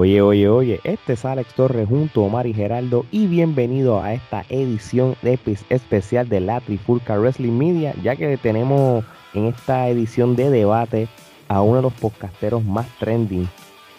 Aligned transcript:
Oye, 0.00 0.22
oye, 0.22 0.48
oye, 0.48 0.80
este 0.84 1.14
es 1.14 1.24
Alex 1.24 1.54
Torres 1.54 1.88
junto 1.88 2.22
a 2.22 2.26
Omar 2.28 2.46
y 2.46 2.54
Geraldo 2.54 3.04
y 3.10 3.26
bienvenido 3.26 4.00
a 4.00 4.14
esta 4.14 4.44
edición 4.48 5.16
especial 5.24 6.28
de 6.28 6.38
la 6.38 6.60
Trifulca 6.60 7.18
Wrestling 7.18 7.58
Media, 7.58 7.92
ya 8.00 8.14
que 8.14 8.36
tenemos 8.36 9.04
en 9.34 9.46
esta 9.46 9.88
edición 9.88 10.36
de 10.36 10.50
debate 10.50 11.08
a 11.48 11.62
uno 11.62 11.78
de 11.78 11.82
los 11.82 11.94
podcasteros 11.94 12.64
más 12.64 12.86
trending 13.00 13.48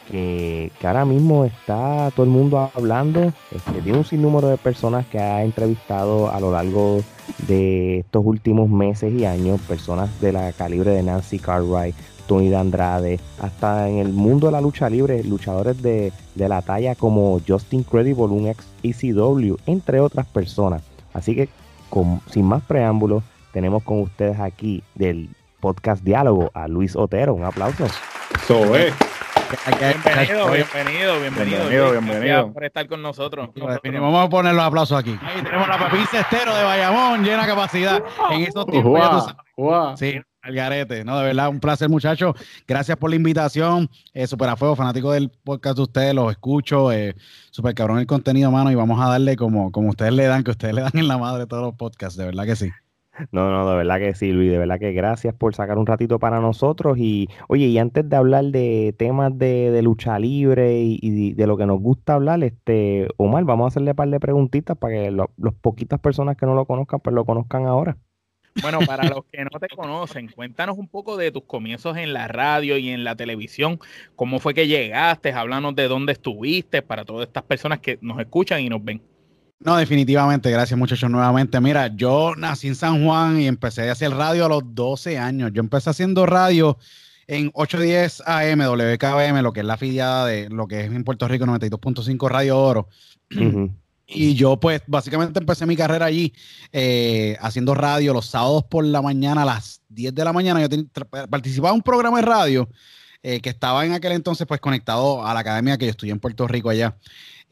que, 0.10 0.72
ahora 0.84 1.04
mismo 1.04 1.44
está 1.44 2.12
todo 2.16 2.24
el 2.24 2.32
mundo 2.32 2.72
hablando. 2.74 3.34
Este, 3.52 3.82
tiene 3.84 3.98
un 3.98 4.06
sinnúmero 4.06 4.48
de 4.48 4.58
personas 4.58 5.06
que 5.08 5.20
ha 5.20 5.44
entrevistado 5.44 6.32
a 6.32 6.40
lo 6.40 6.54
largo 6.54 7.02
de 7.48 8.00
estos 8.00 8.26
últimos 8.26 8.70
meses 8.70 9.14
y 9.14 9.26
años, 9.26 9.60
personas 9.62 10.22
de 10.22 10.32
la 10.32 10.54
calibre 10.54 10.92
de 10.92 11.04
Nancy 11.04 11.40
Cartwright, 11.40 11.94
Tony 12.30 12.48
de 12.48 12.58
Andrade, 12.58 13.20
hasta 13.42 13.90
en 13.90 13.98
el 13.98 14.10
mundo 14.14 14.46
de 14.46 14.52
la 14.54 14.62
lucha 14.62 14.88
libre, 14.88 15.24
luchadores 15.24 15.82
de, 15.82 16.14
la 16.36 16.62
talla 16.62 16.94
como 16.94 17.42
Justin 17.46 17.82
Credible, 17.82 18.26
un 18.26 18.48
ex 18.48 18.68
ECW, 18.84 19.58
entre 19.66 20.00
otras 20.00 20.28
personas. 20.28 20.84
Así 21.12 21.36
que 21.36 21.50
sin 22.32 22.46
más 22.46 22.62
preámbulos, 22.62 23.24
tenemos 23.52 23.82
con 23.82 24.02
ustedes 24.02 24.40
aquí 24.40 24.84
del 24.94 25.30
podcast 25.60 26.04
Diálogo 26.04 26.52
a 26.54 26.68
Luis 26.68 26.96
Otero. 26.96 27.34
Un 27.34 27.46
aplauso. 27.46 27.88
So, 28.46 28.76
eh. 28.76 28.94
Bienvenido, 29.80 30.52
bienvenido, 30.52 31.20
bienvenido. 31.20 31.92
Bienvenido, 31.92 31.94
Gracias 31.96 32.54
por 32.54 32.64
estar 32.64 32.88
con 32.88 33.02
nosotros. 33.02 33.50
Vamos 33.56 34.28
a 34.28 34.30
poner 34.30 34.54
los 34.54 34.64
aplausos 34.64 35.00
aquí. 35.00 35.18
Ahí 35.24 35.42
tenemos 35.42 35.68
la 35.68 35.80
Pepín 35.80 36.06
Cestero 36.06 36.56
de 36.56 36.64
Bayamón, 36.64 37.24
llena 37.24 37.48
capacidad. 37.48 38.04
En 38.30 38.42
esos 38.42 38.68
tiempos, 38.68 39.36
Sí, 39.96 40.22
Algarete, 40.42 41.04
no, 41.04 41.20
de 41.20 41.26
verdad, 41.26 41.50
un 41.50 41.60
placer, 41.60 41.90
muchachos. 41.90 42.34
Gracias 42.66 42.98
por 42.98 43.10
la 43.10 43.18
invitación. 43.18 43.90
Eh, 44.14 44.26
super 44.26 44.48
a 44.50 44.56
fuego, 44.56 44.76
fanático 44.76 45.12
del 45.12 45.30
podcast 45.30 45.76
de 45.76 45.84
ustedes, 45.84 46.16
los 46.16 46.32
escucho. 46.32 46.92
Eh, 46.94 47.16
super 47.52 47.74
cabrón 47.76 48.00
el 48.00 48.08
contenido, 48.08 48.50
mano, 48.50 48.72
y 48.72 48.76
vamos 48.76 49.02
a 49.02 49.10
darle 49.10 49.36
como, 49.36 49.72
como 49.72 49.90
ustedes 49.90 50.14
le 50.14 50.26
dan, 50.26 50.44
que 50.44 50.52
ustedes 50.52 50.74
le 50.74 50.82
dan 50.82 50.92
en 50.94 51.08
la 51.10 51.18
madre 51.18 51.46
todos 51.46 51.64
los 51.64 51.76
podcasts, 51.76 52.18
de 52.18 52.26
verdad 52.26 52.46
que 52.46 52.56
sí. 52.56 52.70
No, 53.32 53.52
no, 53.52 53.70
de 53.70 53.76
verdad 53.76 54.00
que 54.00 54.14
sí, 54.16 54.32
Luis, 54.32 54.50
de 54.50 54.58
verdad 54.58 54.80
que 54.80 54.94
gracias 54.94 55.34
por 55.36 55.54
sacar 55.54 55.78
un 55.78 55.86
ratito 55.86 56.20
para 56.20 56.40
nosotros. 56.40 56.98
Y 56.98 57.28
oye, 57.50 57.66
y 57.66 57.78
antes 57.78 58.08
de 58.10 58.16
hablar 58.16 58.46
de 58.46 58.96
temas 58.98 59.38
de, 59.38 59.82
lucha 59.84 60.18
libre 60.20 60.82
y, 60.82 61.34
de 61.34 61.48
lo 61.48 61.58
que 61.58 61.66
nos 61.66 61.82
gusta 61.82 62.14
hablar, 62.14 62.44
este, 62.44 63.08
Omar, 63.18 63.44
vamos 63.44 63.66
a 63.66 63.68
hacerle 63.70 63.92
un 63.92 63.96
par 63.98 64.10
de 64.10 64.20
preguntitas 64.20 64.78
para 64.78 64.94
que 64.94 65.12
las 65.12 65.54
poquitas 65.62 66.00
personas 66.00 66.38
que 66.38 66.46
no 66.46 66.56
lo 66.56 66.66
conozcan, 66.66 67.02
pues 67.02 67.14
lo 67.14 67.26
conozcan 67.26 67.66
ahora. 67.66 67.98
Bueno, 68.62 68.80
para 68.86 69.08
los 69.08 69.26
que 69.32 69.44
no 69.44 69.60
te 69.60 69.68
conocen, 69.70 70.28
cuéntanos 70.28 70.78
un 70.78 70.88
poco 70.88 71.18
de 71.18 71.32
tus 71.32 71.44
comienzos 71.44 71.98
en 71.98 72.14
la 72.14 72.28
radio 72.28 72.78
y 72.78 72.90
en 72.90 73.04
la 73.04 73.16
televisión. 73.16 73.80
¿Cómo 74.16 74.40
fue 74.40 74.54
que 74.54 74.68
llegaste? 74.68 75.32
Háblanos 75.32 75.76
de 75.76 75.88
dónde 75.88 76.14
estuviste 76.14 76.82
para 76.82 77.06
todas 77.06 77.28
estas 77.28 77.44
personas 77.44 77.80
que 77.80 77.98
nos 78.02 78.20
escuchan 78.20 78.62
y 78.62 78.70
nos 78.70 78.84
ven. 78.84 79.02
No, 79.60 79.76
definitivamente, 79.76 80.50
gracias 80.52 80.78
muchachos 80.78 81.10
nuevamente. 81.10 81.60
Mira, 81.60 81.88
yo 81.94 82.34
nací 82.36 82.68
en 82.68 82.76
San 82.76 83.04
Juan 83.04 83.42
y 83.42 83.48
empecé 83.48 83.90
a 83.90 83.92
hacer 83.92 84.12
radio 84.12 84.46
a 84.46 84.50
los 84.50 84.64
12 84.74 85.18
años. 85.18 85.52
Yo 85.54 85.60
empecé 85.60 85.90
haciendo 85.90 86.26
radio 86.26 86.78
en 87.28 87.52
810 87.54 88.24
AM, 88.26 88.62
WKBM, 88.62 89.44
lo 89.44 89.52
que 89.52 89.60
es 89.60 89.66
la 89.66 89.74
afiliada 89.74 90.26
de 90.26 90.50
lo 90.50 90.68
que 90.68 90.82
es 90.82 90.86
en 90.88 91.04
Puerto 91.04 91.28
Rico 91.28 91.46
92.5 91.46 92.30
Radio 92.30 92.58
Oro. 92.58 92.88
Y 94.12 94.34
yo 94.34 94.60
pues 94.60 94.82
básicamente 94.88 95.40
empecé 95.40 95.66
mi 95.68 95.76
carrera 95.76 96.08
allí 96.08 96.34
eh, 96.72 97.38
haciendo 97.42 97.76
radio 97.76 98.12
los 98.12 98.26
sábados 98.26 98.64
por 98.64 98.84
la 98.84 99.02
mañana 99.04 99.44
a 99.44 99.46
las 99.46 99.82
10 99.90 100.16
de 100.16 100.26
la 100.26 100.34
mañana. 100.34 100.66
Yo 100.66 100.78
participaba 101.30 101.70
en 101.70 101.76
un 101.76 101.84
programa 101.84 102.18
de 102.18 102.26
radio 102.26 102.70
eh, 103.22 103.40
que 103.40 103.50
estaba 103.50 103.86
en 103.86 103.94
aquel 103.94 104.14
entonces 104.14 104.48
pues 104.48 104.60
conectado 104.60 105.26
a 105.26 105.34
la 105.34 105.42
academia 105.42 105.78
que 105.78 105.86
yo 105.86 105.92
estudié 105.92 106.12
en 106.12 106.20
Puerto 106.20 106.48
Rico 106.48 106.70
allá. 106.72 106.98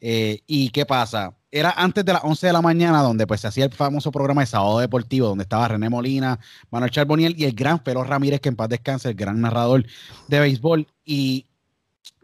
Eh, 0.00 0.40
¿Y 0.46 0.70
qué 0.70 0.84
pasa? 0.84 1.34
Era 1.50 1.70
antes 1.70 2.04
de 2.04 2.12
las 2.12 2.24
11 2.24 2.48
de 2.48 2.52
la 2.52 2.60
mañana 2.60 3.02
donde 3.02 3.26
pues 3.26 3.40
se 3.40 3.48
hacía 3.48 3.64
el 3.64 3.72
famoso 3.72 4.10
programa 4.10 4.42
de 4.42 4.46
Sábado 4.46 4.80
Deportivo, 4.80 5.28
donde 5.28 5.42
estaba 5.42 5.68
René 5.68 5.88
Molina, 5.88 6.40
Manuel 6.70 6.90
Charboniel 6.90 7.34
y 7.38 7.44
el 7.44 7.52
gran 7.52 7.82
Felo 7.82 8.02
Ramírez, 8.02 8.40
que 8.40 8.48
en 8.48 8.56
paz 8.56 8.68
descanse, 8.68 9.10
el 9.10 9.14
gran 9.14 9.40
narrador 9.40 9.86
de 10.26 10.40
béisbol. 10.40 10.86
Y 11.04 11.46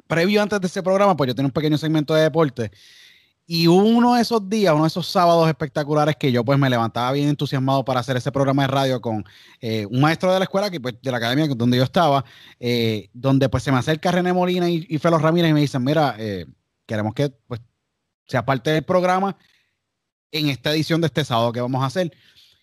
previo 0.06 0.42
antes 0.42 0.60
de 0.60 0.66
ese 0.66 0.82
programa, 0.82 1.16
pues 1.16 1.28
yo 1.28 1.34
tenía 1.34 1.46
un 1.46 1.52
pequeño 1.52 1.78
segmento 1.78 2.14
de 2.14 2.22
deporte. 2.22 2.70
Y 3.46 3.66
uno 3.66 4.14
de 4.14 4.22
esos 4.22 4.48
días, 4.48 4.72
uno 4.72 4.84
de 4.84 4.88
esos 4.88 5.06
sábados 5.06 5.46
espectaculares 5.48 6.16
que 6.16 6.32
yo 6.32 6.44
pues 6.44 6.58
me 6.58 6.70
levantaba 6.70 7.12
bien 7.12 7.28
entusiasmado 7.28 7.84
para 7.84 8.00
hacer 8.00 8.16
ese 8.16 8.32
programa 8.32 8.62
de 8.62 8.68
radio 8.68 9.00
con 9.02 9.22
eh, 9.60 9.86
un 9.90 10.00
maestro 10.00 10.32
de 10.32 10.38
la 10.38 10.44
escuela, 10.44 10.70
que, 10.70 10.80
pues, 10.80 10.94
de 11.02 11.10
la 11.10 11.18
academia 11.18 11.46
donde 11.48 11.76
yo 11.76 11.84
estaba, 11.84 12.24
eh, 12.58 13.10
donde 13.12 13.48
pues 13.50 13.62
se 13.62 13.70
me 13.70 13.78
acerca 13.78 14.10
René 14.10 14.32
Molina 14.32 14.70
y, 14.70 14.86
y 14.88 14.98
Felo 14.98 15.18
Ramírez 15.18 15.50
y 15.50 15.54
me 15.54 15.60
dicen, 15.60 15.84
mira, 15.84 16.16
eh, 16.18 16.46
queremos 16.86 17.12
que 17.12 17.30
pues, 17.46 17.60
sea 18.26 18.46
parte 18.46 18.70
del 18.70 18.84
programa 18.84 19.36
en 20.32 20.48
esta 20.48 20.72
edición 20.72 21.02
de 21.02 21.08
este 21.08 21.24
sábado 21.24 21.52
que 21.52 21.60
vamos 21.60 21.82
a 21.82 21.86
hacer. 21.86 22.12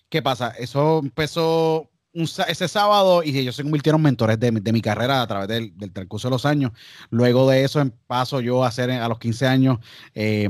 ¿Qué 0.10 0.22
pasa? 0.22 0.50
Eso 0.58 1.00
empezó 1.00 1.92
ese 2.14 2.68
sábado 2.68 3.24
y 3.24 3.38
ellos 3.38 3.56
se 3.56 3.64
convirtieron 3.64 4.02
mentores 4.02 4.40
de, 4.40 4.52
mi 4.52 4.82
carrera 4.82 5.22
a 5.22 5.28
través 5.28 5.48
del, 5.48 5.78
del, 5.78 5.94
transcurso 5.94 6.28
de 6.28 6.32
los 6.32 6.46
años. 6.46 6.72
Luego 7.10 7.50
de 7.50 7.64
eso 7.64 7.82
paso 8.08 8.42
yo 8.42 8.64
a 8.64 8.68
hacer 8.68 8.92
a 8.92 9.08
los 9.08 9.20
15 9.20 9.48
años 9.48 9.80
eh, 10.14 10.50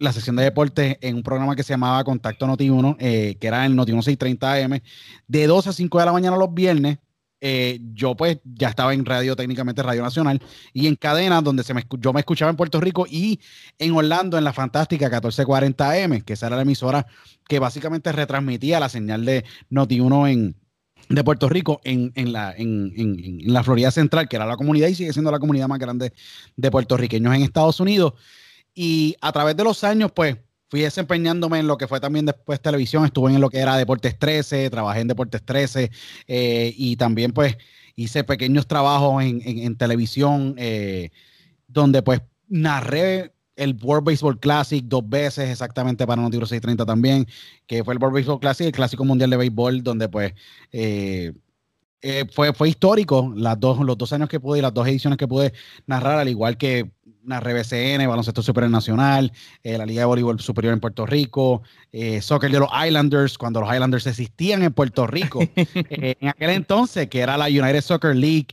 la 0.00 0.12
sesión 0.12 0.34
de 0.34 0.42
deportes 0.42 0.96
en 1.00 1.16
un 1.16 1.22
programa 1.22 1.54
que 1.54 1.62
se 1.62 1.74
llamaba 1.74 2.02
Contacto 2.02 2.46
Noti 2.46 2.68
1, 2.68 2.96
eh, 2.98 3.36
que 3.40 3.46
era 3.46 3.64
el 3.64 3.76
Noti 3.76 3.92
1 3.92 4.02
630 4.02 4.64
AM, 4.64 4.80
de 5.28 5.46
2 5.46 5.66
a 5.68 5.72
5 5.72 5.98
de 5.98 6.04
la 6.04 6.12
mañana 6.12 6.36
los 6.36 6.52
viernes 6.52 6.98
eh, 7.42 7.80
yo 7.94 8.14
pues 8.16 8.38
ya 8.44 8.68
estaba 8.68 8.92
en 8.92 9.04
radio, 9.06 9.34
técnicamente 9.34 9.82
Radio 9.82 10.02
Nacional, 10.02 10.42
y 10.74 10.86
en 10.86 10.96
cadena 10.96 11.40
donde 11.40 11.62
se 11.62 11.72
me, 11.72 11.84
yo 11.98 12.12
me 12.12 12.20
escuchaba 12.20 12.50
en 12.50 12.56
Puerto 12.56 12.80
Rico 12.80 13.06
y 13.08 13.40
en 13.78 13.92
Orlando 13.94 14.36
en 14.36 14.44
la 14.44 14.52
fantástica 14.52 15.10
1440M, 15.10 16.22
que 16.24 16.34
esa 16.34 16.48
era 16.48 16.56
la 16.56 16.62
emisora 16.62 17.06
que 17.48 17.58
básicamente 17.58 18.12
retransmitía 18.12 18.78
la 18.78 18.90
señal 18.90 19.24
de 19.24 19.44
Noti1 19.70 20.30
en, 20.30 20.56
de 21.08 21.24
Puerto 21.24 21.48
Rico 21.48 21.80
en, 21.82 22.12
la, 22.32 22.54
en, 22.56 22.92
en, 22.94 23.52
la 23.52 23.64
Florida 23.64 23.90
Central, 23.90 24.28
que 24.28 24.36
era 24.36 24.44
la 24.44 24.56
comunidad 24.56 24.88
y 24.88 24.94
sigue 24.94 25.12
siendo 25.12 25.30
la 25.30 25.38
comunidad 25.38 25.66
más 25.66 25.78
grande 25.78 26.12
de 26.56 26.70
puertorriqueños 26.70 27.34
en 27.34 27.42
Estados 27.42 27.80
Unidos. 27.80 28.14
Y 28.74 29.16
a 29.20 29.32
través 29.32 29.56
de 29.56 29.64
los 29.64 29.84
años, 29.84 30.12
pues 30.12 30.36
fui 30.70 30.80
desempeñándome 30.80 31.58
en 31.58 31.66
lo 31.66 31.76
que 31.76 31.88
fue 31.88 32.00
también 32.00 32.26
después 32.26 32.60
televisión, 32.60 33.04
estuve 33.04 33.32
en 33.32 33.40
lo 33.40 33.50
que 33.50 33.58
era 33.58 33.76
Deportes 33.76 34.18
13, 34.18 34.70
trabajé 34.70 35.00
en 35.00 35.08
Deportes 35.08 35.44
13 35.44 35.90
eh, 36.28 36.72
y 36.76 36.96
también 36.96 37.32
pues 37.32 37.58
hice 37.96 38.22
pequeños 38.22 38.68
trabajos 38.68 39.22
en, 39.22 39.76
televisión 39.76 40.54
eh, 40.58 41.10
donde 41.66 42.02
pues 42.02 42.22
narré 42.48 43.32
el 43.56 43.76
World 43.82 44.06
Baseball 44.06 44.38
Classic 44.38 44.82
dos 44.86 45.06
veces 45.06 45.50
exactamente 45.50 46.06
para 46.06 46.22
Noticiero 46.22 46.46
630 46.46 46.86
también, 46.86 47.26
que 47.66 47.82
fue 47.82 47.92
el 47.94 48.00
World 48.00 48.14
Baseball 48.14 48.40
Classic, 48.40 48.66
el 48.66 48.72
Clásico 48.72 49.04
Mundial 49.04 49.28
de 49.28 49.36
Béisbol, 49.36 49.82
donde 49.82 50.08
pues 50.08 50.32
eh, 50.72 51.32
fue, 52.32 52.54
fue 52.54 52.70
histórico 52.70 53.32
las 53.36 53.58
dos, 53.60 53.80
los 53.80 53.98
dos 53.98 54.12
años 54.12 54.28
que 54.28 54.40
pude 54.40 54.60
y 54.60 54.62
las 54.62 54.72
dos 54.72 54.86
ediciones 54.86 55.18
que 55.18 55.28
pude 55.28 55.52
narrar, 55.86 56.18
al 56.18 56.28
igual 56.28 56.56
que 56.56 56.92
una 57.24 57.40
RBCN, 57.40 58.06
Baloncesto 58.08 58.42
Superior 58.42 58.70
Nacional, 58.70 59.32
eh, 59.62 59.76
la 59.76 59.86
Liga 59.86 60.02
de 60.02 60.06
Voleibol 60.06 60.40
Superior 60.40 60.72
en 60.72 60.80
Puerto 60.80 61.06
Rico, 61.06 61.62
eh, 61.92 62.20
Soccer 62.22 62.50
de 62.50 62.60
los 62.60 62.68
Islanders, 62.86 63.36
cuando 63.36 63.60
los 63.60 63.72
Islanders 63.72 64.06
existían 64.06 64.62
en 64.62 64.72
Puerto 64.72 65.06
Rico, 65.06 65.40
eh, 65.56 66.16
en 66.20 66.28
aquel 66.28 66.50
entonces, 66.50 67.08
que 67.08 67.20
era 67.20 67.36
la 67.36 67.46
United 67.46 67.80
Soccer 67.82 68.16
League 68.16 68.48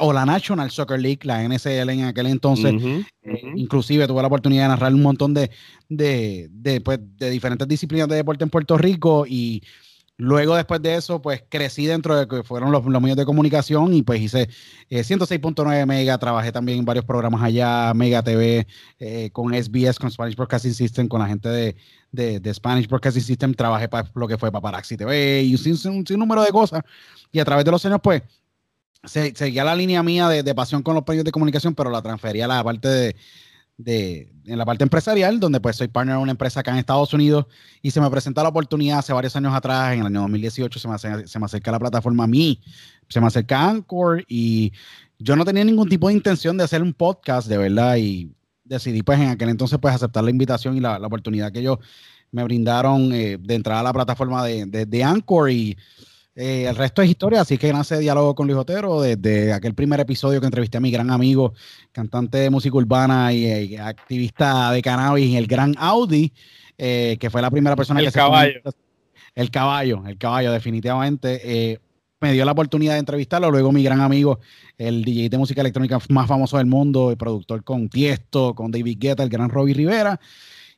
o 0.00 0.12
la 0.12 0.26
National 0.26 0.70
Soccer 0.70 1.00
League, 1.00 1.20
la 1.22 1.42
NCL 1.42 1.90
en 1.90 2.04
aquel 2.04 2.26
entonces. 2.26 2.74
Inclusive 3.54 4.06
tuve 4.06 4.22
la 4.22 4.28
oportunidad 4.28 4.64
de 4.64 4.68
narrar 4.68 4.94
un 4.94 5.02
montón 5.02 5.34
de, 5.34 5.50
de, 5.88 6.48
de, 6.50 6.80
pues, 6.80 6.98
de 7.16 7.30
diferentes 7.30 7.68
disciplinas 7.68 8.08
de 8.08 8.16
deporte 8.16 8.42
en 8.42 8.50
Puerto 8.50 8.76
Rico 8.78 9.26
y 9.28 9.62
Luego, 10.20 10.56
después 10.56 10.82
de 10.82 10.96
eso, 10.96 11.22
pues 11.22 11.44
crecí 11.48 11.86
dentro 11.86 12.16
de 12.16 12.26
que 12.26 12.42
fueron 12.42 12.72
los, 12.72 12.84
medios 12.84 13.16
de 13.16 13.24
comunicación 13.24 13.94
y 13.94 14.02
pues 14.02 14.20
hice 14.20 14.48
106.9 14.90 15.80
eh, 15.80 15.86
Mega, 15.86 16.18
trabajé 16.18 16.50
también 16.50 16.80
en 16.80 16.84
varios 16.84 17.04
programas 17.04 17.40
allá, 17.40 17.94
Mega 17.94 18.20
TV, 18.20 18.66
eh, 18.98 19.30
con 19.30 19.54
SBS, 19.54 19.96
con 19.96 20.10
Spanish 20.10 20.34
Broadcasting 20.34 20.74
System, 20.74 21.06
con 21.06 21.20
la 21.20 21.28
gente 21.28 21.48
de, 21.48 21.76
de, 22.40 22.52
Spanish 22.52 22.88
Broadcasting 22.88 23.22
System, 23.22 23.54
trabajé 23.54 23.88
para 23.88 24.10
lo 24.12 24.26
que 24.26 24.36
fue 24.36 24.50
Paparazzi 24.50 24.96
TV 24.96 25.44
y 25.44 25.54
un, 25.54 26.04
número 26.18 26.42
de 26.42 26.50
cosas. 26.50 26.82
Y 27.30 27.38
a 27.38 27.44
través 27.44 27.64
de 27.64 27.70
los 27.70 27.86
años, 27.86 28.00
pues, 28.02 28.22
seguía 29.04 29.62
la 29.62 29.76
línea 29.76 30.02
mía 30.02 30.28
de, 30.28 30.42
de 30.42 30.52
pasión 30.52 30.82
con 30.82 30.96
los 30.96 31.04
medios 31.06 31.24
de 31.24 31.30
comunicación, 31.30 31.76
pero 31.76 31.90
la 31.90 32.02
transfería 32.02 32.46
a 32.46 32.48
la 32.48 32.64
parte 32.64 32.88
de 32.88 33.16
de, 33.78 34.28
en 34.44 34.58
la 34.58 34.66
parte 34.66 34.82
empresarial, 34.82 35.40
donde 35.40 35.60
pues 35.60 35.76
soy 35.76 35.88
partner 35.88 36.16
de 36.16 36.22
una 36.22 36.32
empresa 36.32 36.60
acá 36.60 36.72
en 36.72 36.78
Estados 36.78 37.14
Unidos 37.14 37.46
y 37.80 37.92
se 37.92 38.00
me 38.00 38.10
presenta 38.10 38.42
la 38.42 38.50
oportunidad 38.50 38.98
hace 38.98 39.12
varios 39.12 39.34
años 39.36 39.54
atrás, 39.54 39.94
en 39.94 40.00
el 40.00 40.06
año 40.06 40.20
2018, 40.22 40.78
se 40.78 40.88
me, 40.88 40.98
se 40.98 41.38
me 41.38 41.44
acerca 41.46 41.70
la 41.70 41.78
plataforma 41.78 42.24
a 42.24 42.26
mí, 42.26 42.60
se 43.08 43.20
me 43.20 43.28
acerca 43.28 43.70
Anchor 43.70 44.24
y 44.28 44.72
yo 45.18 45.36
no 45.36 45.44
tenía 45.44 45.64
ningún 45.64 45.88
tipo 45.88 46.08
de 46.08 46.14
intención 46.14 46.56
de 46.56 46.64
hacer 46.64 46.82
un 46.82 46.92
podcast, 46.92 47.48
de 47.48 47.56
verdad, 47.56 47.96
y 47.96 48.32
decidí 48.64 49.02
pues 49.02 49.18
en 49.20 49.28
aquel 49.28 49.48
entonces 49.48 49.78
pues 49.80 49.94
aceptar 49.94 50.24
la 50.24 50.30
invitación 50.30 50.76
y 50.76 50.80
la, 50.80 50.98
oportunidad 50.98 51.52
que 51.52 51.60
ellos 51.60 51.78
me 52.30 52.44
brindaron 52.44 53.12
eh, 53.12 53.38
de 53.40 53.54
entrar 53.54 53.78
a 53.78 53.82
la 53.82 53.92
plataforma 53.92 54.44
de, 54.44 54.66
de, 54.66 55.04
Anchor 55.04 55.50
y 55.50 55.78
el 56.38 56.76
resto 56.76 57.02
es 57.02 57.10
historia, 57.10 57.40
así 57.40 57.58
que 57.58 57.72
nace 57.72 57.98
Diálogo 57.98 58.34
con 58.34 58.46
Luis 58.46 58.58
Otero 58.58 59.00
desde 59.00 59.52
aquel 59.52 59.74
primer 59.74 60.00
episodio 60.00 60.40
que 60.40 60.46
entrevisté 60.46 60.78
a 60.78 60.80
mi 60.80 60.90
gran 60.90 61.10
amigo, 61.10 61.54
cantante 61.92 62.38
de 62.38 62.50
música 62.50 62.76
urbana 62.76 63.32
y, 63.32 63.76
activista 63.76 64.70
de 64.72 64.82
cannabis, 64.82 65.36
el 65.36 65.46
gran 65.46 65.74
Audi, 65.78 66.32
que 66.76 67.28
fue 67.30 67.42
la 67.42 67.50
primera 67.50 67.74
persona 67.76 68.00
el 68.00 68.06
que 68.06 68.12
caballo. 68.12 68.60
se... 68.64 68.70
El 69.34 69.50
caballo, 69.50 70.02
el 70.06 70.18
caballo, 70.18 70.52
definitivamente 70.52 71.80
me 72.20 72.32
dio 72.32 72.44
la 72.44 72.52
oportunidad 72.52 72.94
de 72.94 73.00
entrevistarlo. 73.00 73.50
Luego 73.50 73.72
mi 73.72 73.82
gran 73.82 74.00
amigo, 74.00 74.40
el 74.76 75.04
DJ 75.04 75.28
de 75.28 75.38
música 75.38 75.60
electrónica 75.60 75.98
más 76.08 76.26
famoso 76.26 76.58
del 76.58 76.66
mundo, 76.66 77.10
el 77.10 77.16
productor 77.16 77.64
con 77.64 77.88
Tiesto, 77.88 78.54
con 78.54 78.70
David 78.70 78.98
Guetta, 78.98 79.22
el 79.22 79.28
gran 79.28 79.50
Robbie 79.50 79.74
Rivera. 79.74 80.18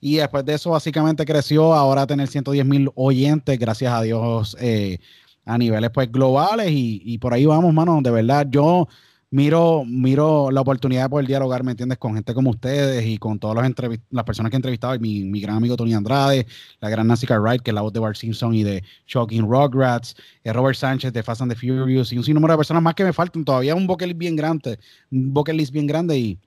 Y 0.00 0.16
después 0.16 0.44
de 0.44 0.54
eso, 0.54 0.70
básicamente 0.70 1.26
creció 1.26 1.74
ahora 1.74 2.02
a 2.02 2.06
tener 2.06 2.26
110 2.28 2.64
mil 2.64 2.90
oyentes, 2.94 3.58
gracias 3.58 3.92
a 3.92 4.00
Dios, 4.00 4.56
eh, 4.58 4.98
a 5.44 5.58
niveles 5.58 5.90
pues 5.90 6.10
globales. 6.10 6.70
Y, 6.70 7.02
y, 7.04 7.18
por 7.18 7.34
ahí 7.34 7.46
vamos, 7.46 7.72
mano. 7.72 8.00
De 8.02 8.10
verdad, 8.10 8.46
yo 8.50 8.88
miro, 9.30 9.84
miro 9.86 10.50
la 10.50 10.60
oportunidad 10.60 11.04
de 11.04 11.08
poder 11.08 11.26
dialogar, 11.26 11.62
¿me 11.62 11.70
entiendes? 11.72 11.98
Con 11.98 12.14
gente 12.14 12.34
como 12.34 12.50
ustedes 12.50 13.06
y 13.06 13.18
con 13.18 13.38
todas 13.38 13.56
las, 13.56 14.24
personas 14.24 14.50
que 14.50 14.56
he 14.56 14.58
entrevistado, 14.58 14.98
mi, 14.98 15.24
mi 15.24 15.40
gran 15.40 15.56
amigo 15.56 15.76
Tony 15.76 15.94
Andrade, 15.94 16.46
la 16.80 16.90
gran 16.90 17.06
Nancy 17.06 17.26
Cartwright, 17.26 17.62
que 17.62 17.70
es 17.70 17.74
la 17.74 17.82
voz 17.82 17.92
de 17.92 18.00
Bart 18.00 18.16
Simpson 18.16 18.54
y 18.54 18.62
de 18.62 18.82
Shocking 19.06 19.42
Rugrats, 19.42 20.16
eh, 20.44 20.52
Robert 20.52 20.76
Sánchez 20.76 21.12
de 21.12 21.22
Fast 21.22 21.42
and 21.42 21.52
the 21.52 21.56
Furious 21.56 22.12
y 22.12 22.18
un 22.18 22.24
sinnúmero 22.24 22.54
de 22.54 22.58
personas 22.58 22.82
más 22.82 22.94
que 22.94 23.04
me 23.04 23.12
faltan. 23.12 23.44
Todavía 23.44 23.74
un 23.74 23.86
bucket 23.86 24.08
list 24.08 24.18
bien 24.18 24.36
grande, 24.36 24.78
un 25.10 25.32
bucket 25.32 25.54
list 25.54 25.72
bien 25.72 25.86
grande 25.86 26.18
y 26.18 26.38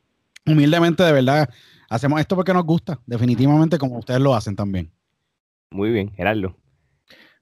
humildemente, 0.46 1.04
de 1.04 1.12
verdad, 1.12 1.50
hacemos 1.90 2.20
esto 2.20 2.36
porque 2.36 2.54
nos 2.54 2.66
gusta, 2.66 3.00
definitivamente 3.06 3.78
como 3.78 3.98
ustedes 3.98 4.20
lo 4.20 4.36
hacen 4.36 4.56
también. 4.56 4.92
Muy 5.72 5.90
bien, 5.90 6.12
Gerardo. 6.12 6.56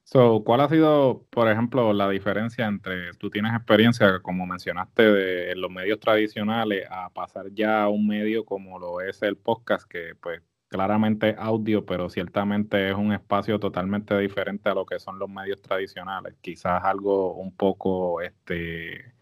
So, 0.08 0.44
¿Cuál 0.44 0.60
ha 0.62 0.68
sido, 0.68 1.26
por 1.30 1.50
ejemplo, 1.50 1.94
la 1.94 2.10
diferencia 2.10 2.66
entre 2.66 3.14
tú 3.14 3.30
tienes 3.30 3.54
experiencia, 3.54 4.20
como 4.22 4.46
mencionaste, 4.46 5.04
de 5.04 5.56
los 5.56 5.72
medios 5.72 6.00
tradicionales 6.00 6.86
a 6.90 7.10
pasar 7.12 7.46
ya 7.54 7.84
a 7.84 7.88
un 7.90 8.08
medio 8.08 8.44
como 8.44 8.78
lo 8.78 9.00
es 9.00 9.22
el 9.22 9.38
podcast, 9.38 9.88
que 9.90 10.16
pues 10.20 10.42
claramente 10.68 11.36
audio, 11.38 11.86
pero 11.86 12.10
ciertamente 12.10 12.90
es 12.90 12.96
un 12.96 13.14
espacio 13.14 13.60
totalmente 13.60 14.18
diferente 14.18 14.70
a 14.70 14.74
lo 14.74 14.86
que 14.86 15.00
son 15.00 15.18
los 15.18 15.30
medios 15.30 15.62
tradicionales. 15.62 16.36
Quizás 16.42 16.84
algo 16.84 17.36
un 17.36 17.56
poco 17.56 18.22
este 18.22 19.14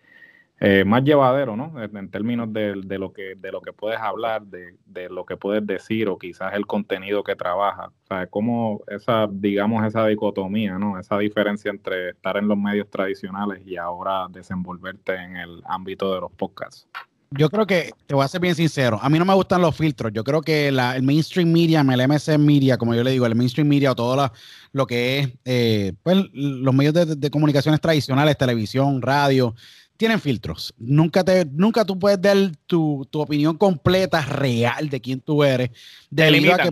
eh, 0.62 0.84
más 0.84 1.04
llevadero, 1.04 1.56
¿no? 1.56 1.74
En, 1.82 2.10
términos 2.10 2.52
de, 2.52 2.76
lo 2.76 3.14
que, 3.14 3.36
de 3.36 3.52
lo 3.52 3.62
que 3.62 3.72
puedes 3.72 4.00
hablar, 4.00 4.44
de, 4.44 5.10
lo 5.10 5.26
que 5.26 5.38
puedes 5.38 5.66
decir 5.66 6.10
o 6.10 6.18
quizás 6.18 6.54
el 6.54 6.68
contenido 6.68 7.24
que 7.24 7.36
trabajas. 7.36 7.88
O 7.88 8.08
sea, 8.08 8.28
como 8.28 8.82
esa, 8.88 9.28
digamos, 9.32 9.86
esa 9.86 10.06
dicotomía, 10.06 10.78
¿no? 10.78 11.00
Esa 11.00 11.18
diferencia 11.18 11.72
entre 11.72 12.10
estar 12.10 12.36
en 12.36 12.50
los 12.50 12.58
medios 12.58 12.90
tradicionales 12.90 13.66
y 13.66 13.78
ahora 13.78 14.28
desenvolverte 14.30 15.16
en 15.16 15.38
el 15.38 15.62
ámbito 15.66 16.14
de 16.14 16.22
los 16.22 16.32
podcasts. 16.34 16.88
Yo 17.32 17.50
creo 17.50 17.68
que, 17.68 17.92
te 18.08 18.16
voy 18.16 18.26
a 18.26 18.28
ser 18.28 18.42
bien 18.42 18.56
sincero, 18.56 19.00
a 19.02 19.08
mí 19.08 19.20
no 19.20 19.24
me 19.24 19.36
gustan 19.36 19.62
los 19.62 19.78
filtros. 19.78 20.12
Yo 20.12 20.24
creo 20.24 20.42
que 20.42 20.72
la, 20.72 20.96
el 20.96 21.04
mainstream 21.04 21.52
media, 21.52 21.82
el 21.82 22.08
MC 22.08 22.38
media, 22.40 22.78
como 22.78 22.96
yo 22.96 23.04
le 23.04 23.12
digo, 23.12 23.28
el 23.28 23.36
mainstream 23.36 23.68
media 23.68 23.92
o 23.92 23.96
todo 23.96 24.32
lo 24.74 24.88
que 24.88 25.20
es 25.20 25.30
eh, 25.46 25.94
pues, 26.02 26.18
los 26.34 26.74
medios 26.74 26.96
de, 26.96 27.16
de 27.16 27.30
comunicaciones 27.30 27.80
tradicionales, 27.80 28.36
televisión, 28.36 29.02
radio, 29.02 29.54
tienen 30.00 30.22
filtros. 30.22 30.74
Nunca, 30.78 31.26
te, 31.26 31.44
nunca 31.44 31.84
tú 31.84 32.00
puedes 32.00 32.22
dar 32.22 32.38
tu, 32.66 33.06
opinión 33.16 33.58
completa, 33.58 34.22
real 34.22 34.90
de 34.90 35.02
quién 35.02 35.20
tú 35.20 35.44
eres. 35.44 35.72
Debido 36.10 36.54
a 36.54 36.58
que 36.58 36.72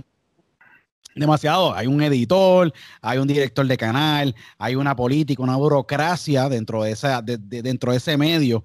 demasiado. 1.13 1.75
Hay 1.75 1.87
un 1.87 2.01
editor, 2.01 2.71
hay 3.01 3.17
un 3.17 3.27
director 3.27 3.67
de 3.67 3.75
canal, 3.75 4.33
hay 4.57 4.75
una 4.75 4.95
política, 4.95 5.43
una 5.43 5.57
burocracia 5.57 6.47
dentro 6.47 6.83
de, 6.83 6.91
esa, 6.91 7.21
dentro 7.21 7.91
de 7.91 7.97
ese 7.97 8.15
medio 8.15 8.63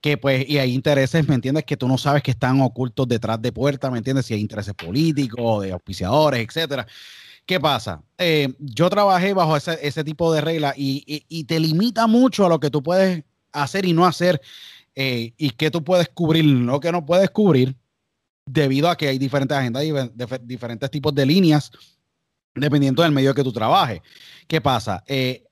que 0.00 0.16
pues, 0.16 0.48
y 0.48 0.58
hay 0.58 0.74
intereses, 0.74 1.26
¿me 1.26 1.34
entiendes? 1.34 1.64
Que 1.64 1.76
tú 1.76 1.88
no 1.88 1.98
sabes 1.98 2.22
que 2.22 2.30
están 2.30 2.60
ocultos 2.60 3.08
detrás 3.08 3.42
de 3.42 3.50
puertas, 3.50 3.90
¿me 3.90 3.98
entiendes? 3.98 4.26
Si 4.26 4.34
hay 4.34 4.40
intereses 4.40 4.74
políticos, 4.74 5.64
de 5.64 5.72
auspiciadores, 5.72 6.46
etcétera. 6.46 6.86
¿Qué 7.44 7.58
pasa? 7.58 8.00
Eh, 8.16 8.54
yo 8.60 8.88
trabajé 8.90 9.32
bajo 9.32 9.56
ese, 9.56 10.04
tipo 10.04 10.32
de 10.32 10.40
reglas 10.40 10.74
y, 10.76 11.24
y, 11.28 11.44
te 11.44 11.58
limita 11.58 12.06
mucho 12.06 12.46
a 12.46 12.48
lo 12.48 12.60
que 12.60 12.70
tú 12.70 12.80
puedes 12.80 13.24
hacer 13.54 13.86
y 13.86 13.92
no 13.92 14.04
hacer 14.04 14.40
eh, 14.94 15.32
y 15.36 15.50
que 15.50 15.70
tú 15.70 15.82
puedes 15.82 16.08
cubrir, 16.08 16.44
lo 16.44 16.80
que 16.80 16.92
no 16.92 17.04
puedes 17.04 17.30
cubrir, 17.30 17.74
debido 18.46 18.88
a 18.88 18.96
que 18.96 19.08
hay 19.08 19.18
diferentes 19.18 19.56
agendas 19.56 19.84
y 19.84 19.92
diferentes 20.42 20.90
tipos 20.90 21.14
de 21.14 21.26
líneas, 21.26 21.70
dependiendo 22.54 23.02
del 23.02 23.12
medio 23.12 23.34
que 23.34 23.42
tú 23.42 23.52
trabajes. 23.52 24.00
¿Qué 24.46 24.60
pasa? 24.60 25.02
Eh, 25.06 25.43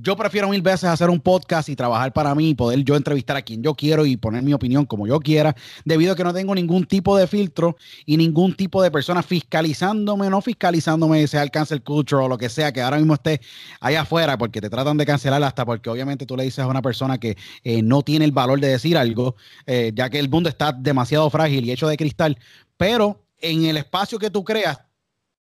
yo 0.00 0.16
prefiero 0.16 0.48
mil 0.48 0.62
veces 0.62 0.84
hacer 0.84 1.10
un 1.10 1.20
podcast 1.20 1.68
y 1.68 1.76
trabajar 1.76 2.12
para 2.12 2.34
mí 2.34 2.50
y 2.50 2.54
poder 2.54 2.82
yo 2.84 2.96
entrevistar 2.96 3.36
a 3.36 3.42
quien 3.42 3.62
yo 3.62 3.74
quiero 3.74 4.06
y 4.06 4.16
poner 4.16 4.42
mi 4.42 4.52
opinión 4.52 4.84
como 4.86 5.06
yo 5.06 5.20
quiera, 5.20 5.54
debido 5.84 6.12
a 6.12 6.16
que 6.16 6.24
no 6.24 6.32
tengo 6.32 6.54
ningún 6.54 6.84
tipo 6.84 7.16
de 7.16 7.26
filtro 7.26 7.76
y 8.06 8.16
ningún 8.16 8.54
tipo 8.54 8.82
de 8.82 8.90
persona 8.90 9.22
fiscalizándome, 9.22 10.30
no 10.30 10.40
fiscalizándome, 10.40 11.26
sea 11.26 11.42
el 11.42 11.50
cancel 11.50 11.82
culture 11.82 12.22
o 12.22 12.28
lo 12.28 12.38
que 12.38 12.48
sea, 12.48 12.72
que 12.72 12.82
ahora 12.82 12.98
mismo 12.98 13.14
esté 13.14 13.40
allá 13.80 14.02
afuera 14.02 14.38
porque 14.38 14.60
te 14.60 14.70
tratan 14.70 14.96
de 14.96 15.06
cancelar 15.06 15.42
hasta 15.42 15.64
porque 15.64 15.90
obviamente 15.90 16.26
tú 16.26 16.36
le 16.36 16.44
dices 16.44 16.60
a 16.60 16.66
una 16.66 16.82
persona 16.82 17.18
que 17.18 17.36
eh, 17.62 17.82
no 17.82 18.02
tiene 18.02 18.24
el 18.24 18.32
valor 18.32 18.60
de 18.60 18.68
decir 18.68 18.96
algo, 18.96 19.36
eh, 19.66 19.92
ya 19.94 20.10
que 20.10 20.18
el 20.18 20.28
mundo 20.28 20.48
está 20.48 20.72
demasiado 20.72 21.28
frágil 21.30 21.64
y 21.64 21.72
hecho 21.72 21.88
de 21.88 21.96
cristal, 21.96 22.38
pero 22.76 23.24
en 23.40 23.64
el 23.64 23.76
espacio 23.76 24.18
que 24.18 24.30
tú 24.30 24.42
creas, 24.44 24.78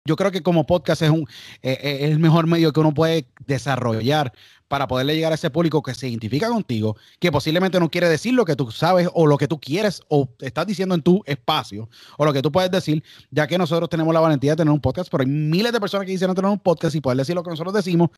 yo 0.05 0.15
creo 0.15 0.31
que 0.31 0.43
como 0.43 0.67
podcast 0.67 1.01
es, 1.01 1.09
un, 1.09 1.21
eh, 1.63 1.79
eh, 1.81 1.97
es 2.01 2.11
el 2.11 2.19
mejor 2.19 2.45
medio 2.45 2.71
que 2.71 2.79
uno 2.79 2.93
puede 2.93 3.27
desarrollar 3.47 4.31
para 4.67 4.87
poderle 4.87 5.15
llegar 5.15 5.31
a 5.31 5.35
ese 5.35 5.49
público 5.49 5.81
que 5.81 5.95
se 5.95 6.07
identifica 6.07 6.47
contigo, 6.47 6.95
que 7.19 7.31
posiblemente 7.31 7.79
no 7.79 7.89
quiere 7.89 8.07
decir 8.07 8.33
lo 8.33 8.45
que 8.45 8.55
tú 8.55 8.69
sabes 8.71 9.09
o 9.13 9.25
lo 9.25 9.37
que 9.37 9.47
tú 9.47 9.59
quieres 9.59 10.01
o 10.07 10.29
estás 10.39 10.67
diciendo 10.67 10.93
en 10.93 11.01
tu 11.01 11.23
espacio 11.25 11.89
o 12.17 12.25
lo 12.25 12.33
que 12.33 12.43
tú 12.43 12.51
puedes 12.51 12.69
decir, 12.69 13.03
ya 13.31 13.47
que 13.47 13.57
nosotros 13.57 13.89
tenemos 13.89 14.13
la 14.13 14.19
valentía 14.19 14.51
de 14.51 14.57
tener 14.57 14.71
un 14.71 14.79
podcast, 14.79 15.09
pero 15.09 15.23
hay 15.23 15.29
miles 15.29 15.71
de 15.71 15.79
personas 15.79 16.05
que 16.05 16.11
quisieran 16.11 16.35
tener 16.35 16.51
un 16.51 16.59
podcast 16.59 16.95
y 16.95 17.01
poder 17.01 17.17
decir 17.17 17.33
lo 17.33 17.41
que 17.41 17.49
nosotros 17.49 17.73
decimos, 17.73 18.09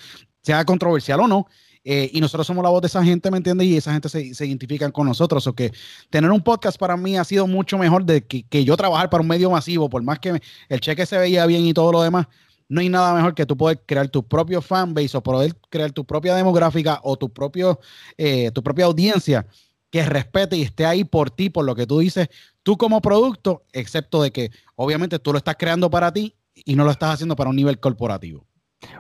sea 0.42 0.66
controversial 0.66 1.22
o 1.22 1.28
no, 1.28 1.48
eh, 1.90 2.10
y 2.12 2.20
nosotros 2.20 2.46
somos 2.46 2.62
la 2.66 2.70
voz 2.70 2.82
de 2.82 2.88
esa 2.88 3.02
gente, 3.02 3.32
¿me 3.32 3.38
entiendes? 3.38 3.66
Y 3.66 3.78
esa 3.78 3.94
gente 3.94 4.10
se, 4.10 4.34
se 4.34 4.46
identifican 4.46 4.92
con 4.92 5.08
nosotros. 5.08 5.48
O 5.48 5.54
que 5.54 5.72
tener 6.10 6.30
un 6.30 6.44
podcast 6.44 6.78
para 6.78 6.98
mí 6.98 7.16
ha 7.16 7.24
sido 7.24 7.48
mucho 7.48 7.78
mejor 7.78 8.04
de 8.04 8.26
que, 8.26 8.44
que, 8.44 8.66
yo 8.66 8.76
trabajar 8.76 9.10
para 9.10 9.22
un 9.22 9.28
medio 9.30 9.50
masivo, 9.50 9.90
por 9.90 10.04
más 10.04 10.20
que 10.20 10.42
el 10.68 10.82
cheque 10.82 11.06
se 11.06 11.18
veía 11.18 11.46
bien 11.46 11.66
y 11.66 11.74
todo 11.74 11.94
lo 11.94 12.02
demás. 12.02 12.28
No 12.68 12.82
hay 12.82 12.90
nada 12.90 13.14
mejor 13.14 13.34
que 13.34 13.46
tú 13.46 13.56
poder 13.56 13.82
crear 13.86 14.10
tu 14.10 14.22
propio 14.28 14.62
fanbase 14.62 15.16
o 15.16 15.24
poder 15.24 15.56
crear 15.70 15.94
tu 15.94 16.04
propia 16.04 16.36
demográfica 16.36 17.00
o 17.04 17.16
tu, 17.16 17.32
propio, 17.32 17.80
eh, 18.18 18.52
tu 18.52 18.62
propia 18.62 18.84
audiencia 18.84 19.48
que 19.90 20.04
respete 20.04 20.58
y 20.58 20.64
esté 20.64 20.86
ahí 20.86 21.06
por 21.06 21.32
ti, 21.32 21.50
por 21.50 21.64
lo 21.64 21.74
que 21.74 21.88
tú 21.88 22.00
dices, 22.00 22.28
tú 22.64 22.78
como 22.78 23.02
producto, 23.02 23.64
excepto 23.72 24.22
de 24.22 24.32
que 24.32 24.52
obviamente 24.76 25.20
tú 25.20 25.32
lo 25.32 25.38
estás 25.38 25.56
creando 25.58 25.90
para 25.90 26.12
ti 26.12 26.36
y 26.54 26.76
no 26.76 26.84
lo 26.84 26.92
estás 26.92 27.14
haciendo 27.14 27.38
para 27.38 27.50
un 27.50 27.56
nivel 27.56 27.80
corporativo. 27.80 28.46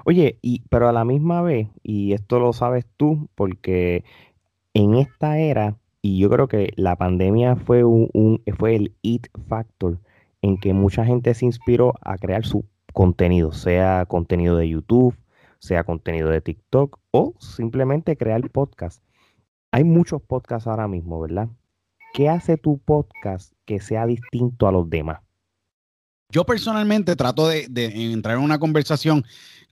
Oye, 0.06 0.40
y, 0.42 0.64
pero 0.70 0.90
a 0.90 0.94
la 0.94 1.06
misma 1.06 1.42
vez, 1.42 1.70
y 1.84 2.14
esto 2.14 2.40
lo 2.40 2.54
sabes 2.54 2.86
tú, 2.98 3.30
porque 3.36 4.04
en 4.74 4.96
esta 4.96 5.40
era, 5.40 5.78
y 6.02 6.20
yo 6.20 6.30
creo 6.30 6.48
que 6.48 6.74
la 6.76 6.96
pandemia 6.96 7.56
fue, 7.56 7.84
un, 7.84 8.42
fue 8.58 8.76
el 8.76 8.96
it 9.02 9.28
factor 9.48 10.00
en 10.42 10.58
que 10.60 10.74
mucha 10.74 11.06
gente 11.06 11.34
se 11.34 11.46
inspiró 11.46 11.94
a 12.02 12.18
crear 12.18 12.46
su 12.46 12.66
contenido, 12.94 13.52
sea 13.52 14.06
contenido 14.08 14.56
de 14.58 14.70
YouTube, 14.70 15.16
sea 15.60 15.84
contenido 15.84 16.30
de 16.30 16.42
TikTok 16.42 17.00
o 17.12 17.34
simplemente 17.40 18.18
crear 18.18 18.50
podcast. 18.50 19.04
Hay 19.72 19.84
muchos 19.84 20.22
podcasts 20.22 20.68
ahora 20.68 20.88
mismo, 20.88 21.20
¿verdad? 21.20 21.50
¿Qué 22.14 22.30
hace 22.30 22.58
tu 22.58 22.78
podcast 22.80 23.54
que 23.66 23.80
sea 23.80 24.06
distinto 24.06 24.68
a 24.68 24.72
los 24.72 24.90
demás? 24.90 25.22
Yo 26.32 26.46
personalmente 26.46 27.16
trato 27.16 27.48
de, 27.48 27.68
de 27.70 28.12
entrar 28.12 28.38
en 28.38 28.44
una 28.44 28.60
conversación 28.60 29.24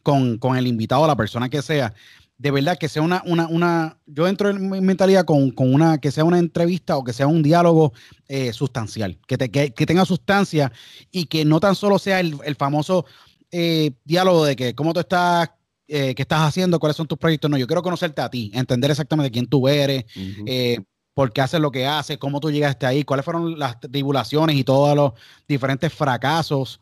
con, 0.06 0.38
con 0.38 0.56
el 0.56 0.68
invitado, 0.68 1.08
la 1.08 1.16
persona 1.16 1.50
que 1.50 1.64
sea, 1.64 1.92
de 2.38 2.52
verdad 2.52 2.78
que 2.78 2.88
sea 2.88 3.02
una, 3.02 3.24
una, 3.26 3.48
una 3.48 3.98
yo 4.06 4.28
entro 4.28 4.52
en 4.52 4.70
mi 4.70 4.80
mentalidad 4.80 5.26
con, 5.26 5.50
con, 5.50 5.74
una, 5.74 5.98
que 5.98 6.12
sea 6.12 6.24
una 6.24 6.38
entrevista 6.38 6.96
o 6.96 7.04
que 7.04 7.12
sea 7.12 7.26
un 7.26 7.42
diálogo 7.42 7.92
eh, 8.28 8.54
sustancial, 8.54 9.18
que, 9.28 9.36
te, 9.36 9.50
que, 9.50 9.86
tenga 9.88 10.06
sustancia 10.06 10.72
y 11.10 11.26
que 11.26 11.44
no 11.44 11.60
tan 11.60 11.74
solo 11.74 11.98
sea 11.98 12.20
el, 12.20 12.38
el 12.46 12.56
famoso 12.56 13.08
eh, 13.50 13.94
diálogo 14.04 14.46
de 14.46 14.56
que 14.56 14.76
cómo 14.76 14.94
tú 14.94 15.00
estás, 15.00 15.50
eh, 15.88 16.14
qué 16.14 16.22
estás 16.22 16.42
haciendo, 16.42 16.80
cuáles 16.80 16.98
son 16.98 17.08
tus 17.08 17.18
proyectos, 17.18 17.50
no, 17.50 17.58
yo 17.58 17.66
quiero 17.66 17.82
conocerte 17.82 18.22
a 18.22 18.30
ti, 18.30 18.52
entender 18.54 18.92
exactamente 18.92 19.32
quién 19.32 19.48
tú 19.48 19.68
eres, 19.68 20.06
por 21.16 21.34
qué 21.34 21.42
haces 21.42 21.60
lo 21.60 21.72
que 21.72 21.88
haces, 21.88 22.20
cómo 22.20 22.40
tú 22.40 22.52
llegaste 22.52 22.86
ahí, 22.86 23.04
cuáles 23.04 23.26
fueron 23.26 23.58
las 23.58 23.80
tribulaciones 23.80 24.56
y 24.56 24.64
todos 24.64 24.96
los 24.96 25.14
diferentes 25.48 25.92
fracasos 25.92 26.80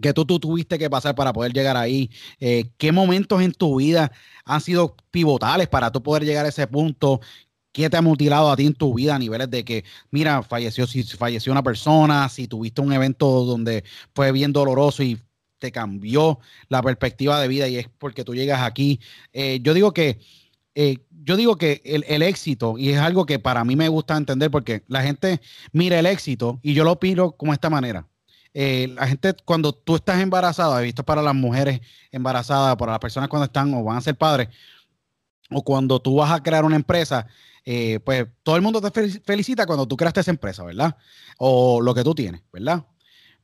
que 0.00 0.12
tú, 0.12 0.24
tuviste 0.24 0.78
que 0.78 0.90
pasar 0.90 1.14
para 1.14 1.32
poder 1.32 1.52
llegar 1.52 1.76
ahí? 1.76 2.10
Eh, 2.38 2.70
¿Qué 2.78 2.92
momentos 2.92 3.42
en 3.42 3.52
tu 3.52 3.76
vida 3.78 4.12
han 4.44 4.60
sido 4.60 4.96
pivotales 5.10 5.68
para 5.68 5.90
tú 5.90 6.02
poder 6.02 6.24
llegar 6.24 6.46
a 6.46 6.50
ese 6.50 6.66
punto? 6.66 7.20
¿Qué 7.72 7.88
te 7.88 7.96
ha 7.96 8.02
mutilado 8.02 8.50
a 8.50 8.56
ti 8.56 8.66
en 8.66 8.74
tu 8.74 8.94
vida 8.94 9.14
a 9.14 9.18
niveles 9.18 9.50
de 9.50 9.64
que, 9.64 9.84
mira, 10.10 10.42
falleció, 10.42 10.86
si 10.86 11.02
falleció 11.04 11.52
una 11.52 11.62
persona, 11.62 12.28
si 12.28 12.48
tuviste 12.48 12.80
un 12.80 12.92
evento 12.92 13.44
donde 13.44 13.84
fue 14.14 14.32
bien 14.32 14.52
doloroso 14.52 15.02
y 15.02 15.20
te 15.58 15.70
cambió 15.70 16.40
la 16.68 16.82
perspectiva 16.82 17.40
de 17.40 17.48
vida 17.48 17.68
y 17.68 17.76
es 17.76 17.88
porque 17.98 18.24
tú 18.24 18.34
llegas 18.34 18.62
aquí? 18.62 19.00
Eh, 19.32 19.60
yo 19.62 19.74
digo 19.74 19.92
que 19.92 20.18
eh, 20.74 20.98
yo 21.24 21.36
digo 21.36 21.56
que 21.56 21.82
el, 21.84 22.22
éxito, 22.22 22.78
y 22.78 22.90
es 22.90 22.98
algo 22.98 23.26
que 23.26 23.38
para 23.38 23.64
mí 23.64 23.76
me 23.76 23.88
gusta 23.88 24.16
entender, 24.16 24.50
porque 24.50 24.82
la 24.88 25.02
gente 25.02 25.40
mira 25.72 25.98
el 25.98 26.06
éxito 26.06 26.58
y 26.62 26.74
yo 26.74 26.84
lo 26.84 26.98
pido 26.98 27.32
como 27.32 27.52
esta 27.52 27.70
manera. 27.70 28.08
Eh, 28.52 28.88
la 28.94 29.06
gente, 29.06 29.34
cuando 29.44 29.72
tú 29.72 29.96
estás 29.96 30.20
embarazada, 30.20 30.80
he 30.80 30.84
visto 30.84 31.04
para 31.04 31.22
las 31.22 31.34
mujeres 31.34 31.80
embarazadas, 32.10 32.76
para 32.76 32.92
las 32.92 32.98
personas 32.98 33.28
cuando 33.28 33.44
están 33.44 33.72
o 33.74 33.84
van 33.84 33.96
a 33.96 34.00
ser 34.00 34.16
padres, 34.16 34.48
o 35.50 35.62
cuando 35.62 36.00
tú 36.00 36.16
vas 36.16 36.32
a 36.32 36.42
crear 36.42 36.64
una 36.64 36.76
empresa, 36.76 37.26
eh, 37.64 38.00
pues 38.04 38.26
todo 38.42 38.56
el 38.56 38.62
mundo 38.62 38.80
te 38.80 39.20
felicita 39.20 39.66
cuando 39.66 39.86
tú 39.86 39.96
creaste 39.96 40.20
esa 40.20 40.30
empresa, 40.30 40.64
¿verdad? 40.64 40.96
O 41.38 41.80
lo 41.80 41.94
que 41.94 42.04
tú 42.04 42.14
tienes, 42.14 42.42
¿verdad? 42.52 42.86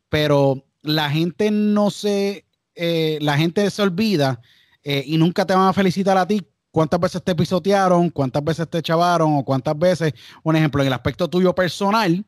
Pero 0.09 0.65
la 0.83 1.11
gente 1.11 1.51
no 1.51 1.91
se, 1.91 2.45
la 2.75 3.37
gente 3.37 3.69
se 3.71 3.83
olvida 3.83 4.41
y 4.85 5.17
nunca 5.19 5.45
te 5.45 5.55
van 5.55 5.69
a 5.69 5.73
felicitar 5.73 6.17
a 6.17 6.27
ti 6.27 6.47
cuántas 6.77 7.01
veces 7.01 7.23
te 7.25 7.35
pisotearon, 7.35 8.11
cuántas 8.11 8.45
veces 8.45 8.69
te 8.69 8.83
chavaron 8.83 9.39
o 9.39 9.45
cuántas 9.45 9.79
veces, 9.79 10.13
un 10.43 10.57
ejemplo, 10.57 10.83
en 10.83 10.89
el 10.89 10.93
aspecto 10.93 11.27
tuyo 11.27 11.55
personal, 11.55 12.23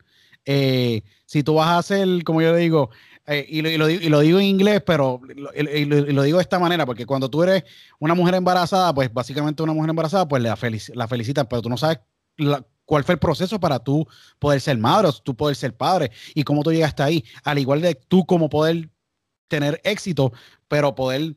eh, 0.50 1.02
si 1.26 1.42
tú 1.42 1.56
vas 1.56 1.66
a 1.66 1.78
hacer, 1.78 2.24
como 2.24 2.40
yo 2.40 2.54
le 2.54 2.58
digo, 2.58 2.88
eh, 3.26 3.44
y, 3.46 3.60
lo, 3.60 3.86
digo, 3.86 4.38
en 4.40 4.46
inglés, 4.46 4.80
pero 4.80 5.20
lo, 5.36 6.22
digo 6.22 6.38
de 6.38 6.42
esta 6.42 6.58
manera, 6.58 6.86
porque 6.86 7.04
cuando 7.04 7.28
tú 7.28 7.42
eres 7.42 7.64
una 7.98 8.14
mujer 8.14 8.36
embarazada, 8.36 8.94
pues 8.94 9.12
básicamente 9.12 9.62
una 9.62 9.74
mujer 9.74 9.90
embarazada, 9.90 10.26
pues 10.26 10.42
la, 10.42 10.56
la 10.94 11.06
felicitan, 11.06 11.46
pero 11.46 11.60
tú 11.60 11.68
no 11.68 11.76
sabes 11.76 11.98
cuál 12.86 13.04
fue 13.04 13.12
el 13.12 13.18
proceso 13.18 13.60
para 13.60 13.78
tú 13.78 14.08
poder 14.38 14.62
ser 14.62 14.78
madre 14.78 15.08
o 15.08 15.12
tú 15.12 15.36
poder 15.36 15.54
ser 15.54 15.76
padre 15.76 16.12
y 16.34 16.44
cómo 16.44 16.62
tú 16.62 16.72
llegaste 16.72 17.02
ahí, 17.02 17.24
al 17.44 17.58
igual 17.58 17.82
de 17.82 17.94
tú 17.94 18.24
como 18.24 18.48
poder 18.48 18.88
tener 19.48 19.82
éxito, 19.84 20.32
pero 20.66 20.94
poder 20.94 21.36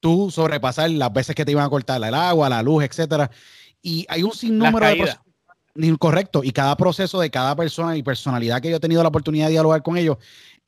tú 0.00 0.30
sobrepasar 0.30 0.90
las 0.92 1.12
veces 1.12 1.36
que 1.36 1.44
te 1.44 1.52
iban 1.52 1.66
a 1.66 1.68
cortar 1.68 2.02
el 2.02 2.14
agua, 2.14 2.48
la 2.48 2.62
luz, 2.62 2.84
etcétera. 2.84 3.30
Y 3.82 4.06
hay 4.08 4.22
un 4.22 4.32
sinnúmero 4.32 4.86
de 4.86 4.96
procesos. 4.96 5.29
Correcto, 5.98 6.42
y 6.42 6.50
cada 6.50 6.76
proceso 6.76 7.20
de 7.20 7.30
cada 7.30 7.54
persona 7.54 7.96
y 7.96 8.02
personalidad 8.02 8.60
que 8.60 8.70
yo 8.70 8.76
he 8.76 8.80
tenido 8.80 9.02
la 9.02 9.08
oportunidad 9.08 9.46
de 9.46 9.52
dialogar 9.52 9.82
con 9.82 9.96
ellos 9.96 10.18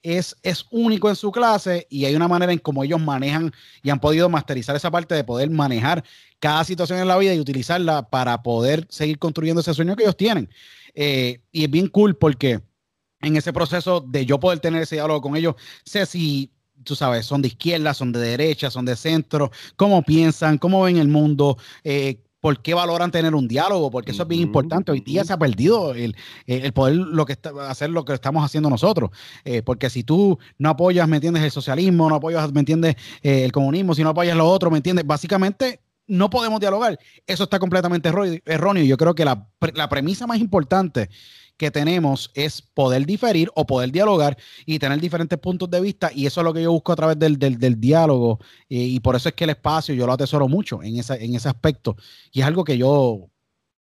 es, 0.03 0.37
es 0.43 0.67
único 0.71 1.09
en 1.09 1.17
su 1.17 1.31
clase 1.31 1.87
y 1.91 2.05
hay 2.05 2.15
una 2.15 2.29
manera 2.29 2.53
en 2.53 2.59
cómo 2.59 2.85
ellos 2.85 3.01
manejan 3.01 3.53
y 3.83 3.91
han 3.91 4.01
podido 4.01 4.29
masterizar 4.29 4.77
esa 4.77 4.91
parte 4.91 5.15
de 5.15 5.25
poder 5.25 5.51
manejar 5.51 6.05
cada 6.39 6.65
situación 6.65 6.99
en 6.99 7.09
la 7.09 7.19
vida 7.19 7.35
y 7.35 7.41
utilizarla 7.41 8.09
para 8.11 8.43
poder 8.43 8.87
seguir 8.91 9.19
construyendo 9.19 9.61
ese 9.61 9.75
sueño 9.75 9.97
que 9.97 10.03
ellos 10.03 10.17
tienen. 10.17 10.49
Eh, 10.95 11.41
y 11.53 11.65
es 11.65 11.71
bien 11.71 11.89
cool 11.89 12.17
porque 12.17 12.61
en 13.21 13.37
ese 13.37 13.53
proceso 13.53 14.01
de 14.01 14.27
yo 14.27 14.41
poder 14.41 14.61
tener 14.61 14.83
ese 14.83 14.97
diálogo 14.97 15.21
con 15.21 15.37
ellos, 15.37 15.55
sé 15.85 16.05
si 16.07 16.53
tú 16.85 16.97
sabes, 16.97 17.27
son 17.27 17.43
de 17.43 17.49
izquierda, 17.49 17.95
son 17.95 18.13
de 18.13 18.19
derecha, 18.21 18.71
son 18.71 18.85
de 18.85 18.97
centro, 18.97 19.53
cómo 19.77 20.03
piensan, 20.03 20.59
cómo 20.59 20.83
ven 20.83 20.97
el 20.97 21.07
mundo, 21.09 21.57
eh, 21.85 22.21
por 22.43 22.61
qué 22.61 22.75
valoran 22.75 23.13
tener 23.13 23.37
un 23.37 23.47
diálogo, 23.47 23.89
porque 23.93 24.11
eso 24.11 24.25
es 24.25 24.29
bien 24.29 24.41
importante. 24.43 24.91
Hoy 24.91 24.99
día 24.99 25.25
se 25.25 25.33
ha 25.33 25.39
perdido 25.39 25.95
el, 25.95 26.17
poder 26.75 26.97
lo 26.97 27.25
que 27.25 27.35
está, 27.35 27.53
hacer 27.71 27.91
lo 27.91 28.05
que 28.05 28.15
estamos 28.15 28.45
haciendo 28.45 28.69
nosotros. 28.69 29.11
Eh, 29.45 29.63
porque 29.63 29.89
si 29.91 30.03
tú 30.03 30.41
no 30.59 30.71
apoyas, 30.71 31.07
¿me 31.07 31.19
entiendes? 31.19 31.45
El 31.45 31.53
socialismo, 31.53 32.09
no 32.09 32.17
apoyas, 32.17 32.53
¿me 32.53 32.59
entiendes? 32.59 32.97
Eh, 33.23 33.45
el 33.45 33.53
comunismo, 33.53 33.95
si 33.95 34.03
no 34.03 34.09
apoyas 34.09 34.37
lo 34.37 34.51
otro, 34.51 34.73
¿me 34.73 34.79
entiendes? 34.79 35.07
Básicamente 35.07 35.83
no 36.09 36.31
podemos 36.31 36.59
dialogar. 36.59 36.99
Eso 37.29 37.45
está 37.45 37.61
completamente 37.61 38.11
erróneo. 38.45 38.83
Yo 38.83 38.97
creo 38.97 39.15
que 39.15 39.25
la, 39.25 39.47
la 39.75 39.89
premisa 39.89 40.27
más 40.27 40.41
importante 40.41 41.11
que 41.63 41.71
tenemos 41.71 42.29
es 42.35 42.61
poder 42.61 43.07
diferir 43.07 43.49
o 43.55 43.65
poder 43.65 43.93
dialogar 43.93 44.37
y 44.67 44.81
tener 44.81 45.01
diferentes 45.01 45.39
puntos 45.39 45.71
de 45.71 45.81
vista 45.81 46.11
y 46.13 46.27
eso 46.27 46.41
es 46.41 46.45
lo 46.45 46.53
que 46.53 46.61
yo 46.61 46.73
busco 46.73 46.91
a 46.91 46.97
través 46.97 47.17
del, 47.21 47.39
diálogo 47.81 48.41
y, 48.69 48.99
por 48.99 49.15
eso 49.15 49.29
es 49.29 49.37
que 49.37 49.45
el 49.45 49.51
espacio 49.51 49.95
yo 49.95 50.05
lo 50.05 50.13
atesoro 50.13 50.49
mucho 50.49 50.83
en, 50.83 50.97
esa, 50.97 51.15
en 51.15 51.37
ese 51.37 51.49
aspecto 51.49 51.97
y 52.33 52.41
es 52.41 52.47
algo 52.49 52.65
que 52.65 52.77
yo 52.77 53.31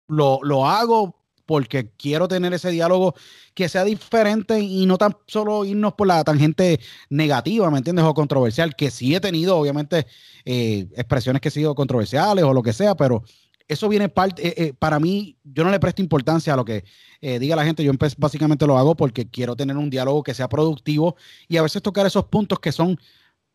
lo, 0.07 0.41
lo 0.43 0.67
hago 0.67 1.19
porque 1.45 1.91
quiero 1.99 2.27
tener 2.27 2.55
ese 2.55 2.71
diálogo 2.71 3.15
que 3.53 3.69
sea 3.69 3.85
diferente 3.85 4.61
y 4.61 4.87
no 4.87 4.97
tan 4.97 5.19
solo 5.27 5.67
irnos 5.67 5.93
por 5.93 6.07
la 6.07 6.25
tangente 6.25 6.81
negativa, 7.11 7.71
¿me 7.71 7.79
entiendes? 7.79 8.07
O 8.07 8.15
controversial, 8.15 8.77
que 8.77 8.91
sí 8.91 9.15
he 9.15 9.21
tenido, 9.21 9.57
obviamente, 9.57 10.07
eh, 10.45 10.89
expresiones 10.95 11.41
que 11.41 11.49
han 11.49 11.53
sido 11.53 11.75
controversiales 11.75 12.45
o 12.45 12.53
lo 12.53 12.63
que 12.63 12.75
sea, 12.75 12.95
pero 12.95 13.25
eso 13.69 13.89
viene 13.89 14.09
parte, 14.09 14.47
eh, 14.47 14.55
eh, 14.57 14.75
para 14.77 14.99
mí, 14.99 15.37
yo 15.45 15.63
no 15.63 15.71
le 15.71 15.79
presto 15.79 16.03
importancia 16.03 16.55
a 16.55 16.57
lo 16.57 16.65
que 16.65 16.85
eh, 17.21 17.39
diga 17.39 17.55
la 17.55 17.65
gente, 17.65 17.85
yo 17.85 17.93
básicamente 18.17 18.67
lo 18.67 18.79
hago 18.79 18.97
porque 18.97 19.29
quiero 19.29 19.55
tener 19.55 19.77
un 19.77 19.91
diálogo 19.91 20.23
que 20.23 20.35
sea 20.35 20.49
productivo 20.49 21.17
y 21.47 21.59
a 21.59 21.63
veces 21.63 21.83
tocar 21.83 22.07
esos 22.07 22.25
puntos 22.25 22.59
que 22.59 22.73
son 22.73 22.99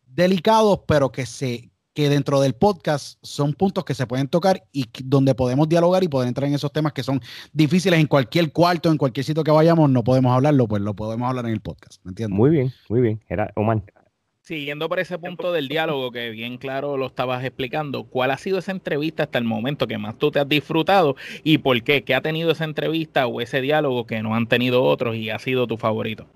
delicados, 0.06 0.80
pero 0.86 1.10
que 1.10 1.26
se 1.26 1.70
que 1.94 2.08
dentro 2.08 2.40
del 2.40 2.54
podcast 2.54 3.18
son 3.22 3.54
puntos 3.54 3.84
que 3.84 3.94
se 3.94 4.04
pueden 4.06 4.26
tocar 4.26 4.64
y 4.72 4.86
donde 5.04 5.34
podemos 5.36 5.68
dialogar 5.68 6.02
y 6.02 6.08
poder 6.08 6.26
entrar 6.26 6.48
en 6.48 6.54
esos 6.54 6.72
temas 6.72 6.92
que 6.92 7.04
son 7.04 7.20
difíciles 7.52 8.00
en 8.00 8.08
cualquier 8.08 8.50
cuarto, 8.50 8.90
en 8.90 8.98
cualquier 8.98 9.24
sitio 9.24 9.44
que 9.44 9.52
vayamos, 9.52 9.88
no 9.88 10.02
podemos 10.02 10.34
hablarlo, 10.34 10.66
pues 10.66 10.82
lo 10.82 10.94
podemos 10.94 11.28
hablar 11.28 11.46
en 11.46 11.52
el 11.52 11.60
podcast, 11.60 12.04
¿me 12.04 12.10
entiendes? 12.10 12.36
Muy 12.36 12.50
bien, 12.50 12.72
muy 12.88 13.00
bien. 13.00 13.20
Era. 13.28 13.52
Siguiendo 14.46 14.90
por 14.90 15.00
ese 15.00 15.18
punto 15.18 15.52
del 15.52 15.68
diálogo 15.68 16.10
que 16.10 16.28
bien 16.28 16.58
claro 16.58 16.98
lo 16.98 17.06
estabas 17.06 17.42
explicando, 17.44 18.04
¿cuál 18.04 18.30
ha 18.30 18.36
sido 18.36 18.58
esa 18.58 18.72
entrevista 18.72 19.22
hasta 19.22 19.38
el 19.38 19.44
momento 19.44 19.86
que 19.86 19.96
más 19.96 20.18
tú 20.18 20.30
te 20.30 20.38
has 20.38 20.46
disfrutado 20.46 21.16
y 21.42 21.56
por 21.56 21.82
qué? 21.82 22.04
¿Qué 22.04 22.14
ha 22.14 22.20
tenido 22.20 22.50
esa 22.50 22.64
entrevista 22.64 23.26
o 23.26 23.40
ese 23.40 23.62
diálogo 23.62 24.06
que 24.06 24.22
no 24.22 24.34
han 24.34 24.46
tenido 24.46 24.82
otros 24.82 25.16
y 25.16 25.30
ha 25.30 25.38
sido 25.38 25.66
tu 25.66 25.78
favorito? 25.78 26.26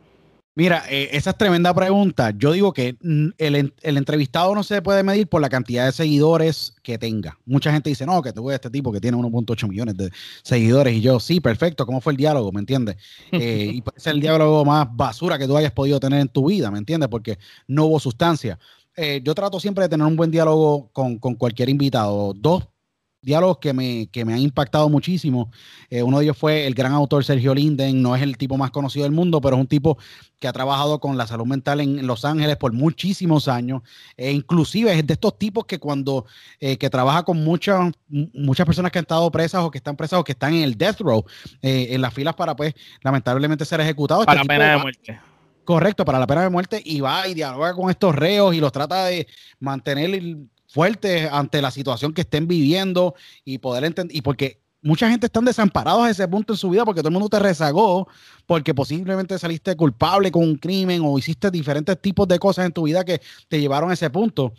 Mira, 0.59 0.83
eh, 0.91 1.11
esa 1.13 1.31
es 1.31 1.39
tremenda 1.39 1.73
pregunta. 1.73 2.33
Yo 2.37 2.51
digo 2.51 2.73
que 2.73 2.97
mm, 3.01 3.29
el, 3.39 3.73
entrevistado 3.81 4.57
no 4.57 4.65
se 4.65 4.83
puede 4.83 5.05
medir 5.05 5.29
por 5.29 5.41
la 5.41 5.49
cantidad 5.49 5.87
de 5.87 5.93
seguidores 5.93 6.75
que 6.83 6.99
tenga. 6.99 7.39
Mucha 7.47 7.71
gente 7.71 7.91
dice, 7.91 8.05
no, 8.05 8.21
que 8.23 8.33
tú 8.33 8.47
ves 8.47 8.57
este 8.57 8.69
tipo 8.69 8.91
que 8.91 9.01
tiene 9.01 9.17
1.8 9.17 9.69
millones 9.69 9.97
de 9.97 10.11
seguidores. 10.43 10.97
Y 10.97 11.01
yo, 11.01 11.21
sí, 11.21 11.39
perfecto. 11.39 11.87
¿Cómo 11.87 12.01
fue 12.01 12.13
el 12.13 12.17
diálogo? 12.17 12.51
¿Me 12.51 12.59
entiendes? 12.59 12.97
Eh, 13.41 13.71
y 13.73 13.83
puede 13.83 14.01
ser 14.01 14.15
el 14.15 14.21
diálogo 14.21 14.65
más 14.65 14.89
basura 14.91 15.39
que 15.39 15.47
tú 15.47 15.57
hayas 15.57 15.71
podido 15.71 16.01
tener 16.01 16.21
en 16.21 16.29
tu 16.29 16.49
vida, 16.49 16.73
¿me 16.73 16.79
entiendes? 16.79 17.09
Porque 17.09 17.39
no 17.69 17.85
hubo 17.85 18.01
sustancia. 18.01 18.59
Eh, 18.97 19.21
yo 19.23 19.33
trato 19.33 19.61
siempre 19.61 19.85
de 19.85 19.91
tener 19.91 20.05
un 20.05 20.17
buen 20.17 20.31
diálogo 20.33 20.91
con, 20.93 21.19
con 21.19 21.37
cualquier 21.37 21.69
invitado. 21.69 22.35
Dos 22.35 22.67
diálogos 23.21 23.59
que 23.59 23.73
me, 23.73 24.09
que 24.09 24.25
me 24.25 24.33
han 24.33 24.41
impactado 24.41 24.89
muchísimo. 24.89 25.51
Eh, 25.91 26.03
uno 26.03 26.19
de 26.19 26.25
ellos 26.25 26.37
fue 26.37 26.67
el 26.67 26.75
gran 26.75 26.93
autor 26.93 27.25
Sergio 27.25 27.55
Linden, 27.55 28.01
no 28.01 28.15
es 28.15 28.23
el 28.23 28.37
tipo 28.37 28.57
más 28.57 28.71
conocido 28.71 29.05
del 29.05 29.13
mundo, 29.13 29.41
pero 29.41 29.57
es 29.57 29.61
un 29.61 29.67
tipo 29.67 29.99
que 30.39 30.47
ha 30.47 30.53
trabajado 30.53 31.01
con 31.01 31.17
la 31.17 31.27
salud 31.27 31.47
mental 31.47 31.81
en 31.81 32.07
Los 32.07 32.25
Ángeles 32.25 32.57
por 32.57 32.73
muchísimos 32.73 33.49
años. 33.49 33.83
E 34.17 34.31
inclusive 34.31 34.93
es 34.93 35.07
de 35.07 35.15
estos 35.15 35.37
tipos 35.39 35.67
que 35.67 35.79
cuando 35.79 36.27
eh, 36.61 36.79
que 36.79 36.89
trabaja 36.91 37.25
con 37.25 37.43
muchas 37.43 37.93
muchas 38.09 38.65
personas 38.65 38.93
que 38.93 38.99
han 38.99 39.05
estado 39.05 39.31
presas 39.31 39.63
o 39.63 39.71
que 39.71 39.79
están 39.79 39.97
presas 39.97 40.21
o 40.21 40.25
que 40.25 40.33
están 40.33 40.55
en 40.55 40.63
el 40.63 40.77
death 40.77 41.01
row, 41.01 41.25
eh, 41.63 41.89
en 41.91 42.01
las 42.01 42.15
filas 42.15 42.35
para 42.35 42.55
pues 42.55 42.75
lamentablemente 43.03 43.65
ser 43.65 43.81
ejecutados. 43.81 44.27
Para 44.27 44.43
este 44.43 44.53
la 44.53 44.59
pena 44.59 44.73
de 44.73 44.79
muerte. 44.79 45.21
Correcto, 45.65 46.05
para 46.07 46.19
la 46.19 46.27
pena 46.27 46.43
de 46.43 46.49
muerte 46.49 46.81
y 46.83 47.01
va 47.01 47.29
y 47.29 47.35
dialoga 47.35 47.75
con 47.75 47.91
estos 47.91 48.15
reos 48.15 48.55
y 48.55 48.61
los 48.61 48.73
trata 48.73 49.05
de 49.05 49.27
mantener 49.61 50.39
fuertes 50.69 51.29
ante 51.33 51.61
la 51.61 51.71
situación 51.71 52.13
que 52.13 52.21
estén 52.21 52.47
viviendo 52.47 53.15
y 53.45 53.59
poder 53.59 53.85
entender, 53.85 54.17
y 54.17 54.23
porque 54.23 54.61
mucha 54.83 55.11
gente 55.11 55.27
están 55.27 55.45
desamparados 55.45 56.05
a 56.05 56.11
ese 56.11 56.29
punto 56.29 56.53
en 56.53 56.57
su 56.59 56.71
vida 56.71 56.85
porque 56.85 57.01
todo 57.01 57.09
el 57.09 57.15
mundo 57.15 57.29
te 57.29 57.39
rezagó, 57.39 58.07
porque 58.47 58.75
posiblemente 58.75 59.39
saliste 59.39 59.75
culpable 59.77 60.31
con 60.31 60.45
un 60.45 60.57
crimen 60.57 61.03
o 61.05 61.19
hiciste 61.19 61.51
diferentes 61.51 62.01
tipos 62.01 62.29
de 62.29 62.39
cosas 62.39 62.67
en 62.67 62.73
tu 62.73 62.85
vida 62.85 63.05
que 63.05 63.21
te 63.49 63.61
llevaron 63.61 63.91
a 63.91 63.95
ese 63.95 64.11
punto. 64.11 64.53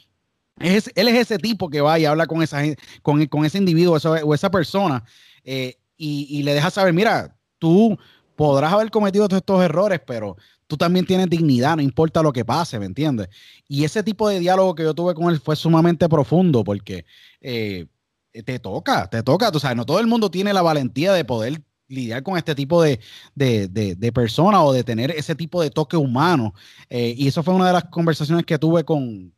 Es, 0.59 0.91
él 0.95 1.07
es 1.07 1.15
ese 1.15 1.37
tipo 1.37 1.69
que 1.69 1.79
va 1.79 1.97
y 1.97 2.05
habla 2.05 2.27
con, 2.27 2.41
esa, 2.43 2.61
con, 3.01 3.25
con 3.27 3.45
ese 3.45 3.59
individuo 3.59 3.97
o 4.23 4.33
esa 4.33 4.51
persona 4.51 5.05
eh, 5.45 5.77
y, 5.95 6.27
y 6.29 6.43
le 6.43 6.53
deja 6.53 6.69
saber, 6.69 6.93
mira, 6.93 7.37
tú 7.59 7.97
podrás 8.35 8.73
haber 8.73 8.91
cometido 8.91 9.27
todos 9.27 9.39
estos 9.41 9.63
errores, 9.63 10.01
pero 10.05 10.35
tú 10.69 10.77
también 10.77 11.03
tienes 11.03 11.27
dignidad, 11.31 11.77
no 11.77 11.81
importa 11.81 12.21
lo 12.21 12.31
que 12.31 12.45
pase, 12.45 12.77
¿me 12.77 12.85
entiendes? 12.85 13.27
Y 13.67 13.85
ese 13.85 14.03
tipo 14.03 14.29
de 14.29 14.39
diálogo 14.39 14.75
que 14.75 14.83
yo 14.83 14.93
tuve 14.93 15.15
con 15.15 15.33
él 15.33 15.39
fue 15.39 15.55
sumamente 15.55 16.07
profundo 16.07 16.63
porque 16.63 17.05
eh, 17.41 17.87
te 18.45 18.59
toca, 18.59 19.09
te 19.09 19.23
toca, 19.23 19.51
tú 19.51 19.59
sabes, 19.59 19.75
no 19.75 19.83
todo 19.87 19.99
el 19.99 20.05
mundo 20.05 20.29
tiene 20.29 20.53
la 20.53 20.61
valentía 20.61 21.11
de 21.11 21.25
poder 21.25 21.63
lidiar 21.89 22.23
con 22.23 22.37
este 22.37 22.55
tipo 22.55 22.81
de, 22.81 22.99
de, 23.35 24.11
personas 24.13 24.61
o 24.63 24.71
de 24.71 24.83
tener 24.83 25.11
ese 25.11 25.35
tipo 25.35 25.61
de 25.61 25.69
toque 25.69 25.97
humano. 25.97 26.53
Eh, 26.89 27.13
y 27.17 27.27
eso 27.27 27.43
fue 27.43 27.53
una 27.53 27.67
de 27.67 27.73
las 27.73 27.85
conversaciones 27.85 28.45
que 28.45 28.57
tuve 28.57 28.83
con, 28.85 29.31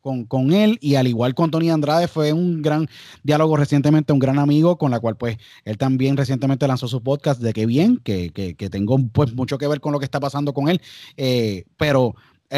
él 0.51 0.77
y 0.81 0.95
al 0.95 1.07
igual 1.07 1.33
con 1.33 1.49
Tony 1.49 1.69
Andrade 1.69 2.07
fue 2.07 2.33
un 2.33 2.61
gran 2.61 2.87
diálogo 3.23 3.57
recientemente, 3.57 4.13
un 4.13 4.19
gran 4.19 4.37
amigo 4.39 4.77
con 4.77 4.91
la 4.91 4.99
cual 4.99 5.17
pues 5.17 5.37
él 5.65 5.77
también 5.77 6.17
recientemente 6.17 6.67
lanzó 6.67 6.87
su 6.87 7.01
podcast 7.01 7.41
de 7.41 7.53
qué 7.53 7.65
bien, 7.65 7.97
que, 7.97 8.31
que, 8.31 8.69
tengo 8.69 8.97
pues 9.11 9.33
mucho 9.33 9.57
que 9.57 9.67
ver 9.67 9.81
con 9.81 9.91
lo 9.91 9.99
que 9.99 10.05
está 10.05 10.19
pasando 10.19 10.53
con 10.53 10.69
él. 10.69 10.81
Eh, 11.17 11.65
pero 11.77 12.15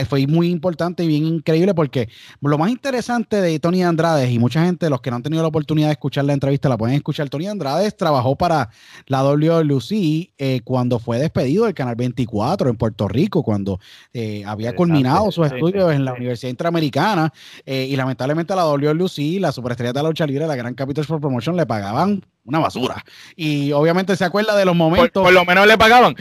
fue 0.08 0.26
muy 0.28 0.50
importante 0.50 1.04
y 1.04 1.08
bien 1.08 1.26
increíble 1.26 1.74
porque 1.74 2.10
lo 2.42 2.58
más 2.58 2.70
interesante 2.72 3.42
de 3.42 3.60
Tony 3.60 3.84
Andrade 3.84 4.32
y 4.32 4.40
mucha 4.40 4.66
gente, 4.66 4.90
los 4.90 5.02
que 5.02 5.10
no 5.10 5.18
han 5.18 5.24
tenido 5.24 5.44
la 5.44 5.50
oportunidad 5.50 5.88
de 5.88 5.94
escuchar 5.94 6.26
la 6.26 6.34
entrevista, 6.34 6.70
la 6.70 6.78
pueden 6.78 6.96
escuchar. 6.96 7.30
Tony 7.30 7.48
Andrade 7.48 7.92
trabajó 7.92 8.36
para 8.36 8.70
la 9.08 9.22
WLC 9.24 10.32
eh, 10.38 10.62
cuando 10.64 11.00
fue 11.00 11.20
despedido 11.20 11.66
del 11.66 11.74
Canal 11.74 11.96
24 11.96 12.70
en 12.70 12.76
Puerto 12.76 13.08
Rico, 13.08 13.44
cuando 13.44 13.80
eh, 14.14 14.44
había 14.46 14.76
culminado 14.76 15.32
sus 15.32 15.46
estudios 15.48 15.94
en 15.94 16.06
la 16.06 16.14
Universidad 16.14 16.50
Interamericana 16.50 17.32
y 17.66 17.96
lamentablemente 17.96 18.54
a 18.54 18.56
la 18.56 18.66
WLC, 18.66 19.40
la 19.40 19.52
superestrella 19.52 19.94
de 19.94 20.04
la 20.04 20.10
lucha 20.10 20.26
libre, 20.26 20.48
la 20.48 20.56
Gran 20.56 20.74
Capital 20.74 21.06
for 21.06 21.20
Promotion, 21.20 21.56
le 21.56 21.66
pagaban 21.66 22.22
una 22.46 22.60
basura. 22.60 23.04
Y 23.36 23.72
obviamente 23.72 24.16
se 24.16 24.26
acuerda 24.26 24.56
de 24.56 24.66
los 24.66 24.76
momentos. 24.76 25.24
Por, 25.24 25.34
lo 25.34 25.46
menos 25.46 25.68
le 25.68 25.78
pagaban. 25.78 26.16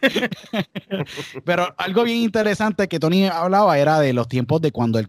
Pero 1.44 1.74
algo 1.76 2.04
bien 2.04 2.18
interesante 2.18 2.88
que 2.88 2.98
Tony 2.98 3.26
hablaba 3.26 3.78
era 3.78 4.00
de 4.00 4.12
los 4.12 4.28
tiempos 4.28 4.60
de 4.60 4.72
cuando 4.72 4.98
él, 4.98 5.08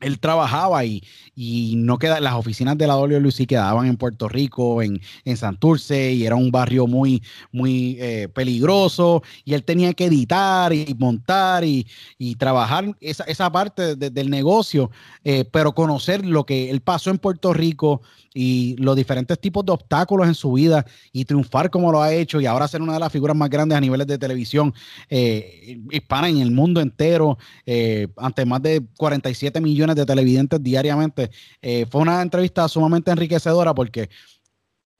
él 0.00 0.18
trabajaba 0.18 0.84
y, 0.84 1.02
y 1.34 1.74
no 1.76 1.98
queda, 1.98 2.20
las 2.20 2.34
oficinas 2.34 2.76
de 2.76 2.86
la 2.86 2.96
WLC 2.96 3.46
quedaban 3.46 3.86
en 3.86 3.96
Puerto 3.96 4.28
Rico, 4.28 4.82
en, 4.82 5.00
en 5.24 5.36
Santurce, 5.36 6.12
y 6.12 6.24
era 6.24 6.36
un 6.36 6.50
barrio 6.50 6.86
muy, 6.86 7.22
muy 7.52 7.96
eh, 8.00 8.28
peligroso, 8.32 9.22
y 9.44 9.54
él 9.54 9.64
tenía 9.64 9.92
que 9.94 10.06
editar 10.06 10.72
y 10.72 10.94
montar 10.98 11.64
y, 11.64 11.86
y 12.18 12.34
trabajar 12.36 12.96
esa, 13.00 13.24
esa 13.24 13.50
parte 13.52 13.96
del 13.96 14.30
negocio, 14.30 14.90
eh, 15.24 15.44
pero 15.44 15.74
conocer 15.74 16.24
lo 16.24 16.44
que 16.44 16.70
él 16.70 16.80
pasó 16.80 17.10
en 17.10 17.18
Puerto 17.18 17.52
Rico, 17.52 18.02
y 18.34 18.76
los 18.78 18.96
diferentes 18.96 19.38
tipos 19.40 19.64
de 19.64 19.72
obstáculos 19.72 20.26
en 20.26 20.34
su 20.34 20.52
vida 20.52 20.86
y 21.12 21.24
triunfar 21.24 21.70
como 21.70 21.90
lo 21.90 22.02
ha 22.02 22.12
hecho 22.12 22.40
y 22.40 22.46
ahora 22.46 22.68
ser 22.68 22.82
una 22.82 22.94
de 22.94 23.00
las 23.00 23.12
figuras 23.12 23.36
más 23.36 23.50
grandes 23.50 23.76
a 23.76 23.80
niveles 23.80 24.06
de 24.06 24.18
televisión 24.18 24.72
eh, 25.08 25.80
hispana 25.90 26.28
en 26.28 26.38
el 26.38 26.50
mundo 26.50 26.80
entero, 26.80 27.38
eh, 27.66 28.08
ante 28.16 28.44
más 28.44 28.62
de 28.62 28.82
47 28.96 29.60
millones 29.60 29.89
de 29.96 30.06
televidentes 30.06 30.62
diariamente. 30.62 31.30
Eh, 31.62 31.86
fue 31.90 32.00
una 32.00 32.22
entrevista 32.22 32.68
sumamente 32.68 33.10
enriquecedora 33.10 33.74
porque 33.74 34.08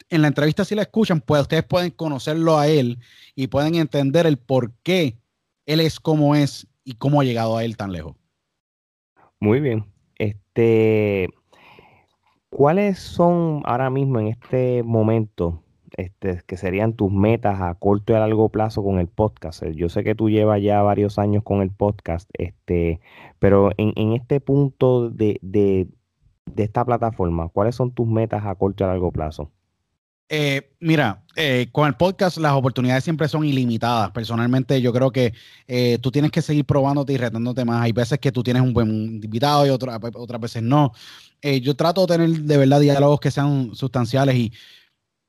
en 0.08 0.22
la 0.22 0.28
entrevista 0.28 0.64
si 0.64 0.74
la 0.74 0.82
escuchan, 0.82 1.20
pues 1.20 1.42
ustedes 1.42 1.64
pueden 1.64 1.90
conocerlo 1.90 2.58
a 2.58 2.68
él 2.68 2.98
y 3.34 3.46
pueden 3.46 3.76
entender 3.76 4.26
el 4.26 4.38
por 4.38 4.72
qué 4.82 5.18
él 5.66 5.80
es 5.80 6.00
como 6.00 6.34
es 6.34 6.66
y 6.84 6.94
cómo 6.94 7.20
ha 7.20 7.24
llegado 7.24 7.56
a 7.56 7.64
él 7.64 7.76
tan 7.76 7.92
lejos. 7.92 8.16
Muy 9.38 9.60
bien. 9.60 9.86
Este, 10.18 11.28
¿Cuáles 12.50 12.98
son 12.98 13.62
ahora 13.64 13.88
mismo 13.88 14.18
en 14.18 14.26
este 14.28 14.82
momento 14.82 15.62
este, 15.96 16.42
que 16.46 16.56
serían 16.56 16.94
tus 16.94 17.12
metas 17.12 17.60
a 17.60 17.74
corto 17.74 18.12
y 18.12 18.16
a 18.16 18.20
largo 18.20 18.48
plazo 18.48 18.82
con 18.82 18.98
el 18.98 19.08
podcast? 19.08 19.64
Yo 19.74 19.88
sé 19.88 20.04
que 20.04 20.14
tú 20.14 20.30
llevas 20.30 20.62
ya 20.62 20.82
varios 20.82 21.18
años 21.18 21.42
con 21.42 21.62
el 21.62 21.70
podcast, 21.70 22.28
este, 22.34 23.00
pero 23.38 23.70
en, 23.76 24.12
este 24.12 24.40
punto 24.40 25.10
de, 25.10 25.38
de, 25.42 25.88
esta 26.56 26.84
plataforma, 26.84 27.48
¿cuáles 27.48 27.74
son 27.74 27.92
tus 27.92 28.06
metas 28.06 28.44
a 28.44 28.54
corto 28.54 28.84
y 28.84 28.86
a 28.86 28.88
largo 28.88 29.12
plazo? 29.12 29.50
Eh, 30.32 30.70
mira, 30.78 31.24
eh, 31.34 31.68
con 31.72 31.88
el 31.88 31.94
podcast 31.94 32.36
las 32.36 32.52
oportunidades 32.52 33.02
siempre 33.02 33.26
son 33.26 33.44
ilimitadas. 33.44 34.12
Personalmente 34.12 34.80
yo 34.80 34.92
creo 34.92 35.10
que 35.10 35.32
eh, 35.66 35.98
tú 36.00 36.12
tienes 36.12 36.30
que 36.30 36.40
seguir 36.40 36.64
probándote 36.64 37.12
y 37.12 37.16
retándote 37.16 37.64
más. 37.64 37.82
Hay 37.82 37.90
veces 37.90 38.20
que 38.20 38.30
tú 38.30 38.44
tienes 38.44 38.62
un 38.62 38.72
buen 38.72 38.88
invitado 38.88 39.66
y 39.66 39.70
otras 39.70 40.40
veces 40.40 40.62
no. 40.62 40.92
Eh, 41.42 41.60
yo 41.60 41.74
trato 41.74 42.06
de 42.06 42.18
tener 42.18 42.30
de 42.42 42.56
verdad 42.58 42.80
diálogos 42.80 43.18
que 43.20 43.30
sean 43.30 43.74
sustanciales 43.74 44.34
y 44.36 44.52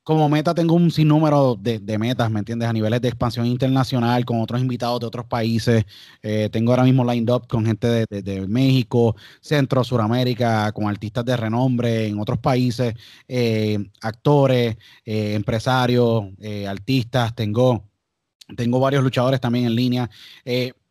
como 0.04 0.30
meta 0.30 0.54
tengo 0.54 0.74
un 0.76 0.90
sinnúmero 0.90 1.56
de, 1.56 1.80
metas, 2.00 2.32
¿me 2.32 2.40
entiendes? 2.40 2.68
A 2.68 2.74
niveles 2.74 3.02
de 3.02 3.08
expansión 3.10 3.46
internacional, 3.46 4.26
con 4.26 4.42
otros 4.42 4.62
invitados 4.62 5.00
de 5.00 5.06
otros 5.06 5.26
países. 5.26 5.86
Eh, 6.24 6.50
tengo 6.52 6.72
ahora 6.72 6.84
mismo 6.84 7.04
lined 7.06 7.30
up 7.32 7.48
con 7.48 7.66
gente 7.66 8.06
de, 8.08 8.48
México, 8.48 9.16
Centro, 9.42 9.84
Suramérica, 9.84 10.72
con 10.72 10.88
artistas 10.88 11.24
de 11.26 11.38
renombre 11.38 12.08
en 12.08 12.20
otros 12.20 12.40
países, 12.40 12.96
eh, 13.28 13.78
actores, 14.02 14.78
empresarios, 15.06 16.26
artistas. 16.68 17.36
Tengo, 17.36 17.88
tengo 18.58 18.80
varios 18.80 19.04
luchadores 19.04 19.40
también 19.40 19.66
en 19.66 19.76
línea. 19.76 20.10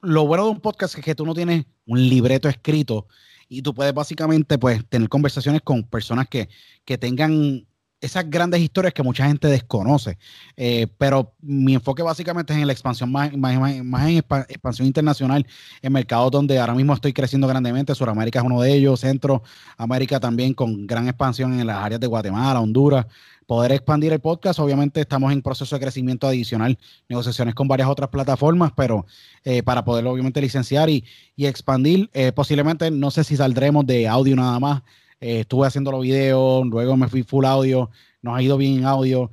lo 0.02 0.26
bueno 0.26 0.45
de 0.45 0.50
un 0.50 0.61
podcast 0.61 0.97
es 0.99 1.05
que 1.05 1.14
tú 1.14 1.26
no 1.26 1.35
tienes 1.35 1.67
un 1.87 2.09
libreto 2.09 2.49
escrito 2.49 3.09
y 3.49 3.62
tú 3.62 3.75
puedes 3.75 3.93
básicamente 3.93 4.59
pues 4.59 4.87
tener 4.88 5.09
conversaciones 5.09 5.62
con 5.62 5.83
personas 5.83 6.29
que, 6.29 6.49
que 6.85 6.97
tengan 6.97 7.67
esas 8.00 8.28
grandes 8.30 8.61
historias 8.61 8.95
que 8.95 9.02
mucha 9.02 9.26
gente 9.26 9.49
desconoce. 9.49 10.19
Eh, 10.56 10.86
pero 10.99 11.34
mi 11.41 11.75
enfoque 11.75 12.02
básicamente 12.02 12.52
es 12.52 12.58
en 12.58 12.67
la 12.67 12.73
expansión 12.73 13.13
más, 13.13 13.36
más, 13.36 13.84
más 13.84 14.08
en 14.08 14.17
expansión 14.17 14.86
internacional, 14.86 15.47
en 15.82 15.93
mercados 15.93 16.30
donde 16.30 16.58
ahora 16.58 16.75
mismo 16.75 16.95
estoy 16.95 17.13
creciendo 17.13 17.47
grandemente. 17.47 17.95
Suramérica 17.95 18.39
es 18.39 18.45
uno 18.45 18.60
de 18.60 18.73
ellos, 18.73 19.00
Centroamérica 19.00 20.19
también 20.19 20.54
con 20.54 20.86
gran 20.86 21.08
expansión 21.08 21.58
en 21.58 21.67
las 21.67 21.76
áreas 21.76 22.00
de 22.00 22.06
Guatemala, 22.06 22.60
Honduras, 22.60 23.06
poder 23.47 23.73
expandir 23.73 24.13
el 24.13 24.21
podcast. 24.21 24.60
Obviamente 24.60 25.00
estamos 25.00 25.32
en 25.32 25.43
proceso 25.43 25.76
de 25.76 25.80
crecimiento 25.80 26.26
adicional, 26.26 26.78
negociaciones 27.08 27.54
con 27.54 27.69
varias 27.69 27.89
otras 27.89 28.08
plataformas, 28.08 28.73
pero 28.76 29.06
eh, 29.45 29.63
para 29.63 29.84
poderlo 29.84 30.13
obviamente 30.13 30.41
licenciar 30.41 30.89
y, 30.89 31.04
expandir, 31.36 32.08
eh, 32.13 32.32
posiblemente 32.32 32.91
no 32.91 33.10
sé 33.10 33.25
si 33.25 33.36
saldremos 33.36 33.84
de 33.86 34.06
audio 34.06 34.36
nada 34.36 34.58
más. 34.60 34.82
Eh, 35.21 35.41
estuve 35.41 35.67
haciendo 35.67 35.93
los 35.93 36.02
videos, 36.02 36.67
luego 36.67 36.97
me 36.97 37.09
fui 37.09 37.23
full 37.23 37.45
audio, 37.45 37.91
nos 38.23 38.37
ha 38.37 38.43
ido 38.43 38.56
bien 38.56 38.78
en 38.78 38.85
audio, 38.87 39.30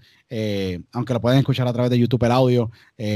aunque 0.92 1.14
lo 1.14 1.22
pueden 1.22 1.40
escuchar 1.40 1.68
a 1.68 1.74
través 1.74 1.90
de 1.90 2.00
YouTube 2.00 2.24
el 2.26 2.32
audio. 2.32 2.72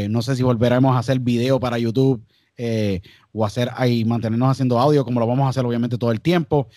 no 0.10 0.22
sé 0.22 0.36
si 0.36 0.44
volveremos 0.44 0.96
a 0.96 1.00
hacer 1.00 1.20
video 1.20 1.60
para 1.60 1.78
YouTube. 1.78 2.22
o 3.34 3.46
hacer 3.46 3.70
ahí 3.76 4.06
mantenernos 4.06 4.50
haciendo 4.50 4.80
audio 4.80 5.04
como 5.04 5.20
lo 5.20 5.28
vamos 5.28 5.46
a 5.46 5.50
hacer 5.50 5.66
obviamente 5.66 5.98
todo 5.98 6.12
el 6.12 6.22
tiempo 6.22 6.68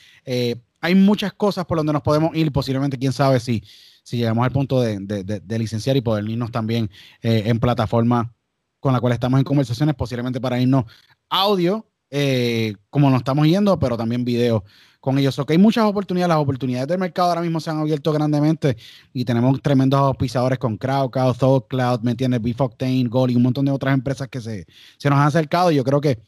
hay 0.81 0.95
muchas 0.95 1.33
cosas 1.35 1.67
por 1.67 1.77
donde 1.77 1.93
nos 1.93 2.03
podemos 2.03 2.35
ir 2.35 2.51
posiblemente 2.53 2.97
quién 2.97 3.13
sabe 3.13 3.39
si 3.39 3.63
si 4.05 4.19
llegamos 4.19 4.45
al 4.45 4.53
punto 4.53 4.81
de, 4.81 5.59
licenciar 5.59 5.97
y 5.97 6.03
poder 6.03 6.29
irnos 6.29 6.53
también 6.53 6.91
eh, 7.23 7.45
en 7.47 7.59
plataforma 7.59 8.33
con 8.79 8.93
la 8.93 9.01
cual 9.01 9.15
estamos 9.15 9.39
en 9.39 9.45
conversaciones, 9.45 9.95
posiblemente 9.95 10.41
para 10.41 10.61
irnos 10.61 10.85
audio, 11.31 11.89
eh, 12.11 12.75
como 12.91 13.09
nos 13.09 13.21
estamos 13.21 13.47
yendo, 13.47 13.79
pero 13.79 13.97
también 13.97 14.25
video 14.25 14.63
con 15.05 15.19
ellos. 15.19 15.39
Hay 15.49 15.59
muchas 15.59 15.85
oportunidades, 15.85 16.31
las 16.31 16.39
oportunidades 16.39 16.89
del 16.89 16.99
mercado 16.99 17.29
ahora 17.29 17.43
mismo 17.43 17.61
se 17.61 17.69
han 17.69 17.79
abierto 17.79 18.11
grandemente 18.11 18.79
y 19.13 19.27
tenemos 19.27 19.61
tremendos 19.61 20.01
auspiciadores 20.01 20.59
con 20.59 20.79
CrowdCloud, 20.79 21.37
ThoughtCloud, 21.37 22.01
¿me 22.01 22.13
entiendes? 22.13 22.41
Bifoctane, 22.41 23.05
Gold 23.05 23.33
y 23.33 23.37
un 23.37 23.43
montón 23.43 23.67
de 23.67 23.71
otras 23.71 23.93
empresas 23.93 24.29
que 24.29 24.41
se, 24.41 24.65
se 24.97 25.11
nos 25.11 25.19
han 25.19 25.27
acercado. 25.27 25.71
Yo 25.71 25.85
creo 25.85 26.01
que 26.01 26.23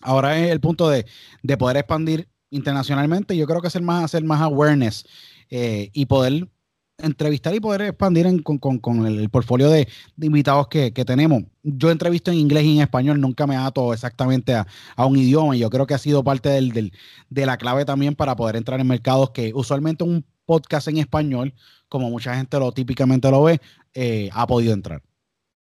ahora 0.00 0.38
es 0.38 0.52
el 0.52 0.60
punto 0.60 0.88
de, 0.88 1.06
poder 1.58 1.78
expandir 1.78 2.28
internacionalmente. 2.50 3.36
Yo 3.36 3.46
creo 3.46 3.60
que 3.60 3.66
hacer 3.66 3.82
más, 3.82 4.04
hacer 4.04 4.22
más 4.22 4.40
awareness 4.42 5.04
eh, 5.50 5.90
y 5.92 6.06
poder 6.06 6.48
entrevistar 6.98 7.54
y 7.54 7.60
poder 7.60 7.82
expandir 7.82 8.26
con, 8.42 9.06
el, 9.06 9.28
portfolio 9.30 9.68
de, 9.68 9.88
invitados 10.20 10.68
que, 10.68 10.90
tenemos. 10.92 11.44
Yo 11.62 11.90
entrevisto 11.90 12.30
en 12.30 12.38
inglés 12.38 12.64
y 12.64 12.76
en 12.76 12.82
español, 12.82 13.20
nunca 13.20 13.46
me 13.46 13.56
ato 13.56 13.92
exactamente 13.92 14.54
a, 14.54 14.66
un 15.06 15.16
idioma 15.16 15.56
y 15.56 15.60
yo 15.60 15.70
creo 15.70 15.86
que 15.86 15.94
ha 15.94 15.98
sido 15.98 16.22
parte 16.22 16.48
del, 16.48 16.92
de 17.30 17.46
la 17.46 17.56
clave 17.56 17.84
también 17.84 18.14
para 18.14 18.36
poder 18.36 18.56
entrar 18.56 18.80
en 18.80 18.86
mercados 18.86 19.30
que 19.30 19.52
usualmente 19.54 20.04
un 20.04 20.24
podcast 20.46 20.88
en 20.88 20.98
español, 20.98 21.54
como 21.88 22.10
mucha 22.10 22.36
gente 22.36 22.58
lo 22.58 22.72
típicamente 22.72 23.30
lo 23.30 23.42
ve, 23.44 23.60
eh, 23.94 24.30
ha 24.32 24.46
podido 24.46 24.72
entrar. 24.72 25.02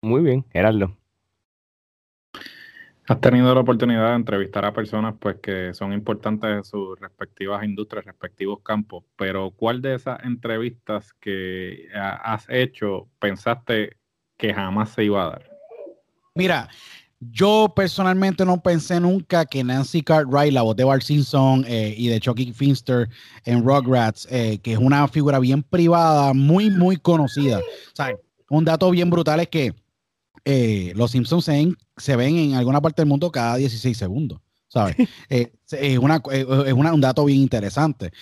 Muy 0.02 0.22
bien, 0.22 0.44
Gerardo. 0.50 0.96
Has 3.08 3.20
tenido 3.20 3.52
la 3.52 3.60
oportunidad 3.60 4.10
de 4.10 4.16
entrevistar 4.16 4.64
a 4.64 4.72
personas 4.72 5.14
pues 5.18 5.36
que 5.42 5.74
son 5.74 5.92
importantes 5.92 6.48
en 6.48 6.64
sus 6.64 6.98
respectivas 7.00 7.64
industrias, 7.64 8.04
respectivos 8.04 8.60
campos, 8.62 9.04
pero 9.16 9.50
¿cuál 9.50 9.82
de 9.82 9.96
esas 9.96 10.22
entrevistas 10.24 11.12
que 11.14 11.88
has 11.94 12.46
hecho 12.48 13.08
pensaste 13.18 13.96
que 14.36 14.54
jamás 14.54 14.90
se 14.90 15.04
iba 15.04 15.24
a 15.24 15.30
dar? 15.30 15.50
Mira, 16.34 16.68
yo 17.30 17.72
personalmente 17.74 18.44
no 18.44 18.62
pensé 18.62 18.98
nunca 19.00 19.44
que 19.46 19.62
Nancy 19.62 20.02
Cartwright, 20.02 20.52
la 20.52 20.62
voz 20.62 20.76
de 20.76 20.84
Bart 20.84 21.02
Simpson 21.02 21.64
eh, 21.68 21.94
y 21.96 22.08
de 22.08 22.20
Chucky 22.20 22.52
Finster 22.52 23.08
en 23.44 23.64
Rugrats, 23.64 24.26
eh, 24.30 24.58
que 24.62 24.72
es 24.72 24.78
una 24.78 25.06
figura 25.08 25.38
bien 25.40 25.62
privada, 25.62 26.34
muy, 26.34 26.70
muy 26.70 26.96
conocida. 26.96 27.60
un 28.48 28.64
dato 28.64 28.90
bien 28.90 29.10
brutal 29.10 29.40
es 29.40 29.48
que 29.48 29.74
eh, 30.44 30.92
los 30.96 31.10
Simpsons 31.10 31.44
se 31.96 32.16
ven, 32.16 32.36
en 32.36 32.54
alguna 32.54 32.80
parte 32.80 33.02
del 33.02 33.08
mundo 33.08 33.30
cada 33.30 33.56
16 33.56 33.96
segundos. 33.96 34.40
¿sabes? 34.68 34.96
Eh, 35.28 35.52
es, 35.70 35.98
una, 35.98 36.22
eh, 36.30 36.46
es 36.66 36.72
un 36.72 37.00
dato 37.00 37.24
bien 37.24 37.40
interesante. 37.40 38.12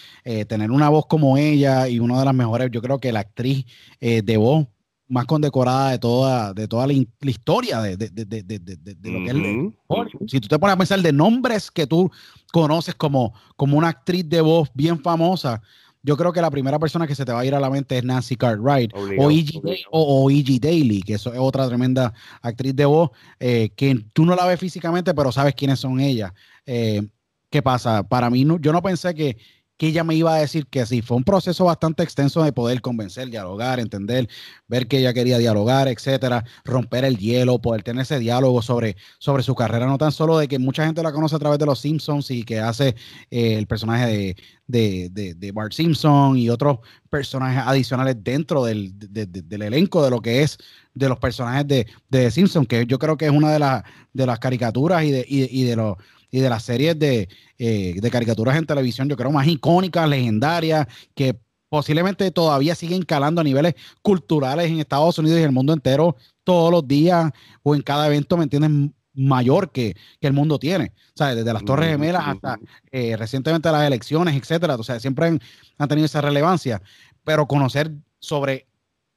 tener 0.48 0.70
una 0.70 0.88
voz 0.88 1.06
como 1.06 1.36
ella 1.36 1.88
y 1.88 1.98
una 1.98 2.18
de 2.18 2.24
las 2.24 2.34
mejores, 2.34 2.70
yo 2.70 2.82
creo 2.82 2.98
que 2.98 3.12
la 3.12 3.20
actriz 3.20 3.66
de 4.00 4.36
voz 4.36 4.66
más 5.10 5.26
condecorada 5.26 5.90
de 5.90 5.98
toda, 5.98 6.54
de 6.54 6.68
toda 6.68 6.86
la, 6.86 6.92
historia 6.92 7.80
de, 7.80 7.96
de, 7.96 9.10
lo 9.10 9.24
que 9.24 9.30
es. 9.30 10.30
Si 10.30 10.40
tú 10.40 10.46
te 10.46 10.58
pones 10.58 10.74
a 10.74 10.78
pensar 10.78 11.02
de 11.02 11.12
nombres 11.12 11.68
que 11.68 11.86
tú 11.86 12.10
conoces 12.52 12.94
como, 12.94 13.34
como 13.56 13.76
una 13.76 13.88
actriz 13.88 14.28
de 14.28 14.40
voz 14.40 14.70
bien 14.72 15.00
famosa, 15.02 15.60
yo 16.02 16.16
creo 16.16 16.32
que 16.32 16.40
la 16.40 16.50
primera 16.50 16.78
persona 16.78 17.06
que 17.06 17.14
se 17.14 17.24
te 17.24 17.32
va 17.32 17.40
a 17.40 17.44
ir 17.44 17.54
a 17.54 17.60
la 17.60 17.70
mente 17.70 17.98
es 17.98 18.04
Nancy 18.04 18.36
Cartwright 18.36 18.92
o 18.94 19.30
E.G. 19.30 19.84
O, 19.90 20.30
e 20.30 20.58
Daly, 20.58 21.02
que 21.02 21.14
es 21.14 21.26
otra 21.26 21.68
tremenda 21.68 22.14
actriz 22.42 22.74
de 22.74 22.84
voz, 22.86 23.10
eh, 23.38 23.70
que 23.76 24.04
tú 24.12 24.24
no 24.24 24.34
la 24.34 24.46
ves 24.46 24.58
físicamente, 24.58 25.14
pero 25.14 25.30
sabes 25.32 25.54
quiénes 25.54 25.78
son 25.78 26.00
ellas. 26.00 26.32
Eh, 26.64 27.02
¿Qué 27.50 27.62
pasa? 27.62 28.04
Para 28.04 28.30
mí, 28.30 28.46
yo 28.60 28.72
no 28.72 28.82
pensé 28.82 29.14
que, 29.14 29.36
que 29.80 29.86
ella 29.86 30.04
me 30.04 30.14
iba 30.14 30.34
a 30.34 30.38
decir 30.38 30.66
que 30.66 30.84
sí. 30.84 31.00
Fue 31.00 31.16
un 31.16 31.24
proceso 31.24 31.64
bastante 31.64 32.02
extenso 32.02 32.42
de 32.42 32.52
poder 32.52 32.82
convencer, 32.82 33.30
dialogar, 33.30 33.80
entender, 33.80 34.28
ver 34.68 34.86
que 34.86 34.98
ella 34.98 35.14
quería 35.14 35.38
dialogar, 35.38 35.88
etcétera, 35.88 36.44
romper 36.66 37.06
el 37.06 37.16
hielo, 37.16 37.62
poder 37.62 37.82
tener 37.82 38.02
ese 38.02 38.18
diálogo 38.18 38.60
sobre, 38.60 38.98
sobre 39.18 39.42
su 39.42 39.54
carrera, 39.54 39.86
no 39.86 39.96
tan 39.96 40.12
solo 40.12 40.36
de 40.36 40.48
que 40.48 40.58
mucha 40.58 40.84
gente 40.84 41.02
la 41.02 41.12
conoce 41.12 41.34
a 41.34 41.38
través 41.38 41.58
de 41.58 41.64
los 41.64 41.78
Simpsons 41.78 42.30
y 42.30 42.42
que 42.42 42.60
hace 42.60 42.94
eh, 43.30 43.54
el 43.54 43.66
personaje 43.66 44.36
de, 44.66 45.08
de, 45.10 45.52
Bart 45.52 45.72
Simpson 45.72 46.36
y 46.36 46.50
otros 46.50 46.80
personajes 47.08 47.62
adicionales 47.64 48.16
dentro 48.22 48.66
del, 48.66 48.92
del, 48.94 49.62
elenco 49.62 50.04
de 50.04 50.10
lo 50.10 50.20
que 50.20 50.42
es 50.42 50.58
de 50.92 51.08
los 51.08 51.18
personajes 51.18 51.66
de, 51.66 51.86
de 52.10 52.30
Simpson, 52.30 52.66
que 52.66 52.84
yo 52.84 52.98
creo 52.98 53.16
que 53.16 53.24
es 53.24 53.32
una 53.32 53.50
de, 53.50 53.60
las 53.60 53.82
de 54.12 54.26
las 54.26 54.38
caricaturas 54.40 55.04
y 55.04 55.10
de, 55.10 55.24
y 55.26 55.64
de 55.64 55.76
los 55.76 55.96
y 56.30 56.40
de 56.40 56.48
las 56.48 56.62
series 56.62 56.98
de, 56.98 57.28
eh, 57.58 57.94
de 58.00 58.10
caricaturas 58.10 58.56
en 58.56 58.66
televisión, 58.66 59.08
yo 59.08 59.16
creo, 59.16 59.30
más 59.30 59.46
icónicas, 59.46 60.08
legendarias, 60.08 60.86
que 61.14 61.38
posiblemente 61.68 62.30
todavía 62.30 62.74
siguen 62.74 63.02
calando 63.02 63.40
a 63.40 63.44
niveles 63.44 63.74
culturales 64.02 64.70
en 64.70 64.80
Estados 64.80 65.18
Unidos 65.18 65.38
y 65.38 65.42
en 65.42 65.48
el 65.48 65.54
mundo 65.54 65.72
entero 65.72 66.16
todos 66.44 66.70
los 66.70 66.86
días 66.86 67.30
o 67.62 67.74
en 67.74 67.82
cada 67.82 68.06
evento, 68.06 68.36
¿me 68.36 68.44
entiendes? 68.44 68.90
mayor 69.12 69.72
que, 69.72 69.96
el 70.20 70.32
mundo 70.32 70.58
tiene, 70.58 70.92
¿sabes? 71.14 71.36
Desde 71.36 71.52
las 71.52 71.64
Torres 71.64 71.90
Gemelas 71.90 72.22
hasta 72.26 72.58
eh, 72.90 73.16
recientemente 73.16 73.70
las 73.70 73.86
elecciones, 73.86 74.36
etcétera, 74.36 74.76
o 74.76 74.82
sea, 74.82 75.00
siempre 75.00 75.26
han, 75.26 75.40
han, 75.78 75.88
tenido 75.88 76.06
esa 76.06 76.20
relevancia, 76.20 76.80
pero 77.24 77.46
conocer 77.46 77.90
sobre 78.18 78.66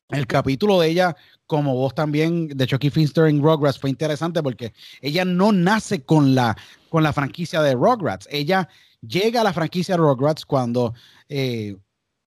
el 0.10 0.28
capítulo 0.28 0.80
de 0.80 0.90
ella 0.90 1.16
como 1.46 1.76
vos 1.76 1.94
también 1.94 2.48
de 2.48 2.68
Chucky 2.68 2.90
Finster 2.90 3.28
en 3.28 3.42
Rugrats 3.42 3.80
fue 3.80 3.90
interesante 3.90 4.42
porque 4.42 4.74
ella 5.02 5.26
no 5.26 5.52
nace 5.52 6.04
con 6.04 6.36
la, 6.36 6.58
con 6.94 7.02
la 7.02 7.12
franquicia 7.12 7.60
de 7.64 7.74
Rugrats. 7.74 8.28
Ella 8.30 8.70
llega 9.02 9.42
a 9.42 9.44
la 9.44 9.52
franquicia 9.52 9.96
de 9.96 9.98
Rugrats 9.98 10.46
cuando 10.46 10.94
eh, 11.28 11.76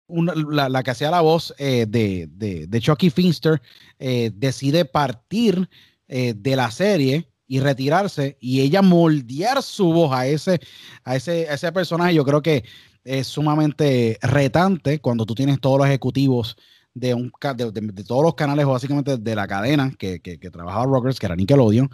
la, 0.09 0.83
que 0.83 0.91
hacía 0.91 1.09
la 1.09 1.21
voz 1.21 1.55
eh, 1.59 1.87
de, 1.87 2.81
Chucky 2.81 3.11
Finster 3.11 3.63
eh, 4.01 4.33
decide 4.35 4.85
partir 4.85 5.69
de 6.09 6.57
la 6.57 6.73
serie 6.73 7.31
y 7.47 7.61
retirarse 7.61 8.39
y 8.41 8.61
ella 8.61 8.83
moldear 8.83 9.63
su 9.63 9.93
voz 9.93 10.13
a 10.13 10.27
ese, 10.27 10.59
a 11.05 11.15
ese, 11.15 11.49
a 11.49 11.55
ese 11.55 11.71
personaje. 11.71 12.15
Yo 12.15 12.25
creo 12.25 12.43
que 12.43 12.65
es 13.05 13.29
sumamente 13.29 14.19
retante 14.21 15.01
cuando 15.01 15.27
tú 15.27 15.37
tienes 15.37 15.61
todos 15.61 15.79
los 15.79 15.87
ejecutivos 15.87 16.57
de, 16.93 17.15
un, 17.15 17.31
de, 17.55 18.05
todos 18.05 18.25
los 18.25 18.35
canales, 18.35 18.67
básicamente 18.67 19.17
de 19.17 19.35
la 19.37 19.47
cadena 19.47 19.93
que, 19.97 20.19
que, 20.19 20.41
que 20.41 20.51
trabajaba 20.51 20.87
Rockers, 20.87 21.21
que 21.21 21.27
era 21.27 21.37
Nickelodeon, 21.37 21.89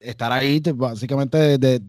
estar 0.00 0.32
ahí, 0.32 0.60
básicamente, 0.74 1.58
de, 1.58 1.82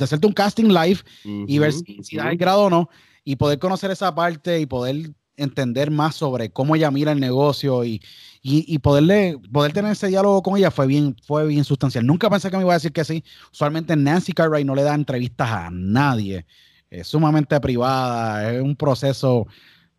hacerte 0.00 0.26
un 0.26 0.32
casting 0.32 0.68
live 0.68 1.00
y 1.24 1.58
ver 1.58 1.72
si, 1.72 2.16
da 2.16 2.30
el 2.30 2.36
grado 2.36 2.64
o 2.64 2.70
no, 2.70 2.88
y 3.24 3.36
poder 3.36 3.58
conocer 3.58 3.90
esa 3.90 4.14
parte 4.14 4.60
y 4.60 4.66
poder 4.66 5.12
entender 5.36 5.90
más 5.90 6.14
sobre 6.14 6.50
cómo 6.50 6.76
ella 6.76 6.90
mira 6.90 7.12
el 7.12 7.20
negocio 7.20 7.84
y, 7.84 8.00
y, 8.42 8.78
poderle, 8.78 9.38
poder 9.52 9.72
tener 9.72 9.92
ese 9.92 10.08
diálogo 10.08 10.42
con 10.42 10.56
ella 10.56 10.70
fue 10.70 10.86
bien, 10.86 11.16
fue 11.22 11.46
bien 11.46 11.64
sustancial. 11.64 12.06
Nunca 12.06 12.30
pensé 12.30 12.50
que 12.50 12.56
me 12.56 12.62
iba 12.62 12.72
a 12.72 12.76
decir 12.76 12.92
que 12.92 13.04
sí. 13.04 13.24
Usualmente 13.52 13.96
Nancy 13.96 14.32
Cartwright 14.32 14.66
no 14.66 14.74
le 14.74 14.82
da 14.82 14.94
entrevistas 14.94 15.50
a 15.50 15.70
nadie. 15.70 16.46
Es 16.88 17.08
sumamente 17.08 17.58
privada, 17.60 18.52
es 18.52 18.62
un 18.62 18.76
proceso 18.76 19.46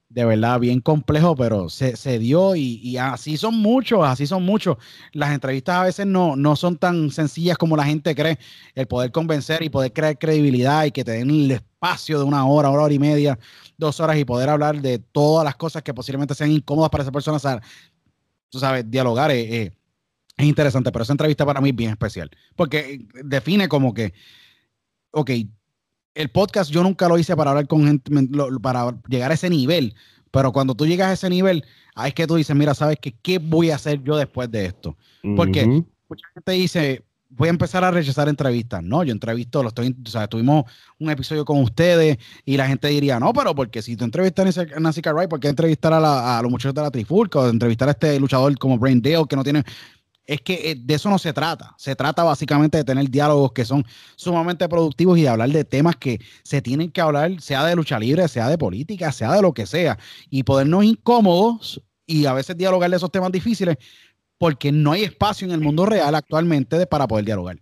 de 0.10 0.24
verdad 0.24 0.60
bien 0.60 0.80
complejo, 0.80 1.36
pero 1.36 1.70
se, 1.70 2.20
dio 2.20 2.56
y, 2.56 2.98
así 2.98 3.38
son 3.38 3.56
muchos, 3.56 4.06
así 4.06 4.26
son 4.26 4.44
muchos. 4.44 4.78
Las 5.12 5.34
entrevistas 5.34 5.76
a 5.76 5.84
veces 5.84 6.06
no, 6.06 6.36
no 6.36 6.56
son 6.56 6.78
tan 6.78 7.12
sencillas 7.12 7.58
como 7.58 7.76
la 7.76 7.84
gente 7.84 8.16
cree. 8.16 8.40
El 8.74 8.88
poder 8.88 9.12
convencer 9.12 9.64
y 9.64 9.70
poder 9.70 9.92
crear 9.92 10.18
credibilidad 10.18 10.86
y 10.86 10.92
que 10.92 11.04
te 11.04 11.12
den 11.12 11.30
el 11.30 11.52
espacio 11.52 12.20
de 12.20 12.24
una 12.24 12.46
hora, 12.48 12.70
hora, 12.70 12.84
hora 12.84 12.94
y 12.94 13.00
media, 13.00 13.38
dos 13.78 14.00
horas 14.00 14.18
y 14.18 14.26
poder 14.26 14.50
hablar 14.50 14.82
de 14.82 15.00
todas 15.00 15.44
las 15.44 15.56
cosas 15.56 15.84
que 15.84 15.94
posiblemente 15.94 16.36
sean 16.36 16.52
incómodas 16.52 16.90
para 16.90 17.04
esa 17.04 17.12
persona. 17.12 17.62
Tú 18.50 18.60
sabes, 18.60 18.90
dialogar 18.90 19.32
es, 19.32 19.74
es 20.38 20.46
interesante, 20.46 20.92
pero 20.92 21.04
esa 21.04 21.14
entrevista 21.14 21.46
para 21.46 21.60
mí 21.60 21.70
es 21.70 21.76
bien 21.76 21.92
especial 21.92 22.32
porque 22.56 23.06
define 23.24 23.68
como 23.68 23.94
que, 23.94 24.14
ok, 25.12 25.32
el 26.18 26.30
podcast 26.30 26.72
yo 26.72 26.82
nunca 26.84 27.08
lo 27.08 27.18
hice 27.18 27.36
para 27.36 27.52
hablar 27.52 27.68
con 27.68 27.86
gente, 27.86 28.12
para 28.62 28.98
llegar 29.08 29.32
a 29.32 29.36
ese 29.36 29.50
nivel, 29.50 29.96
pero 30.32 30.52
cuando 30.52 30.74
tú 30.74 30.86
llegas 30.88 31.10
a 31.10 31.14
ese 31.14 31.30
nivel, 31.30 31.64
ahí 31.96 32.10
es 32.10 32.16
que 32.16 32.26
tú 32.26 32.36
dices, 32.36 32.56
mira, 32.56 32.74
¿sabes 32.74 32.98
qué? 33.00 33.14
¿Qué 33.22 33.38
voy 33.38 33.70
a 33.70 33.76
hacer 33.76 34.04
yo 34.04 34.18
después 34.18 34.50
de 34.50 34.66
esto? 34.66 34.98
Porque 35.36 35.66
mucha 35.66 36.28
gente 36.34 36.52
dice, 36.54 37.06
voy 37.30 37.50
a 37.50 37.52
empezar 37.52 37.84
a 37.84 37.92
rechazar 37.92 38.30
entrevistas. 38.30 38.82
No, 38.82 39.04
yo 39.04 39.12
entrevisto, 39.12 39.62
lo 39.62 39.70
estoy, 39.70 39.96
o 40.06 40.10
sea, 40.10 40.28
tuvimos 40.28 40.66
un 40.98 41.12
episodio 41.12 41.46
con 41.46 41.62
ustedes 41.62 42.18
y 42.46 42.58
la 42.58 42.68
gente 42.68 42.88
diría, 42.88 43.20
no, 43.20 43.32
pero 43.32 43.54
porque 43.54 43.84
si 43.84 43.96
tú 43.96 44.04
entrevistas 44.04 44.58
a 44.58 44.80
Nancy 44.80 45.02
Cartwright, 45.04 45.30
¿por 45.30 45.40
qué 45.40 45.50
entrevistar 45.50 45.94
a, 45.94 46.40
a 46.40 46.42
los 46.42 46.50
muchachos 46.50 46.74
de 46.74 46.82
la 46.82 46.90
Trifulca 46.90 47.40
o 47.40 47.48
entrevistar 47.48 47.90
a 47.90 47.92
este 47.92 48.20
luchador 48.20 48.58
como 48.58 48.80
Brain 48.80 49.02
Dale 49.02 49.26
que 49.30 49.36
no 49.36 49.44
tiene 49.44 49.64
es 50.28 50.42
que 50.42 50.72
eh, 50.72 50.76
de 50.78 50.94
eso 50.94 51.10
no 51.10 51.18
se 51.18 51.34
trata. 51.34 51.74
Se 51.78 51.96
trata 51.96 52.24
básicamente 52.24 52.78
de 52.78 52.84
tener 52.84 53.10
diálogos 53.10 53.54
que 53.54 53.66
son 53.66 53.86
sumamente 54.18 54.68
productivos 54.68 55.18
y 55.18 55.24
de 55.24 55.30
hablar 55.30 55.50
de 55.50 55.64
temas 55.64 55.96
que 55.96 56.20
se 56.44 56.62
tienen 56.62 56.92
que 56.92 57.02
hablar, 57.02 57.40
sea 57.40 57.66
de 57.66 57.76
lucha 57.76 57.98
libre, 57.98 58.28
sea 58.28 58.50
de 58.50 58.58
política, 58.58 59.12
sea 59.12 59.32
de 59.32 59.42
lo 59.42 59.54
que 59.54 59.66
sea, 59.66 59.98
y 60.30 60.44
podernos 60.44 60.84
incómodos 60.84 61.82
y 62.06 62.26
a 62.26 62.34
veces 62.34 62.58
dialogar 62.58 62.90
de 62.90 62.98
esos 62.98 63.12
temas 63.12 63.32
difíciles, 63.32 63.78
porque 64.38 64.72
no 64.72 64.92
hay 64.92 65.04
espacio 65.04 65.48
en 65.48 65.54
el 65.54 65.62
mundo 65.62 65.86
real 65.86 66.14
actualmente 66.14 66.86
para 66.86 67.08
poder 67.08 67.26
dialogar. 67.26 67.58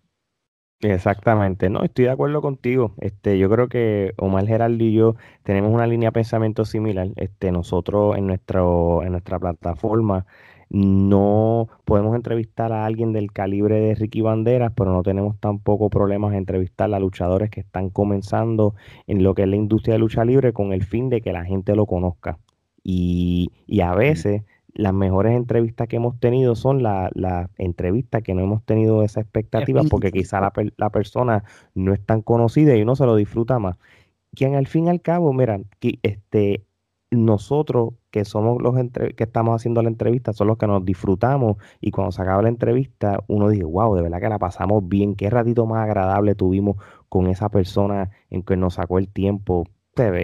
Exactamente, 0.82 1.70
no, 1.70 1.84
estoy 1.84 2.06
de 2.06 2.12
acuerdo 2.12 2.42
contigo. 2.42 2.96
Este, 3.00 3.40
yo 3.40 3.50
creo 3.50 3.70
que 3.70 4.14
Omar 4.18 4.46
Geraldo 4.46 4.84
y 4.84 4.94
yo 4.94 5.16
tenemos 5.44 5.72
una 5.72 5.88
línea 5.88 6.10
de 6.10 6.14
pensamiento 6.14 6.66
similar. 6.66 7.10
Este, 7.16 7.52
nosotros 7.52 8.18
en 8.18 8.28
nuestro, 8.28 9.04
en 9.04 9.14
nuestra 9.14 9.40
plataforma 9.40 10.26
no 10.70 11.68
podemos 11.86 12.16
entrevistar 12.16 12.72
a 12.72 12.86
alguien 12.86 13.14
del 13.14 13.32
calibre 13.32 13.80
de 13.80 13.96
Ricky 13.96 14.22
Banderas, 14.22 14.74
pero 14.76 14.92
no 14.92 15.04
tenemos 15.04 15.40
tampoco 15.40 15.90
problemas 15.90 16.32
en 16.32 16.40
entrevistar 16.40 16.94
a 16.94 17.00
luchadores 17.00 17.50
que 17.50 17.62
están 17.62 17.90
comenzando 17.90 18.76
en 19.08 19.24
lo 19.24 19.36
que 19.36 19.44
es 19.44 19.48
la 19.48 19.56
industria 19.56 19.94
de 19.94 20.00
lucha 20.00 20.26
libre 20.26 20.54
con 20.54 20.74
el 20.74 20.84
fin 20.84 21.10
de 21.10 21.22
que 21.22 21.34
la 21.34 21.46
gente 21.46 21.76
lo 21.76 21.86
conozca. 21.86 22.40
Y, 22.84 23.52
a 23.82 23.96
veces 23.96 24.44
las 24.74 24.94
mejores 24.94 25.36
entrevistas 25.36 25.88
que 25.88 25.96
hemos 25.96 26.20
tenido 26.20 26.56
son 26.56 26.84
las 26.84 27.10
la 27.16 27.50
entrevistas 27.58 28.22
que 28.22 28.34
no 28.34 28.42
hemos 28.42 28.64
tenido 28.66 29.04
esa 29.04 29.22
expectativa 29.22 29.84
porque 29.90 30.12
quizá 30.12 30.42
la, 30.42 30.52
la, 30.76 30.90
persona 30.90 31.46
no 31.74 31.94
es 31.94 32.06
tan 32.06 32.22
conocida 32.22 32.76
y 32.76 32.82
uno 32.82 32.96
se 32.96 33.06
lo 33.06 33.16
disfruta 33.16 33.58
más. 33.58 33.78
Quien 34.36 34.56
al 34.56 34.68
fin 34.68 34.88
y 34.88 34.90
al 34.90 35.02
cabo, 35.02 35.32
mira, 35.32 35.62
que 35.80 36.00
este, 36.04 36.66
nosotros 37.10 37.94
que 38.16 38.24
somos 38.24 38.62
los 38.62 38.74
que 38.94 39.24
estamos 39.26 39.58
haciendo 39.58 39.82
la 39.84 39.90
entrevista 39.90 40.32
son 40.32 40.48
los 40.48 40.58
que 40.58 40.68
nos 40.68 40.86
disfrutamos 40.86 41.58
y 41.82 41.92
cuando 41.92 42.14
se 42.14 42.22
acaba 42.22 42.42
la 42.42 42.48
entrevista 42.48 43.20
uno 43.28 43.50
dice, 43.50 43.66
wow, 43.66 43.94
de 43.94 44.04
verdad 44.04 44.22
que 44.22 44.30
la 44.30 44.40
pasamos 44.40 44.88
bien, 44.88 45.16
qué 45.16 45.30
ratito 45.30 45.66
más 45.66 45.84
agradable 45.84 46.34
tuvimos 46.34 46.78
con 47.10 47.28
esa 47.28 47.50
persona 47.50 48.12
en 48.30 48.44
que 48.44 48.56
nos 48.56 48.76
sacó 48.76 49.00
el 49.00 49.10
tiempo 49.10 49.66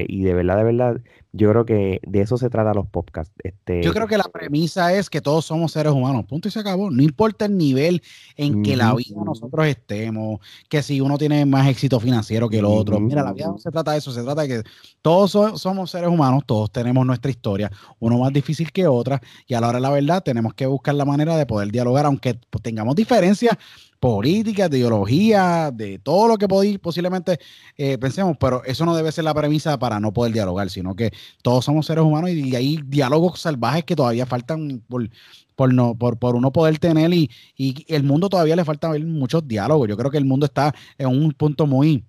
y 0.08 0.24
de 0.24 0.34
verdad, 0.34 0.58
de 0.58 0.64
verdad, 0.64 1.02
yo 1.34 1.50
creo 1.50 1.66
que 1.66 2.02
de 2.06 2.22
eso 2.22 2.38
se 2.38 2.50
trata 2.50 2.74
los 2.74 2.88
podcasts. 2.88 3.34
Este, 3.42 3.82
yo 3.82 3.94
creo 3.94 4.08
que 4.08 4.18
la 4.18 4.26
premisa 4.26 4.94
es 4.94 5.10
que 5.10 5.22
todos 5.22 5.46
somos 5.46 5.72
seres 5.72 5.94
humanos, 5.94 6.26
punto 6.26 6.50
y 6.50 6.52
se 6.52 6.60
acabó. 6.60 6.92
No 6.92 7.02
importa 7.02 7.46
el 7.46 7.58
nivel 7.58 8.02
en 8.36 8.64
que 8.64 8.76
la 8.76 8.94
vida 8.94 9.22
nosotros 9.24 9.66
estemos, 9.68 10.40
que 10.68 10.84
si 10.84 11.00
uno 11.00 11.18
tiene 11.18 11.46
más 11.46 11.68
éxito 11.68 12.00
financiero 12.00 12.50
que 12.50 12.60
el 12.60 12.66
otro. 12.66 13.00
Mira, 13.00 13.24
la 13.24 13.32
vida 13.32 13.48
no 13.48 13.58
se 13.58 13.72
trata 13.72 13.94
de 13.94 14.00
eso, 14.00 14.12
se 14.12 14.24
trata 14.24 14.42
de 14.42 14.48
que 14.48 14.70
todos 15.02 15.32
somos 15.32 15.92
seres 15.92 16.10
humanos, 16.10 16.44
todos 16.46 16.70
tenemos 16.72 17.06
nuestra 17.06 17.32
historia, 17.32 17.72
uno 18.00 18.18
más 18.18 18.34
difícil 18.34 18.72
que 18.72 18.88
otra, 18.88 19.22
y 19.48 19.54
a 19.54 19.62
la 19.62 19.70
hora 19.70 19.78
de 19.78 19.82
la 19.82 19.90
verdad 19.90 20.24
tenemos 20.24 20.54
que 20.54 20.66
buscar 20.66 20.96
la 20.96 21.06
manera 21.06 21.38
de 21.38 21.46
poder 21.46 21.72
dialogar, 21.72 22.06
aunque 22.06 22.38
tengamos 22.62 22.96
diferencias 22.96 23.58
políticas, 24.02 24.68
de 24.72 24.80
ideología, 24.80 25.70
de 25.72 26.00
todo 26.00 26.28
lo 26.28 26.38
que 26.40 26.48
posiblemente 26.80 27.40
eh, 27.78 28.00
pensemos, 28.00 28.36
pero 28.40 28.64
eso 28.66 28.84
no 28.84 28.96
debe 28.96 29.12
ser 29.12 29.26
la 29.26 29.34
premisa 29.36 29.78
para 29.78 30.00
no 30.00 30.12
poder 30.12 30.34
dialogar, 30.34 30.72
sino 30.72 30.96
que 30.96 31.14
todos 31.42 31.66
somos 31.66 31.86
seres 31.86 32.04
humanos 32.04 32.30
y, 32.32 32.56
hay 32.56 32.80
diálogos 32.86 33.40
salvajes 33.40 33.84
que 33.84 33.96
todavía 33.96 34.26
faltan 34.26 34.84
por, 34.88 35.10
por, 35.56 35.74
no, 35.74 35.96
por, 35.96 36.18
por 36.18 36.36
uno 36.36 36.52
poder 36.52 36.80
tener 36.80 37.14
y, 37.14 37.30
y 37.56 37.86
el 37.88 38.04
mundo 38.04 38.30
todavía 38.30 38.56
le 38.56 38.66
falta 38.66 38.90
ver 38.90 39.06
muchos 39.06 39.48
diálogos. 39.48 39.88
Yo 39.88 39.98
creo 39.98 40.12
que 40.12 40.18
el 40.18 40.26
mundo 40.26 40.46
está 40.46 40.74
en 40.98 41.08
un 41.08 41.32
punto 41.32 41.68
muy 41.68 42.04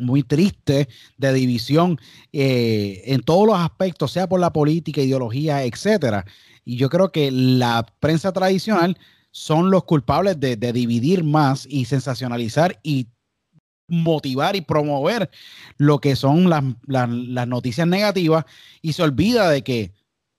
muy 0.00 0.22
triste 0.22 0.88
de 1.16 1.32
división 1.32 1.98
eh, 2.32 3.02
en 3.06 3.20
todos 3.22 3.46
los 3.46 3.58
aspectos, 3.58 4.12
sea 4.12 4.28
por 4.28 4.40
la 4.40 4.52
política, 4.52 5.00
ideología, 5.00 5.64
etcétera. 5.64 6.24
Y 6.64 6.76
yo 6.76 6.88
creo 6.88 7.12
que 7.12 7.30
la 7.30 7.86
prensa 8.00 8.32
tradicional 8.32 8.98
son 9.30 9.70
los 9.70 9.84
culpables 9.84 10.38
de, 10.40 10.56
dividir 10.56 11.24
más 11.24 11.66
y 11.68 11.84
sensacionalizar 11.84 12.78
y 12.82 13.08
motivar 13.88 14.54
y 14.54 14.60
promover 14.60 15.30
lo 15.76 15.98
que 15.98 16.14
son 16.14 16.48
las, 16.48 16.62
noticias 17.48 17.86
negativas 17.86 18.44
y 18.82 18.92
se 18.92 19.02
olvida 19.02 19.50
de 19.50 19.62
que 19.62 19.92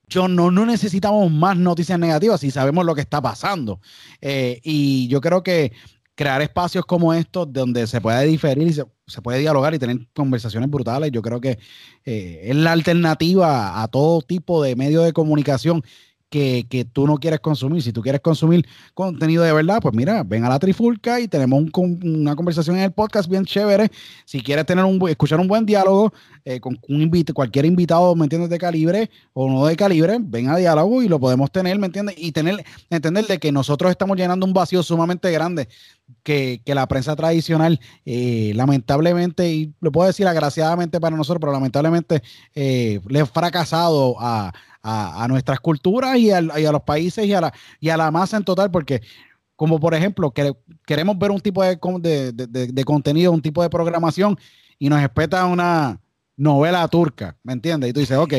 yo 0.08 0.28
no, 0.28 0.50
no 0.50 0.66
necesitamos 0.66 1.32
más 1.32 1.58
noticias 1.58 2.00
negativas 2.00 2.42
si 2.42 2.52
sabemos 2.52 2.86
lo 2.86 2.96
que 2.96 3.02
está 3.02 3.22
pasando. 3.22 3.80
Eh, 4.22 4.60
y 4.64 5.08
yo 5.08 5.22
creo 5.22 5.44
que 5.44 5.72
crear 6.20 6.42
espacios 6.42 6.86
como 6.86 7.14
estos 7.14 7.52
donde 7.54 7.88
se 7.88 8.02
puede 8.02 8.26
diferir 8.26 8.68
y 8.68 8.74
se, 8.74 9.22
puede 9.22 9.40
dialogar 9.40 9.74
y 9.74 9.80
tener 9.80 10.00
conversaciones 10.14 10.70
brutales, 10.70 11.12
yo 11.12 11.22
creo 11.22 11.40
que 11.40 11.60
eh, 12.04 12.42
es 12.44 12.56
la 12.58 12.74
alternativa 12.74 13.82
a 13.82 13.88
todo 13.88 14.22
tipo 14.22 14.62
de 14.62 14.76
medio 14.76 15.02
de 15.02 15.14
comunicación 15.14 15.82
que, 16.30 16.66
que, 16.70 16.86
tú 16.86 17.08
no 17.08 17.18
quieres 17.18 17.40
consumir. 17.40 17.82
Si 17.82 17.92
tú 17.92 18.02
quieres 18.02 18.22
consumir 18.22 18.68
contenido 18.94 19.44
de 19.44 19.54
verdad, 19.54 19.80
pues 19.82 19.94
mira, 19.94 20.24
ven 20.24 20.46
a 20.46 20.50
la 20.50 20.60
Trifulca 20.60 21.20
y 21.20 21.28
tenemos 21.28 21.64
una 21.74 22.36
conversación 22.36 22.78
en 22.78 22.84
el 22.84 22.92
podcast 22.92 23.30
bien 23.30 23.46
chévere. 23.46 23.90
Si 24.26 24.42
quieres 24.42 24.66
tener 24.66 24.86
un, 24.86 25.08
escuchar 25.10 25.40
un 25.40 25.48
buen 25.48 25.66
diálogo 25.66 26.14
eh, 26.46 26.60
con 26.60 26.80
un 26.88 27.02
invite, 27.02 27.34
cualquier 27.34 27.66
invitado, 27.66 28.16
¿me 28.16 28.26
entiendes? 28.26 28.50
De 28.50 28.58
calibre 28.58 29.10
o 29.34 29.50
no 29.50 29.66
de 29.66 29.76
calibre, 29.76 30.18
ven 30.22 30.50
a 30.50 30.58
diálogo 30.58 31.02
y 31.02 31.08
lo 31.08 31.20
podemos 31.20 31.52
tener, 31.52 31.78
¿me 31.80 31.88
entiendes? 31.88 32.16
Y 32.18 32.32
tener, 32.32 32.64
entender 32.90 33.26
de 33.26 33.40
que 33.40 33.52
nosotros 33.52 33.92
estamos 33.92 34.18
llenando 34.18 34.46
un 34.46 34.54
vacío 34.54 34.84
sumamente 34.84 35.32
grande 35.32 35.68
que, 36.24 36.62
que 36.66 36.76
la 36.76 36.88
prensa 36.88 37.16
tradicional, 37.16 37.80
eh, 38.06 38.52
lamentablemente, 38.56 39.52
y 39.52 39.74
lo 39.80 39.92
puedo 39.92 40.08
decir 40.08 40.28
agraciadamente 40.28 41.00
para 41.00 41.16
nosotros, 41.16 41.40
pero 41.40 41.52
lamentablemente 41.52 42.22
eh, 42.56 43.00
le 43.08 43.20
ha 43.22 43.26
fracasado 43.26 44.16
a 44.20 44.54
a, 44.82 45.28
nuestras 45.28 45.60
culturas 45.60 46.18
y, 46.18 46.32
a 46.32 46.42
los 46.42 46.82
países 46.84 47.26
y 47.26 47.34
a, 47.34 47.42
la, 47.42 47.54
y 47.80 47.90
a 47.90 47.98
la 47.98 48.12
masa 48.12 48.38
en 48.38 48.44
total, 48.44 48.72
porque 48.72 49.02
como 49.56 49.78
por 49.78 49.94
ejemplo, 49.94 50.32
que, 50.32 50.54
queremos 50.86 51.20
ver 51.20 51.32
un 51.32 51.42
tipo 51.42 51.62
de, 51.62 51.76
de, 52.32 52.84
contenido, 52.86 53.32
un 53.32 53.42
tipo 53.42 53.62
de 53.62 53.70
programación 53.70 54.38
y 54.78 54.88
nos 54.88 55.02
espeta 55.02 55.46
una 55.46 56.00
novela 56.38 56.88
turca, 56.88 57.36
¿me 57.44 57.52
entiendes? 57.52 57.90
Y 57.90 57.94
tú 57.94 58.00
dices, 58.00 58.18
ok, 58.18 58.34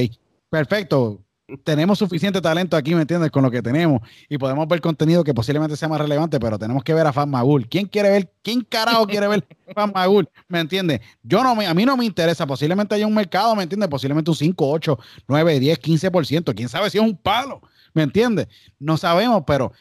perfecto, 0.48 1.20
tenemos 1.64 1.98
suficiente 1.98 2.40
talento 2.40 2.76
aquí, 2.76 2.94
¿me 2.94 3.02
entiendes? 3.02 3.30
Con 3.30 3.42
lo 3.42 3.50
que 3.50 3.62
tenemos 3.62 4.00
y 4.28 4.38
podemos 4.38 4.66
ver 4.68 4.80
contenido 4.80 5.24
que 5.24 5.34
posiblemente 5.34 5.76
sea 5.76 5.88
más 5.88 6.00
relevante, 6.00 6.38
pero 6.40 6.58
tenemos 6.58 6.82
que 6.84 6.94
ver 6.94 7.06
a 7.06 7.12
Fan 7.12 7.30
Magul. 7.30 7.68
¿Quién 7.68 7.86
quiere 7.86 8.10
ver? 8.10 8.32
¿Quién 8.42 8.62
carajo 8.62 9.06
quiere 9.06 9.28
ver 9.28 9.46
Fan 9.74 9.92
Magul? 9.94 10.28
¿Me 10.48 10.60
entiendes? 10.60 11.00
Yo 11.22 11.42
no 11.42 11.50
a 11.60 11.74
mí 11.74 11.84
no 11.84 11.96
me 11.96 12.04
interesa. 12.04 12.46
Posiblemente 12.46 12.94
haya 12.94 13.06
un 13.06 13.14
mercado, 13.14 13.54
¿me 13.54 13.62
entiendes? 13.62 13.88
Posiblemente 13.88 14.30
un 14.30 14.36
5, 14.36 14.70
8, 14.70 14.98
9, 15.28 15.60
10, 15.60 15.80
15%. 15.80 16.54
¿Quién 16.54 16.68
sabe 16.68 16.90
si 16.90 16.98
es 16.98 17.04
un 17.04 17.16
palo? 17.16 17.60
¿Me 17.94 18.02
entiendes? 18.02 18.48
No 18.78 18.96
sabemos, 18.96 19.44
pero 19.46 19.72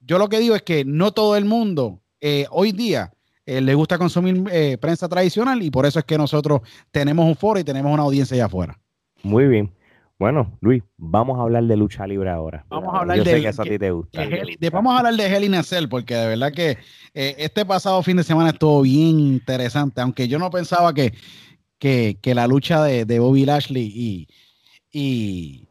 yo 0.00 0.18
lo 0.18 0.28
que 0.28 0.38
digo 0.38 0.54
es 0.54 0.62
que 0.62 0.84
no 0.84 1.12
todo 1.12 1.36
el 1.36 1.44
mundo 1.44 2.00
eh, 2.20 2.46
hoy 2.50 2.72
día 2.72 3.12
eh, 3.46 3.60
le 3.60 3.74
gusta 3.74 3.98
consumir 3.98 4.44
eh, 4.52 4.76
prensa 4.78 5.08
tradicional 5.08 5.62
y 5.62 5.70
por 5.70 5.86
eso 5.86 5.98
es 5.98 6.04
que 6.04 6.18
nosotros 6.18 6.60
tenemos 6.90 7.26
un 7.26 7.36
foro 7.36 7.58
y 7.58 7.64
tenemos 7.64 7.92
una 7.92 8.02
audiencia 8.02 8.34
allá 8.34 8.46
afuera. 8.46 8.78
Muy 9.22 9.46
bien. 9.46 9.72
Bueno, 10.18 10.58
Luis, 10.60 10.82
vamos 10.96 11.38
a 11.38 11.42
hablar 11.42 11.62
de 11.64 11.76
lucha 11.76 12.04
libre 12.04 12.28
ahora. 12.28 12.66
Vamos 12.70 12.92
a 12.92 12.98
hablar 12.98 13.22
de, 13.22 13.40
que 13.40 13.48
eso 13.48 13.62
a 13.62 13.64
ti 13.64 13.78
te 13.78 13.92
gusta. 13.92 14.20
vamos 14.72 14.92
a 14.92 14.98
hablar 14.98 15.14
de 15.14 15.26
Hell 15.26 15.44
in 15.44 15.54
a 15.54 15.62
Cell, 15.62 15.86
porque 15.88 16.16
de 16.16 16.26
verdad 16.26 16.52
que 16.52 16.76
eh, 17.14 17.36
este 17.38 17.64
pasado 17.64 18.02
fin 18.02 18.16
de 18.16 18.24
semana 18.24 18.50
estuvo 18.50 18.82
bien 18.82 19.20
interesante, 19.20 20.00
aunque 20.00 20.26
yo 20.26 20.40
no 20.40 20.50
pensaba 20.50 20.92
que, 20.92 21.12
que, 21.78 22.18
la 22.34 22.48
lucha 22.48 22.82
de, 22.82 23.18
Bobby 23.20 23.44
Lashley 23.44 23.92
y, 23.94 24.28
y, 24.90 25.68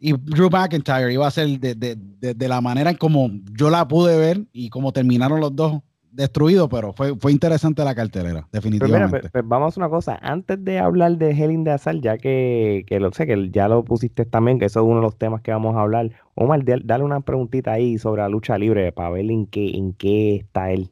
y, 0.00 0.12
Drew 0.12 0.50
McIntyre 0.50 1.12
iba 1.12 1.28
a 1.28 1.30
ser 1.30 1.60
de, 1.60 1.74
de, 1.76 2.48
la 2.48 2.60
manera 2.60 2.90
en 2.90 2.96
como 2.96 3.30
yo 3.52 3.70
la 3.70 3.86
pude 3.86 4.18
ver 4.18 4.44
y 4.52 4.70
como 4.70 4.92
terminaron 4.92 5.38
los 5.38 5.54
dos 5.54 5.82
destruido, 6.10 6.68
pero 6.68 6.92
fue, 6.92 7.16
fue 7.16 7.32
interesante 7.32 7.84
la 7.84 7.94
cartelera, 7.94 8.42
pues 8.42 8.52
definitivamente. 8.52 9.20
Pues, 9.20 9.32
pues, 9.32 9.44
vamos 9.46 9.66
a 9.66 9.68
hacer 9.68 9.82
una 9.82 9.90
cosa, 9.90 10.18
antes 10.22 10.62
de 10.64 10.78
hablar 10.78 11.18
de 11.18 11.30
Helen 11.30 11.64
de 11.64 11.72
Azar, 11.72 12.00
ya 12.00 12.18
que, 12.18 12.84
lo 12.90 13.12
sé, 13.12 13.26
que 13.26 13.50
ya 13.50 13.68
lo 13.68 13.84
pusiste 13.84 14.24
también, 14.24 14.58
que 14.58 14.66
eso 14.66 14.80
es 14.80 14.86
uno 14.86 14.96
de 14.96 15.02
los 15.02 15.16
temas 15.16 15.42
que 15.42 15.50
vamos 15.50 15.76
a 15.76 15.80
hablar, 15.80 16.10
Omar, 16.34 16.62
dale 16.64 17.04
una 17.04 17.20
preguntita 17.20 17.72
ahí 17.72 17.98
sobre 17.98 18.22
la 18.22 18.28
lucha 18.28 18.58
libre 18.58 18.92
para 18.92 19.10
ver 19.10 19.30
en 19.30 19.46
qué, 19.46 19.70
en 19.70 19.92
qué 19.92 20.36
está 20.36 20.70
él. 20.70 20.90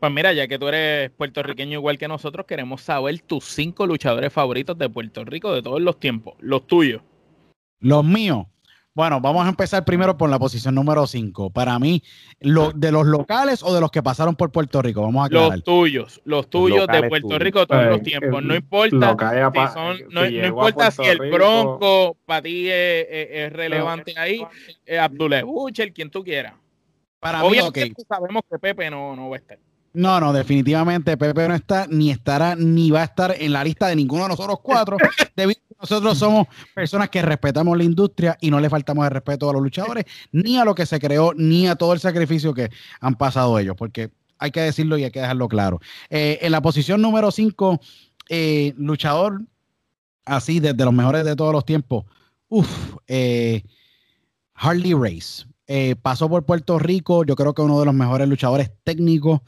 Pues 0.00 0.12
mira, 0.12 0.32
ya 0.34 0.46
que 0.46 0.58
tú 0.58 0.68
eres 0.68 1.10
puertorriqueño 1.12 1.78
igual 1.78 1.96
que 1.96 2.08
nosotros, 2.08 2.44
queremos 2.46 2.82
saber 2.82 3.20
tus 3.20 3.44
cinco 3.44 3.86
luchadores 3.86 4.32
favoritos 4.32 4.76
de 4.76 4.90
Puerto 4.90 5.24
Rico 5.24 5.54
de 5.54 5.62
todos 5.62 5.80
los 5.80 5.98
tiempos, 5.98 6.34
los 6.40 6.66
tuyos. 6.66 7.02
Los 7.80 8.04
míos. 8.04 8.46
Bueno, 8.96 9.20
vamos 9.20 9.44
a 9.44 9.48
empezar 9.48 9.84
primero 9.84 10.16
por 10.16 10.30
la 10.30 10.38
posición 10.38 10.76
número 10.76 11.04
5. 11.04 11.50
Para 11.50 11.76
mí, 11.80 12.00
lo, 12.38 12.70
de 12.70 12.92
los 12.92 13.04
locales 13.04 13.60
o 13.64 13.74
de 13.74 13.80
los 13.80 13.90
que 13.90 14.04
pasaron 14.04 14.36
por 14.36 14.52
Puerto 14.52 14.80
Rico, 14.82 15.02
vamos 15.02 15.24
a 15.24 15.26
aclarar. 15.26 15.50
Los 15.54 15.64
tuyos, 15.64 16.20
los 16.24 16.48
tuyos 16.48 16.86
de 16.86 17.08
Puerto 17.08 17.36
Rico 17.40 17.66
todos 17.66 17.86
los 17.86 18.02
tiempos. 18.02 18.40
No 18.44 18.54
importa, 18.54 19.16
si, 19.52 19.74
son, 19.74 19.98
no, 20.10 20.24
importa 20.24 20.92
si 20.92 21.02
el 21.02 21.18
Bronco 21.18 22.16
para 22.24 22.42
ti 22.42 22.68
es, 22.70 23.52
relevante 23.52 24.14
ahí, 24.16 24.46
eh, 24.86 24.96
Abdullah 24.96 25.42
Butcher, 25.42 25.92
quien 25.92 26.08
tú 26.08 26.22
quieras. 26.22 26.54
Para 27.18 27.42
mí, 27.42 27.58
sabemos 28.08 28.42
que 28.48 28.58
Pepe 28.60 28.90
no, 28.90 29.16
no 29.16 29.28
va 29.28 29.36
a 29.36 29.38
estar. 29.40 29.58
No, 29.94 30.18
no, 30.18 30.32
definitivamente 30.32 31.16
Pepe 31.16 31.46
no 31.46 31.54
está, 31.54 31.86
ni 31.88 32.10
estará, 32.10 32.56
ni 32.56 32.90
va 32.90 33.02
a 33.02 33.04
estar 33.04 33.34
en 33.38 33.52
la 33.52 33.62
lista 33.62 33.86
de 33.86 33.94
ninguno 33.94 34.24
de 34.24 34.30
nosotros 34.30 34.58
cuatro, 34.60 34.96
debido 35.36 35.60
nosotros 35.84 36.16
somos 36.16 36.46
personas 36.74 37.10
que 37.10 37.20
respetamos 37.20 37.76
la 37.76 37.84
industria 37.84 38.38
y 38.40 38.50
no 38.50 38.58
le 38.58 38.70
faltamos 38.70 39.04
el 39.04 39.10
respeto 39.10 39.50
a 39.50 39.52
los 39.52 39.60
luchadores, 39.60 40.06
ni 40.32 40.56
a 40.56 40.64
lo 40.64 40.74
que 40.74 40.86
se 40.86 40.98
creó, 40.98 41.34
ni 41.36 41.66
a 41.66 41.76
todo 41.76 41.92
el 41.92 42.00
sacrificio 42.00 42.54
que 42.54 42.70
han 43.00 43.16
pasado 43.16 43.58
ellos, 43.58 43.76
porque 43.76 44.10
hay 44.38 44.50
que 44.50 44.62
decirlo 44.62 44.96
y 44.96 45.04
hay 45.04 45.10
que 45.10 45.20
dejarlo 45.20 45.46
claro. 45.46 45.80
Eh, 46.08 46.38
en 46.40 46.52
la 46.52 46.62
posición 46.62 47.02
número 47.02 47.30
5, 47.30 47.80
eh, 48.30 48.72
luchador 48.78 49.42
así, 50.24 50.58
desde 50.58 50.82
los 50.86 50.94
mejores 50.94 51.22
de 51.22 51.36
todos 51.36 51.52
los 51.52 51.66
tiempos, 51.66 52.06
uff, 52.48 52.96
eh, 53.06 53.62
Harley 54.54 54.94
Race. 54.94 55.44
pasó 56.00 56.30
por 56.30 56.46
Puerto 56.46 56.78
Rico, 56.78 57.26
yo 57.26 57.36
creo 57.36 57.52
que 57.52 57.60
uno 57.60 57.78
de 57.78 57.84
los 57.84 57.94
mejores 57.94 58.26
luchadores 58.26 58.70
técnicos 58.84 59.42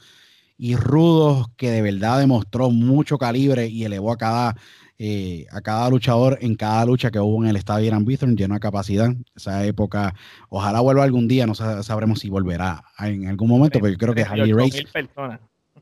y 0.55 0.75
rudos 0.75 1.47
que 1.57 1.71
de 1.71 1.81
verdad 1.81 2.19
demostró 2.19 2.69
mucho 2.69 3.17
calibre 3.17 3.69
y 3.69 3.85
elevó 3.85 4.11
a 4.11 4.17
cada 4.17 4.55
eh, 4.99 5.45
a 5.51 5.61
cada 5.61 5.89
luchador 5.91 6.39
en 6.41 6.55
cada 6.55 6.83
lucha 6.83 7.11
que 7.11 7.19
hubo 7.19 7.43
en 7.43 7.49
el 7.49 7.55
estadio 7.55 7.85
Irán 7.85 8.03
Bithorn 8.03 8.35
lleno 8.35 8.55
de 8.55 8.59
capacidad. 8.59 9.13
Esa 9.35 9.63
época, 9.65 10.15
ojalá 10.49 10.79
vuelva 10.79 11.03
algún 11.03 11.27
día, 11.27 11.45
no 11.45 11.53
sabremos 11.53 12.19
si 12.19 12.29
volverá 12.29 12.83
en 12.99 13.27
algún 13.27 13.47
momento, 13.47 13.79
pero 13.79 13.91
yo 13.91 13.97
creo 13.97 14.15
que 14.15 14.23
Harley 14.23 14.53
Race. 14.53 14.85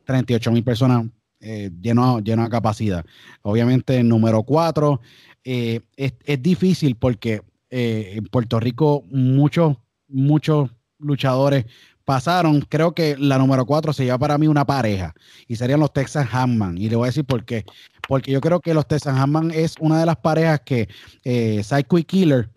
38 0.04 0.51
mil 0.51 0.63
personas 0.63 1.06
eh, 1.39 1.71
lleno, 1.82 2.19
lleno 2.19 2.43
de 2.43 2.49
capacidad. 2.49 3.06
Obviamente, 3.41 4.04
número 4.04 4.43
4 4.43 4.99
eh, 5.45 5.80
es, 5.95 6.13
es, 6.25 6.41
difícil 6.43 6.95
porque 6.95 7.41
en 7.69 8.25
Puerto 8.25 8.60
Rico 8.60 9.04
muchos, 9.10 9.78
muchos 10.08 10.69
luchadores 10.99 11.65
pasaron, 12.06 12.62
creo 12.62 12.93
que 12.93 13.17
la 13.17 13.38
número 13.38 13.65
4 13.65 13.91
se 13.91 14.06
lleva 14.06 14.19
para 14.19 14.38
mí 14.38 14.47
una 14.47 14.65
pareja 14.65 15.13
y 15.47 15.56
serían 15.56 15.80
los 15.80 15.91
Texas 15.91 16.30
Hamman. 16.32 16.78
Y 16.78 16.88
le 16.88 16.95
voy 16.95 17.06
a 17.06 17.08
decir 17.08 17.25
por 17.25 17.43
qué 17.43 17.65
porque 18.08 18.32
yo 18.32 18.41
creo 18.41 18.60
que 18.60 18.74
los 18.74 18.88
Texas 18.88 19.18
Hammond 19.18 19.52
es 19.54 19.76
una 19.80 20.00
de 20.00 20.06
las 20.06 20.18
parejas 20.18 20.62
que 20.65 20.88
eh, 21.24 21.63
Psycho 21.63 21.98
y 21.98 22.04
Killer, 22.04 22.50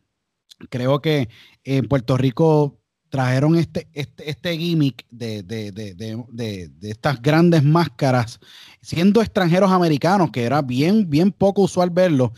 creo 0.71 1.01
que 1.01 1.29
en 1.65 1.87
Puerto 1.87 2.17
Rico 2.17 2.79
trajeron 3.09 3.57
este, 3.57 3.89
este, 3.95 4.31
este 4.31 4.57
gimmick 4.57 5.07
de, 5.11 5.43
de, 5.43 5.73
de, 5.73 5.95
de, 5.95 6.91
estas 6.91 7.21
grandes 7.23 7.65
máscaras, 7.65 8.39
siendo 8.83 9.23
extranjeros 9.23 9.71
americanos, 9.71 10.31
que 10.31 10.45
era 10.45 10.61
bien, 10.63 11.09
bien 11.09 11.33
poco 11.33 11.63
usual 11.63 11.91
verlo, 11.91 12.33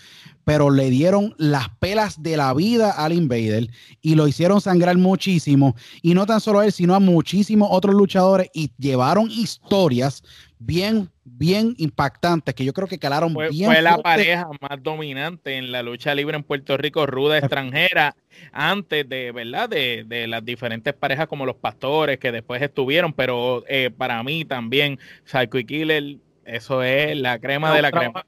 pero 0.45 0.71
le 0.71 0.91
dieron 0.91 1.35
las 1.39 1.69
pelas 1.81 2.23
de 2.23 2.37
la 2.37 2.55
vida 2.55 2.91
al 2.93 3.13
Invader 3.13 3.69
y 4.01 4.15
lo 4.15 4.27
hicieron 4.29 4.61
sangrar 4.61 4.97
muchísimo. 4.97 5.75
Y 6.03 6.15
no 6.15 6.27
tan 6.27 6.41
solo 6.41 6.63
él, 6.63 6.73
sino 6.73 6.95
a 6.95 7.01
muchísimos 7.01 7.69
otros 7.71 7.95
luchadores 7.95 8.49
y 8.55 8.73
llevaron 8.79 9.31
historias 9.31 10.23
bien, 10.61 11.11
bien 11.25 11.75
impactantes 11.79 12.55
que 12.55 12.65
yo 12.65 12.73
creo 12.73 12.87
que 12.87 12.99
calaron 12.99 13.35
bien. 13.51 13.67
Fue 13.67 13.83
la 13.83 13.99
pareja 13.99 14.49
más 14.61 14.81
dominante 14.83 15.57
en 15.57 15.73
la 15.73 15.83
lucha 15.83 16.15
libre 16.15 16.37
en 16.37 16.45
Puerto 16.45 16.77
Rico, 16.77 17.07
ruda 17.07 17.39
extranjera, 17.39 18.15
antes 18.53 19.09
de, 19.09 19.33
¿verdad? 19.33 19.69
De, 19.69 20.05
de 20.07 20.27
las 20.27 20.45
diferentes 20.45 20.95
parejas 20.95 21.27
como 21.27 21.47
los 21.47 21.57
pastores 21.57 22.19
que 22.19 22.31
después 22.31 22.63
estuvieron, 22.63 23.13
pero 23.13 23.65
eh, 23.69 23.91
para 23.91 24.23
mí 24.23 24.45
también 24.45 24.99
Psycho 25.25 25.59
y 25.59 25.65
Killer, 25.65 26.17
eso 26.45 26.83
es 26.83 27.17
la 27.17 27.39
crema 27.39 27.75
de 27.75 27.83
la 27.83 27.91
crema. 27.91 28.25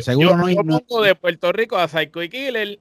Seguro 0.00 0.36
no 0.36 1.02
de 1.02 1.14
Puerto 1.14 1.52
Rico 1.52 1.78
a 1.78 1.88
Psycho 1.88 2.22
y 2.22 2.28
Killer 2.28 2.78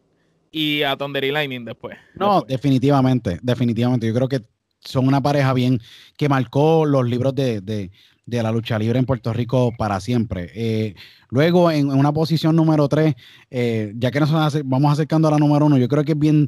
y 0.52 0.84
a 0.84 0.98
Thunder 0.98 1.24
y 1.24 1.32
Lightning 1.32 1.64
después. 1.64 1.98
No, 2.16 2.42
definitivamente, 2.42 3.40
definitivamente. 3.42 4.06
Yo 4.06 4.14
creo 4.14 4.28
que 4.28 4.42
son 4.84 5.08
una 5.08 5.22
pareja 5.22 5.54
bien 5.54 5.80
que 6.18 6.28
marcó 6.28 6.86
los 6.86 7.08
libros 7.08 7.36
de, 7.36 7.62
de, 7.62 7.92
de 8.26 8.44
la 8.44 8.52
lucha 8.52 8.78
libre 8.78 9.00
en 9.00 9.06
Puerto 9.06 9.34
Rico 9.34 9.74
para 9.78 10.00
siempre. 10.00 10.52
Eh, 10.54 10.96
luego, 11.30 11.72
en, 11.72 11.90
una 11.90 12.12
posición 12.14 12.56
número 12.56 12.88
3, 12.88 13.16
eh, 13.50 13.94
ya 13.96 14.12
que 14.12 14.20
nos 14.20 14.32
vamos 14.66 14.94
acercando 14.94 15.28
a 15.28 15.32
la 15.32 15.38
número 15.38 15.66
1, 15.66 15.78
yo 15.78 15.88
creo 15.88 16.04
que 16.04 16.14
es 16.14 16.20
bien 16.20 16.48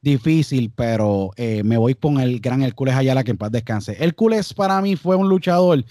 difícil, 0.00 0.72
pero 0.74 1.30
eh, 1.36 1.62
me 1.62 1.76
voy 1.76 1.94
con 1.94 2.20
el 2.20 2.40
gran 2.40 2.62
Hércules 2.62 2.94
Ayala, 2.94 3.24
que 3.24 3.32
en 3.32 3.36
paz 3.36 3.50
descanse. 3.50 3.96
Hércules 4.00 4.54
para 4.54 4.80
mí 4.80 4.96
fue 4.96 5.16
un 5.16 5.28
luchador 5.28 5.84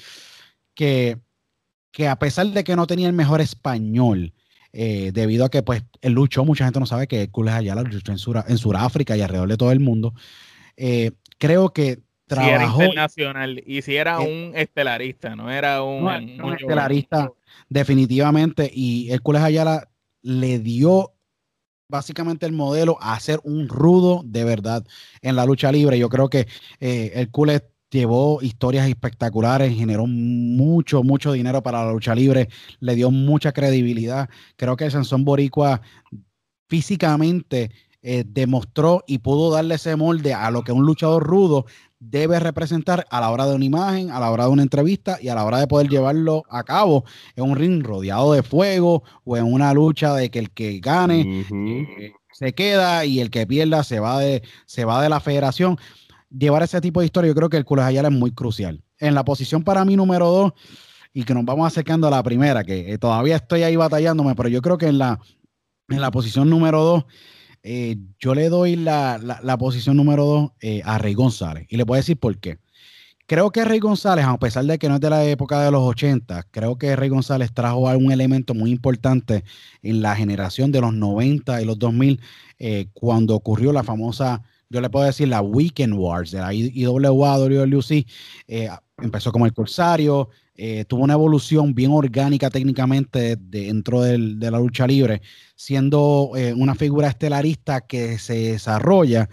que 0.74 1.18
que 1.92 2.08
a 2.08 2.20
pesar 2.20 2.46
de 2.46 2.64
que 2.64 2.76
no 2.76 2.86
tenía 2.86 3.08
el 3.08 3.14
mejor 3.14 3.42
español, 3.42 4.32
eh, 4.72 5.10
debido 5.12 5.44
a 5.44 5.50
que 5.50 5.64
pues 5.64 5.84
él 6.02 6.14
luchó, 6.14 6.46
mucha 6.46 6.64
gente 6.64 6.80
no 6.80 6.86
sabe 6.86 7.08
que 7.08 7.24
Hércules 7.24 7.56
Ayala 7.56 7.82
luchó 7.82 8.12
en, 8.12 8.20
Sur 8.20 8.44
en 8.48 8.58
Sudáfrica 8.60 9.18
y 9.18 9.22
alrededor 9.22 9.50
de 9.50 9.58
todo 9.58 9.72
el 9.72 9.80
mundo. 9.80 10.14
Creo 11.40 11.74
que 11.74 12.04
trabajó. 12.30 12.78
Si 12.78 12.84
era 12.84 12.86
internacional 12.86 13.64
y 13.66 13.82
si 13.82 13.96
era 13.96 14.20
un 14.20 14.54
estelarista, 14.56 15.36
no 15.36 15.52
era 15.52 15.84
un, 15.84 16.06
un 16.42 16.54
estelarista, 16.54 17.30
definitivamente. 17.68 18.72
Y 18.74 19.12
Hércules 19.12 19.42
Ayala 19.42 19.90
le 20.22 20.60
dio 20.60 21.14
básicamente 21.90 22.46
el 22.46 22.54
modelo 22.54 22.98
a 23.02 23.20
ser 23.20 23.42
un 23.44 23.68
rudo 23.68 24.22
de 24.24 24.44
verdad 24.44 24.86
en 25.22 25.36
la 25.36 25.46
lucha 25.46 25.72
libre. 25.72 26.00
Yo 26.00 26.08
creo 26.08 26.30
que 26.30 26.48
eh, 26.80 27.12
Hércules 27.16 27.64
llevó 27.90 28.42
historias 28.42 28.88
espectaculares, 28.88 29.76
generó 29.76 30.06
mucho, 30.06 31.04
mucho 31.04 31.32
dinero 31.32 31.64
para 31.64 31.84
la 31.84 31.92
lucha 31.92 32.14
libre, 32.14 32.48
le 32.80 32.96
dio 32.96 33.10
mucha 33.12 33.52
credibilidad. 33.52 34.30
Creo 34.56 34.78
que 34.78 34.92
Sansón 34.92 35.26
Boricua 35.26 35.82
físicamente 36.68 37.72
eh, 38.02 38.24
demostró 38.26 39.04
y 39.08 39.18
pudo 39.18 39.52
darle 39.52 39.76
ese 39.76 39.96
molde 39.96 40.34
a 40.34 40.52
lo 40.52 40.64
que 40.64 40.72
un 40.72 40.86
luchador 40.86 41.24
rudo 41.24 41.66
debe 42.00 42.40
representar 42.40 43.06
a 43.10 43.20
la 43.20 43.30
hora 43.30 43.46
de 43.46 43.56
una 43.56 43.66
imagen, 43.66 44.12
a 44.12 44.20
la 44.20 44.32
hora 44.32 44.46
de 44.46 44.52
una 44.52 44.64
entrevista 44.64 45.18
y 45.22 45.28
a 45.28 45.36
la 45.36 45.44
hora 45.44 45.60
de 45.60 45.68
poder 45.68 45.90
llevarlo 45.90 46.44
a 46.50 46.64
cabo 46.64 47.04
en 47.36 47.44
un 47.44 47.56
ring 47.56 47.84
rodeado 47.84 48.34
de 48.34 48.44
fuego 48.44 49.04
o 49.26 49.38
en 49.38 49.52
una 49.52 49.74
lucha 49.74 50.14
de 50.14 50.32
que 50.32 50.40
el 50.40 50.52
que 50.52 50.80
gane 50.80 51.46
eh, 51.52 52.14
se 52.32 52.54
queda 52.54 53.06
y 53.06 53.20
el 53.20 53.30
que 53.30 53.46
pierda 53.46 53.84
se 53.84 54.00
va 54.00 54.20
de, 54.20 54.44
se 54.66 54.86
va 54.86 55.04
de 55.04 55.10
la 55.10 55.20
federación 55.20 55.78
llevar 56.30 56.64
ese 56.64 56.80
tipo 56.82 57.00
de 57.00 57.08
historia, 57.08 57.30
yo 57.30 57.36
creo 57.36 57.50
que 57.50 57.58
el 57.58 57.66
Culo 57.66 57.84
Ayala 57.84 58.10
es 58.10 58.14
muy 58.14 58.32
crucial. 58.32 58.84
En 59.00 59.16
la 59.16 59.26
posición 59.26 59.64
para 59.64 59.84
mí 59.86 59.96
número 59.96 60.28
dos, 60.30 60.54
y 61.14 61.24
que 61.24 61.34
nos 61.34 61.44
vamos 61.44 61.68
acercando 61.68 62.08
a 62.08 62.12
la 62.12 62.22
primera, 62.24 62.64
que 62.64 62.94
eh, 62.94 62.98
todavía 62.98 63.38
estoy 63.38 63.64
ahí 63.64 63.76
batallándome, 63.76 64.36
pero 64.36 64.50
yo 64.50 64.62
creo 64.62 64.78
que 64.78 64.88
en 64.88 65.00
la, 65.00 65.20
en 65.90 66.02
la 66.02 66.12
posición 66.12 66.50
número 66.50 66.84
dos, 66.84 67.06
eh, 67.64 67.98
yo 68.20 68.36
le 68.36 68.50
doy 68.50 68.76
la, 68.76 69.58
posición 69.60 69.98
número 69.98 70.26
dos 70.26 70.52
eh, 70.62 70.82
a 70.86 70.98
Rey 70.98 71.14
González. 71.14 71.66
Y 71.70 71.78
le 71.78 71.84
voy 71.84 71.96
a 71.96 72.02
decir 72.02 72.18
por 72.18 72.38
qué. 72.38 72.58
Creo 73.28 73.52
que 73.52 73.64
Rey 73.64 73.80
González, 73.80 74.26
a 74.26 74.38
pesar 74.40 74.66
de 74.66 74.80
que 74.80 74.90
no 74.90 74.96
es 74.96 75.02
de 75.02 75.10
la 75.10 75.24
época 75.24 75.62
de 75.62 75.70
los 75.70 75.84
80, 75.84 76.48
creo 76.50 76.78
que 76.78 76.96
Rey 76.96 77.10
González 77.10 77.54
trajo 77.54 77.80
un 77.96 78.12
elemento 78.12 78.56
muy 78.56 78.72
importante 78.72 79.44
en 79.84 80.02
la 80.02 80.16
generación 80.16 80.72
de 80.72 80.82
los 80.82 80.94
90 80.94 81.62
y 81.62 81.66
los 81.66 81.78
2000, 81.78 82.20
cuando 82.94 83.36
ocurrió 83.36 83.72
la 83.72 83.84
famosa 83.84 84.42
yo 84.70 84.82
le 84.82 84.90
puedo 84.90 85.06
decir 85.06 85.28
la 85.28 85.42
Weekend 85.42 85.96
Wars 85.96 86.32
de 86.32 86.40
la 86.40 86.54
IWA, 86.54 87.38
WLUC, 87.40 88.06
eh, 88.48 88.70
empezó 89.00 89.32
como 89.32 89.48
el 89.48 89.54
Corsario, 89.54 90.30
eh, 90.62 90.84
tuvo 90.84 91.06
una 91.06 91.14
evolución 91.14 91.74
bien 91.74 91.92
orgánica 91.92 92.50
técnicamente 92.50 93.38
dentro 93.38 94.02
de 94.02 94.52
la 94.52 94.60
lucha 94.60 94.86
libre, 94.86 95.22
siendo 95.56 96.32
eh, 96.36 96.54
una 96.54 96.76
figura 96.76 97.08
estelarista 97.08 97.80
que 97.80 98.20
se 98.20 98.52
desarrolla 98.52 99.30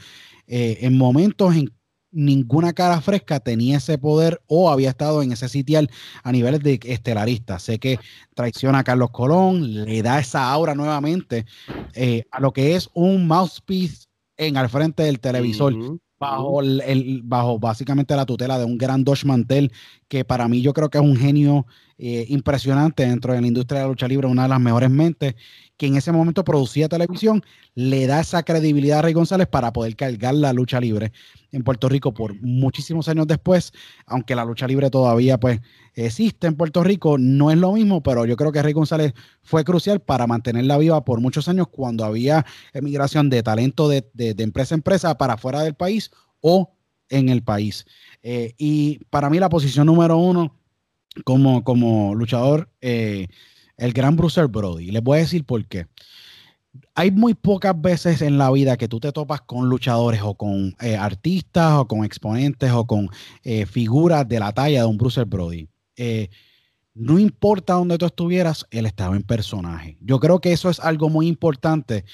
en 0.48 0.96
momentos 0.96 1.56
en 1.56 1.74
ninguna 2.12 2.72
cara 2.72 3.00
fresca 3.00 3.40
tenía 3.40 3.78
ese 3.78 3.98
poder 3.98 4.40
o 4.46 4.70
había 4.70 4.90
estado 4.90 5.20
en 5.24 5.32
ese 5.32 5.48
sitial 5.48 5.90
a 6.22 6.30
niveles 6.30 6.60
de 6.60 6.78
estelarista. 6.84 7.58
Sé 7.58 7.80
que 7.80 7.98
traiciona 8.32 8.78
a 8.78 8.84
Carlos 8.84 9.10
Colón, 9.10 9.84
le 9.84 10.02
da 10.02 10.20
esa 10.20 10.52
aura 10.52 10.76
nuevamente 10.76 11.46
a 12.30 12.40
lo 12.40 12.52
que 12.52 12.76
es 12.76 12.88
un 12.94 13.26
mouthpiece 13.26 14.06
en 14.36 14.56
al 14.56 14.68
frente 14.68 15.02
del 15.02 15.18
televisor. 15.18 15.74
Bajo, 16.18 16.62
el, 16.62 17.20
bajo 17.24 17.58
básicamente 17.58 18.16
la 18.16 18.24
tutela 18.24 18.58
de 18.58 18.64
un 18.64 18.78
gran 18.78 19.04
Dosh 19.04 19.24
Mantel, 19.24 19.70
que 20.08 20.24
para 20.24 20.48
mí 20.48 20.62
yo 20.62 20.72
creo 20.72 20.88
que 20.88 20.98
es 20.98 21.04
un 21.04 21.16
genio 21.16 21.66
eh, 21.98 22.26
impresionante 22.28 23.06
dentro 23.06 23.32
de 23.32 23.40
la 23.40 23.46
industria 23.46 23.80
de 23.80 23.84
la 23.86 23.88
lucha 23.88 24.06
libre, 24.06 24.26
una 24.26 24.42
de 24.42 24.50
las 24.50 24.60
mejores 24.60 24.90
mentes, 24.90 25.34
que 25.78 25.86
en 25.86 25.96
ese 25.96 26.12
momento 26.12 26.44
producía 26.44 26.88
televisión, 26.88 27.42
le 27.74 28.06
da 28.06 28.20
esa 28.20 28.42
credibilidad 28.42 28.98
a 28.98 29.02
Rey 29.02 29.14
González 29.14 29.46
para 29.46 29.72
poder 29.72 29.96
cargar 29.96 30.34
la 30.34 30.52
lucha 30.52 30.78
libre 30.78 31.12
en 31.52 31.62
Puerto 31.62 31.88
Rico 31.88 32.12
por 32.12 32.38
muchísimos 32.42 33.08
años 33.08 33.26
después, 33.26 33.72
aunque 34.04 34.34
la 34.34 34.44
lucha 34.44 34.66
libre 34.66 34.90
todavía 34.90 35.38
pues 35.38 35.60
existe 35.94 36.46
en 36.46 36.56
Puerto 36.56 36.84
Rico, 36.84 37.16
no 37.16 37.50
es 37.50 37.56
lo 37.56 37.72
mismo, 37.72 38.02
pero 38.02 38.26
yo 38.26 38.36
creo 38.36 38.52
que 38.52 38.62
Rey 38.62 38.74
González 38.74 39.14
fue 39.42 39.64
crucial 39.64 40.00
para 40.00 40.26
mantenerla 40.26 40.76
viva 40.76 41.02
por 41.02 41.20
muchos 41.20 41.48
años 41.48 41.68
cuando 41.68 42.04
había 42.04 42.44
emigración 42.74 43.30
de 43.30 43.42
talento 43.42 43.88
de, 43.88 44.04
empresa 44.16 44.74
a 44.74 44.76
empresa 44.76 45.16
para 45.16 45.38
fuera 45.38 45.62
del 45.62 45.74
país 45.74 46.10
o 46.40 46.76
en 47.08 47.30
el 47.30 47.42
país. 47.42 47.86
Eh, 48.22 48.54
y 48.58 48.98
para 49.08 49.30
mí 49.30 49.38
la 49.38 49.48
posición 49.48 49.86
número 49.86 50.18
uno 50.18 50.54
como, 51.24 51.64
como 51.64 52.14
luchador, 52.14 52.70
eh, 52.80 53.28
el 53.76 53.92
gran 53.92 54.16
Bruce 54.16 54.42
Brody. 54.44 54.90
Les 54.90 55.02
voy 55.02 55.18
a 55.18 55.20
decir 55.22 55.44
por 55.44 55.64
qué 55.66 55.86
hay 56.94 57.10
muy 57.10 57.32
pocas 57.32 57.80
veces 57.80 58.20
en 58.20 58.36
la 58.36 58.50
vida 58.50 58.76
que 58.76 58.88
tú 58.88 59.00
te 59.00 59.10
topas 59.10 59.40
con 59.40 59.68
luchadores 59.68 60.20
o 60.22 60.34
con 60.34 60.76
eh, 60.80 60.96
artistas 60.96 61.72
o 61.72 61.88
con 61.88 62.04
exponentes 62.04 62.70
o 62.70 62.86
con 62.86 63.08
eh, 63.44 63.64
figuras 63.64 64.28
de 64.28 64.40
la 64.40 64.52
talla 64.52 64.80
de 64.80 64.86
un 64.86 64.98
Bruce 64.98 65.24
Brody. 65.24 65.68
No 66.94 67.18
importa 67.18 67.74
dónde 67.74 67.98
tú 67.98 68.06
estuvieras, 68.06 68.66
él 68.70 68.86
estaba 68.86 69.16
en 69.16 69.22
personaje. 69.22 69.98
Yo 70.00 70.18
creo 70.18 70.40
que 70.40 70.52
eso 70.52 70.70
es 70.70 70.80
algo 70.80 71.10
muy 71.10 71.26
importante 71.26 72.04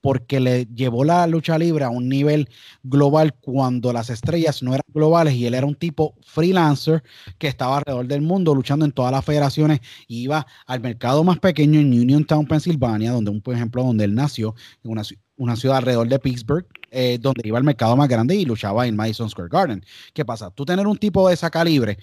porque 0.00 0.40
le 0.40 0.66
llevó 0.66 1.04
la 1.04 1.26
lucha 1.26 1.58
libre 1.58 1.84
a 1.84 1.90
un 1.90 2.08
nivel 2.08 2.48
global 2.82 3.34
cuando 3.34 3.92
las 3.92 4.10
estrellas 4.10 4.62
no 4.62 4.72
eran 4.72 4.84
globales 4.88 5.34
y 5.34 5.46
él 5.46 5.54
era 5.54 5.66
un 5.66 5.74
tipo 5.74 6.14
freelancer 6.22 7.02
que 7.38 7.48
estaba 7.48 7.78
alrededor 7.78 8.06
del 8.06 8.22
mundo 8.22 8.54
luchando 8.54 8.84
en 8.84 8.92
todas 8.92 9.12
las 9.12 9.24
federaciones 9.24 9.80
y 10.08 10.22
iba 10.22 10.46
al 10.66 10.80
mercado 10.80 11.24
más 11.24 11.38
pequeño 11.38 11.80
en 11.80 11.92
Uniontown, 11.92 12.46
Pensilvania, 12.46 13.12
donde 13.12 13.30
un 13.30 13.40
por 13.40 13.54
ejemplo 13.54 13.82
donde 13.82 14.04
él 14.04 14.14
nació, 14.14 14.54
en 14.82 14.90
una, 15.36 15.56
ciudad 15.56 15.78
alrededor 15.78 16.08
de 16.08 16.18
Pittsburgh, 16.18 16.66
eh, 16.90 17.18
donde 17.20 17.46
iba 17.46 17.58
al 17.58 17.64
mercado 17.64 17.96
más 17.96 18.08
grande 18.08 18.34
y 18.34 18.44
luchaba 18.44 18.86
en 18.86 18.96
Madison 18.96 19.30
Square 19.30 19.48
Garden. 19.50 19.84
¿Qué 20.12 20.24
pasa? 20.24 20.50
Tú 20.50 20.64
tener 20.64 20.86
un 20.86 20.96
tipo 20.96 21.28
de 21.28 21.34
esa 21.34 21.50
calibre 21.50 21.98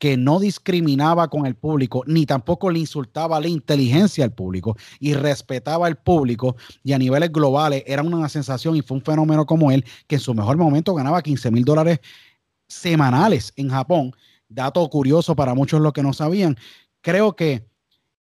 que 0.00 0.16
no 0.16 0.40
discriminaba 0.40 1.28
con 1.28 1.44
el 1.44 1.54
público, 1.54 2.02
ni 2.06 2.24
tampoco 2.24 2.70
le 2.70 2.78
insultaba 2.78 3.38
la 3.38 3.48
inteligencia 3.48 4.24
al 4.24 4.32
público 4.32 4.74
y 4.98 5.12
respetaba 5.12 5.86
al 5.86 5.96
público 5.98 6.56
y 6.82 6.94
a 6.94 6.98
niveles 6.98 7.30
globales 7.30 7.84
era 7.86 8.02
una 8.02 8.30
sensación 8.30 8.74
y 8.76 8.82
fue 8.82 8.96
un 8.96 9.04
fenómeno 9.04 9.44
como 9.44 9.70
él 9.70 9.84
que 10.06 10.16
en 10.16 10.20
su 10.20 10.32
mejor 10.32 10.56
momento 10.56 10.94
ganaba 10.94 11.20
15 11.20 11.50
mil 11.50 11.66
dólares 11.66 12.00
semanales 12.66 13.52
en 13.56 13.68
Japón. 13.68 14.12
Dato 14.48 14.88
curioso 14.88 15.36
para 15.36 15.54
muchos 15.54 15.82
los 15.82 15.92
que 15.92 16.02
no 16.02 16.14
sabían. 16.14 16.56
Creo 17.02 17.36
que 17.36 17.68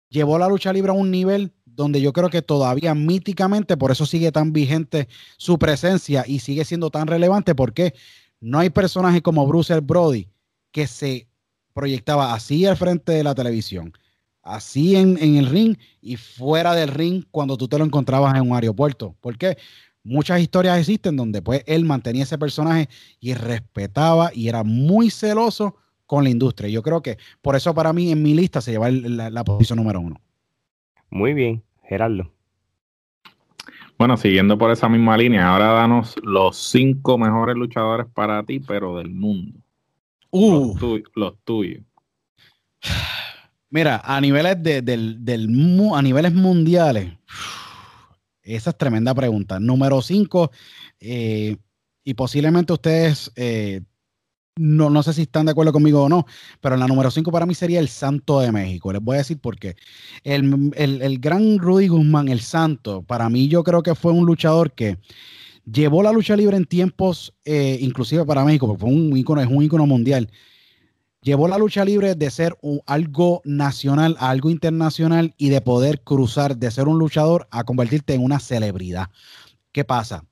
llevó 0.08 0.36
la 0.36 0.48
lucha 0.48 0.72
libre 0.72 0.90
a 0.90 0.94
un 0.94 1.12
nivel 1.12 1.54
donde 1.64 2.00
yo 2.00 2.12
creo 2.12 2.28
que 2.28 2.42
todavía 2.42 2.92
míticamente, 2.96 3.76
por 3.76 3.92
eso 3.92 4.04
sigue 4.04 4.32
tan 4.32 4.52
vigente 4.52 5.06
su 5.36 5.60
presencia 5.60 6.24
y 6.26 6.40
sigue 6.40 6.64
siendo 6.64 6.90
tan 6.90 7.06
relevante, 7.06 7.54
porque 7.54 7.94
no 8.40 8.58
hay 8.58 8.70
personaje 8.70 9.22
como 9.22 9.46
Bruce 9.46 9.78
Brody 9.78 10.28
que 10.72 10.88
se 10.88 11.27
proyectaba 11.78 12.34
así 12.34 12.66
al 12.66 12.76
frente 12.76 13.12
de 13.12 13.22
la 13.22 13.36
televisión, 13.36 13.92
así 14.42 14.96
en, 14.96 15.16
el 15.16 15.46
ring 15.46 15.76
y 16.00 16.16
fuera 16.16 16.74
del 16.74 16.88
ring 16.88 17.22
cuando 17.30 17.56
tú 17.56 17.68
te 17.68 17.78
lo 17.78 17.84
encontrabas 17.84 18.34
en 18.34 18.50
un 18.50 18.56
aeropuerto. 18.56 19.14
Porque 19.20 19.56
muchas 20.02 20.40
historias 20.40 20.76
existen 20.76 21.14
donde 21.14 21.40
pues 21.40 21.62
él 21.68 21.84
mantenía 21.84 22.24
ese 22.24 22.36
personaje 22.36 22.88
y 23.20 23.32
respetaba 23.34 24.32
y 24.34 24.48
era 24.48 24.64
muy 24.64 25.08
celoso 25.08 25.76
con 26.04 26.24
la 26.24 26.30
industria. 26.30 26.68
Yo 26.68 26.82
creo 26.82 27.00
que 27.00 27.16
por 27.42 27.54
eso 27.54 27.72
para 27.72 27.92
mí 27.92 28.10
en 28.10 28.24
mi 28.24 28.34
lista 28.34 28.60
se 28.60 28.72
lleva 28.72 28.90
la, 28.90 29.30
la 29.30 29.44
posición 29.44 29.76
número 29.76 30.00
uno. 30.00 30.20
Muy 31.10 31.32
bien, 31.32 31.62
Gerardo. 31.84 32.32
Bueno, 33.96 34.16
siguiendo 34.16 34.58
por 34.58 34.72
esa 34.72 34.88
misma 34.88 35.16
línea, 35.16 35.48
ahora 35.48 35.66
danos 35.74 36.16
los 36.24 36.56
cinco 36.56 37.18
mejores 37.18 37.54
luchadores 37.54 38.08
para 38.12 38.42
ti, 38.42 38.58
pero 38.58 38.96
del 38.96 39.10
mundo. 39.10 39.60
Uh. 40.30 41.00
Los, 41.14 41.34
tuyos. 41.44 41.82
Mira, 43.70 44.00
a 44.04 44.20
niveles 44.20 44.62
de, 44.62 44.82
del, 44.82 45.24
del, 45.24 45.48
a 45.94 46.02
niveles 46.02 46.32
mundiales, 46.32 47.12
esa 48.42 48.70
es 48.70 48.78
tremenda 48.78 49.14
pregunta. 49.14 49.60
Número 49.60 50.00
5, 50.00 50.50
eh, 51.00 51.56
y 52.04 52.14
posiblemente 52.14 52.72
ustedes, 52.72 53.30
eh, 53.36 53.82
no, 54.56 54.90
no 54.90 55.02
sé 55.02 55.12
si 55.12 55.22
están 55.22 55.46
de 55.46 55.52
acuerdo 55.52 55.72
conmigo 55.72 56.02
o 56.02 56.08
no, 56.08 56.26
pero 56.60 56.76
la 56.76 56.86
número 56.86 57.10
5 57.10 57.30
para 57.30 57.46
mí 57.46 57.54
sería 57.54 57.78
el 57.78 57.88
Santo 57.88 58.40
de 58.40 58.50
México. 58.50 58.92
Les 58.92 59.02
voy 59.02 59.16
a 59.16 59.18
decir 59.18 59.38
por 59.38 59.58
qué. 59.58 59.76
El, 60.24 60.72
el, 60.76 61.02
el 61.02 61.18
gran 61.18 61.58
Rudy 61.58 61.88
Guzmán, 61.88 62.28
el 62.28 62.40
Santo, 62.40 63.02
para 63.02 63.28
mí 63.28 63.48
yo 63.48 63.62
creo 63.62 63.82
que 63.82 63.94
fue 63.94 64.12
un 64.12 64.24
luchador 64.24 64.72
que 64.72 64.98
llevó 65.72 66.02
la 66.02 66.12
lucha 66.12 66.36
libre 66.36 66.56
en 66.56 66.64
tiempos, 66.64 67.34
eh, 67.44 67.78
inclusive 67.80 68.24
para 68.24 68.44
México, 68.44 68.66
porque 68.66 68.80
fue 68.80 68.90
un 68.90 69.16
ícono, 69.16 69.40
es 69.40 69.48
un 69.48 69.62
ícono 69.62 69.86
mundial. 69.86 70.30
Llevó 71.22 71.48
la 71.48 71.58
lucha 71.58 71.84
libre 71.84 72.14
de 72.14 72.30
ser 72.30 72.56
algo 72.86 73.42
nacional 73.44 74.16
a 74.20 74.30
algo 74.30 74.50
internacional 74.50 75.34
y 75.36 75.48
de 75.48 75.60
poder 75.60 76.00
cruzar 76.02 76.56
de 76.56 76.70
ser 76.70 76.86
un 76.88 76.98
luchador 76.98 77.48
a 77.50 77.64
convertirte 77.64 78.14
en 78.14 78.22
una 78.22 78.38
celebridad. 78.38 79.10
¿Qué 79.72 79.84
pasa? 79.84 80.24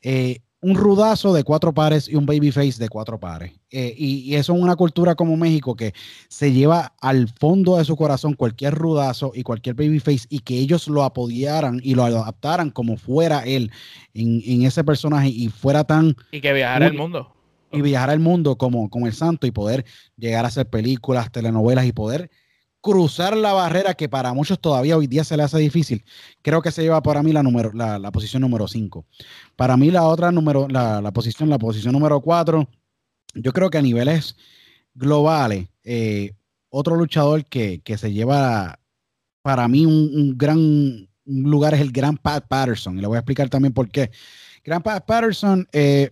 Eh, 0.00 0.40
un 0.62 0.76
rudazo 0.76 1.34
de 1.34 1.42
cuatro 1.42 1.74
pares 1.74 2.08
y 2.08 2.14
un 2.14 2.24
babyface 2.24 2.78
de 2.78 2.88
cuatro 2.88 3.18
pares. 3.18 3.52
Eh, 3.70 3.94
y, 3.98 4.34
eso 4.36 4.54
es 4.54 4.60
una 4.60 4.76
cultura 4.76 5.16
como 5.16 5.36
México 5.36 5.74
que 5.74 5.92
se 6.28 6.52
lleva 6.52 6.94
al 7.00 7.28
fondo 7.28 7.76
de 7.76 7.84
su 7.84 7.96
corazón 7.96 8.34
cualquier 8.34 8.74
rudazo 8.74 9.32
y 9.34 9.42
cualquier 9.42 9.74
babyface 9.74 10.26
y 10.28 10.38
que 10.38 10.56
ellos 10.58 10.86
lo 10.86 11.02
apoyaran 11.02 11.80
y 11.82 11.96
lo 11.96 12.04
adaptaran 12.04 12.70
como 12.70 12.96
fuera 12.96 13.40
él 13.40 13.72
en, 14.14 14.62
ese 14.62 14.84
personaje 14.84 15.28
y 15.28 15.48
fuera 15.48 15.82
tan... 15.82 16.14
Y 16.30 16.40
que 16.40 16.52
viajara 16.52 16.86
el 16.86 16.94
mundo. 16.94 17.34
Y 17.72 17.80
viajara 17.80 18.12
el 18.12 18.20
mundo 18.20 18.56
como, 18.56 18.88
como 18.88 19.08
el 19.08 19.14
santo 19.14 19.48
y 19.48 19.50
poder 19.50 19.84
llegar 20.16 20.44
a 20.44 20.48
hacer 20.48 20.66
películas, 20.66 21.32
telenovelas 21.32 21.86
y 21.86 21.92
poder 21.92 22.30
cruzar 22.82 23.36
la 23.36 23.52
barrera 23.52 23.94
que 23.94 24.08
para 24.08 24.34
muchos 24.34 24.60
todavía 24.60 24.98
hoy 24.98 25.06
día 25.06 25.24
se 25.24 25.36
le 25.36 25.44
hace 25.44 25.58
difícil, 25.58 26.04
creo 26.42 26.60
que 26.60 26.72
se 26.72 26.82
lleva 26.82 27.02
para 27.02 27.22
mí 27.22 27.32
la, 27.32 27.42
número, 27.42 27.72
la, 27.72 28.10
posición 28.10 28.42
número 28.42 28.68
5. 28.68 29.06
Para 29.56 29.76
mí 29.76 29.90
la 29.90 30.06
otra 30.06 30.32
número, 30.32 30.66
la, 30.68 31.10
posición, 31.12 31.48
la 31.48 31.58
posición 31.58 31.92
número 31.92 32.20
4, 32.20 32.68
yo 33.34 33.52
creo 33.52 33.70
que 33.70 33.78
a 33.78 33.82
niveles 33.82 34.36
globales, 34.94 35.68
eh, 35.84 36.34
otro 36.68 36.96
luchador 36.96 37.46
que, 37.46 37.80
se 37.96 38.12
lleva 38.12 38.80
para 39.42 39.68
mí 39.68 39.86
un, 39.86 40.36
gran 40.36 41.08
lugar 41.24 41.74
es 41.74 41.80
el 41.80 41.92
gran 41.92 42.16
Pat 42.16 42.46
Patterson. 42.48 42.98
Y 42.98 43.00
le 43.00 43.06
voy 43.06 43.16
a 43.16 43.20
explicar 43.20 43.48
también 43.48 43.72
por 43.72 43.88
qué. 43.88 44.10
Gran 44.64 44.82
Pat 44.82 45.04
Patterson, 45.06 45.68
eh, 45.72 46.10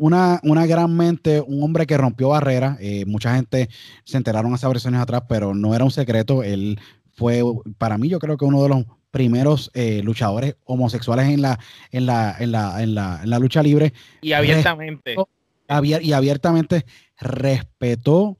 una, 0.00 0.40
una 0.44 0.64
gran 0.66 0.96
mente, 0.96 1.42
un 1.46 1.62
hombre 1.62 1.86
que 1.86 1.98
rompió 1.98 2.30
barreras. 2.30 2.78
Eh, 2.80 3.04
mucha 3.06 3.34
gente 3.36 3.68
se 4.04 4.16
enteraron 4.16 4.52
hace 4.54 4.66
varios 4.66 4.86
años 4.86 5.02
atrás, 5.02 5.24
pero 5.28 5.54
no 5.54 5.74
era 5.74 5.84
un 5.84 5.90
secreto. 5.90 6.42
Él 6.42 6.80
fue, 7.12 7.42
para 7.76 7.98
mí, 7.98 8.08
yo 8.08 8.18
creo 8.18 8.38
que 8.38 8.46
uno 8.46 8.62
de 8.62 8.70
los 8.70 8.84
primeros 9.10 9.70
eh, 9.74 10.00
luchadores 10.02 10.56
homosexuales 10.64 11.28
en 11.28 11.42
la, 11.42 11.58
en 11.90 12.06
la, 12.06 12.34
en 12.38 12.50
la, 12.50 12.82
en 12.82 12.94
la, 12.94 13.20
en 13.22 13.28
la 13.28 13.38
lucha 13.38 13.62
libre. 13.62 13.92
Y 14.22 14.32
abiertamente. 14.32 15.16
y 16.02 16.12
abiertamente 16.12 16.86
respetó 17.18 18.38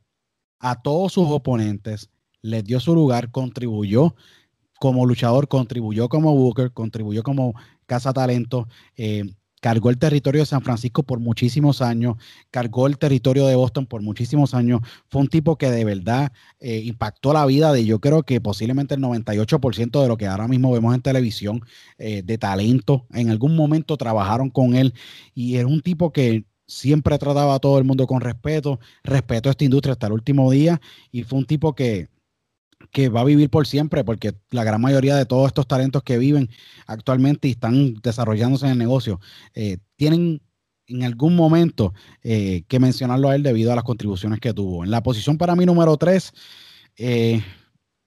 a 0.61 0.81
todos 0.81 1.13
sus 1.13 1.29
oponentes, 1.29 2.09
les 2.41 2.65
dio 2.65 2.81
su 2.81 2.95
lugar, 2.95 3.31
contribuyó 3.31 4.15
como 4.79 5.05
luchador, 5.05 5.47
contribuyó 5.47 6.09
como 6.09 6.35
Booker, 6.35 6.73
contribuyó 6.73 7.23
como 7.23 7.55
Casa 7.85 8.15
Talento. 8.15 8.67
Eh, 8.97 9.25
cargó 9.61 9.91
el 9.91 9.99
territorio 9.99 10.41
de 10.41 10.47
San 10.47 10.63
Francisco 10.63 11.03
por 11.03 11.21
muchísimos 11.21 11.83
años, 11.83 12.17
cargó 12.51 12.87
el 12.87 12.99
territorio 12.99 13.47
de 13.47 13.55
Boston 13.55 13.87
por 13.87 14.03
muchísimos 14.03 14.55
años. 14.55 14.81
Fue 15.09 15.21
un 15.21 15.29
tipo 15.29 15.57
que 15.57 15.71
de 15.71 15.85
verdad 15.85 16.33
eh, 16.59 16.83
impactó 16.85 17.33
la 17.33 17.47
vida 17.47 17.73
de 17.73 17.85
yo 17.85 18.01
creo 18.01 18.23
que 18.23 18.41
posiblemente 18.41 18.95
el 18.95 19.03
98% 19.03 20.03
de 20.03 20.09
lo 20.09 20.17
que 20.17 20.27
ahora 20.27 20.49
mismo 20.49 20.73
vemos 20.73 20.95
en 20.95 21.03
televisión 21.03 21.63
eh, 21.99 22.23
de 22.23 22.39
talento. 22.39 23.07
En 23.13 23.31
algún 23.31 23.55
momento 23.55 23.97
trabajaron 23.97 24.51
con 24.51 24.75
él 24.75 24.95
y 25.35 25.57
era 25.57 25.67
un 25.67 25.83
tipo 25.83 26.13
que 26.13 26.45
siempre 26.67 27.19
trataba 27.19 27.55
a 27.55 27.59
todo 27.59 27.79
el 27.79 27.85
mundo 27.85 28.07
con 28.07 28.21
respeto, 28.21 28.81
respetó 29.03 29.49
a 29.51 29.53
esta 29.53 29.65
industria 29.65 29.93
hasta 29.93 30.07
el 30.07 30.13
último 30.13 30.51
día 30.51 30.81
y 31.11 31.25
fue 31.25 31.39
un 31.39 31.45
tipo 31.45 31.75
que 31.75 32.09
que 32.91 33.09
va 33.09 33.21
a 33.21 33.25
vivir 33.25 33.51
por 33.51 33.67
siempre, 33.67 34.05
porque 34.05 34.35
la 34.51 34.65
gran 34.65 34.81
mayoría 34.81 35.17
de 35.17 35.27
todos 35.27 35.47
estos 35.47 35.67
talentos 35.67 36.03
que 36.03 36.19
viven 36.19 36.51
actualmente 36.87 37.49
y 37.49 37.53
están 37.53 37.95
desarrollándose 38.03 38.67
en 38.67 38.73
el 38.73 38.79
negocio, 38.79 39.21
eh, 39.55 39.79
tienen 39.97 40.43
en 40.87 41.05
algún 41.05 41.37
momento 41.37 41.95
eh, 42.23 42.65
que 42.69 42.81
mencionarlo 42.81 43.29
a 43.31 43.37
él 43.37 43.43
debido 43.43 43.73
a 43.73 43.77
las 43.77 43.85
contribuciones 43.85 44.41
que 44.41 44.53
tuvo. 44.53 44.85
En 44.85 44.91
la 44.91 45.03
posición 45.03 45.39
para 45.39 45.55
mí 45.55 45.65
número 45.65 45.97
3, 45.97 46.33
eh, 46.97 47.43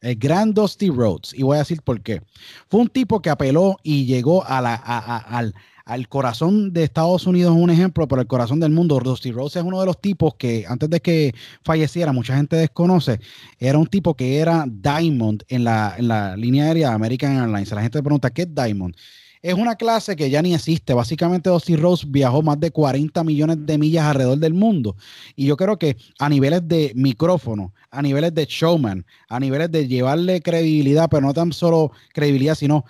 el 0.02 0.16
gran 0.18 0.54
Dusty 0.54 0.90
Rhodes, 0.90 1.34
y 1.34 1.44
voy 1.44 1.56
a 1.56 1.60
decir 1.60 1.82
por 1.82 2.02
qué. 2.02 2.22
Fue 2.68 2.82
un 2.82 2.90
tipo 2.90 3.22
que 3.22 3.30
apeló 3.30 3.78
y 3.84 4.06
llegó 4.06 4.46
a 4.46 4.60
la, 4.62 4.76
al, 4.76 5.56
al 5.86 6.08
corazón 6.08 6.72
de 6.72 6.84
Estados 6.84 7.28
Unidos 7.28 7.56
es 7.56 7.62
un 7.62 7.70
ejemplo, 7.70 8.08
pero 8.08 8.22
el 8.22 8.28
corazón 8.28 8.60
del 8.60 8.72
mundo, 8.72 9.00
Dusty 9.00 9.32
Rose 9.32 9.60
es 9.60 9.66
uno 9.66 9.80
de 9.80 9.86
los 9.86 10.00
tipos 10.00 10.36
que 10.36 10.66
antes 10.68 10.90
de 10.90 11.02
que 11.02 11.34
falleciera, 11.64 12.14
mucha 12.14 12.36
gente 12.36 12.56
desconoce, 12.56 13.20
era 13.60 13.78
un 13.78 13.88
tipo 13.88 14.16
que 14.16 14.38
era 14.38 14.66
Diamond 14.68 15.44
en 15.48 15.64
la, 15.64 15.96
en 15.98 16.08
la 16.08 16.38
línea 16.38 16.66
aérea 16.66 16.90
de 16.90 16.96
American 16.96 17.38
Airlines. 17.38 17.72
La 17.72 17.82
gente 17.82 18.02
pregunta, 18.02 18.30
¿qué 18.30 18.44
es 18.44 18.56
Diamond? 18.56 18.96
Es 19.42 19.56
una 19.56 19.76
clase 19.76 20.16
que 20.16 20.30
ya 20.30 20.42
ni 20.42 20.54
existe. 20.54 20.94
Básicamente, 20.94 21.50
Dusty 21.50 21.76
Rose 21.76 22.06
viajó 22.08 22.42
más 22.42 22.58
de 22.62 22.72
40 22.72 23.26
millones 23.26 23.58
de 23.60 23.78
millas 23.78 24.06
alrededor 24.06 24.38
del 24.38 24.54
mundo. 24.54 24.96
Y 25.36 25.46
yo 25.48 25.58
creo 25.58 25.78
que 25.78 25.98
a 26.18 26.30
niveles 26.30 26.66
de 26.66 26.94
micrófono, 26.96 27.74
a 27.92 28.02
niveles 28.02 28.34
de 28.34 28.46
showman, 28.46 29.06
a 29.28 29.42
niveles 29.42 29.70
de 29.70 29.86
llevarle 29.86 30.42
credibilidad, 30.42 31.10
pero 31.10 31.28
no 31.28 31.34
tan 31.34 31.52
solo 31.52 31.92
credibilidad, 32.14 32.56
sino 32.56 32.86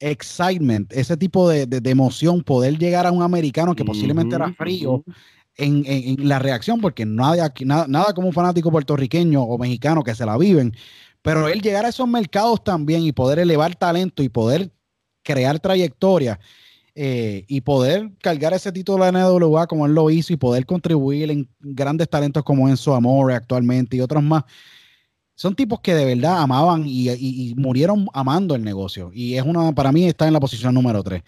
excitement, 0.00 0.92
ese 0.92 1.16
tipo 1.16 1.48
de, 1.48 1.68
emoción, 1.84 2.42
poder 2.42 2.78
llegar 2.78 3.06
a 3.06 3.12
un 3.12 3.22
americano 3.22 3.74
que 3.74 3.84
posiblemente 3.84 4.34
era 4.34 4.52
frío 4.54 5.04
en, 5.56 6.28
la 6.28 6.38
reacción, 6.38 6.80
porque 6.80 7.04
nada, 7.06 7.52
nada, 7.60 7.86
nada 7.86 8.14
como 8.14 8.28
un 8.28 8.32
fanático 8.32 8.70
puertorriqueño 8.70 9.42
o 9.42 9.58
mexicano 9.58 10.02
que 10.02 10.14
se 10.14 10.26
la 10.26 10.36
viven, 10.38 10.74
pero 11.22 11.48
él 11.48 11.60
llegar 11.60 11.84
a 11.84 11.90
esos 11.90 12.08
mercados 12.08 12.64
también 12.64 13.02
y 13.02 13.12
poder 13.12 13.38
elevar 13.38 13.76
talento 13.76 14.22
y 14.22 14.28
poder 14.28 14.72
crear 15.22 15.60
trayectoria 15.60 16.40
eh, 16.94 17.44
y 17.46 17.60
poder 17.60 18.10
cargar 18.20 18.52
ese 18.52 18.72
título 18.72 19.04
de 19.04 19.12
NWA 19.12 19.66
como 19.66 19.86
él 19.86 19.94
lo 19.94 20.10
hizo 20.10 20.32
y 20.32 20.36
poder 20.36 20.66
contribuir 20.66 21.30
en 21.30 21.48
grandes 21.60 22.08
talentos 22.08 22.42
como 22.42 22.68
Enzo 22.68 22.94
Amore 22.94 23.34
actualmente 23.34 23.96
y 23.96 24.00
otros 24.00 24.22
más 24.22 24.44
son 25.40 25.54
tipos 25.54 25.80
que 25.80 25.94
de 25.94 26.04
verdad 26.04 26.42
amaban 26.42 26.84
y, 26.84 27.54
murieron 27.56 28.06
amando 28.12 28.54
el 28.54 28.62
negocio. 28.62 29.10
Y 29.14 29.36
es 29.36 29.42
una, 29.42 29.72
para 29.72 29.90
mí 29.90 30.04
está 30.04 30.26
en 30.26 30.34
la 30.34 30.40
posición 30.40 30.74
número 30.74 31.02
3. 31.02 31.22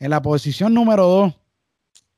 En 0.00 0.10
la 0.10 0.20
posición 0.20 0.74
número 0.74 1.06
2, 1.06 1.34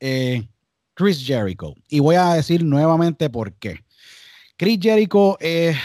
eh, 0.01 0.45
Chris 0.93 1.25
Jericho. 1.25 1.73
Y 1.87 2.01
voy 2.01 2.15
a 2.15 2.33
decir 2.33 2.65
nuevamente 2.65 3.29
por 3.29 3.53
qué. 3.53 3.79
Chris 4.57 4.77
Jericho 4.81 5.37
es 5.39 5.77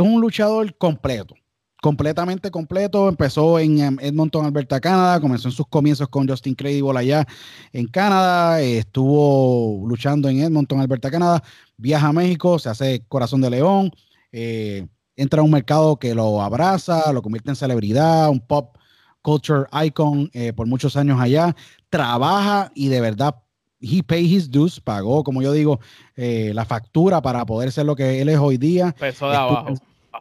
un 0.00 0.20
luchador 0.20 0.76
completo, 0.78 1.34
completamente 1.82 2.48
completo. 2.52 3.08
Empezó 3.08 3.58
en 3.58 3.98
Edmonton, 4.00 4.46
Alberta, 4.46 4.80
Canadá. 4.80 5.20
Comenzó 5.20 5.48
en 5.48 5.52
sus 5.54 5.66
comienzos 5.66 6.08
con 6.08 6.28
Justin 6.28 6.54
Credible 6.54 6.96
allá 6.96 7.26
en 7.72 7.88
Canadá. 7.88 8.62
Estuvo 8.62 9.88
luchando 9.88 10.28
en 10.28 10.38
Edmonton, 10.38 10.78
Alberta, 10.78 11.10
Canadá. 11.10 11.42
Viaja 11.76 12.06
a 12.06 12.12
México, 12.12 12.60
se 12.60 12.68
hace 12.68 13.02
Corazón 13.08 13.40
de 13.40 13.50
León. 13.50 13.90
Eh, 14.30 14.86
entra 15.20 15.40
a 15.40 15.44
un 15.44 15.50
mercado 15.50 15.98
que 15.98 16.14
lo 16.14 16.40
abraza, 16.40 17.12
lo 17.12 17.20
convierte 17.20 17.50
en 17.50 17.56
celebridad, 17.56 18.30
un 18.30 18.40
pop 18.40 18.76
culture 19.20 19.66
icon 19.84 20.30
eh, 20.32 20.52
por 20.54 20.66
muchos 20.66 20.96
años 20.96 21.20
allá, 21.20 21.54
trabaja 21.90 22.72
y 22.74 22.88
de 22.88 23.02
verdad, 23.02 23.36
he 23.80 24.02
pay 24.02 24.24
his 24.24 24.50
dues, 24.50 24.80
pagó, 24.80 25.22
como 25.22 25.42
yo 25.42 25.52
digo, 25.52 25.78
eh, 26.16 26.52
la 26.54 26.64
factura 26.64 27.20
para 27.20 27.44
poder 27.44 27.70
ser 27.70 27.84
lo 27.84 27.96
que 27.96 28.22
él 28.22 28.30
es 28.30 28.38
hoy 28.38 28.56
día. 28.56 28.86
Empezó 28.88 29.28
de 29.28 29.36
abajo. 29.36 29.74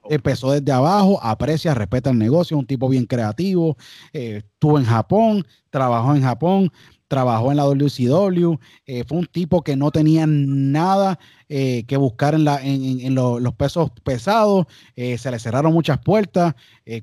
Empezó 0.09 0.51
desde 0.51 0.71
abajo, 0.71 1.19
aprecia, 1.21 1.73
respeta 1.73 2.09
el 2.09 2.17
negocio, 2.17 2.57
un 2.57 2.65
tipo 2.65 2.89
bien 2.89 3.05
creativo. 3.05 3.77
Eh, 4.13 4.43
estuvo 4.43 4.77
en 4.77 4.85
Japón, 4.85 5.45
trabajó 5.69 6.13
en 6.15 6.23
Japón, 6.23 6.71
trabajó 7.09 7.51
en 7.51 7.57
la 7.57 7.65
WCW, 7.65 8.53
eh, 8.85 9.03
fue 9.05 9.17
un 9.17 9.25
tipo 9.25 9.63
que 9.63 9.75
no 9.75 9.91
tenía 9.91 10.25
nada 10.27 11.19
eh, 11.49 11.83
que 11.87 11.97
buscar 11.97 12.35
en, 12.35 13.15
los 13.15 13.53
pesos 13.55 13.89
pesados, 14.03 14.67
eh, 14.95 15.17
se 15.17 15.31
le 15.31 15.39
cerraron 15.39 15.73
muchas 15.73 15.97
puertas, 15.99 16.53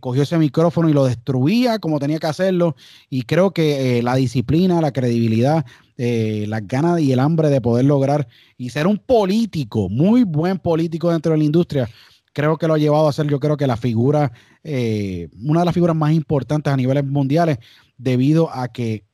cogió 0.01 0.23
ese 0.23 0.39
micrófono 0.39 0.89
y 0.89 0.93
lo 0.93 1.05
destruía 1.05 1.79
como 1.79 1.99
tenía 1.99 2.19
que 2.19 2.29
hacerlo, 2.29 2.77
y 3.11 3.23
creo 3.23 3.51
que 3.51 4.01
la 4.03 4.15
disciplina, 4.15 4.81
la 4.81 4.93
credibilidad, 4.93 5.67
las 5.97 6.67
ganas 6.67 7.01
y 7.01 7.13
el 7.13 7.21
hambre 7.21 7.51
de 7.51 7.61
poder 7.61 7.85
lograr 7.85 8.29
y 8.57 8.71
ser 8.71 8.87
un 8.87 8.99
político, 8.99 9.89
muy 9.89 10.25
buen 10.25 10.59
político 10.59 11.11
dentro 11.11 11.33
de 11.33 11.39
la 11.39 11.45
industria, 11.45 11.89
creo 12.33 12.57
que 12.59 12.69
lo 12.69 12.75
ha 12.75 12.79
llevado 12.79 13.09
a 13.09 13.13
ser, 13.13 13.27
yo 13.27 13.41
creo 13.41 13.57
que 13.57 13.67
la 13.67 13.77
figura, 13.77 14.33
una 14.65 15.61
de 15.61 15.65
las 15.65 15.75
figuras 15.75 15.97
más 15.97 16.13
importantes 16.13 16.73
a 16.73 16.77
niveles 16.77 17.05
mundiales, 17.05 17.59
debido 17.97 18.53
a 18.53 18.69
que 18.69 19.05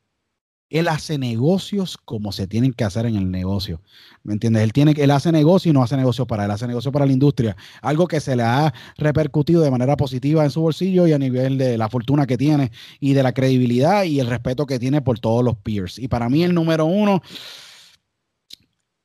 él 0.72 0.88
hace 0.88 1.18
negocios 1.18 1.98
como 1.98 2.32
se 2.32 2.46
tienen 2.46 2.72
que 2.72 2.84
hacer 2.84 3.04
en 3.04 3.16
el 3.16 3.30
negocio. 3.30 3.82
¿Me 4.24 4.32
entiendes? 4.32 4.62
Él, 4.62 4.72
tiene, 4.72 4.94
él 4.96 5.10
hace 5.10 5.30
negocio 5.30 5.70
y 5.70 5.74
no 5.74 5.82
hace 5.82 5.96
negocio 5.96 6.26
para 6.26 6.46
él, 6.46 6.50
hace 6.50 6.66
negocio 6.66 6.90
para 6.90 7.04
la 7.04 7.12
industria. 7.12 7.56
Algo 7.82 8.08
que 8.08 8.20
se 8.20 8.36
le 8.36 8.42
ha 8.42 8.72
repercutido 8.96 9.62
de 9.62 9.70
manera 9.70 9.96
positiva 9.96 10.44
en 10.44 10.50
su 10.50 10.62
bolsillo 10.62 11.06
y 11.06 11.12
a 11.12 11.18
nivel 11.18 11.58
de 11.58 11.76
la 11.76 11.90
fortuna 11.90 12.26
que 12.26 12.38
tiene 12.38 12.72
y 13.00 13.12
de 13.12 13.22
la 13.22 13.32
credibilidad 13.32 14.04
y 14.04 14.18
el 14.18 14.28
respeto 14.28 14.64
que 14.64 14.78
tiene 14.78 15.02
por 15.02 15.18
todos 15.18 15.44
los 15.44 15.56
peers. 15.56 15.98
Y 15.98 16.08
para 16.08 16.30
mí 16.30 16.42
el 16.42 16.54
número 16.54 16.86
uno 16.86 17.20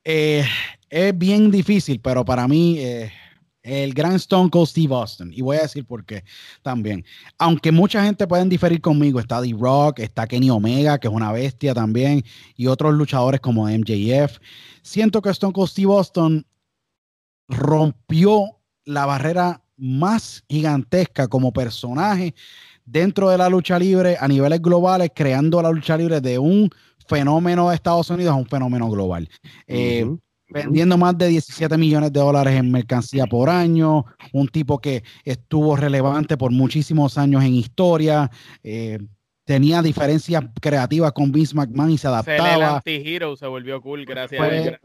eh, 0.04 0.44
es 0.88 1.18
bien 1.18 1.50
difícil, 1.50 2.00
pero 2.00 2.24
para 2.24 2.48
mí... 2.48 2.78
Eh, 2.78 3.12
el 3.62 3.94
gran 3.94 4.14
Stone 4.14 4.50
Cold 4.50 4.68
Steve 4.68 4.94
Austin. 4.94 5.32
Y 5.32 5.42
voy 5.42 5.56
a 5.56 5.62
decir 5.62 5.84
por 5.84 6.04
qué 6.04 6.24
también. 6.62 7.04
Aunque 7.38 7.72
mucha 7.72 8.04
gente 8.04 8.26
pueden 8.26 8.48
diferir 8.48 8.80
conmigo, 8.80 9.20
está 9.20 9.40
D-Rock, 9.40 10.00
está 10.00 10.26
Kenny 10.26 10.50
Omega, 10.50 10.98
que 10.98 11.08
es 11.08 11.14
una 11.14 11.32
bestia 11.32 11.74
también, 11.74 12.24
y 12.56 12.66
otros 12.66 12.94
luchadores 12.94 13.40
como 13.40 13.66
MJF. 13.66 14.38
Siento 14.82 15.22
que 15.22 15.30
Stone 15.30 15.52
Cold 15.52 15.68
Steve 15.68 15.92
Austin 15.92 16.46
rompió 17.48 18.58
la 18.84 19.06
barrera 19.06 19.62
más 19.76 20.44
gigantesca 20.48 21.28
como 21.28 21.52
personaje 21.52 22.34
dentro 22.84 23.28
de 23.28 23.38
la 23.38 23.48
lucha 23.48 23.78
libre 23.78 24.16
a 24.18 24.26
niveles 24.28 24.60
globales, 24.60 25.10
creando 25.14 25.62
la 25.62 25.70
lucha 25.70 25.96
libre 25.96 26.20
de 26.20 26.38
un 26.38 26.70
fenómeno 27.06 27.68
de 27.68 27.74
Estados 27.74 28.10
Unidos 28.10 28.32
a 28.32 28.36
un 28.36 28.46
fenómeno 28.46 28.90
global. 28.90 29.28
Eh, 29.66 30.06
vendiendo 30.48 30.96
más 30.96 31.16
de 31.16 31.28
17 31.28 31.76
millones 31.76 32.12
de 32.12 32.20
dólares 32.20 32.54
en 32.54 32.70
mercancía 32.70 33.26
por 33.26 33.50
año, 33.50 34.04
un 34.32 34.48
tipo 34.48 34.78
que 34.80 35.02
estuvo 35.24 35.76
relevante 35.76 36.36
por 36.36 36.50
muchísimos 36.50 37.18
años 37.18 37.44
en 37.44 37.54
historia, 37.54 38.30
eh, 38.62 38.98
tenía 39.48 39.80
diferencias 39.80 40.44
creativas 40.60 41.10
con 41.12 41.32
Vince 41.32 41.54
McMahon 41.54 41.92
y 41.92 41.96
se 41.96 42.06
adaptaba. 42.06 42.54
el 42.54 42.62
anti-hero 42.62 43.34
se 43.34 43.46
volvió 43.46 43.80
cool, 43.80 44.04
gracias 44.04 44.42
a 44.42 44.46
Dios. 44.50 44.76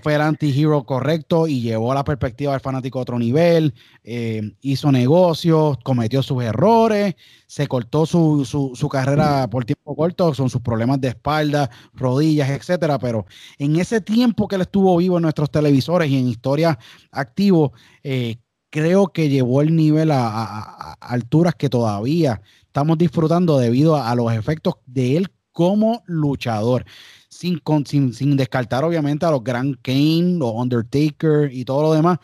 Fue, 0.00 0.14
el 0.14 0.20
anti-hero 0.20 0.84
correcto 0.84 1.48
y 1.48 1.60
llevó 1.60 1.92
la 1.92 2.04
perspectiva 2.04 2.52
del 2.52 2.60
fanático 2.60 3.00
a 3.00 3.02
otro 3.02 3.18
nivel, 3.18 3.74
eh, 4.04 4.52
hizo 4.60 4.92
negocios, 4.92 5.78
cometió 5.82 6.22
sus 6.22 6.44
errores, 6.44 7.16
se 7.48 7.66
cortó 7.66 8.06
su, 8.06 8.44
su, 8.44 8.88
carrera 8.88 9.50
por 9.50 9.64
tiempo 9.64 9.96
corto, 9.96 10.32
son 10.34 10.50
sus 10.50 10.60
problemas 10.60 11.00
de 11.00 11.08
espalda, 11.08 11.68
rodillas, 11.92 12.48
etcétera, 12.50 13.00
pero 13.00 13.26
en 13.58 13.74
ese 13.74 14.00
tiempo 14.00 14.46
que 14.46 14.54
él 14.54 14.60
estuvo 14.60 14.96
vivo 14.98 15.16
en 15.16 15.22
nuestros 15.22 15.50
televisores 15.50 16.08
y 16.08 16.16
en 16.16 16.28
historia 16.28 16.78
activo, 17.10 17.72
eh, 18.04 18.36
creo 18.70 19.08
que 19.08 19.28
llevó 19.28 19.62
el 19.62 19.74
nivel 19.74 20.10
a, 20.12 20.92
alturas 21.00 21.54
que 21.54 21.68
todavía 21.68 22.42
estamos 22.76 22.98
disfrutando 22.98 23.58
debido 23.58 23.96
a, 23.96 24.14
los 24.14 24.30
efectos 24.34 24.74
de 24.84 25.16
él 25.16 25.28
como 25.50 26.02
luchador. 26.04 26.84
Sin, 27.30 27.62
sin, 27.86 28.36
descartar 28.36 28.84
obviamente 28.84 29.24
a 29.24 29.30
los 29.30 29.42
Grand 29.42 29.78
Kane, 29.80 30.36
los 30.38 30.52
Undertaker 30.52 31.50
y 31.50 31.64
todo 31.64 31.80
lo 31.80 31.94
demás, 31.94 32.18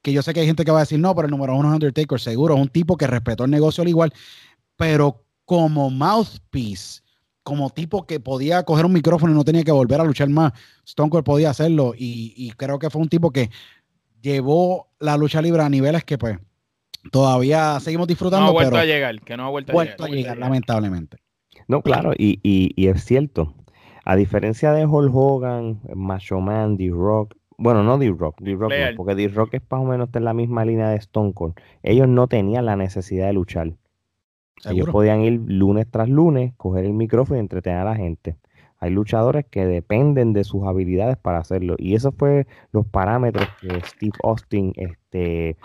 que 0.00 0.14
yo 0.14 0.22
sé 0.22 0.32
que 0.32 0.40
hay 0.40 0.46
gente 0.46 0.64
que 0.64 0.70
va 0.70 0.78
a 0.78 0.82
decir, 0.84 0.98
no, 0.98 1.14
pero 1.14 1.26
el 1.26 1.30
número 1.30 1.54
uno 1.54 1.68
es 1.68 1.74
Undertaker, 1.74 2.18
seguro, 2.18 2.54
es 2.54 2.60
un 2.62 2.68
tipo 2.68 2.96
que 2.96 3.06
respetó 3.06 3.44
el 3.44 3.50
negocio 3.50 3.82
al 3.82 3.88
igual, 3.88 4.14
pero 4.76 5.26
como 5.44 5.90
mouthpiece, 5.90 7.02
como 7.42 7.68
tipo 7.68 8.06
que 8.06 8.18
podía 8.18 8.62
coger 8.62 8.86
un 8.86 8.94
micrófono 8.94 9.34
y 9.34 9.36
no 9.36 9.44
tenía 9.44 9.62
que 9.62 9.72
volver 9.72 10.00
a 10.00 10.04
luchar 10.04 10.30
más, 10.30 10.54
Stone 10.86 11.10
Cold 11.10 11.24
podía 11.24 11.50
hacerlo 11.50 11.92
y, 11.94 12.32
y 12.34 12.52
creo 12.52 12.78
que 12.78 12.88
fue 12.88 13.02
un 13.02 13.10
tipo 13.10 13.30
que 13.30 13.50
llevó 14.22 14.88
la 15.00 15.18
lucha 15.18 15.42
libre 15.42 15.62
a 15.62 15.68
niveles 15.68 16.02
que 16.04 16.16
pues 16.16 16.38
todavía 17.10 17.80
seguimos 17.80 18.06
disfrutando. 18.06 18.46
No 18.46 18.50
ha 18.50 18.52
vuelto 18.52 18.76
a 18.76 18.84
llegar, 18.84 19.20
que 19.20 19.36
no 19.36 19.46
ha 19.46 19.50
vuelto, 19.50 19.78
a 19.78 20.08
llegar. 20.08 20.38
lamentablemente. 20.38 21.18
No, 21.66 21.82
claro, 21.82 22.12
y, 22.16 22.40
y, 22.42 22.86
es 22.88 23.04
cierto. 23.04 23.54
A 24.04 24.16
diferencia 24.16 24.72
de 24.72 24.86
Hulk 24.86 25.14
Hogan, 25.14 25.80
Macho 25.94 26.40
Man, 26.40 26.76
D-Rock, 26.78 27.34
bueno, 27.58 27.82
no 27.82 27.98
D-Rock, 27.98 28.40
D-Rock 28.40 28.72
porque 28.96 29.14
D-Rock 29.14 29.54
es 29.54 29.62
más 29.68 29.80
o 29.80 29.84
menos 29.84 30.08
en 30.14 30.24
la 30.24 30.32
misma 30.32 30.64
línea 30.64 30.88
de 30.90 30.96
Stone 30.96 31.34
Cold. 31.34 31.54
Ellos 31.82 32.08
no 32.08 32.28
tenían 32.28 32.64
la 32.64 32.76
necesidad 32.76 33.26
de 33.26 33.32
luchar. 33.32 33.72
Ellos 34.64 34.88
podían 34.88 35.22
ir 35.22 35.40
lunes 35.46 35.86
tras 35.90 36.08
lunes, 36.08 36.52
coger 36.56 36.84
el 36.84 36.92
micrófono 36.92 37.36
y 37.36 37.40
entretener 37.40 37.80
a 37.80 37.84
la 37.84 37.96
gente. 37.96 38.36
Hay 38.80 38.90
luchadores 38.90 39.44
que 39.46 39.66
dependen 39.66 40.32
de 40.32 40.44
sus 40.44 40.64
habilidades 40.64 41.16
para 41.16 41.38
hacerlo. 41.38 41.74
Y 41.78 41.94
esos 41.94 42.14
fue 42.16 42.46
los 42.72 42.86
parámetros 42.86 43.48
que 43.60 43.80
Steve 43.84 44.16
Austin 44.22 44.72
este, 44.76 45.56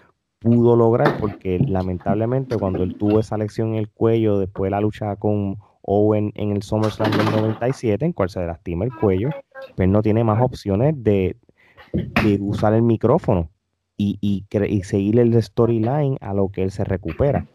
pudo 0.43 0.75
lograr 0.75 1.17
porque 1.19 1.57
lamentablemente 1.59 2.57
cuando 2.57 2.83
él 2.83 2.97
tuvo 2.97 3.19
esa 3.19 3.37
lesión 3.37 3.69
en 3.69 3.75
el 3.75 3.89
cuello 3.89 4.39
después 4.39 4.67
de 4.67 4.71
la 4.71 4.81
lucha 4.81 5.15
con 5.15 5.57
Owen 5.81 6.31
en 6.35 6.51
el 6.51 6.61
SummerSlam 6.61 7.11
del 7.11 7.25
97, 7.31 8.05
en 8.05 8.13
cual 8.13 8.29
se 8.29 8.45
lastima 8.45 8.85
el 8.85 8.93
cuello, 8.93 9.29
pues 9.75 9.89
no 9.89 10.01
tiene 10.01 10.23
más 10.23 10.41
opciones 10.41 11.01
de, 11.01 11.37
usar 12.39 12.73
el 12.73 12.81
micrófono 12.81 13.49
y, 13.97 14.17
y, 14.21 14.45
y 14.67 14.83
seguir 14.83 15.19
el 15.19 15.41
storyline 15.41 16.17
a 16.21 16.33
lo 16.33 16.49
que 16.49 16.63
él 16.63 16.71
se 16.71 16.83
recupera. 16.83 17.47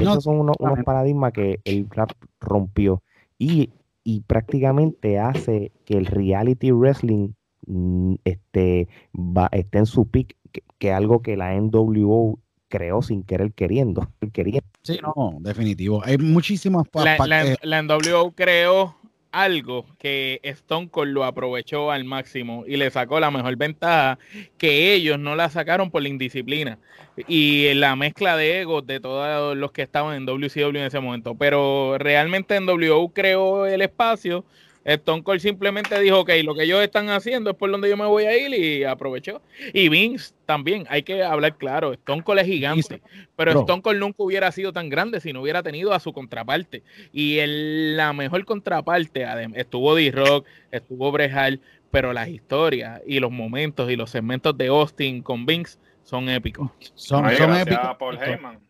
esos 0.00 0.24
son 0.24 0.40
unos, 0.40 0.56
paradigmas 0.84 1.32
que 1.32 1.60
el 1.64 1.88
rap 1.90 2.10
rompió 2.40 3.02
y, 3.38 3.70
y 4.02 4.20
prácticamente 4.20 5.18
hace 5.18 5.72
que 5.84 5.96
el 5.96 6.06
reality 6.06 6.70
wrestling 6.70 7.30
mm, 7.66 8.14
este, 8.24 8.88
va, 9.14 9.48
esté 9.52 9.78
en 9.78 9.86
su 9.86 10.06
peak 10.08 10.36
que, 10.84 10.92
algo 10.92 11.22
que 11.22 11.36
la 11.36 11.54
NWO 11.54 12.38
creó 12.68 13.00
sin 13.00 13.22
querer 13.22 13.52
queriendo. 13.52 14.10
queriendo. 14.34 14.68
Sí, 14.82 14.98
no, 15.02 15.38
definitivo. 15.40 16.02
Hay 16.04 16.18
muchísimas 16.18 16.86
la, 16.92 17.16
la, 17.26 17.56
la 17.62 17.82
NWO 17.82 18.32
creó 18.32 18.96
algo 19.32 19.86
que 19.98 20.40
Stone 20.42 20.90
Cold 20.90 21.12
lo 21.12 21.24
aprovechó 21.24 21.90
al 21.90 22.04
máximo 22.04 22.64
y 22.68 22.76
le 22.76 22.90
sacó 22.90 23.18
la 23.18 23.30
mejor 23.30 23.56
ventaja 23.56 24.18
que 24.58 24.94
ellos 24.94 25.18
no 25.18 25.34
la 25.34 25.48
sacaron 25.48 25.90
por 25.90 26.02
la 26.02 26.08
indisciplina 26.08 26.78
y 27.26 27.72
la 27.74 27.96
mezcla 27.96 28.36
de 28.36 28.60
egos 28.60 28.86
de 28.86 29.00
todos 29.00 29.56
los 29.56 29.72
que 29.72 29.82
estaban 29.82 30.16
en 30.16 30.26
WCW 30.26 30.68
en 30.68 30.84
ese 30.84 31.00
momento. 31.00 31.34
Pero 31.34 31.96
realmente 31.98 32.60
NWO 32.60 33.08
creó 33.12 33.66
el 33.66 33.80
espacio 33.80 34.44
Stone 34.84 35.22
Cold 35.22 35.40
simplemente 35.40 35.98
dijo, 36.00 36.20
ok, 36.20 36.30
lo 36.44 36.54
que 36.54 36.64
ellos 36.64 36.82
están 36.82 37.08
haciendo 37.08 37.50
es 37.50 37.56
por 37.56 37.70
donde 37.70 37.88
yo 37.88 37.96
me 37.96 38.06
voy 38.06 38.24
a 38.24 38.36
ir 38.36 38.52
y 38.52 38.84
aprovechó. 38.84 39.40
Y 39.72 39.88
Vince 39.88 40.34
también, 40.46 40.84
hay 40.88 41.02
que 41.02 41.22
hablar 41.22 41.56
claro, 41.56 41.92
Stone 41.92 42.22
Cold 42.22 42.40
es 42.40 42.46
gigante, 42.46 43.00
pero 43.36 43.60
Stone 43.60 43.82
Cold 43.82 43.98
nunca 43.98 44.22
hubiera 44.22 44.52
sido 44.52 44.72
tan 44.72 44.90
grande 44.90 45.20
si 45.20 45.32
no 45.32 45.40
hubiera 45.42 45.62
tenido 45.62 45.92
a 45.92 46.00
su 46.00 46.12
contraparte. 46.12 46.82
Y 47.12 47.40
la 47.46 48.12
mejor 48.12 48.44
contraparte 48.44 49.26
estuvo 49.54 49.94
D-Rock, 49.94 50.46
estuvo 50.70 51.10
Brejal, 51.12 51.60
pero 51.90 52.12
las 52.12 52.28
historias 52.28 53.00
y 53.06 53.20
los 53.20 53.30
momentos 53.30 53.90
y 53.90 53.96
los 53.96 54.10
segmentos 54.10 54.56
de 54.58 54.66
Austin 54.66 55.22
con 55.22 55.46
Vince 55.46 55.78
son 56.02 56.28
épicos. 56.28 56.70
Son, 56.94 57.24
son 57.36 57.56
épicos. 57.56 57.96
Paul 57.98 58.18
Heyman. 58.20 58.60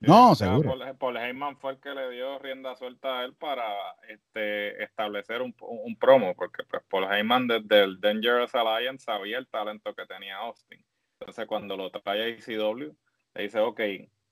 No, 0.00 0.34
seguro. 0.34 0.74
Paul, 0.98 1.16
Heyman 1.16 1.56
fue 1.56 1.72
el 1.72 1.80
que 1.80 1.94
le 1.94 2.10
dio 2.10 2.38
rienda 2.38 2.76
suelta 2.76 3.20
a 3.20 3.24
él 3.24 3.34
para 3.34 3.64
este, 4.08 4.82
establecer 4.82 5.40
un, 5.40 5.54
un 5.60 5.96
promo, 5.96 6.34
porque 6.34 6.64
pues, 6.64 6.82
Paul 6.88 7.10
Heyman 7.10 7.48
desde 7.48 7.84
el 7.84 8.00
Dangerous 8.00 8.54
Alliance 8.54 9.04
sabía 9.04 9.38
el 9.38 9.48
talento 9.48 9.94
que 9.94 10.06
tenía 10.06 10.36
Austin. 10.36 10.84
Entonces 11.18 11.46
cuando 11.46 11.76
lo 11.76 11.90
trae 11.90 12.22
a 12.22 12.26
ECW, 12.28 12.94
le 13.34 13.42
dice, 13.42 13.58
ok, 13.60 13.80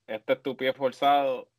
este 0.05 0.33
es 0.33 0.43
tu 0.43 0.55
pie 0.55 0.71
forzado, 0.73 1.49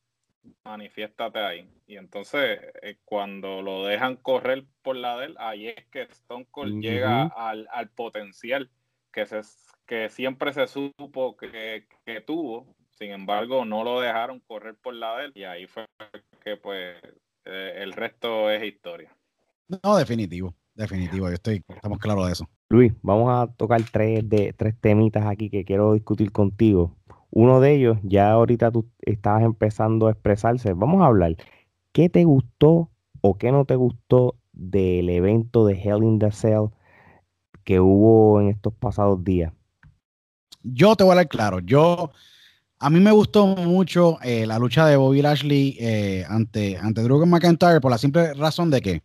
manifiéstate 0.63 1.41
ahí. 1.41 1.69
Y 1.89 1.97
entonces 1.97 2.61
eh, 2.83 2.99
cuando 3.05 3.61
lo 3.61 3.85
dejan 3.85 4.17
correr 4.17 4.65
por 4.83 4.97
la 4.97 5.19
de 5.19 5.27
él, 5.27 5.37
ahí 5.39 5.69
es 5.69 5.85
que 5.87 6.03
Stone 6.03 6.47
Cold 6.51 6.81
llega 6.81 7.25
al, 7.25 7.69
al, 7.73 7.91
potencial 7.91 8.71
que, 9.13 9.27
se, 9.27 9.41
que 9.85 10.09
siempre 10.11 10.53
se 10.53 10.69
supo 10.69 11.37
que, 11.37 11.89
que 12.05 12.21
tuvo 12.21 12.76
sin 12.99 13.11
embargo, 13.11 13.65
no 13.65 13.85
lo 13.85 14.01
dejaron 14.01 14.41
correr 14.41 14.75
por 14.75 14.95
la 14.95 15.19
de 15.19 15.27
él 15.27 15.33
y 15.35 15.45
ahí 15.45 15.67
fue 15.67 15.87
que 16.43 16.57
pues 16.57 16.97
eh, 17.45 17.75
el 17.79 17.93
resto 17.93 18.51
es 18.51 18.65
historia. 18.65 19.15
No, 19.83 19.97
definitivo, 19.97 20.55
definitivo, 20.75 21.29
yo 21.29 21.35
estoy, 21.35 21.63
estamos 21.69 21.99
claros 21.99 22.27
de 22.27 22.33
eso. 22.33 22.49
Luis, 22.69 22.93
vamos 23.03 23.31
a 23.31 23.53
tocar 23.55 23.81
tres, 23.93 24.29
de, 24.29 24.53
tres 24.53 24.75
temitas 24.81 25.27
aquí 25.27 25.51
que 25.51 25.65
quiero 25.65 25.93
discutir 25.93 26.33
contigo. 26.33 26.97
Uno 27.31 27.61
de 27.61 27.75
ellos, 27.75 27.99
ya 28.03 28.31
ahorita 28.31 28.71
tú 28.71 28.91
estabas 29.03 29.43
empezando 29.43 30.07
a 30.07 30.13
expresarse. 30.13 30.73
Vamos 30.73 31.03
a 31.03 31.07
hablar. 31.07 31.37
¿Qué 31.93 32.09
te 32.09 32.25
gustó 32.25 32.91
o 33.21 33.37
qué 33.37 33.53
no 33.53 33.65
te 33.65 33.77
gustó 33.77 34.37
del 34.53 35.11
evento 35.11 35.67
de 35.67 35.75
Hell 35.75 36.03
in 36.03 36.19
the 36.19 36.33
Cell 36.33 36.69
que 37.65 37.81
hubo 37.81 38.41
en 38.41 38.49
estos 38.49 38.73
pasados 38.75 39.23
días? 39.23 39.53
Yo 40.63 40.97
te 40.97 41.05
voy 41.05 41.11
a 41.11 41.13
hablar 41.15 41.29
claro. 41.29 41.61
Yo 41.61 42.11
a 42.79 42.91
mí 42.91 43.01
me 43.01 43.11
gustó 43.11 43.47
mucho 43.47 44.19
eh, 44.23 44.47
la 44.47 44.59
lucha 44.59 44.87
de 44.87 44.97
Bobby 44.97 45.23
Lashley 45.23 45.77
eh, 45.81 46.25
ante, 46.29 46.77
ante 46.77 47.03
Drew 47.03 47.25
McIntyre 47.25 47.81
por 47.81 47.91
la 47.91 47.99
simple 47.99 48.35
razón 48.35 48.71
de 48.71 48.81
que 48.81 49.03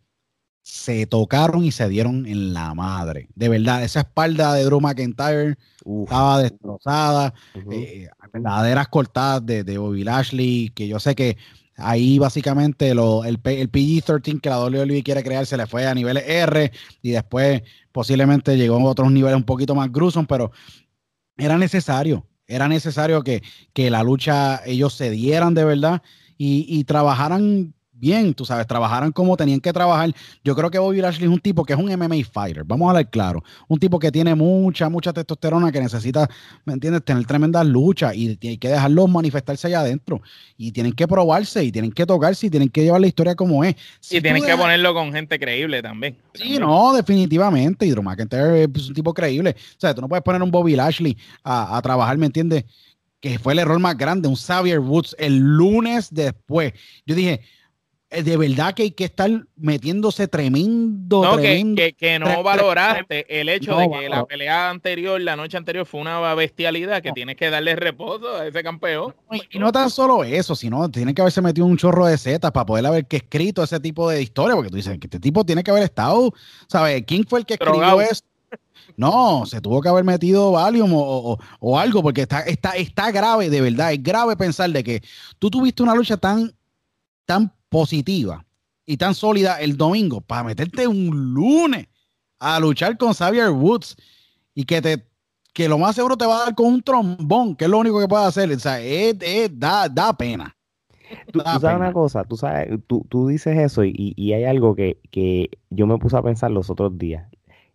se 0.62 1.06
tocaron 1.06 1.64
y 1.64 1.72
se 1.72 1.88
dieron 1.88 2.26
en 2.26 2.52
la 2.52 2.74
madre. 2.74 3.28
De 3.34 3.48
verdad, 3.48 3.82
esa 3.82 4.00
espalda 4.00 4.54
de 4.54 4.64
Drew 4.64 4.80
McIntyre 4.80 5.56
estaba 6.04 6.42
destrozada. 6.42 7.34
Eh, 7.70 8.08
verdaderas 8.32 8.88
cortadas 8.88 9.44
de, 9.44 9.64
de, 9.64 9.78
Bobby 9.78 10.04
Lashley, 10.04 10.70
que 10.74 10.86
yo 10.86 11.00
sé 11.00 11.14
que 11.14 11.36
ahí 11.76 12.18
básicamente 12.18 12.94
lo, 12.94 13.24
el, 13.24 13.40
el 13.44 13.72
PG-13 13.72 14.40
que 14.40 14.50
la 14.50 14.62
WWE 14.62 15.02
quiere 15.02 15.24
crear 15.24 15.46
se 15.46 15.56
le 15.56 15.66
fue 15.66 15.86
a 15.86 15.94
niveles 15.94 16.24
R 16.26 16.70
y 17.00 17.10
después 17.10 17.62
posiblemente 17.90 18.56
llegó 18.56 18.76
a 18.76 18.90
otros 18.90 19.10
niveles 19.10 19.36
un 19.36 19.44
poquito 19.44 19.74
más 19.74 19.90
gruesos, 19.90 20.26
pero 20.28 20.52
era 21.36 21.58
necesario 21.58 22.26
era 22.54 22.68
necesario 22.68 23.22
que, 23.22 23.42
que 23.72 23.90
la 23.90 24.02
lucha 24.02 24.62
ellos 24.66 24.94
se 24.94 25.10
dieran 25.10 25.54
de 25.54 25.64
verdad 25.64 26.02
y, 26.36 26.66
y 26.68 26.84
trabajaran 26.84 27.74
bien, 28.02 28.34
tú 28.34 28.44
sabes, 28.44 28.66
trabajaran 28.66 29.12
como 29.12 29.36
tenían 29.36 29.60
que 29.60 29.72
trabajar. 29.72 30.12
Yo 30.42 30.56
creo 30.56 30.70
que 30.72 30.78
Bobby 30.78 31.00
Lashley 31.00 31.26
es 31.26 31.32
un 31.32 31.38
tipo 31.38 31.64
que 31.64 31.72
es 31.72 31.78
un 31.78 31.86
MMA 31.86 32.24
fighter, 32.30 32.64
vamos 32.64 32.86
a 32.86 32.90
hablar 32.90 33.08
claro, 33.08 33.44
un 33.68 33.78
tipo 33.78 34.00
que 34.00 34.10
tiene 34.10 34.34
mucha, 34.34 34.88
mucha 34.88 35.12
testosterona, 35.12 35.70
que 35.70 35.80
necesita, 35.80 36.28
¿me 36.64 36.72
entiendes?, 36.72 37.04
tener 37.04 37.24
tremendas 37.24 37.64
luchas 37.64 38.16
y 38.16 38.36
hay 38.42 38.58
que 38.58 38.68
dejarlos 38.68 39.08
manifestarse 39.08 39.68
allá 39.68 39.80
adentro. 39.80 40.20
Y 40.56 40.72
tienen 40.72 40.92
que 40.92 41.06
probarse 41.06 41.62
y 41.62 41.70
tienen 41.70 41.92
que 41.92 42.04
tocarse 42.04 42.48
y 42.48 42.50
tienen 42.50 42.68
que 42.68 42.82
llevar 42.82 43.00
la 43.00 43.06
historia 43.06 43.36
como 43.36 43.62
es. 43.62 43.76
y 44.10 44.20
tienen 44.20 44.44
que 44.44 44.56
ponerlo 44.56 44.92
con 44.94 45.12
gente 45.12 45.38
creíble 45.38 45.80
también. 45.80 46.16
Sí, 46.34 46.58
no, 46.58 46.92
definitivamente. 46.92 47.86
Drew 47.88 48.02
McIntyre 48.02 48.64
es 48.64 48.88
un 48.88 48.94
tipo 48.94 49.14
creíble. 49.14 49.54
O 49.56 49.80
sea, 49.80 49.94
tú 49.94 50.00
no 50.00 50.08
puedes 50.08 50.24
poner 50.24 50.42
un 50.42 50.50
Bobby 50.50 50.74
Lashley 50.74 51.16
a, 51.44 51.76
a 51.76 51.82
trabajar, 51.82 52.18
¿me 52.18 52.26
entiendes? 52.26 52.64
Que 53.20 53.38
fue 53.38 53.52
el 53.52 53.60
error 53.60 53.78
más 53.78 53.96
grande, 53.96 54.26
un 54.26 54.34
Xavier 54.34 54.80
Woods 54.80 55.14
el 55.20 55.38
lunes 55.38 56.08
después. 56.10 56.72
Yo 57.06 57.14
dije, 57.14 57.42
de 58.12 58.36
verdad 58.36 58.74
que 58.74 58.82
hay 58.84 58.90
que 58.90 59.04
estar 59.04 59.30
metiéndose 59.56 60.28
tremendo, 60.28 61.22
no, 61.22 61.34
tremendo. 61.36 61.76
Que, 61.76 61.92
que, 61.94 62.18
no 62.18 62.42
valoraste 62.42 63.40
el 63.40 63.48
hecho 63.48 63.76
de 63.76 63.88
que 63.90 64.08
la 64.08 64.24
pelea 64.24 64.70
anterior, 64.70 65.20
la 65.20 65.36
noche 65.36 65.56
anterior, 65.56 65.86
fue 65.86 66.00
una 66.00 66.34
bestialidad 66.34 67.02
que 67.02 67.12
tienes 67.12 67.36
que 67.36 67.48
darle 67.50 67.74
reposo 67.76 68.36
a 68.36 68.46
ese 68.46 68.62
campeón. 68.62 69.14
Y, 69.50 69.58
no 69.58 69.72
tan 69.72 69.90
solo 69.90 70.24
eso, 70.24 70.54
sino 70.54 70.90
tiene 70.90 71.14
que 71.14 71.22
haberse 71.22 71.40
metido 71.40 71.66
un 71.66 71.76
chorro 71.76 72.06
de 72.06 72.18
zetas 72.18 72.50
para 72.52 72.66
poder 72.66 72.86
haber 72.86 73.06
que 73.06 73.16
escrito 73.18 73.62
ese 73.62 73.80
tipo 73.80 74.10
de 74.10 74.22
historia, 74.22 74.54
porque 74.54 74.70
tú 74.70 74.76
dices 74.76 74.98
que 74.98 75.06
este 75.06 75.20
tipo 75.20 75.44
tiene 75.44 75.62
que 75.62 75.70
haber 75.70 75.84
estado, 75.84 76.32
¿sabes? 76.68 77.02
¿Quién 77.06 77.24
fue 77.24 77.40
el 77.40 77.46
que 77.46 77.54
escribió 77.54 78.00
eso? 78.00 78.22
No, 78.96 79.46
se 79.46 79.60
tuvo 79.60 79.80
que 79.80 79.88
haber 79.88 80.04
metido 80.04 80.52
Valium 80.52 80.92
o, 80.92 81.38
o, 81.60 81.78
algo, 81.78 82.02
porque 82.02 82.22
está, 82.22 82.40
está, 82.40 82.72
está 82.72 83.10
grave, 83.10 83.48
de 83.48 83.60
verdad, 83.60 83.92
es 83.92 84.02
grave 84.02 84.36
pensar 84.36 84.70
de 84.70 84.84
que 84.84 85.02
tú 85.38 85.50
tuviste 85.50 85.82
una 85.82 85.94
lucha 85.94 86.16
tan, 86.16 86.54
tan 87.24 87.52
positiva 87.72 88.44
y 88.84 88.98
tan 88.98 89.14
sólida 89.14 89.58
el 89.58 89.78
domingo 89.78 90.20
para 90.20 90.44
meterte 90.44 90.86
un 90.86 91.32
lunes 91.32 91.88
a 92.38 92.60
luchar 92.60 92.98
con 92.98 93.14
Xavier 93.14 93.48
Woods 93.48 93.96
y 94.54 94.64
que 94.64 94.82
te 94.82 95.06
que 95.54 95.68
lo 95.68 95.78
más 95.78 95.96
seguro 95.96 96.16
te 96.16 96.26
va 96.26 96.36
a 96.36 96.44
dar 96.44 96.54
con 96.54 96.66
un 96.66 96.82
trombón, 96.82 97.56
que 97.56 97.64
es 97.64 97.70
lo 97.70 97.78
único 97.78 98.00
que 98.00 98.08
puede 98.08 98.24
hacer. 98.24 98.50
O 98.50 98.58
sea, 98.58 98.80
es, 98.80 99.18
da, 99.58 99.86
da, 99.86 100.16
pena. 100.16 100.56
Tú, 101.30 101.40
sabes 101.40 101.76
una 101.76 101.92
cosa, 101.92 102.24
tú 102.24 102.38
sabes, 102.38 102.80
tú, 102.86 103.04
tú 103.10 103.28
dices 103.28 103.58
eso 103.58 103.84
y, 103.84 104.14
y 104.16 104.32
hay 104.32 104.44
algo 104.44 104.74
que, 104.74 104.98
que, 105.10 105.50
yo 105.68 105.86
me 105.86 105.98
puse 105.98 106.16
a 106.16 106.22
pensar 106.22 106.50
los 106.50 106.70
otros 106.70 106.96
días. 106.96 107.30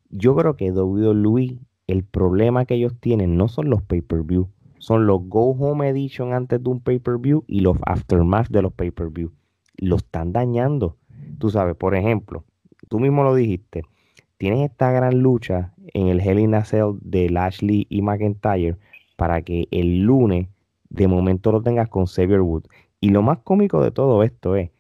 Yo 0.09 0.35
creo 0.35 0.55
que 0.55 0.71
WWE, 0.71 1.59
el 1.85 2.03
problema 2.03 2.65
que 2.65 2.75
ellos 2.75 2.93
tienen 2.99 3.37
no 3.37 3.47
son 3.47 3.69
los 3.69 3.83
pay-per-view, 3.83 4.49
son 4.79 5.05
los 5.05 5.21
Go 5.27 5.51
Home 5.51 5.87
Edition 5.87 6.33
antes 6.33 6.63
de 6.63 6.69
un 6.69 6.81
pay-per-view 6.81 7.43
y 7.47 7.59
los 7.59 7.77
Aftermath 7.85 8.49
de 8.49 8.63
los 8.63 8.73
pay-per-view 8.73 9.31
lo 9.78 9.97
están 9.97 10.34
dañando. 10.34 10.97
Tú 11.39 11.49
sabes, 11.49 11.75
por 11.75 11.95
ejemplo, 11.95 12.43
tú 12.89 12.99
mismo 12.99 13.23
lo 13.23 13.36
dijiste, 13.36 13.84
tienes 14.38 14.69
esta 14.69 14.91
gran 14.91 15.19
lucha 15.19 15.73
en 15.93 16.07
el 16.07 16.19
Hell 16.19 16.39
in 16.39 16.55
a 16.55 16.65
Cell 16.65 16.97
de 17.01 17.30
Lashley 17.30 17.88
y 17.89 18.01
McIntyre 18.01 18.78
para 19.15 19.41
que 19.41 19.67
el 19.71 20.01
lunes 20.01 20.47
de 20.89 21.07
momento 21.07 21.51
lo 21.51 21.61
tengas 21.61 21.89
con 21.89 22.05
Xavier 22.05 22.41
Wood. 22.41 22.65
Y 22.99 23.09
lo 23.09 23.21
más 23.21 23.39
cómico 23.39 23.82
de 23.82 23.91
todo 23.91 24.23
esto 24.23 24.55
es, 24.55 24.71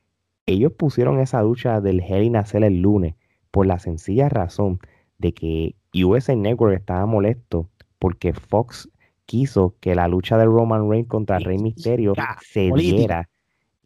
ellos 0.45 0.71
pusieron 0.73 1.19
esa 1.19 1.41
lucha 1.41 1.81
del 1.81 2.01
Hell 2.01 2.23
in 2.23 2.35
a 2.37 2.45
Cell 2.45 2.63
el 2.63 2.81
lunes 2.81 3.15
por 3.51 3.65
la 3.65 3.79
sencilla 3.79 4.29
razón 4.29 4.79
de 5.17 5.33
que 5.33 5.75
USA 5.93 6.35
Network 6.35 6.75
estaba 6.75 7.05
molesto 7.05 7.69
porque 7.99 8.33
Fox 8.33 8.89
quiso 9.25 9.75
que 9.79 9.95
la 9.95 10.07
lucha 10.07 10.37
de 10.37 10.45
Roman 10.45 10.89
Reigns 10.89 11.09
contra 11.09 11.39
Rey 11.39 11.57
Mysterio 11.57 12.13
se 12.41 12.71
diera 12.71 13.29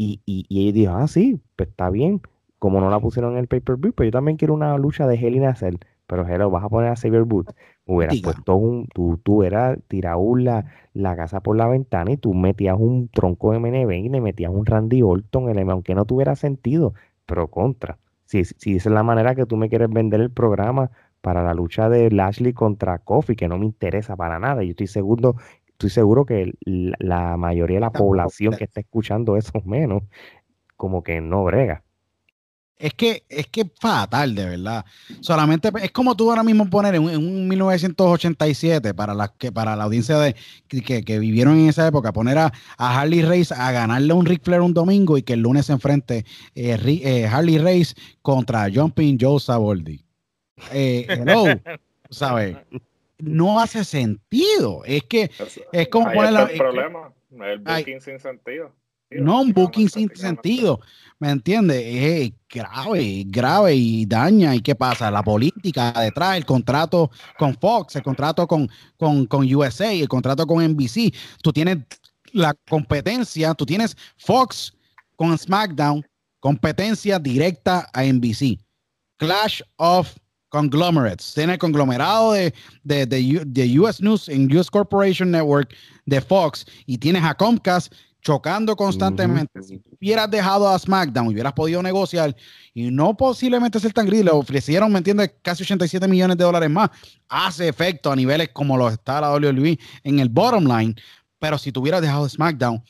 y, 0.01 0.21
y, 0.25 0.45
y 0.49 0.63
ella 0.63 0.71
dijo, 0.73 0.93
ah, 0.95 1.07
sí, 1.07 1.39
pues 1.55 1.69
está 1.69 1.91
bien. 1.91 2.21
Como 2.57 2.79
no 2.79 2.89
la 2.89 2.99
pusieron 2.99 3.33
en 3.33 3.39
el 3.39 3.47
pay-per-view, 3.47 3.93
pues 3.93 4.07
yo 4.07 4.11
también 4.11 4.37
quiero 4.37 4.53
una 4.55 4.75
lucha 4.77 5.05
de 5.05 5.15
Hell 5.15 5.35
in 5.35 5.45
a 5.45 5.55
Cell. 5.55 5.75
Pero 6.07 6.27
Hello, 6.27 6.49
vas 6.49 6.63
a 6.63 6.69
poner 6.69 6.91
a 6.91 6.95
Xavier 6.95 7.23
Booth. 7.23 7.51
Hubieras 7.85 8.19
puesto 8.21 8.55
un, 8.55 8.87
tú, 8.87 9.19
tú 9.23 9.43
eras 9.43 9.77
tirado 9.87 10.35
la, 10.35 10.65
la 10.93 11.15
casa 11.15 11.41
por 11.41 11.55
la 11.55 11.67
ventana 11.67 12.11
y 12.11 12.17
tú 12.17 12.33
metías 12.33 12.77
un 12.79 13.09
tronco 13.09 13.51
de 13.51 13.59
MNB 13.59 13.91
y 13.91 14.09
le 14.09 14.21
metías 14.21 14.51
un 14.51 14.65
Randy 14.65 15.03
Orton, 15.03 15.49
el, 15.49 15.69
aunque 15.69 15.95
no 15.95 16.05
tuviera 16.05 16.35
sentido, 16.35 16.93
pero 17.25 17.47
contra. 17.47 17.97
Si, 18.25 18.43
si 18.43 18.77
esa 18.77 18.89
es 18.89 18.93
la 18.93 19.03
manera 19.03 19.35
que 19.35 19.45
tú 19.45 19.55
me 19.55 19.69
quieres 19.69 19.89
vender 19.89 20.21
el 20.21 20.31
programa 20.31 20.91
para 21.21 21.43
la 21.43 21.53
lucha 21.53 21.89
de 21.89 22.09
Lashley 22.09 22.53
contra 22.53 22.97
Kofi, 22.99 23.35
que 23.35 23.47
no 23.47 23.57
me 23.57 23.65
interesa 23.65 24.15
para 24.15 24.39
nada. 24.39 24.63
Yo 24.63 24.71
estoy 24.71 24.87
seguro 24.87 25.35
estoy 25.81 25.89
seguro 25.89 26.25
que 26.25 26.53
la 26.63 27.37
mayoría 27.37 27.77
de 27.77 27.81
la 27.81 27.91
población 27.91 28.55
que 28.55 28.65
está 28.65 28.81
escuchando 28.81 29.35
eso 29.35 29.51
menos, 29.65 30.03
como 30.77 31.03
que 31.03 31.21
no 31.21 31.43
brega. 31.43 31.83
Es 32.77 32.95
que 32.95 33.23
es 33.29 33.45
que 33.45 33.69
fatal, 33.79 34.33
de 34.33 34.45
verdad. 34.45 34.85
Solamente 35.19 35.69
es 35.83 35.91
como 35.91 36.15
tú 36.15 36.31
ahora 36.31 36.41
mismo 36.41 36.67
poner 36.67 36.95
en, 36.95 37.03
un 37.03 37.47
1987 37.47 38.95
para 38.95 39.13
la 39.13 39.27
que 39.27 39.51
para 39.51 39.75
la 39.75 39.83
audiencia 39.83 40.17
de 40.17 40.35
que, 40.67 41.19
vivieron 41.19 41.59
en 41.59 41.69
esa 41.69 41.87
época, 41.87 42.11
poner 42.11 42.39
a, 42.39 42.51
Harley 42.77 43.21
Race 43.21 43.53
a 43.55 43.71
ganarle 43.71 44.13
a 44.13 44.15
un 44.15 44.25
Ric 44.25 44.43
Flair 44.43 44.61
un 44.61 44.73
domingo 44.73 45.19
y 45.19 45.21
que 45.21 45.33
el 45.33 45.41
lunes 45.41 45.67
se 45.67 45.73
enfrente 45.73 46.25
eh, 46.55 46.75
eh, 46.85 47.27
Harley 47.27 47.59
Race 47.59 47.93
contra 48.23 48.67
Jumping 48.73 49.17
Joe 49.21 49.39
Saboldi. 49.39 50.03
Eh, 50.71 51.05
hello, 51.07 51.45
¿sabes? 52.09 52.57
No 53.21 53.59
hace 53.59 53.83
sentido. 53.83 54.83
Es 54.85 55.03
que 55.03 55.31
es, 55.71 55.87
como 55.89 56.11
poner 56.11 56.51
el 56.51 56.57
problema, 56.57 57.13
el 57.31 57.59
booking 57.59 58.01
sin 58.01 58.19
sentido. 58.19 58.73
No, 59.11 59.41
un 59.41 59.51
booking 59.51 59.89
sin 59.89 60.09
sentido, 60.15 60.79
¿me 61.19 61.31
entiendes? 61.31 61.83
Es 61.85 62.31
grave, 62.49 63.23
grave 63.27 63.75
y 63.75 64.05
daña. 64.05 64.55
¿Y 64.55 64.61
qué 64.61 64.73
pasa? 64.73 65.11
La 65.11 65.21
política 65.21 65.91
detrás, 65.91 66.37
el 66.37 66.45
contrato 66.45 67.11
con 67.37 67.53
Fox, 67.57 67.97
el 67.97 68.03
contrato 68.03 68.47
con, 68.47 68.69
con, 68.97 69.25
con 69.25 69.53
USA, 69.53 69.91
el 69.91 70.07
contrato 70.07 70.47
con 70.47 70.65
NBC. 70.65 71.13
Tú 71.41 71.51
tienes 71.51 71.79
la 72.31 72.53
competencia, 72.69 73.53
tú 73.53 73.65
tienes 73.65 73.97
Fox 74.17 74.73
con 75.17 75.37
SmackDown, 75.37 76.05
competencia 76.39 77.19
directa 77.19 77.89
a 77.93 78.03
NBC. 78.03 78.59
Clash 79.17 79.61
of 79.75 80.15
conglomerates. 80.51 81.33
Tiene 81.33 81.53
el 81.53 81.59
conglomerado 81.59 82.33
de, 82.33 82.53
de, 82.83 83.05
de, 83.07 83.79
US 83.79 84.01
News 84.01 84.29
en 84.29 84.55
US 84.55 84.69
Corporation 84.69 85.31
Network 85.31 85.73
de 86.05 86.21
Fox 86.21 86.65
y 86.85 86.97
tienes 86.97 87.23
a 87.23 87.33
Comcast 87.33 87.93
chocando 88.21 88.75
constantemente. 88.75 89.63
Si 89.63 89.81
hubieras 89.99 90.29
dejado 90.29 90.67
a 90.69 90.77
SmackDown, 90.77 91.29
hubieras 91.29 91.53
podido 91.53 91.81
negociar 91.81 92.35
y 92.73 92.91
no 92.91 93.15
posiblemente 93.15 93.79
ser 93.79 93.93
tan 93.93 94.05
gris, 94.05 94.23
le 94.23 94.31
ofrecieron, 94.31 94.91
¿me 94.91 94.99
entiendes? 94.99 95.31
Casi 95.41 95.63
87 95.63 96.07
millones 96.07 96.37
de 96.37 96.43
dólares 96.43 96.69
más. 96.69 96.89
Hace 97.29 97.69
efecto 97.69 98.11
a 98.11 98.15
niveles 98.15 98.49
como 98.53 98.77
lo 98.77 98.89
está 98.89 99.21
la 99.21 99.31
WWE 99.31 99.79
en 100.03 100.19
el 100.19 100.29
bottom 100.29 100.65
line. 100.65 100.95
Pero 101.39 101.57
si 101.57 101.71
tú 101.71 101.79
hubieras 101.79 102.01
dejado 102.01 102.27
SmackDown, 102.27 102.83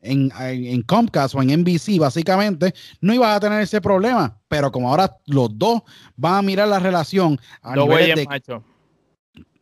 en, 0.00 0.30
en, 0.38 0.82
Comcast 0.82 1.34
o 1.34 1.42
en 1.42 1.60
NBC, 1.60 1.98
básicamente, 1.98 2.74
no 3.00 3.14
ibas 3.14 3.36
a 3.36 3.40
tener 3.40 3.60
ese 3.60 3.80
problema. 3.80 4.38
Pero 4.48 4.70
como 4.70 4.90
ahora 4.90 5.16
los 5.26 5.56
dos 5.58 5.82
van 6.16 6.34
a 6.34 6.42
mirar 6.42 6.68
la 6.68 6.78
relación 6.78 7.38
a 7.62 7.74
de, 7.74 8.62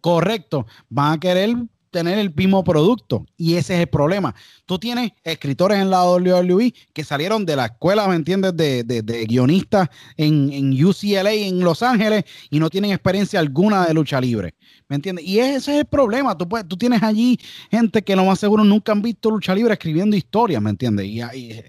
Correcto, 0.00 0.66
van 0.88 1.14
a 1.14 1.20
querer 1.20 1.56
tener 1.90 2.18
el 2.18 2.34
mismo 2.34 2.62
producto 2.64 3.26
y 3.36 3.54
ese 3.54 3.74
es 3.74 3.80
el 3.80 3.86
problema. 3.86 4.34
Tú 4.66 4.78
tienes 4.78 5.12
escritores 5.24 5.78
en 5.78 5.90
la 5.90 6.04
WWE 6.04 6.74
que 6.92 7.04
salieron 7.04 7.46
de 7.46 7.56
la 7.56 7.66
escuela, 7.66 8.06
¿me 8.08 8.16
entiendes?, 8.16 8.56
de, 8.56 8.84
de, 8.84 9.24
guionistas 9.26 9.88
en, 10.16 10.52
en, 10.52 10.84
UCLA, 10.84 11.32
en 11.32 11.60
Los 11.60 11.82
Ángeles, 11.82 12.24
y 12.50 12.58
no 12.58 12.70
tienen 12.70 12.92
experiencia 12.92 13.40
alguna 13.40 13.86
de 13.86 13.94
lucha 13.94 14.20
libre. 14.20 14.54
¿Me 14.88 14.96
entiendes? 14.96 15.24
Y 15.24 15.40
ese 15.40 15.72
es 15.72 15.78
el 15.80 15.84
problema. 15.84 16.36
Tú, 16.38 16.48
puedes, 16.48 16.68
tú 16.68 16.76
tienes 16.76 17.02
allí 17.02 17.38
gente 17.70 18.02
que 18.02 18.14
lo 18.14 18.24
más 18.24 18.38
seguro 18.38 18.62
nunca 18.62 18.92
han 18.92 19.02
visto 19.02 19.30
lucha 19.30 19.54
libre 19.54 19.72
escribiendo 19.72 20.16
historias, 20.16 20.62
¿me 20.62 20.70
entiendes? 20.70 21.06
Y, 21.06 21.20
y, 21.20 21.62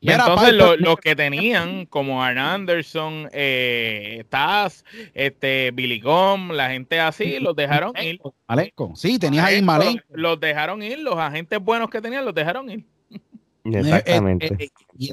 entonces 0.00 0.54
los 0.54 0.96
que 0.96 1.14
tenían, 1.14 1.86
como 1.86 2.22
Arn 2.22 2.38
Anderson, 2.38 3.28
eh, 3.32 4.24
Taz, 4.30 4.84
este, 5.14 5.70
Billy 5.72 6.00
Gom, 6.00 6.50
la 6.52 6.70
gente 6.70 6.98
así, 6.98 7.38
los 7.40 7.54
dejaron 7.54 7.92
ir. 8.02 8.20
Malenco. 8.48 8.92
Sí, 8.96 9.18
tenías 9.18 9.46
ahí 9.46 9.62
Malenco. 9.78 10.04
Los 10.10 10.40
dejaron 10.40 10.82
ir, 10.82 10.98
los 10.98 11.16
agentes 11.16 11.58
buenos 11.60 11.90
que 11.90 12.00
tenían 12.00 12.24
los 12.24 12.34
dejaron 12.34 12.70
ir. 12.70 12.84
Exactamente. 13.64 14.46
Eh, 14.46 14.56
eh, 14.58 14.68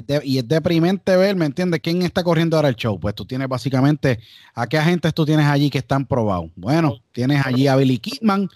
eh, 0.08 0.20
y, 0.24 0.38
es 0.38 0.48
deprimente 0.48 1.16
ver, 1.16 1.36
¿me 1.36 1.46
entiendes? 1.46 1.80
¿Quién 1.80 2.02
está 2.02 2.24
corriendo 2.24 2.56
ahora 2.56 2.68
el 2.68 2.76
show? 2.76 2.98
Pues 2.98 3.14
tú 3.14 3.24
tienes 3.24 3.48
básicamente, 3.48 4.18
¿a 4.54 4.66
qué 4.66 4.78
agentes 4.78 5.14
tú 5.14 5.24
tienes 5.24 5.46
allí 5.46 5.70
que 5.70 5.78
están 5.78 6.04
probados? 6.04 6.50
Bueno, 6.56 6.98
tienes 7.12 7.44
allí 7.46 7.68
a 7.68 7.76
Billy 7.76 7.98
Kidman, 7.98 8.48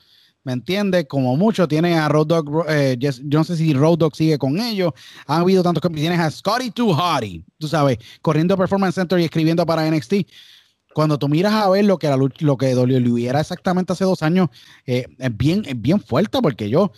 ¿me 0.43 0.53
entiendes? 0.53 1.07
Como 1.09 1.37
mucho, 1.37 1.69
tienes 1.69 1.97
a 1.97 2.09
Road 2.09 2.27
Dog, 2.27 2.67
yo 2.99 3.39
no 3.39 3.45
sé 3.45 3.57
si 3.57 3.73
Road 3.73 3.99
Dog 3.99 4.17
sigue 4.17 4.37
con 4.37 4.59
ellos, 4.59 4.93
ha 5.27 5.39
habido 5.39 5.63
tantos 5.63 5.81
que 5.81 5.89
tienes 5.91 6.19
a 6.19 6.31
Scotty 6.31 6.71
Too 6.73 6.93
Hardy, 6.93 7.45
tú 7.59 7.69
sabes, 7.69 7.99
corriendo 8.21 8.55
a 8.55 8.57
Performance 8.57 8.97
Center 8.97 9.19
y 9.21 9.25
escribiendo 9.25 9.65
para 9.65 9.89
NXT. 9.89 10.15
Cuando 10.95 11.19
tú 11.19 11.29
miras 11.29 11.53
a 11.53 11.69
ver 11.69 11.85
lo 11.85 11.99
que, 11.99 12.09
la, 12.09 12.17
lo 12.17 12.57
que 12.57 12.75
WWE 12.75 13.29
era 13.29 13.41
exactamente 13.41 13.93
hace 13.93 14.05
dos 14.05 14.23
años, 14.23 14.49
es, 14.87 15.07
bien, 15.33 15.65
es 15.67 15.81
bien 15.81 16.01
fuerte 16.01 16.41
porque 16.41 16.71
yo 16.71 16.93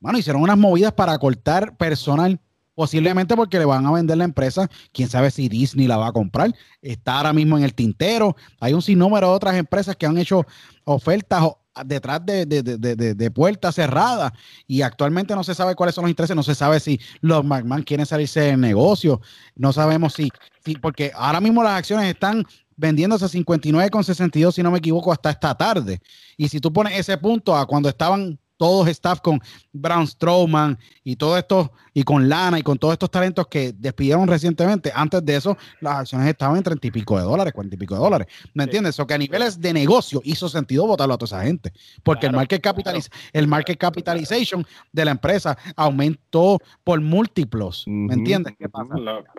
bueno, 0.00 0.18
hicieron 0.18 0.42
unas 0.42 0.58
movidas 0.58 0.92
para 0.92 1.18
cortar 1.18 1.76
personal, 1.76 2.38
posiblemente 2.74 3.34
porque 3.34 3.58
le 3.58 3.64
van 3.64 3.86
a 3.86 3.92
vender 3.92 4.18
la 4.18 4.24
empresa. 4.24 4.68
Quién 4.92 5.08
sabe 5.08 5.30
si 5.30 5.48
Disney 5.48 5.86
la 5.86 5.96
va 5.96 6.08
a 6.08 6.12
comprar. 6.12 6.54
Está 6.82 7.16
ahora 7.16 7.32
mismo 7.32 7.56
en 7.56 7.64
el 7.64 7.74
tintero. 7.74 8.36
Hay 8.60 8.74
un 8.74 8.82
sinnúmero 8.82 9.28
de 9.28 9.34
otras 9.34 9.56
empresas 9.56 9.96
que 9.96 10.06
han 10.06 10.18
hecho 10.18 10.44
ofertas 10.84 11.42
detrás 11.84 12.24
de, 12.24 13.32
puertas 13.34 13.74
cerradas 13.74 14.32
y 14.66 14.82
actualmente 14.82 15.34
no 15.34 15.44
se 15.44 15.54
sabe 15.54 15.74
cuáles 15.74 15.94
son 15.94 16.02
los 16.04 16.10
intereses, 16.10 16.36
no 16.36 16.42
se 16.42 16.54
sabe 16.54 16.80
si 16.80 17.00
los 17.20 17.44
McMahon 17.44 17.82
quieren 17.82 18.06
salirse 18.06 18.40
del 18.40 18.60
negocio, 18.60 19.20
no 19.54 19.74
sabemos 19.74 20.14
si, 20.14 20.30
si 20.64 20.76
porque 20.76 21.12
ahora 21.14 21.40
mismo 21.40 21.62
las 21.62 21.78
acciones 21.78 22.08
están 22.08 22.46
vendiéndose 22.76 23.24
a 23.24 23.28
59,62 23.28 24.52
si 24.52 24.62
no 24.62 24.70
me 24.70 24.78
equivoco 24.78 25.12
hasta 25.12 25.30
esta 25.30 25.54
tarde 25.54 26.00
y 26.36 26.48
si 26.48 26.60
tú 26.60 26.72
pones 26.72 26.98
ese 26.98 27.16
punto 27.18 27.56
a 27.56 27.66
cuando 27.66 27.88
estaban 27.88 28.38
todos 28.56 28.88
staff 28.88 29.20
con 29.20 29.40
Braun 29.72 30.06
Strowman 30.06 30.78
y 31.04 31.16
todo 31.16 31.36
esto, 31.36 31.72
y 31.92 32.02
con 32.02 32.28
Lana 32.28 32.58
y 32.58 32.62
con 32.62 32.78
todos 32.78 32.92
estos 32.92 33.10
talentos 33.10 33.46
que 33.46 33.72
despidieron 33.72 34.26
recientemente. 34.26 34.92
Antes 34.94 35.24
de 35.24 35.36
eso, 35.36 35.56
las 35.80 36.00
acciones 36.00 36.28
estaban 36.28 36.56
en 36.56 36.62
treinta 36.62 36.86
y 36.86 36.90
pico 36.90 37.18
de 37.18 37.24
dólares, 37.24 37.52
cuarenta 37.52 37.76
y 37.76 37.78
pico 37.78 37.94
de 37.94 38.00
dólares. 38.00 38.26
¿Me 38.54 38.64
entiendes? 38.64 38.98
O 39.00 39.06
que 39.06 39.14
a 39.14 39.18
niveles 39.18 39.60
de 39.60 39.72
negocio 39.72 40.20
hizo 40.24 40.48
sentido 40.48 40.86
votarlo 40.86 41.14
a 41.14 41.18
toda 41.18 41.38
esa 41.38 41.46
gente. 41.46 41.72
Porque 42.02 42.26
el, 42.26 42.32
market 42.32 42.62
capitaliz 42.62 43.10
el 43.32 43.46
market 43.46 43.78
capitalization 43.78 44.66
de 44.92 45.04
la 45.04 45.10
empresa 45.12 45.56
aumentó 45.76 46.58
por 46.84 47.00
múltiplos. 47.00 47.84
¿Me 47.86 48.14
entiendes? 48.14 48.54
¿Qué 48.58 48.68
pasa? 48.68 48.94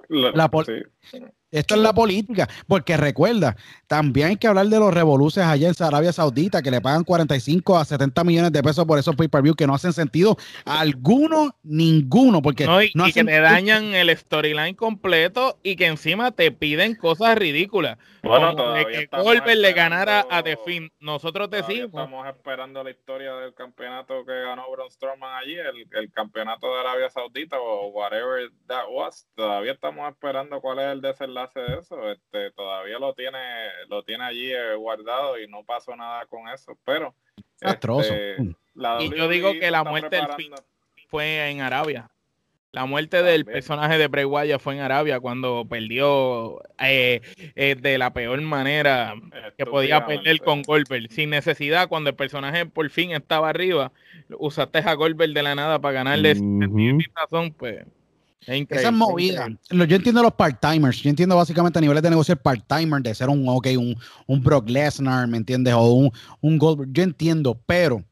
La, 0.09 0.49
esto 1.49 1.75
es 1.75 1.81
la 1.81 1.93
política, 1.93 2.49
porque 2.67 2.97
recuerda, 2.97 3.55
también 3.87 4.27
hay 4.27 4.35
que 4.35 4.47
hablar 4.47 4.67
de 4.67 4.79
los 4.79 4.93
revoluces 4.93 5.45
allá 5.45 5.69
en 5.69 5.75
Arabia 5.79 6.11
Saudita, 6.11 6.61
que 6.61 6.71
le 6.71 6.81
pagan 6.81 7.05
45 7.05 7.77
a 7.77 7.85
70 7.85 8.23
millones 8.25 8.51
de 8.51 8.61
pesos 8.61 8.85
por 8.85 8.99
esos 8.99 9.15
pay-per-view 9.15 9.55
que 9.55 9.65
no 9.65 9.73
hacen 9.73 9.93
sentido 9.93 10.35
alguno, 10.65 11.55
ninguno, 11.63 12.41
porque 12.41 12.65
no, 12.65 12.81
y, 12.81 12.91
que 13.13 13.23
te 13.23 13.39
dañan 13.39 13.95
el 13.95 14.15
storyline 14.17 14.75
completo 14.75 15.57
y 15.63 15.77
que 15.77 15.85
encima 15.85 16.31
te 16.31 16.51
piden 16.51 16.95
cosas 16.95 17.37
ridículas. 17.37 17.97
Bueno, 18.23 18.73
de 18.73 18.85
que 18.85 19.09
Goldberg 19.09 19.57
le 19.57 19.71
ganara 19.71 20.25
a 20.29 20.43
The 20.43 20.57
Finn. 20.65 20.91
Nosotros 20.99 21.49
decimos. 21.49 21.85
Estamos 21.85 22.27
esperando 22.27 22.83
la 22.83 22.91
historia 22.91 23.33
del 23.35 23.53
campeonato 23.53 24.25
que 24.25 24.33
ganó 24.33 24.69
Braun 24.69 24.91
Strowman 24.91 25.33
allí, 25.35 25.55
el, 25.55 25.87
el 25.91 26.11
campeonato 26.11 26.67
de 26.73 26.79
Arabia 26.81 27.09
Saudita 27.09 27.57
o 27.57 27.87
whatever 27.87 28.51
that 28.67 28.83
was. 28.91 29.25
Todavía 29.35 29.71
estamos 29.71 30.09
esperando 30.09 30.59
cuál 30.59 30.79
es 30.79 30.85
el 30.91 30.99
desenlace 30.99 31.36
de 31.45 31.79
eso. 31.79 32.11
Este, 32.11 32.51
todavía 32.51 32.99
lo 32.99 33.13
tiene, 33.13 33.39
lo 33.87 34.03
tiene 34.03 34.23
allí 34.23 34.51
eh, 34.51 34.75
guardado 34.75 35.39
y 35.39 35.47
no 35.47 35.63
pasó 35.63 35.95
nada 35.95 36.25
con 36.25 36.47
eso. 36.49 36.77
Pero. 36.83 37.13
Este, 37.61 38.37
y 38.99 39.15
yo 39.15 39.27
digo 39.27 39.53
que 39.53 39.71
la 39.71 39.83
muerte 39.83 40.15
del 40.17 40.27
fue 41.09 41.49
en 41.49 41.61
Arabia. 41.61 42.09
La 42.71 42.85
muerte 42.85 43.23
del 43.23 43.45
personaje 43.45 43.97
de 43.97 44.07
Bray 44.07 44.25
Wyatt 44.25 44.61
fue 44.61 44.75
en 44.75 44.81
Arabia 44.81 45.19
cuando 45.19 45.65
perdió 45.67 46.61
eh, 46.79 47.21
eh, 47.55 47.75
de 47.75 47.97
la 47.97 48.13
peor 48.13 48.39
manera 48.41 49.15
que 49.57 49.65
podía 49.65 50.05
perder 50.05 50.41
con 50.41 50.61
Goldberg. 50.61 51.11
Sin 51.11 51.31
necesidad, 51.31 51.87
cuando 51.87 52.09
el 52.09 52.15
personaje 52.15 52.65
por 52.65 52.87
fin 52.89 53.11
estaba 53.11 53.49
arriba, 53.49 53.91
usaste 54.37 54.79
a 54.79 54.93
Goldberg 54.93 55.33
de 55.33 55.43
la 55.43 55.55
nada 55.55 55.79
para 55.79 55.93
ganarle 55.93 56.35
razón, 57.15 57.51
pues. 57.53 57.85
Es 58.41 58.65
Esa 58.69 58.91
movida. 58.91 59.47
Yo 59.69 59.83
entiendo 59.83 60.23
los 60.23 60.33
part-timers. 60.33 61.01
Yo 61.01 61.09
entiendo 61.09 61.35
básicamente 61.35 61.79
a 61.79 61.81
niveles 61.81 62.01
de 62.01 62.09
negocio 62.09 62.33
el 62.33 62.39
part-timer, 62.39 63.01
de 63.01 63.13
ser 63.13 63.29
un, 63.29 63.47
okay, 63.49 63.75
un, 63.75 63.97
un 64.25 64.41
Brock 64.41 64.69
Lesnar, 64.69 65.27
¿me 65.27 65.37
entiendes? 65.37 65.73
O 65.73 65.93
un, 65.93 66.11
un 66.41 66.57
Goldberg. 66.57 66.91
Yo 66.93 67.03
entiendo, 67.03 67.61
pero 67.65 68.03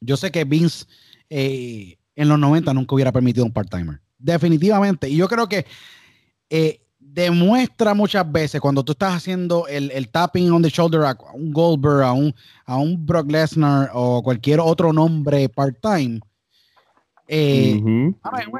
yo 0.00 0.16
sé 0.16 0.30
que 0.30 0.44
Vince 0.44 0.86
eh, 1.28 1.98
en 2.16 2.28
los 2.28 2.38
90 2.38 2.72
nunca 2.72 2.94
hubiera 2.94 3.12
permitido 3.12 3.44
un 3.44 3.52
part-timer. 3.52 4.00
Definitivamente. 4.18 5.08
Y 5.08 5.16
yo 5.16 5.28
creo 5.28 5.48
que 5.48 5.66
eh, 6.48 6.80
demuestra 6.98 7.94
muchas 7.94 8.30
veces 8.30 8.60
cuando 8.60 8.84
tú 8.84 8.92
estás 8.92 9.14
haciendo 9.14 9.66
el, 9.68 10.08
tapping 10.08 10.50
on 10.50 10.62
the 10.62 10.68
shoulder 10.68 11.02
a 11.02 11.16
un 11.32 11.52
Goldberg, 11.52 12.02
a 12.02 12.12
un, 12.12 12.34
a 12.64 12.76
un 12.76 13.04
Brock 13.04 13.30
Lesnar 13.30 13.90
o 13.92 14.22
cualquier 14.22 14.60
otro 14.60 14.92
nombre 14.92 15.48
part-time. 15.48 16.20
Eh, 17.26 17.80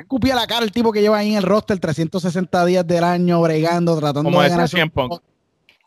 escupía 0.01 0.35
la 0.35 0.47
cara 0.47 0.65
el 0.65 0.73
tipo 0.73 0.91
que 0.91 1.03
lleva 1.03 1.19
ahí 1.19 1.31
en 1.31 1.37
el 1.37 1.43
roster 1.43 1.79
360 1.79 2.65
días 2.65 2.87
del 2.87 3.05
año 3.05 3.41
bregando, 3.41 3.99
tratando 3.99 4.31
de 4.31 4.49
ganar. 4.49 4.71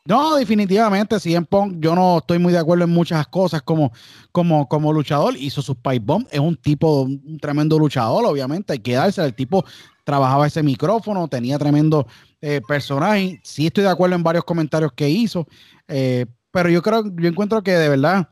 No, 0.07 0.37
definitivamente, 0.37 1.17
en 1.25 1.45
Punk, 1.45 1.79
yo 1.79 1.93
no 1.93 2.19
estoy 2.19 2.39
muy 2.39 2.53
de 2.53 2.59
acuerdo 2.59 2.85
en 2.85 2.91
muchas 2.91 3.27
cosas 3.27 3.61
como, 3.61 3.91
como, 4.31 4.65
como 4.69 4.93
luchador. 4.93 5.35
Hizo 5.35 5.61
sus 5.61 5.75
pipe 5.75 5.99
bomb, 5.99 6.25
es 6.31 6.39
un 6.39 6.55
tipo, 6.55 7.01
un 7.01 7.37
tremendo 7.41 7.77
luchador, 7.77 8.25
obviamente, 8.25 8.71
hay 8.71 8.79
que 8.79 8.93
darse. 8.93 9.21
El 9.21 9.33
tipo 9.33 9.65
trabajaba 10.05 10.47
ese 10.47 10.63
micrófono, 10.63 11.27
tenía 11.27 11.59
tremendo 11.59 12.07
eh, 12.39 12.61
personaje. 12.65 13.41
Sí 13.43 13.67
estoy 13.67 13.83
de 13.83 13.89
acuerdo 13.89 14.15
en 14.15 14.23
varios 14.23 14.45
comentarios 14.45 14.93
que 14.93 15.09
hizo, 15.09 15.45
eh, 15.89 16.25
pero 16.51 16.69
yo 16.69 16.81
creo, 16.81 17.03
yo 17.17 17.27
encuentro 17.27 17.61
que 17.61 17.73
de 17.73 17.89
verdad 17.89 18.29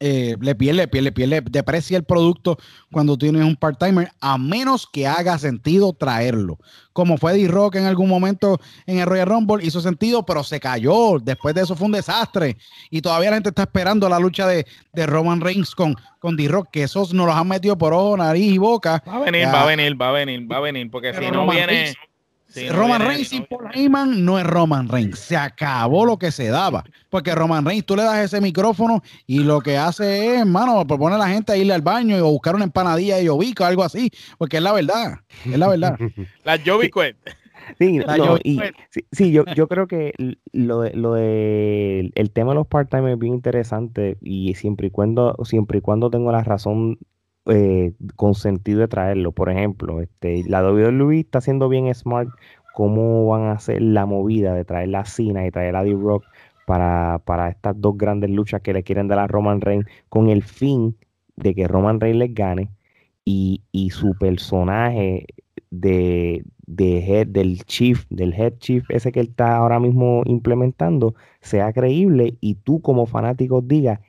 eh, 0.00 0.36
le 0.40 0.54
pierde, 0.54 0.86
pierde, 0.86 1.10
pierde, 1.10 1.40
deprecia 1.40 1.96
el 1.96 2.04
producto 2.04 2.56
cuando 2.92 3.18
tienes 3.18 3.42
un 3.42 3.56
part-timer, 3.56 4.10
a 4.20 4.38
menos 4.38 4.86
que 4.86 5.08
haga 5.08 5.36
sentido 5.38 5.92
traerlo. 5.92 6.58
Como 6.92 7.16
fue 7.16 7.32
D-Rock 7.32 7.76
en 7.76 7.86
algún 7.86 8.08
momento 8.08 8.60
en 8.86 8.98
el 8.98 9.06
Royal 9.06 9.26
Rumble, 9.26 9.64
hizo 9.64 9.80
sentido, 9.80 10.24
pero 10.24 10.44
se 10.44 10.60
cayó. 10.60 11.18
Después 11.20 11.54
de 11.54 11.62
eso 11.62 11.74
fue 11.74 11.86
un 11.86 11.92
desastre. 11.92 12.56
Y 12.90 13.02
todavía 13.02 13.30
la 13.30 13.36
gente 13.36 13.48
está 13.48 13.62
esperando 13.62 14.08
la 14.08 14.20
lucha 14.20 14.46
de, 14.46 14.66
Roman 14.94 15.40
Reigns 15.40 15.74
con, 15.74 15.96
con 16.20 16.36
D-Rock, 16.36 16.68
que 16.70 16.84
esos 16.84 17.12
nos 17.12 17.26
los 17.26 17.34
han 17.34 17.48
metido 17.48 17.76
por 17.76 17.92
ojo, 17.92 18.16
nariz 18.16 18.52
y 18.52 18.58
boca. 18.58 19.02
Va 19.06 19.16
a 19.16 19.20
venir, 19.20 19.46
va 19.46 19.62
a 19.62 19.66
venir, 19.66 20.00
va 20.00 20.08
a 20.08 20.12
venir, 20.12 20.52
va 20.52 20.56
a 20.56 20.60
venir, 20.60 20.90
porque 20.90 21.12
si 21.14 21.30
no 21.30 21.48
viene. 21.48 21.94
Roman 22.70 23.02
Reigns 23.02 23.32
y 23.32 23.40
Paul 23.42 23.68
Heyman 23.72 24.24
no 24.24 24.38
es 24.38 24.46
Roman 24.46 24.88
Reigns. 24.88 25.18
Se 25.18 25.36
acabó 25.36 26.06
lo 26.06 26.18
que 26.18 26.30
se 26.30 26.48
daba. 26.48 26.84
Porque 27.10 27.34
Roman 27.34 27.64
Reigns, 27.64 27.84
tú 27.84 27.96
le 27.96 28.02
das 28.02 28.18
ese 28.18 28.40
micrófono 28.40 29.02
y 29.26 29.40
lo 29.40 29.60
que 29.60 29.76
hace 29.76 30.34
es, 30.34 30.40
hermano, 30.40 30.86
propone 30.86 31.16
a 31.16 31.18
la 31.18 31.28
gente 31.28 31.52
a 31.52 31.56
irle 31.56 31.74
al 31.74 31.82
baño 31.82 32.16
y 32.16 32.20
buscar 32.20 32.54
una 32.54 32.64
empanadilla 32.64 33.16
de 33.16 33.24
Yovico 33.24 33.64
o 33.64 33.66
algo 33.66 33.84
así. 33.84 34.10
Porque 34.38 34.58
es 34.58 34.62
la 34.62 34.72
verdad. 34.72 35.18
Es 35.44 35.58
la 35.58 35.68
verdad. 35.68 35.98
la 36.44 36.56
Yovico. 36.56 37.02
Sí, 37.78 38.00
sí, 39.12 39.30
yo, 39.30 39.44
yo 39.54 39.68
creo 39.68 39.86
que 39.86 40.14
lo 40.52 40.80
de, 40.80 40.94
lo 40.94 41.12
de 41.14 42.10
el 42.14 42.30
tema 42.30 42.52
de 42.52 42.56
los 42.56 42.66
part-time 42.66 43.12
es 43.12 43.18
bien 43.18 43.34
interesante 43.34 44.16
y 44.22 44.54
siempre 44.54 44.86
y 44.86 44.90
cuando, 44.90 45.36
siempre 45.44 45.78
y 45.78 45.80
cuando 45.80 46.10
tengo 46.10 46.32
la 46.32 46.42
razón 46.42 46.98
eh, 47.48 47.92
con 48.16 48.34
sentido 48.34 48.80
de 48.80 48.88
traerlo. 48.88 49.32
Por 49.32 49.50
ejemplo, 49.50 50.00
este, 50.00 50.44
la 50.46 50.62
WWE 50.62 51.20
está 51.20 51.38
haciendo 51.38 51.68
bien 51.68 51.92
smart 51.94 52.28
cómo 52.74 53.26
van 53.26 53.42
a 53.42 53.52
hacer 53.52 53.82
la 53.82 54.06
movida 54.06 54.54
de 54.54 54.64
traer 54.64 54.90
la 54.90 55.04
Cena 55.04 55.46
y 55.46 55.50
traer 55.50 55.76
a 55.76 55.84
D-Rock 55.84 56.24
para, 56.66 57.20
para 57.24 57.48
estas 57.48 57.80
dos 57.80 57.96
grandes 57.96 58.30
luchas 58.30 58.60
que 58.62 58.72
le 58.72 58.82
quieren 58.84 59.08
dar 59.08 59.18
a 59.18 59.26
Roman 59.26 59.60
Reigns 59.60 59.86
con 60.08 60.28
el 60.28 60.42
fin 60.42 60.96
de 61.36 61.54
que 61.54 61.66
Roman 61.68 62.00
Reigns 62.00 62.18
les 62.18 62.34
gane 62.34 62.70
y, 63.24 63.90
su 63.90 64.14
personaje 64.18 65.26
de, 65.70 66.44
head, 66.78 67.26
del 67.28 67.64
chief, 67.64 68.06
del 68.10 68.32
head 68.34 68.54
chief, 68.58 68.84
ese 68.90 69.12
que 69.12 69.20
él 69.20 69.28
está 69.30 69.56
ahora 69.56 69.80
mismo 69.80 70.22
implementando, 70.24 71.14
sea 71.40 71.72
creíble 71.72 72.36
y 72.40 72.56
tú 72.56 72.80
como 72.80 73.06
fanático 73.06 73.60
digas, 73.60 74.00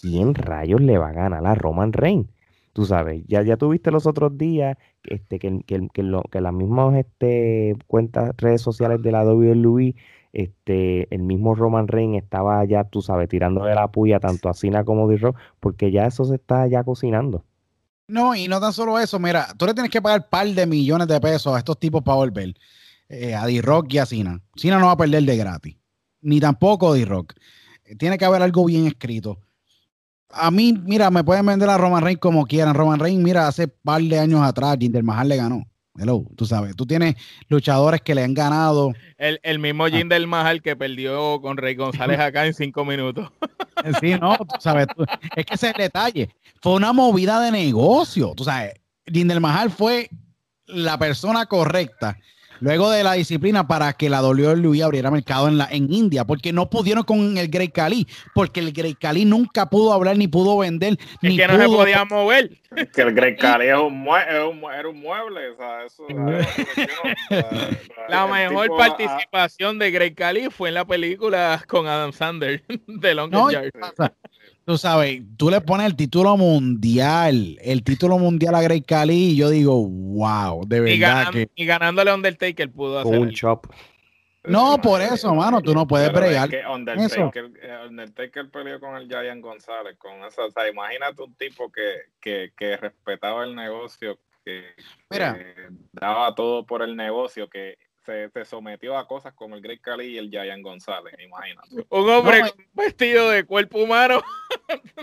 ¿quién 0.00 0.34
rayos 0.34 0.80
le 0.80 0.98
va 0.98 1.10
a 1.10 1.12
ganar 1.12 1.46
a 1.46 1.54
Roman 1.54 1.92
Reigns? 1.92 2.28
Tú 2.74 2.84
sabes, 2.86 3.22
ya, 3.28 3.40
ya 3.42 3.56
tuviste 3.56 3.92
los 3.92 4.04
otros 4.04 4.36
días 4.36 4.76
este, 5.04 5.38
que, 5.38 5.60
que, 5.64 5.86
que, 5.94 6.02
lo, 6.02 6.22
que 6.24 6.40
las 6.40 6.52
mismas 6.52 6.96
este, 6.96 7.76
cuentas, 7.86 8.32
redes 8.36 8.62
sociales 8.62 9.00
de 9.00 9.12
la 9.12 9.24
WWE, 9.24 9.94
este, 10.32 11.06
el 11.14 11.22
mismo 11.22 11.54
Roman 11.54 11.86
Reigns 11.86 12.20
estaba 12.20 12.64
ya, 12.64 12.82
tú 12.82 13.00
sabes, 13.00 13.28
tirando 13.28 13.64
de 13.64 13.76
la 13.76 13.92
puya 13.92 14.18
tanto 14.18 14.48
a 14.48 14.54
Cena 14.54 14.82
como 14.82 15.08
a 15.08 15.16
Rock, 15.16 15.36
porque 15.60 15.92
ya 15.92 16.06
eso 16.06 16.24
se 16.24 16.34
está 16.34 16.66
ya 16.66 16.82
cocinando. 16.82 17.44
No, 18.08 18.34
y 18.34 18.48
no 18.48 18.60
tan 18.60 18.72
solo 18.72 18.98
eso, 18.98 19.20
mira, 19.20 19.46
tú 19.56 19.66
le 19.66 19.74
tienes 19.74 19.92
que 19.92 20.02
pagar 20.02 20.22
un 20.22 20.26
par 20.28 20.48
de 20.48 20.66
millones 20.66 21.06
de 21.06 21.20
pesos 21.20 21.54
a 21.54 21.58
estos 21.58 21.78
tipos 21.78 22.02
para 22.02 22.16
volver, 22.16 22.54
eh, 23.08 23.36
a 23.36 23.46
D-Rock 23.46 23.94
y 23.94 23.98
a 23.98 24.06
Cena. 24.06 24.42
Cena 24.56 24.80
no 24.80 24.86
va 24.86 24.92
a 24.92 24.96
perder 24.96 25.22
de 25.22 25.36
gratis, 25.36 25.76
ni 26.22 26.40
tampoco 26.40 26.92
D-Rock. 26.92 27.34
Tiene 28.00 28.18
que 28.18 28.24
haber 28.24 28.42
algo 28.42 28.64
bien 28.64 28.88
escrito 28.88 29.38
a 30.30 30.50
mí, 30.50 30.72
mira, 30.72 31.10
me 31.10 31.24
pueden 31.24 31.46
vender 31.46 31.68
a 31.68 31.78
Roman 31.78 32.02
Reigns 32.02 32.20
como 32.20 32.46
quieran. 32.46 32.74
Roman 32.74 33.00
Reigns, 33.00 33.22
mira, 33.22 33.46
hace 33.46 33.68
par 33.68 34.02
de 34.02 34.18
años 34.18 34.42
atrás, 34.42 34.76
Jinder 34.78 35.02
Mahal 35.02 35.28
le 35.28 35.36
ganó. 35.36 35.64
Hello, 35.96 36.26
tú 36.36 36.44
sabes, 36.44 36.74
tú 36.74 36.86
tienes 36.86 37.14
luchadores 37.48 38.00
que 38.00 38.16
le 38.16 38.24
han 38.24 38.34
ganado. 38.34 38.92
El, 39.16 39.38
el 39.44 39.60
mismo 39.60 39.86
Jinder 39.86 40.22
ah. 40.24 40.26
Mahal 40.26 40.60
que 40.60 40.74
perdió 40.74 41.40
con 41.40 41.56
Rey 41.56 41.76
González 41.76 42.18
acá 42.18 42.46
en 42.46 42.54
cinco 42.54 42.84
minutos. 42.84 43.30
Sí, 44.00 44.14
no, 44.20 44.36
tú 44.36 44.56
sabes, 44.58 44.86
es 45.36 45.46
que 45.46 45.54
ese 45.54 45.68
es 45.68 45.74
el 45.74 45.82
detalle. 45.82 46.30
Fue 46.60 46.74
una 46.74 46.92
movida 46.92 47.40
de 47.40 47.52
negocio. 47.52 48.32
Tú 48.34 48.42
sabes, 48.42 48.74
Jinder 49.06 49.40
Mahal 49.40 49.70
fue 49.70 50.08
la 50.66 50.98
persona 50.98 51.46
correcta 51.46 52.16
luego 52.60 52.90
de 52.90 53.04
la 53.04 53.14
disciplina 53.14 53.66
para 53.66 53.92
que 53.92 54.08
la 54.08 54.22
WWE 54.22 54.82
abriera 54.82 55.10
mercado 55.10 55.48
en, 55.48 55.58
la, 55.58 55.68
en 55.70 55.92
India, 55.92 56.24
porque 56.24 56.52
no 56.52 56.70
pudieron 56.70 57.04
con 57.04 57.38
el 57.38 57.48
Grey 57.48 57.68
Cali, 57.68 58.06
porque 58.34 58.60
el 58.60 58.72
Grey 58.72 58.94
Cali 58.94 59.24
nunca 59.24 59.68
pudo 59.68 59.92
hablar 59.92 60.16
ni 60.16 60.28
pudo 60.28 60.58
vender. 60.58 60.96
Es 61.22 61.30
ni 61.30 61.36
que 61.36 61.46
no 61.46 61.58
se 61.58 61.66
podía 61.66 62.04
mover. 62.04 62.50
que 62.92 63.02
el 63.02 63.14
Grey 63.14 63.36
Cali 63.36 63.66
es 63.66 63.76
un, 63.76 64.06
era 64.06 64.88
un 64.88 65.00
mueble. 65.00 65.50
O 65.50 65.56
sea, 65.56 65.84
eso, 65.84 66.06
la 68.08 68.26
mejor 68.26 68.70
ah, 68.72 68.76
participación 68.76 69.78
de 69.78 69.90
Grey 69.90 70.14
Cali 70.14 70.48
fue 70.50 70.68
en 70.68 70.74
la 70.74 70.84
película 70.84 71.62
con 71.66 71.86
Adam 71.86 72.12
Sandler 72.12 72.62
de 72.86 73.14
Long 73.14 73.30
no, 73.30 73.50
Yard. 73.50 73.70
Tú 74.64 74.78
sabes, 74.78 75.22
tú 75.36 75.50
le 75.50 75.60
pones 75.60 75.86
el 75.86 75.94
título 75.94 76.38
mundial, 76.38 77.58
el 77.60 77.84
título 77.84 78.18
mundial 78.18 78.54
a 78.54 78.62
Grey 78.62 78.80
Cali 78.80 79.32
y 79.32 79.36
yo 79.36 79.50
digo, 79.50 79.86
wow, 79.86 80.66
de 80.66 80.80
verdad. 80.80 81.32
Y, 81.54 81.66
ganándole 81.66 82.10
a 82.10 82.14
Undertaker 82.14 82.70
pudo 82.72 83.00
hacer. 83.00 83.18
Un 83.18 83.30
chop. 83.30 83.66
No, 84.44 84.78
por 84.78 85.02
eso, 85.02 85.34
mano, 85.34 85.60
tú 85.60 85.74
no 85.74 85.86
puedes 85.86 86.10
bregar. 86.12 86.52
Es 86.52 86.60
que 86.62 86.66
Undertaker, 86.66 87.50
eh, 87.62 87.86
Undertaker 87.88 88.50
peleó 88.50 88.80
con 88.80 88.96
el 88.96 89.06
Giant 89.06 89.42
González, 89.42 89.96
con 89.98 90.22
eso, 90.24 90.46
o 90.46 90.50
sea, 90.50 90.68
imagínate 90.68 91.22
un 91.22 91.34
tipo 91.34 91.70
que, 91.70 92.10
que, 92.20 92.52
que 92.56 92.76
respetaba 92.76 93.44
el 93.44 93.54
negocio, 93.54 94.18
que, 94.44 94.64
que, 95.10 95.54
daba 95.92 96.34
todo 96.34 96.64
por 96.64 96.82
el 96.82 96.96
negocio, 96.96 97.48
que 97.48 97.76
se, 98.04 98.44
sometió 98.44 98.96
a 98.96 99.06
cosas 99.06 99.32
como 99.34 99.54
el 99.56 99.62
Great 99.62 99.80
Cali 99.80 100.06
y 100.06 100.18
el 100.18 100.30
Giant 100.30 100.62
González, 100.62 101.14
imagínate. 101.24 101.86
Un 101.90 102.08
hombre 102.10 102.42
vestido 102.72 103.30
de 103.30 103.44
cuerpo 103.44 103.78
humano. 103.78 104.22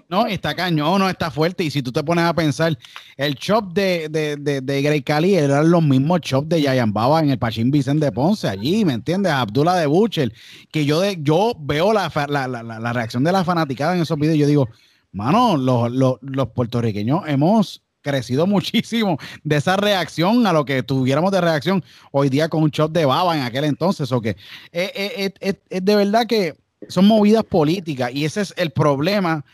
No, 0.07 0.27
está 0.27 0.53
cañón, 0.55 0.99
no 0.99 1.09
está 1.09 1.31
fuerte. 1.31 1.63
Y 1.63 1.71
si 1.71 1.81
tú 1.81 1.91
te 1.91 2.03
pones 2.03 2.25
a 2.25 2.33
pensar, 2.33 2.77
el 3.17 3.35
shop 3.35 3.73
de, 3.73 4.09
de, 4.09 4.35
de, 4.37 4.61
de 4.61 5.03
Cali 5.03 5.35
eran 5.35 5.69
los 5.71 5.83
mismos 5.83 6.21
shops 6.21 6.49
de 6.49 6.61
Giant 6.61 6.93
Baba 6.93 7.21
en 7.21 7.29
el 7.29 7.39
Pachín 7.39 7.71
Vicente 7.71 8.05
de 8.05 8.11
Ponce, 8.11 8.47
allí, 8.47 8.85
¿me 8.85 8.93
entiendes? 8.93 9.31
Abdullah 9.31 9.75
de 9.75 9.87
Butcher, 9.87 10.31
que 10.71 10.85
yo, 10.85 10.99
de, 10.99 11.17
yo 11.21 11.53
veo 11.59 11.93
la, 11.93 12.11
la, 12.27 12.47
la, 12.47 12.63
la 12.63 12.93
reacción 12.93 13.23
de 13.23 13.31
la 13.31 13.43
fanaticada 13.43 13.95
en 13.95 14.01
esos 14.01 14.17
videos. 14.17 14.37
Yo 14.37 14.47
digo, 14.47 14.69
mano, 15.11 15.57
los, 15.57 15.91
los, 15.91 16.17
los 16.21 16.49
puertorriqueños 16.49 17.23
hemos 17.27 17.83
crecido 18.01 18.47
muchísimo 18.47 19.17
de 19.43 19.57
esa 19.57 19.77
reacción 19.77 20.45
a 20.45 20.53
lo 20.53 20.65
que 20.65 20.83
tuviéramos 20.83 21.31
de 21.31 21.41
reacción 21.41 21.83
hoy 22.11 22.29
día 22.29 22.49
con 22.49 22.63
un 22.63 22.69
shot 22.69 22.91
de 22.91 23.05
baba 23.05 23.35
en 23.35 23.43
aquel 23.43 23.65
entonces. 23.65 24.11
O 24.11 24.21
que 24.21 24.35
es, 24.71 25.33
de 25.69 25.95
verdad 25.95 26.27
que 26.27 26.55
son 26.87 27.07
movidas 27.07 27.43
políticas 27.43 28.11
y 28.13 28.25
ese 28.25 28.41
es 28.41 28.53
el 28.57 28.71
problema 28.71 29.45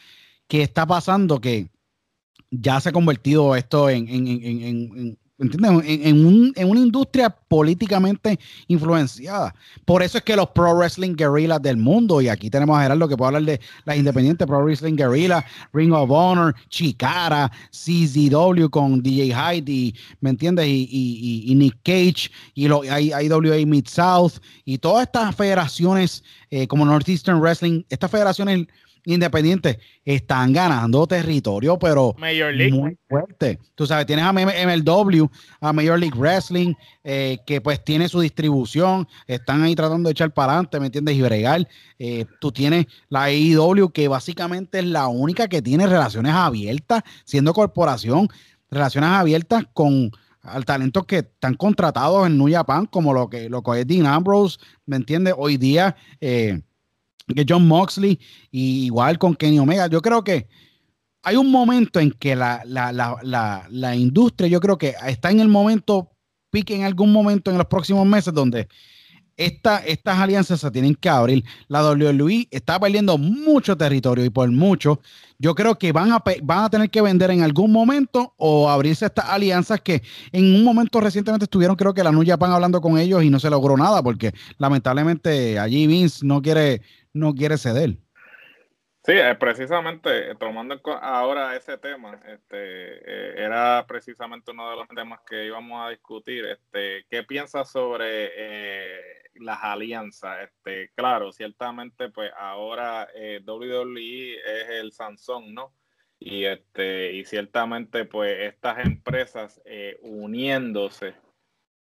que 0.48 0.62
está 0.62 0.86
pasando 0.86 1.42
que 1.42 1.70
ya 2.50 2.80
se 2.80 2.90
ha 2.90 2.94
convertido 2.94 3.56
esto 3.56 3.90
en, 3.90 4.08
en 4.08 5.18
¿entiendes? 5.40 5.72
En, 5.86 6.54
en, 6.56 6.70
una 6.70 6.80
industria 6.80 7.30
políticamente 7.30 8.40
influenciada. 8.68 9.54
Por 9.86 10.02
eso 10.04 10.18
es 10.18 10.24
que 10.24 10.36
los 10.36 10.50
pro 10.50 10.76
wrestling 10.76 11.16
guerrillas 11.16 11.62
del 11.62 11.78
mundo, 11.78 12.22
y 12.22 12.28
aquí 12.28 12.50
tenemos 12.50 12.78
a 12.78 12.84
Gerardo 12.84 13.08
que 13.08 13.18
puede 13.18 13.28
hablar 13.28 13.44
de 13.44 13.62
las 13.86 13.98
independientes 13.98 14.48
pro 14.48 14.64
wrestling 14.64 14.96
guerrilla, 14.96 15.46
Ring 15.74 15.94
of 15.94 16.10
Honor, 16.10 16.56
Chicara, 16.70 17.52
CZW 17.72 18.70
con 18.70 19.02
DJ 19.02 19.34
Hyde, 19.34 19.94
¿me 20.22 20.32
entiendes? 20.32 20.68
Y, 20.68 21.46
y, 21.46 21.56
Nick 21.56 21.78
Cage, 21.84 22.32
y 22.54 22.68
lo, 22.68 22.84
IWA 22.84 23.66
Mid 23.66 23.88
South, 23.88 24.34
y 24.66 24.78
todas 24.78 25.04
estas 25.04 25.36
federaciones 25.36 26.24
eh, 26.50 26.68
como 26.68 26.86
Northeastern 26.86 27.40
Wrestling, 27.40 27.84
estas 27.90 28.10
federaciones 28.10 28.68
independientes 29.08 29.78
están 30.04 30.52
ganando 30.52 31.08
territorio, 31.08 31.80
pero 31.80 32.14
muy 32.18 32.98
fuerte. 33.08 33.58
Tú 33.74 33.88
sabes, 33.88 34.06
tienes 34.06 34.26
a 34.26 34.34
MLW, 34.34 35.26
a 35.62 35.72
Major 35.72 35.98
League 35.98 36.18
Wrestling, 36.18 36.74
eh, 37.04 37.38
que 37.46 37.62
pues 37.62 37.84
tiene 37.84 38.10
su 38.10 38.20
distribución, 38.20 39.08
están 39.26 39.64
ahí 39.64 39.76
tratando 39.76 40.10
de 40.10 40.12
echar 40.12 40.34
para 40.34 40.54
adelante, 40.54 40.80
¿me 40.80 40.88
entiendes? 40.88 41.16
Y 41.16 41.22
bregar. 41.22 41.68
Eh, 42.00 42.26
tú 42.42 42.52
tienes 42.52 42.86
la 43.10 43.24
AEW, 43.24 43.90
que 43.92 44.08
básicamente 44.10 44.80
es 44.80 44.86
la 44.86 45.08
única 45.08 45.48
que 45.48 45.62
tiene 45.62 45.88
relaciones 45.88 46.34
abiertas, 46.34 47.02
siendo 47.24 47.54
corporación, 47.54 48.28
relaciones 48.70 49.10
abiertas 49.10 49.64
con 49.74 50.12
al 50.48 50.66
talento 50.66 51.04
que 51.04 51.18
están 51.18 51.56
contratados 51.56 52.26
en 52.26 52.38
New 52.38 52.52
Japan, 52.52 52.86
como 52.86 53.14
lo 53.14 53.30
que, 53.30 53.50
lo 53.50 53.62
que 53.62 53.82
es 53.82 53.88
Dean 53.88 54.06
Ambrose, 54.06 54.58
¿me 54.86 54.96
entiendes? 54.96 55.34
Hoy 55.38 55.58
día, 55.58 55.96
eh, 56.22 56.62
que 57.36 57.46
John 57.48 57.68
Moxley, 57.68 58.20
y 58.52 58.86
igual 58.86 59.18
con 59.18 59.36
Kenny 59.36 59.60
Omega. 59.60 59.88
Yo 59.88 60.02
creo 60.02 60.24
que 60.24 60.48
hay 61.24 61.36
un 61.36 61.52
momento 61.52 62.00
en 62.00 62.12
que 62.12 62.36
la, 62.36 62.62
la, 62.66 63.96
industria, 63.96 64.48
yo 64.48 64.60
creo 64.62 64.78
que 64.78 64.96
está 65.06 65.30
en 65.30 65.40
el 65.40 65.50
momento, 65.50 66.12
pique 66.50 66.76
en 66.76 66.84
algún 66.84 67.12
momento 67.12 67.52
en 67.52 67.58
los 67.58 67.68
próximos 67.68 68.06
meses, 68.06 68.34
donde 68.34 68.68
esta, 69.36 69.80
estas 69.80 70.18
alianzas 70.18 70.60
se 70.60 70.72
tienen 70.72 70.96
que 70.96 71.10
abrir. 71.10 71.44
La 71.68 71.84
WWE 71.84 72.48
está 72.50 72.80
perdiendo 72.80 73.18
mucho 73.18 73.78
territorio 73.78 74.26
y 74.26 74.30
por 74.30 74.50
mucho, 74.50 75.00
yo 75.38 75.54
creo 75.54 75.78
que 75.78 75.92
van 75.92 76.12
a, 76.12 76.24
van 76.44 76.64
a 76.64 76.70
tener 76.70 76.90
que 76.90 77.02
vender 77.02 77.30
en 77.32 77.44
algún 77.44 77.72
momento 77.72 78.34
o 78.38 78.70
abrirse 78.70 79.06
estas 79.06 79.26
alianzas 79.26 79.82
que 79.82 80.02
en 80.32 80.56
un 80.56 80.64
momento 80.64 81.00
recientemente 81.00 81.44
estuvieron, 81.44 81.76
creo 81.76 81.94
que 81.94 82.04
la 82.04 82.12
New 82.12 82.24
Japan 82.26 82.52
hablando 82.52 82.82
con 82.82 82.98
ellos 82.98 83.24
y 83.24 83.30
no 83.30 83.40
se 83.40 83.50
logró 83.50 83.78
nada 83.78 84.02
porque 84.02 84.34
lamentablemente 84.58 85.60
allí 85.60 85.86
Vince 85.86 86.26
no 86.26 86.42
quiere, 86.42 86.82
no 87.18 87.34
quiere 87.34 87.58
ceder. 87.58 87.98
Sí, 89.08 89.14
eh, 89.14 89.36
precisamente 89.36 90.36
tomando 90.36 90.82
ahora 91.02 91.56
ese 91.56 91.78
tema, 91.78 92.20
este, 92.28 92.58
eh, 92.60 93.36
era 93.38 93.86
precisamente 93.88 94.52
uno 94.52 94.70
de 94.70 94.76
los 94.76 94.88
temas 94.90 95.22
que 95.26 95.46
íbamos 95.46 95.82
a 95.82 95.92
discutir. 95.92 96.44
Este, 96.46 97.06
¿Qué 97.10 97.24
piensas 97.24 97.72
sobre 97.72 98.32
eh, 98.36 99.02
las 99.36 99.64
alianzas? 99.64 100.50
Este, 100.50 100.92
claro, 100.94 101.32
ciertamente, 101.32 102.10
pues 102.10 102.34
ahora 102.38 103.08
WWE 103.46 104.36
es 104.36 104.70
el 104.72 104.92
Sansón, 104.92 105.54
¿no? 105.54 105.74
Y 106.20 106.44
este, 106.44 107.14
y 107.14 107.24
ciertamente, 107.24 108.04
pues 108.04 108.38
estas 108.42 108.86
empresas 108.86 109.62
uniéndose 110.02 111.16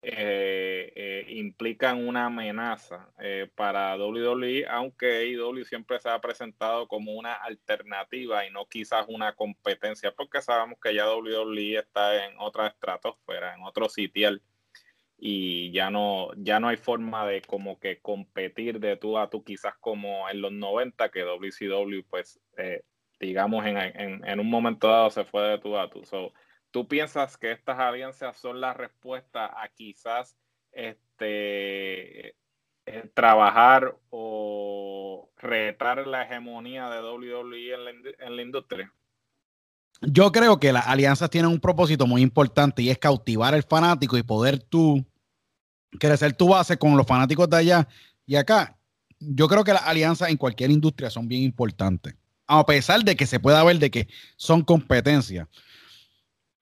eh, 0.08 0.93
eh, 0.95 1.26
implican 1.30 2.08
una 2.08 2.28
amenaza 2.28 3.10
eh, 3.18 3.49
para 3.56 3.97
WWE, 3.97 4.68
aunque 4.70 5.18
AEW 5.18 5.66
siempre 5.66 5.99
se 5.99 6.10
ha 6.10 6.22
presentado 6.22 6.88
como 6.88 7.14
una 7.14 7.34
alternativa 7.34 8.45
y 8.45 8.51
no 8.51 8.68
quizás 8.68 9.08
una 9.10 9.34
competencia, 9.34 10.12
porque 10.12 10.43
sabemos 10.43 10.78
que 10.80 10.93
ya 10.93 11.12
WWE 11.12 11.80
está 11.80 12.24
en 12.28 12.36
otra 12.38 12.68
estratosfera, 12.68 13.56
en 13.56 13.64
otro 13.64 13.89
sitial, 13.89 14.43
y 15.18 15.72
ya 15.72 15.89
no, 15.89 16.30
ya 16.38 16.60
no 16.60 16.68
hay 16.68 16.78
forma 16.78 17.26
de 17.26 17.41
como 17.41 17.80
que 17.80 17.97
competir 17.99 18.80
de 18.80 18.97
tú 18.97 19.18
a 19.18 19.32
tú, 19.32 19.43
quizás 19.43 19.74
como 19.80 20.30
en 20.30 20.39
los 20.39 20.51
90, 20.51 21.10
que 21.10 21.24
WCW, 21.24 22.03
pues, 22.08 22.39
digamos, 23.20 23.66
en, 23.66 23.78
en, 23.78 24.24
en, 24.24 24.39
un 24.39 24.51
momento 24.51 24.88
dado 24.88 25.10
se 25.10 25.24
fue 25.26 25.41
de 25.49 25.58
tú 25.58 25.76
a 25.80 25.89
tú. 25.89 26.06
So, 26.06 26.32
¿Tú 26.76 26.86
piensas 26.86 27.38
que 27.38 27.54
estas 27.54 27.80
alianzas 27.80 28.36
son 28.36 28.60
la 28.60 28.74
respuesta 28.74 29.46
a 29.46 29.70
quizás 29.70 30.36
este, 30.74 32.36
trabajar 33.14 33.96
o 34.10 35.30
retar 35.38 36.06
la 36.06 36.24
hegemonía 36.24 36.90
de 36.90 37.00
WWE 37.02 38.16
en 38.20 38.36
la, 38.36 38.42
industria? 38.42 38.92
Yo 40.02 40.34
creo 40.34 40.60
que 40.60 40.74
las 40.74 40.86
alianzas 40.86 41.30
tienen 41.30 41.50
un 41.50 41.62
propósito 41.62 42.06
muy 42.08 42.22
importante 42.22 42.82
y 42.82 42.90
es 42.90 42.98
cautivar 42.98 43.54
al 43.54 43.64
fanático 43.64 44.18
y 44.18 44.24
poder 44.24 44.60
tú 44.60 45.02
crecer 45.98 46.34
tu 46.34 46.50
base 46.50 46.78
con 46.78 46.98
los 46.98 47.08
fanáticos 47.08 47.50
de 47.50 47.56
allá 47.56 47.88
y 48.26 48.36
acá. 48.36 48.78
Yo 49.18 49.48
creo 49.48 49.64
que 49.64 49.72
las 49.72 49.84
alianzas 49.84 50.28
en 50.28 50.36
cualquier 50.36 50.72
industria 50.72 51.10
son 51.10 51.30
bien 51.30 51.44
importantes, 51.44 52.18
a 52.48 52.66
pesar 52.66 53.02
de 53.06 53.16
que 53.16 53.26
se 53.26 53.40
pueda 53.40 53.64
ver 53.64 53.80
de 53.80 53.90
que 53.90 54.10
son 54.36 54.62
competencias 54.62 55.48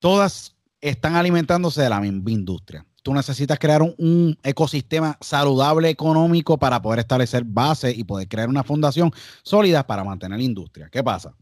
todas 0.03 0.53
están 0.81 1.15
alimentándose 1.15 1.81
de 1.81 1.87
la 1.87 2.01
misma 2.01 2.29
industria. 2.29 2.85
Tú 3.03 3.13
necesitas 3.13 3.57
crear 3.57 3.81
un, 3.81 4.37
ecosistema 4.43 5.17
saludable 5.21 5.87
económico 5.87 6.57
para 6.57 6.81
poder 6.81 6.99
establecer 6.99 7.45
bases 7.45 7.97
y 7.97 8.03
poder 8.03 8.27
crear 8.27 8.49
una 8.49 8.65
fundación 8.65 9.13
sólida 9.43 9.87
para 9.87 10.03
mantener 10.03 10.39
la 10.39 10.43
industria. 10.43 10.89
¿Qué 10.91 11.01
pasa? 11.01 11.33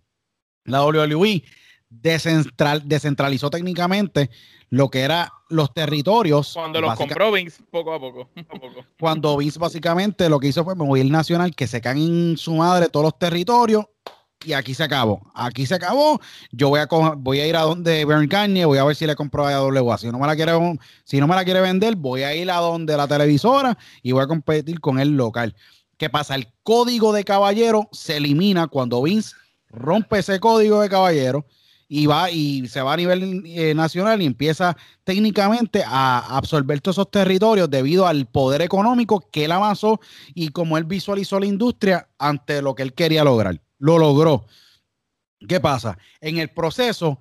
La 0.65 0.85
WWE 0.85 1.43
descentralizó 1.89 3.49
técnicamente 3.49 4.29
lo 4.69 4.89
que 4.89 4.99
eran 4.99 5.27
los 5.49 5.73
territorios. 5.73 6.53
Cuando 6.53 6.81
los 6.81 6.95
compró 6.95 7.31
Vince, 7.31 7.63
poco 7.71 7.95
a 7.95 7.99
poco, 7.99 8.29
Cuando 8.99 9.37
Vince 9.37 9.57
básicamente 9.57 10.29
lo 10.29 10.39
que 10.39 10.49
hizo 10.49 10.63
fue 10.63 10.75
mover 10.75 11.07
nacional, 11.07 11.55
que 11.55 11.65
se 11.65 11.81
caen 11.81 11.97
en 11.97 12.37
su 12.37 12.53
madre 12.53 12.89
todos 12.89 13.05
los 13.05 13.17
territorios 13.17 13.87
y 14.45 14.53
aquí 14.53 14.73
se 14.73 14.83
acabó. 14.83 15.21
Aquí 15.33 15.65
se 15.65 15.75
acabó. 15.75 16.19
Yo 16.51 16.69
voy 16.69 16.79
a 16.79 16.87
voy 17.17 17.39
a 17.39 17.47
ir 17.47 17.55
a 17.55 17.61
donde 17.61 18.05
Bern 18.05 18.29
voy 18.65 18.77
a 18.77 18.83
ver 18.83 18.95
si 18.95 19.05
le 19.05 19.15
compro 19.15 19.45
a 19.45 19.53
W. 19.53 19.97
Si 19.97 20.07
no 20.07 20.19
me 20.19 20.27
la 20.27 20.35
quiere, 20.35 20.53
si 21.03 21.19
no 21.19 21.27
me 21.27 21.35
la 21.35 21.43
quiere 21.43 21.61
vender, 21.61 21.95
voy 21.95 22.23
a 22.23 22.35
ir 22.35 22.49
a 22.49 22.57
donde 22.57 22.95
la 22.97 23.07
televisora 23.07 23.77
y 24.01 24.11
voy 24.11 24.23
a 24.23 24.27
competir 24.27 24.79
con 24.79 24.99
el 24.99 25.15
local. 25.15 25.55
¿Qué 25.97 26.09
pasa? 26.09 26.35
El 26.35 26.47
código 26.63 27.13
de 27.13 27.23
caballero 27.23 27.87
se 27.91 28.17
elimina 28.17 28.67
cuando 28.67 29.01
Vince 29.01 29.35
rompe 29.69 30.19
ese 30.19 30.39
código 30.39 30.81
de 30.81 30.89
caballero 30.89 31.45
y 31.87 32.05
va 32.05 32.31
y 32.31 32.67
se 32.67 32.81
va 32.81 32.93
a 32.93 32.97
nivel 32.97 33.43
eh, 33.45 33.73
nacional 33.75 34.21
y 34.21 34.25
empieza 34.25 34.75
técnicamente 35.03 35.83
a 35.85 36.37
absorber 36.37 36.79
todos 36.81 36.95
esos 36.95 37.11
territorios 37.11 37.69
debido 37.69 38.07
al 38.07 38.25
poder 38.25 38.61
económico 38.61 39.19
que 39.31 39.45
él 39.45 39.51
avanzó 39.51 39.99
y 40.33 40.49
como 40.49 40.77
él 40.77 40.85
visualizó 40.85 41.39
la 41.39 41.45
industria 41.45 42.07
ante 42.17 42.61
lo 42.61 42.75
que 42.75 42.83
él 42.83 42.93
quería 42.93 43.23
lograr 43.23 43.59
lo 43.81 43.97
logró. 43.97 44.45
¿Qué 45.47 45.59
pasa? 45.59 45.97
En 46.21 46.37
el 46.37 46.49
proceso, 46.49 47.19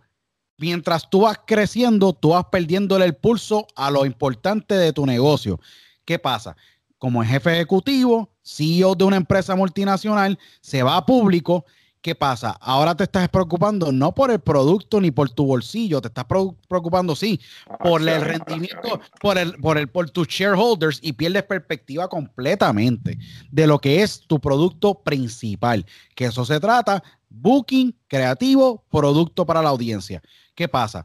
mientras 0.58 1.08
tú 1.08 1.22
vas 1.22 1.40
creciendo, 1.46 2.12
tú 2.12 2.28
vas 2.30 2.44
perdiéndole 2.52 3.06
el 3.06 3.16
pulso 3.16 3.66
a 3.74 3.90
lo 3.90 4.04
importante 4.04 4.74
de 4.74 4.92
tu 4.92 5.06
negocio. 5.06 5.58
¿Qué 6.04 6.18
pasa? 6.18 6.54
Como 6.98 7.24
jefe 7.24 7.54
ejecutivo, 7.54 8.30
CEO 8.42 8.94
de 8.94 9.04
una 9.04 9.16
empresa 9.16 9.56
multinacional, 9.56 10.38
se 10.60 10.82
va 10.82 10.98
a 10.98 11.06
público. 11.06 11.64
¿Qué 12.02 12.14
pasa? 12.14 12.56
Ahora 12.62 12.94
te 12.94 13.04
estás 13.04 13.28
preocupando 13.28 13.92
no 13.92 14.14
por 14.14 14.30
el 14.30 14.40
producto 14.40 15.02
ni 15.02 15.10
por 15.10 15.28
tu 15.28 15.44
bolsillo, 15.44 16.00
te 16.00 16.08
estás 16.08 16.24
preocupando, 16.24 17.14
sí, 17.14 17.38
por 17.78 18.00
el 18.00 18.22
rendimiento, 18.22 19.00
por 19.20 19.36
el, 19.36 19.52
por 19.56 19.76
el, 19.76 19.86
por 19.86 20.08
tus 20.08 20.26
shareholders 20.26 20.98
y 21.02 21.12
pierdes 21.12 21.42
perspectiva 21.42 22.08
completamente 22.08 23.18
de 23.50 23.66
lo 23.66 23.78
que 23.78 24.02
es 24.02 24.26
tu 24.26 24.40
producto 24.40 24.94
principal. 24.94 25.84
Que 26.14 26.24
eso 26.26 26.46
se 26.46 26.58
trata, 26.58 27.02
booking, 27.28 27.94
creativo, 28.08 28.82
producto 28.90 29.44
para 29.44 29.60
la 29.60 29.68
audiencia. 29.68 30.22
¿Qué 30.54 30.68
pasa? 30.68 31.04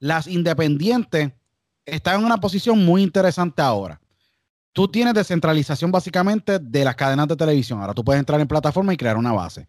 Las 0.00 0.26
independientes 0.26 1.32
están 1.86 2.18
en 2.18 2.26
una 2.26 2.38
posición 2.38 2.84
muy 2.84 3.02
interesante 3.02 3.62
ahora. 3.62 4.00
Tú 4.72 4.88
tienes 4.88 5.14
descentralización 5.14 5.92
básicamente 5.92 6.58
de 6.58 6.84
las 6.84 6.96
cadenas 6.96 7.28
de 7.28 7.36
televisión. 7.36 7.80
Ahora 7.80 7.94
tú 7.94 8.02
puedes 8.02 8.18
entrar 8.18 8.40
en 8.40 8.48
plataforma 8.48 8.92
y 8.92 8.96
crear 8.96 9.16
una 9.16 9.32
base. 9.32 9.68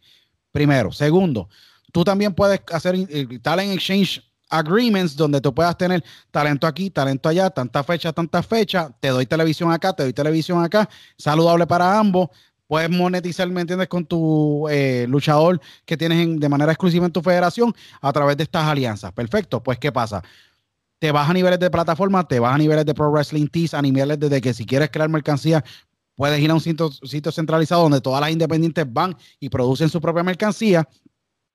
Primero. 0.55 0.89
Segundo, 0.93 1.49
tú 1.91 2.05
también 2.05 2.33
puedes 2.33 2.61
hacer 2.71 2.95
eh, 2.95 3.39
talent 3.41 3.73
exchange 3.73 4.23
agreements 4.49 5.13
donde 5.13 5.41
tú 5.41 5.53
puedas 5.53 5.77
tener 5.77 6.01
talento 6.31 6.65
aquí, 6.65 6.89
talento 6.89 7.27
allá, 7.27 7.49
tanta 7.49 7.83
fecha, 7.83 8.13
tanta 8.13 8.41
fecha, 8.41 8.89
te 9.01 9.09
doy 9.09 9.25
televisión 9.25 9.69
acá, 9.73 9.91
te 9.91 10.03
doy 10.03 10.13
televisión 10.13 10.63
acá, 10.63 10.87
saludable 11.17 11.67
para 11.67 11.99
ambos. 11.99 12.29
Puedes 12.67 12.89
monetizar, 12.89 13.49
¿me 13.49 13.59
entiendes?, 13.59 13.89
con 13.89 14.05
tu 14.05 14.65
eh, 14.69 15.05
luchador 15.09 15.59
que 15.83 15.97
tienes 15.97 16.39
de 16.39 16.47
manera 16.47 16.71
exclusiva 16.71 17.05
en 17.05 17.11
tu 17.11 17.21
federación 17.21 17.75
a 17.99 18.13
través 18.13 18.37
de 18.37 18.43
estas 18.43 18.63
alianzas. 18.63 19.11
Perfecto. 19.11 19.61
Pues, 19.61 19.77
¿qué 19.77 19.91
pasa? 19.91 20.23
Te 20.99 21.11
vas 21.11 21.29
a 21.29 21.33
niveles 21.33 21.59
de 21.59 21.69
plataforma, 21.69 22.25
te 22.25 22.39
vas 22.39 22.55
a 22.55 22.57
niveles 22.57 22.85
de 22.85 22.93
Pro 22.93 23.11
Wrestling 23.11 23.47
Tees, 23.47 23.73
a 23.73 23.81
niveles 23.81 24.21
de 24.21 24.39
que 24.39 24.53
si 24.53 24.65
quieres 24.65 24.89
crear 24.89 25.09
mercancía, 25.09 25.65
Puedes 26.16 26.39
ir 26.39 26.49
a 26.49 26.53
un 26.53 26.61
sitio, 26.61 26.91
centralizado 27.32 27.84
donde 27.84 28.01
todas 28.01 28.22
las 28.22 28.32
independientes 28.32 28.86
van 28.91 29.18
y 29.39 29.49
producen 29.49 29.89
su 29.89 29.99
propia 29.99 30.24
mercancía. 30.24 30.88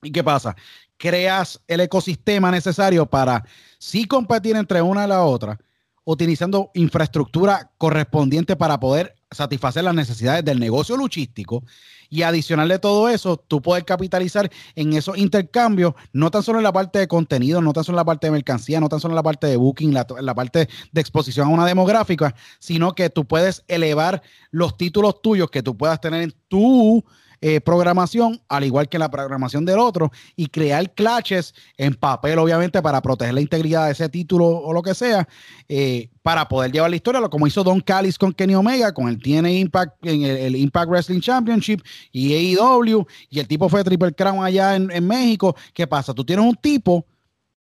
¿Y 0.03 0.11
qué 0.13 0.23
pasa? 0.23 0.55
Creas 0.97 1.61
el 1.67 1.81
ecosistema 1.81 2.51
necesario 2.51 3.07
para 3.07 3.45
sí 3.79 4.05
competir 4.05 4.57
entre 4.57 4.83
una 4.83 5.05
y 5.05 5.09
la 5.09 5.25
otra, 5.25 5.59
utilizando 6.05 6.71
infraestructura 6.75 7.71
correspondiente 7.79 8.57
para 8.57 8.79
poder 8.79 9.15
satisfacer 9.31 9.85
las 9.85 9.95
necesidades 9.95 10.45
del 10.45 10.59
negocio 10.59 10.97
luchístico 10.97 11.65
y 12.09 12.23
adicional 12.23 12.69
de 12.69 12.81
todo 12.81 13.09
eso, 13.09 13.37
tú 13.37 13.63
puedes 13.63 13.85
capitalizar 13.85 14.51
en 14.75 14.93
esos 14.95 15.17
intercambios, 15.17 15.95
no 16.13 16.31
tan 16.31 16.43
solo 16.43 16.59
en 16.59 16.65
la 16.65 16.73
parte 16.73 16.99
de 16.99 17.07
contenido, 17.07 17.63
no 17.63 17.73
tan 17.73 17.85
solo 17.85 17.97
en 17.97 18.01
la 18.01 18.05
parte 18.05 18.27
de 18.27 18.33
mercancía, 18.33 18.81
no 18.81 18.89
tan 18.89 18.99
solo 18.99 19.13
en 19.13 19.17
la 19.17 19.23
parte 19.23 19.47
de 19.47 19.57
booking, 19.57 19.95
la, 19.95 20.05
la 20.21 20.35
parte 20.35 20.69
de 20.91 21.01
exposición 21.01 21.47
a 21.47 21.51
una 21.51 21.67
demográfica, 21.67 22.35
sino 22.59 22.95
que 22.95 23.11
tú 23.11 23.25
puedes 23.25 23.65
elevar 23.69 24.23
los 24.51 24.77
títulos 24.77 25.23
tuyos 25.23 25.51
que 25.51 25.63
tú 25.63 25.77
puedas 25.77 26.01
tener 26.01 26.23
en 26.23 26.35
tu 26.49 27.05
eh, 27.43 27.61
programación, 27.61 28.41
al 28.49 28.65
igual 28.65 28.89
que 28.89 28.99
la 28.99 29.11
programación 29.11 29.65
del 29.65 29.79
otro, 29.79 30.11
y 30.37 30.49
crear 30.49 30.93
clashes 30.93 31.55
en 31.79 31.95
papel, 31.95 32.39
obviamente, 32.39 32.83
para 32.83 33.01
proteger 33.01 33.35
la 33.35 33.41
integridad 33.41 33.87
de 33.87 33.93
ese 33.93 34.09
título 34.09 34.47
o 34.47 34.73
lo 34.73 34.83
que 34.83 34.95
sea, 34.95 35.27
eh, 35.69 36.11
para 36.23 36.47
poder 36.49 36.71
llevar 36.71 36.91
la 36.91 36.97
historia, 36.97 37.21
lo 37.21 37.31
como 37.31 37.47
hizo 37.47 37.65
Don 37.65 37.81
Callis 37.81 38.19
con 38.19 38.33
Kenny 38.33 38.55
Omega, 38.55 38.93
con 38.93 39.09
el 39.09 39.19
TNA 39.21 39.51
Impact, 39.53 40.07
en 40.07 40.23
el, 40.23 40.55
Impact 40.57 40.91
Wrestling 40.91 41.21
Championship 41.21 41.81
y 42.13 42.57
AEW, 42.57 43.07
y 43.31 43.41
el 43.41 43.49
tipo 43.49 43.69
fue 43.69 43.85
Triple 43.85 44.13
Crown 44.13 44.45
allá 44.45 44.77
en, 44.77 44.91
en 44.91 45.07
México. 45.07 45.57
¿Qué 45.73 45.87
pasa? 45.87 46.13
Tú 46.13 46.25
tienes 46.25 46.45
un 46.45 46.57
tipo 46.57 47.07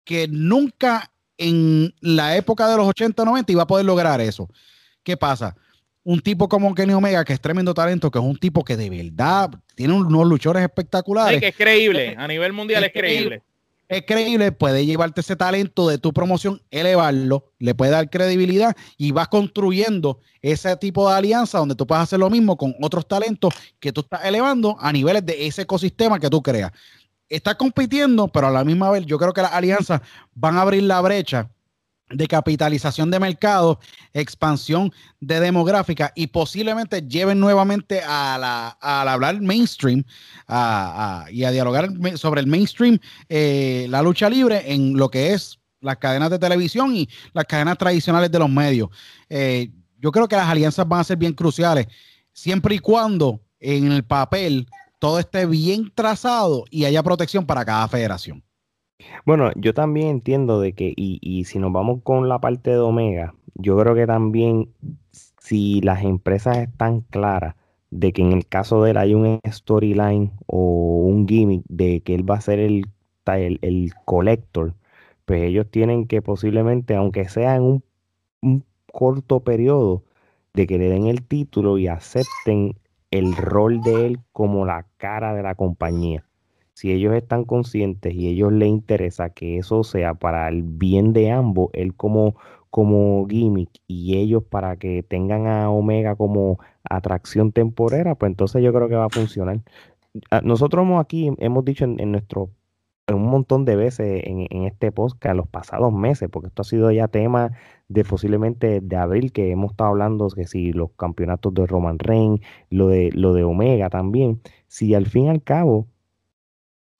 que 0.05 0.29
nunca 0.29 1.11
en 1.39 1.95
la 2.01 2.37
época 2.37 2.69
de 2.69 2.77
los 2.77 2.87
80, 2.89 3.25
90 3.25 3.53
iba 3.53 3.63
a 3.63 3.67
poder 3.67 3.87
lograr 3.87 4.21
eso. 4.21 4.49
¿Qué 5.03 5.17
pasa? 5.17 5.57
Un 6.05 6.21
tipo 6.21 6.49
como 6.49 6.75
Kenny 6.75 6.93
Omega, 6.95 7.25
que 7.25 7.33
es 7.33 7.41
tremendo 7.41 7.75
talento, 7.75 8.11
que 8.11 8.19
es 8.19 8.25
un 8.25 8.37
tipo 8.37 8.65
que 8.65 8.77
de 8.77 8.91
verdad 8.91 9.51
tiene 9.75 9.95
unos 9.95 10.27
luchadores 10.27 10.63
espectaculares. 10.65 11.41
Que 11.41 11.49
es 11.49 11.57
creíble, 11.57 12.15
a 12.19 12.27
nivel 12.27 12.53
mundial 12.53 12.85
es, 12.85 12.93
creíble. 12.93 13.43
Es 13.89 14.05
creíble, 14.07 14.53
puede 14.53 14.85
llevarte 14.85 15.21
ese 15.21 15.37
talento 15.37 15.89
de 15.89 15.99
tu 15.99 16.13
promoción, 16.13 16.61
elevarlo, 16.71 17.53
le 17.59 17.75
puede 17.75 17.93
dar 17.93 18.11
credibilidad 18.11 18.75
y 18.97 19.13
vas 19.13 19.29
construyendo 19.29 20.19
ese 20.41 20.77
tipo 20.77 21.09
de 21.09 21.17
alianza 21.17 21.59
donde 21.59 21.75
tú 21.75 21.87
puedes 21.87 22.03
hacer 22.03 22.19
lo 22.19 22.31
mismo 22.31 22.57
con 22.57 22.75
otros 22.81 23.07
talentos 23.07 23.55
que 23.79 23.93
tú 23.93 24.01
estás 24.01 24.25
elevando 24.25 24.77
a 24.81 24.93
niveles 24.93 25.25
de 25.25 25.47
ese 25.47 25.63
ecosistema 25.63 26.19
que 26.19 26.31
tú 26.31 26.43
creas. 26.43 26.73
Estás 27.29 27.55
compitiendo, 27.55 28.29
pero 28.29 28.49
a 28.49 28.51
la 28.51 28.65
misma 28.65 28.91
vez 28.91 29.07
yo 29.07 29.19
creo 29.19 29.33
que 29.33 29.43
las 29.43 29.53
alianzas 29.53 30.01
van 30.35 30.57
a 30.57 30.63
abrir 30.63 30.83
la 30.83 31.01
brecha 31.01 31.49
de 32.13 32.27
capitalización 32.27 33.11
de 33.11 33.19
mercado, 33.19 33.79
expansión 34.13 34.93
de 35.21 35.41
demográfica 35.41 36.13
y 36.15 36.29
posiblemente 36.29 37.03
lleven 37.03 37.41
nuevamente 37.41 38.01
a 38.01 38.39
la, 38.39 38.69
al 38.81 39.09
hablar 39.09 39.41
mainstream 39.41 40.05
y 41.31 41.45
a 41.45 41.51
dialogar 41.51 41.89
sobre 42.17 42.41
el 42.41 42.47
mainstream, 42.47 42.99
eh, 43.29 43.87
la 43.89 44.03
lucha 44.03 44.29
libre 44.29 44.73
en 44.73 44.97
lo 44.97 45.09
que 45.09 45.33
es 45.33 45.59
las 45.81 45.97
cadenas 45.97 46.31
de 46.31 46.39
televisión 46.39 46.95
y 46.95 47.09
las 47.33 47.45
cadenas 47.45 47.77
tradicionales 47.77 48.31
de 48.31 48.39
los 48.39 48.49
medios. 48.49 48.89
Eh, 49.29 49.71
yo 49.99 50.11
creo 50.13 50.29
que 50.29 50.37
las 50.37 50.49
alianzas 50.49 50.87
van 50.89 51.01
a 51.01 51.05
ser 51.05 51.17
bien 51.17 51.33
cruciales, 51.33 51.87
siempre 52.33 52.77
y 52.77 52.79
cuando 52.79 53.41
en 53.59 53.93
el 53.93 54.05
papel 54.05 54.67
todo 54.99 55.19
esté 55.19 55.47
bien 55.47 55.93
trazado 55.95 56.65
y 56.71 56.85
haya 56.85 57.03
protección 57.03 57.45
para 57.45 57.65
cada 57.65 57.89
federación. 57.89 58.43
Bueno, 59.27 59.51
yo 59.57 59.75
también 59.75 60.09
entiendo 60.09 60.61
de 60.61 60.75
que, 60.75 60.93
y, 60.97 61.19
y 61.23 61.45
si 61.45 61.59
nos 61.59 61.73
vamos 61.73 62.01
con 62.03 62.29
la 62.29 62.41
parte 62.41 62.71
de 62.71 62.79
Omega, 62.79 63.35
yo 63.55 63.77
creo 63.79 63.95
que 63.95 64.07
también 64.07 64.69
si 65.39 65.81
las 65.81 66.05
empresas 66.05 66.59
están 66.59 67.01
claras 67.03 67.57
de 67.91 68.13
que 68.13 68.23
en 68.23 68.33
el 68.33 68.47
caso 68.47 68.83
de 68.83 68.93
él 68.93 68.97
hay 68.97 69.15
un 69.15 69.41
storyline 69.47 70.33
o 70.47 70.59
un 71.07 71.27
gimmick 71.29 71.65
de 71.69 72.01
que 72.03 72.15
él 72.15 72.29
va 72.29 72.37
a 72.37 72.41
ser 72.41 72.59
el, 72.59 72.87
el, 73.27 73.59
el 73.63 73.93
collector, 74.05 74.75
pues 75.25 75.43
ellos 75.43 75.71
tienen 75.71 76.07
que 76.07 76.23
posiblemente, 76.23 76.95
aunque 76.97 77.29
sea 77.29 77.57
en 77.57 77.63
un, 77.63 77.85
un 78.43 78.65
corto 78.93 79.41
periodo, 79.45 80.05
de 80.55 80.67
que 80.67 80.79
le 80.79 80.89
den 80.89 81.07
el 81.07 81.25
título 81.27 81.79
y 81.79 81.89
acepten 81.89 82.77
el 83.11 83.37
rol 83.37 83.83
de 83.83 84.07
él 84.07 84.21
como 84.33 84.67
la 84.67 84.87
cara 84.99 85.35
de 85.35 85.43
la 85.43 85.55
compañía 85.55 86.25
si 86.83 86.91
ellos 86.91 87.15
están 87.15 87.45
conscientes 87.45 88.13
y 88.13 88.27
ellos 88.27 88.53
les 88.53 88.69
interesa 88.69 89.31
que 89.31 89.57
eso 89.57 89.85
sea 89.85 90.15
para 90.15 90.49
el 90.49 90.65
bien 90.65 91.13
de 91.13 91.31
ambos, 91.31 91.71
él 91.75 91.95
como, 91.95 92.35
como 92.71 93.25
gimmick 93.29 93.71
y 93.87 94.19
ellos 94.19 94.43
para 94.43 94.77
que 94.77 95.05
tengan 95.05 95.47
a 95.47 95.71
Omega 95.71 96.17
como 96.17 96.59
atracción 96.83 97.53
temporera, 97.53 98.17
pues 98.17 98.31
entonces 98.31 98.65
yo 98.65 98.73
creo 98.73 98.89
que 98.89 98.97
va 98.97 99.05
a 99.05 99.11
funcionar. 99.11 99.61
Ah, 100.33 100.41
nosotros 100.43 100.85
aquí 100.99 101.31
hemos 101.39 101.65
dicho 101.65 101.85
en, 101.85 102.11
nuestro 102.11 102.51
un 103.07 103.27
montón 103.27 103.65
de 103.65 103.77
veces 103.77 104.25
en, 104.27 104.49
en, 104.51 104.65
este 104.65 104.91
podcast 104.91 105.37
los 105.37 105.47
pasados 105.47 105.93
meses, 105.93 106.29
porque 106.33 106.49
esto 106.49 106.63
ha 106.63 106.65
sido 106.65 106.91
ya 106.91 107.07
tema 107.07 107.53
de 107.87 108.03
posiblemente 108.05 108.81
de 108.81 108.97
abril 108.97 109.31
que 109.31 109.53
hemos 109.53 109.71
estado 109.71 109.91
hablando 109.91 110.29
que 110.31 110.49
si 110.49 110.73
los 110.73 110.91
campeonatos 110.97 111.55
de 111.55 111.65
Roman 111.65 112.01
Reigns, 112.01 112.41
lo 112.71 112.89
de 112.89 113.13
lo 113.13 113.35
de 113.35 113.45
Omega 113.45 113.89
también, 113.89 114.41
si 114.67 114.95
al 114.95 115.07
fin 115.07 115.27
y 115.27 115.29
al 115.29 115.45
cabo 115.45 115.87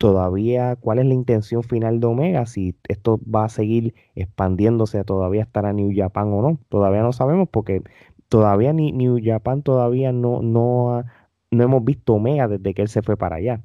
todavía 0.03 0.75
cuál 0.75 0.99
es 0.99 1.07
la 1.07 1.15
intención 1.15 1.63
final 1.63 2.01
de 2.01 2.09
Omega, 2.09 2.45
si 2.45 2.75
esto 2.89 3.21
va 3.33 3.45
a 3.45 3.49
seguir 3.49 3.95
expandiéndose 4.17 5.05
todavía 5.05 5.43
estar 5.43 5.65
a 5.65 5.73
New 5.73 5.93
Japan 5.95 6.33
o 6.33 6.43
no. 6.43 6.59
Todavía 6.69 7.03
no 7.03 7.13
sabemos 7.13 7.49
porque 7.49 7.83
todavía 8.29 8.73
ni 8.73 8.91
New 8.91 9.21
Japan 9.23 9.63
todavía 9.63 10.11
no, 10.11 10.43
no, 10.43 11.05
no 11.53 11.63
hemos 11.63 11.85
visto 11.85 12.15
Omega 12.15 12.49
desde 12.49 12.75
que 12.75 12.83
él 12.83 12.89
se 12.89 13.03
fue 13.03 13.17
para 13.17 13.37
allá. 13.37 13.63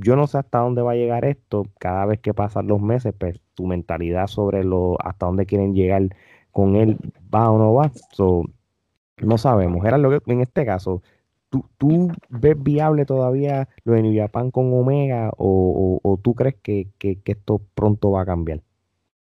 yo 0.00 0.16
no 0.16 0.26
sé 0.26 0.38
hasta 0.38 0.58
dónde 0.58 0.82
va 0.82 0.90
a 0.90 0.96
llegar 0.96 1.24
esto. 1.24 1.66
Cada 1.78 2.04
vez 2.04 2.18
que 2.18 2.34
pasan 2.34 2.66
los 2.66 2.80
meses, 2.80 3.14
pues 3.16 3.40
tu 3.54 3.66
mentalidad 3.66 4.26
sobre 4.26 4.64
lo 4.64 4.96
hasta 5.00 5.26
dónde 5.26 5.46
quieren 5.46 5.72
llegar 5.72 6.02
con 6.50 6.74
él 6.74 6.98
va 7.32 7.48
o 7.48 7.58
no 7.58 7.74
va. 7.74 7.92
no 9.18 9.38
sabemos. 9.38 9.86
Era 9.86 9.98
lo 9.98 10.10
que 10.10 10.32
en 10.32 10.40
este 10.40 10.66
caso 10.66 11.02
¿Tú, 11.50 12.08
ves 12.28 12.62
viable 12.62 13.04
todavía 13.06 13.68
lo 13.84 13.92
de 13.94 14.02
New 14.02 14.16
Japan 14.16 14.50
con 14.50 14.72
Omega 14.72 15.30
o, 15.36 16.18
tú 16.22 16.34
crees 16.34 16.56
que, 16.62 16.88
esto 17.24 17.62
pronto 17.74 18.10
va 18.10 18.22
a 18.22 18.26
cambiar? 18.26 18.62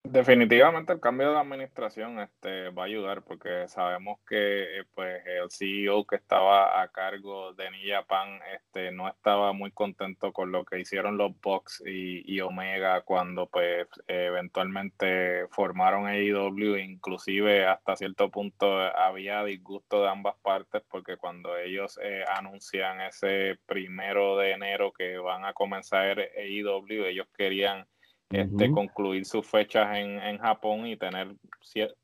Definitivamente 0.02 0.94
el 0.94 0.98
cambio 0.98 1.30
de 1.30 1.38
administración 1.38 2.18
este, 2.20 2.70
va 2.70 2.82
a 2.82 2.86
ayudar 2.86 3.22
porque 3.22 3.68
sabemos 3.68 4.18
que 4.26 4.80
eh, 4.80 4.84
pues 4.94 5.22
el 5.26 5.50
CEO 5.50 6.04
que 6.06 6.16
estaba 6.16 6.82
a 6.82 6.88
cargo 6.88 7.52
de 7.52 7.70
New 7.70 7.82
Japan 7.86 8.40
este, 8.52 8.90
no 8.92 9.08
estaba 9.08 9.52
muy 9.52 9.70
contento 9.70 10.32
con 10.32 10.52
lo 10.52 10.64
que 10.64 10.80
hicieron 10.80 11.18
los 11.18 11.38
Bucks 11.40 11.82
y, 11.86 12.40
Omega 12.40 13.02
cuando 13.02 13.46
pues 13.46 13.86
eventualmente 14.08 15.46
formaron 15.50 16.06
AEW, 16.06 16.78
inclusive 16.78 17.66
hasta 17.66 17.94
cierto 17.94 18.30
punto 18.30 18.80
había 18.80 19.44
disgusto 19.44 20.02
de 20.02 20.08
ambas 20.08 20.36
partes 20.42 20.82
porque 20.88 21.18
cuando 21.18 21.56
ellos 21.58 22.00
eh, 22.02 22.24
anuncian 22.36 23.02
ese 23.02 23.58
primero 23.66 24.38
de 24.38 24.52
enero 24.52 24.92
que 24.92 25.18
van 25.18 25.44
a 25.44 25.52
comenzar 25.52 26.18
AEW, 26.18 27.04
ellos 27.04 27.28
querían 27.36 27.86
este, 28.30 28.70
concluir 28.70 29.24
sus 29.24 29.44
fechas 29.44 29.98
en, 29.98 30.20
en, 30.20 30.38
Japón 30.38 30.86
y 30.86 30.96
tener 30.96 31.34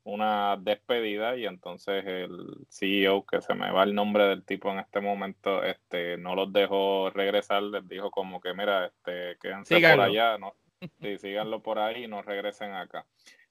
una 0.03 0.57
despedida 0.57 1.37
y 1.37 1.45
entonces 1.45 2.05
el 2.05 2.65
CEO, 2.69 3.25
que 3.25 3.41
se 3.41 3.53
me 3.53 3.71
va 3.71 3.83
el 3.83 3.95
nombre 3.95 4.25
del 4.25 4.43
tipo 4.43 4.69
en 4.69 4.79
este 4.79 4.99
momento, 4.99 5.63
este, 5.63 6.17
no 6.17 6.35
los 6.35 6.51
dejó 6.51 7.09
regresar, 7.11 7.63
les 7.63 7.87
dijo 7.87 8.11
como 8.11 8.41
que 8.41 8.53
mira, 8.53 8.87
este, 8.87 9.37
quédense 9.41 9.79
por 9.79 10.01
allá, 10.01 10.37
no, 10.37 10.53
sí, 11.01 11.17
síganlo 11.17 11.61
por 11.61 11.79
ahí 11.79 12.03
y 12.03 12.07
no 12.07 12.21
regresen 12.21 12.73
acá. 12.73 13.05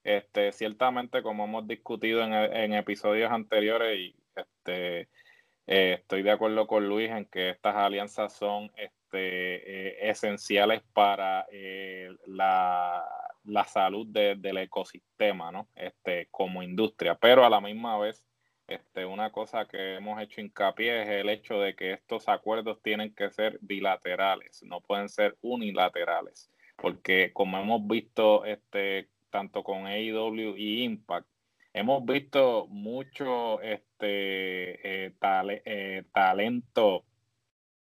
Este, 0.05 0.53
ciertamente, 0.53 1.23
como 1.23 1.45
hemos 1.45 1.67
discutido 1.67 2.23
en, 2.23 2.35
en 2.35 2.75
episodios 2.75 3.33
anteriores, 3.33 3.99
y 3.99 4.17
este, 4.37 5.09
eh, 5.67 5.97
estoy 6.01 6.23
de 6.23 6.31
acuerdo 6.31 6.67
con 6.67 6.89
Luis 6.89 7.11
en 7.11 7.25
que 7.25 7.51
estas 7.51 7.75
alianzas 7.75 8.33
son 8.35 8.71
este, 8.77 8.96
eh, 9.19 10.11
esenciales 10.11 10.83
para 10.93 11.47
eh, 11.51 12.15
la, 12.27 13.05
salud 13.67 14.07
del 14.09 14.59
ecosistema, 14.59 15.51
¿no? 15.51 15.69
Este, 15.75 16.29
como 16.31 16.63
industria, 16.63 17.17
pero 17.17 17.45
a 17.45 17.51
la 17.51 17.61
misma 17.61 17.99
vez, 17.99 18.25
este, 18.67 19.05
una 19.07 19.31
cosa 19.31 19.67
que 19.67 19.97
hemos 19.97 20.21
hecho 20.21 20.41
hincapié 20.41 21.03
es 21.03 21.09
el 21.09 21.29
hecho 21.29 21.61
de 21.61 21.77
que 21.77 21.93
estos 21.93 22.29
acuerdos 22.29 22.83
tienen 22.83 23.15
que 23.15 23.31
ser 23.31 23.59
bilaterales, 23.61 24.63
no 24.65 24.81
pueden 24.81 25.09
ser 25.09 25.37
unilaterales, 25.43 26.51
porque 26.77 27.33
como 27.33 27.59
hemos 27.59 27.87
visto 27.87 28.45
este, 28.45 29.09
tanto 29.31 29.63
con 29.63 29.87
AEW 29.87 30.57
y 30.57 30.83
Impact, 30.85 31.29
hemos 31.73 32.05
visto 32.05 32.67
mucho 32.69 33.61
este, 33.61 35.07
eh, 35.07 36.05
talento 36.13 37.05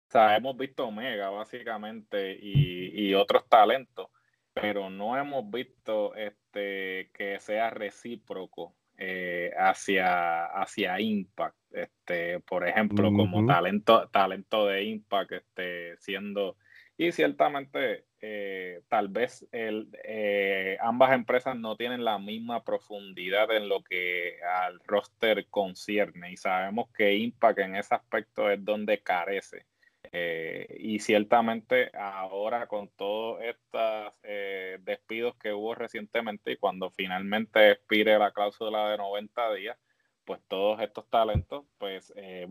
o 0.09 0.11
sea, 0.11 0.37
hemos 0.37 0.57
visto 0.57 0.87
Omega 0.87 1.29
básicamente 1.29 2.39
y, 2.41 3.13
otros 3.13 3.47
talentos, 3.47 4.09
pero 4.55 4.89
no 4.89 5.19
hemos 5.19 5.51
visto 5.51 6.15
este 6.15 7.11
que 7.13 7.39
sea 7.41 7.69
recíproco 7.69 8.75
eh, 8.97 9.53
hacia, 9.59 10.47
hacia 10.47 10.99
Impact. 10.99 11.57
Este, 11.73 12.41
por 12.41 12.67
ejemplo, 12.67 13.13
como 13.13 13.47
talento, 13.47 14.09
talento 14.09 14.67
de 14.67 14.85
Impact, 14.85 15.33
este, 15.33 15.99
siendo, 15.99 16.57
y 16.97 17.13
ciertamente 17.13 18.07
eh, 18.23 18.81
tal 18.89 19.09
vez 19.09 19.47
el, 19.53 19.91
eh, 20.05 20.79
ambas 20.81 21.13
empresas 21.13 21.55
no 21.55 21.77
tienen 21.77 22.03
la 22.03 22.19
misma 22.19 22.65
profundidad 22.65 23.55
en 23.55 23.69
lo 23.69 23.85
que 23.85 24.39
al 24.43 24.81
roster 24.87 25.47
concierne 25.51 26.33
y 26.33 26.39
sabemos 26.39 26.89
que 26.97 27.15
Impact 27.15 27.59
en 27.59 27.77
ese 27.77 27.95
aspecto 27.95 28.51
es 28.51 28.65
donde 28.65 29.03
carece 29.03 29.67
eh, 30.13 30.77
y 30.79 31.01
ciertamente 31.01 31.91
ahora 31.95 32.67
con 32.67 32.89
todos 32.89 33.43
estos 33.43 34.13
eh, 34.23 34.79
despidos 34.83 35.37
que 35.37 35.53
hubo 35.53 35.75
recientemente 35.75 36.53
y 36.53 36.57
cuando 36.57 36.91
finalmente 36.91 37.73
expire 37.73 38.19
la 38.19 38.33
cláusula 38.33 38.91
de 38.91 38.99
90 38.99 39.55
días, 39.55 39.79
pues 40.25 40.41
todos 40.49 40.81
estos 40.81 41.09
talentos 41.11 41.65
pues 41.79 42.13
eh, 42.17 42.49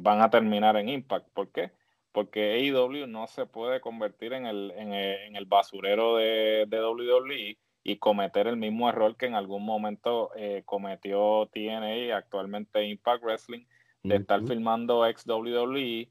van 0.00 0.20
a 0.20 0.30
terminar 0.30 0.76
en 0.76 0.88
Impact. 0.90 1.28
¿Por 1.32 1.50
qué? 1.50 1.70
Porque 2.12 2.52
AEW 2.54 3.06
no 3.06 3.26
se 3.26 3.46
puede 3.46 3.80
convertir 3.80 4.34
en 4.34 4.46
el, 4.46 4.70
en 4.72 4.92
el, 5.34 5.46
basurero 5.46 6.16
de, 6.16 6.66
de, 6.68 6.84
WWE 6.84 7.58
y 7.82 7.96
cometer 7.96 8.46
el 8.48 8.58
mismo 8.58 8.88
error 8.90 9.16
que 9.16 9.26
en 9.26 9.34
algún 9.34 9.64
momento 9.64 10.30
cometió 10.66 11.48
TNA, 11.52 12.14
actualmente 12.14 12.84
Impact 12.84 13.24
Wrestling, 13.24 13.64
de 14.02 14.16
estar 14.16 14.42
filmando 14.42 15.06
ex 15.06 15.26
WWE 15.26 16.10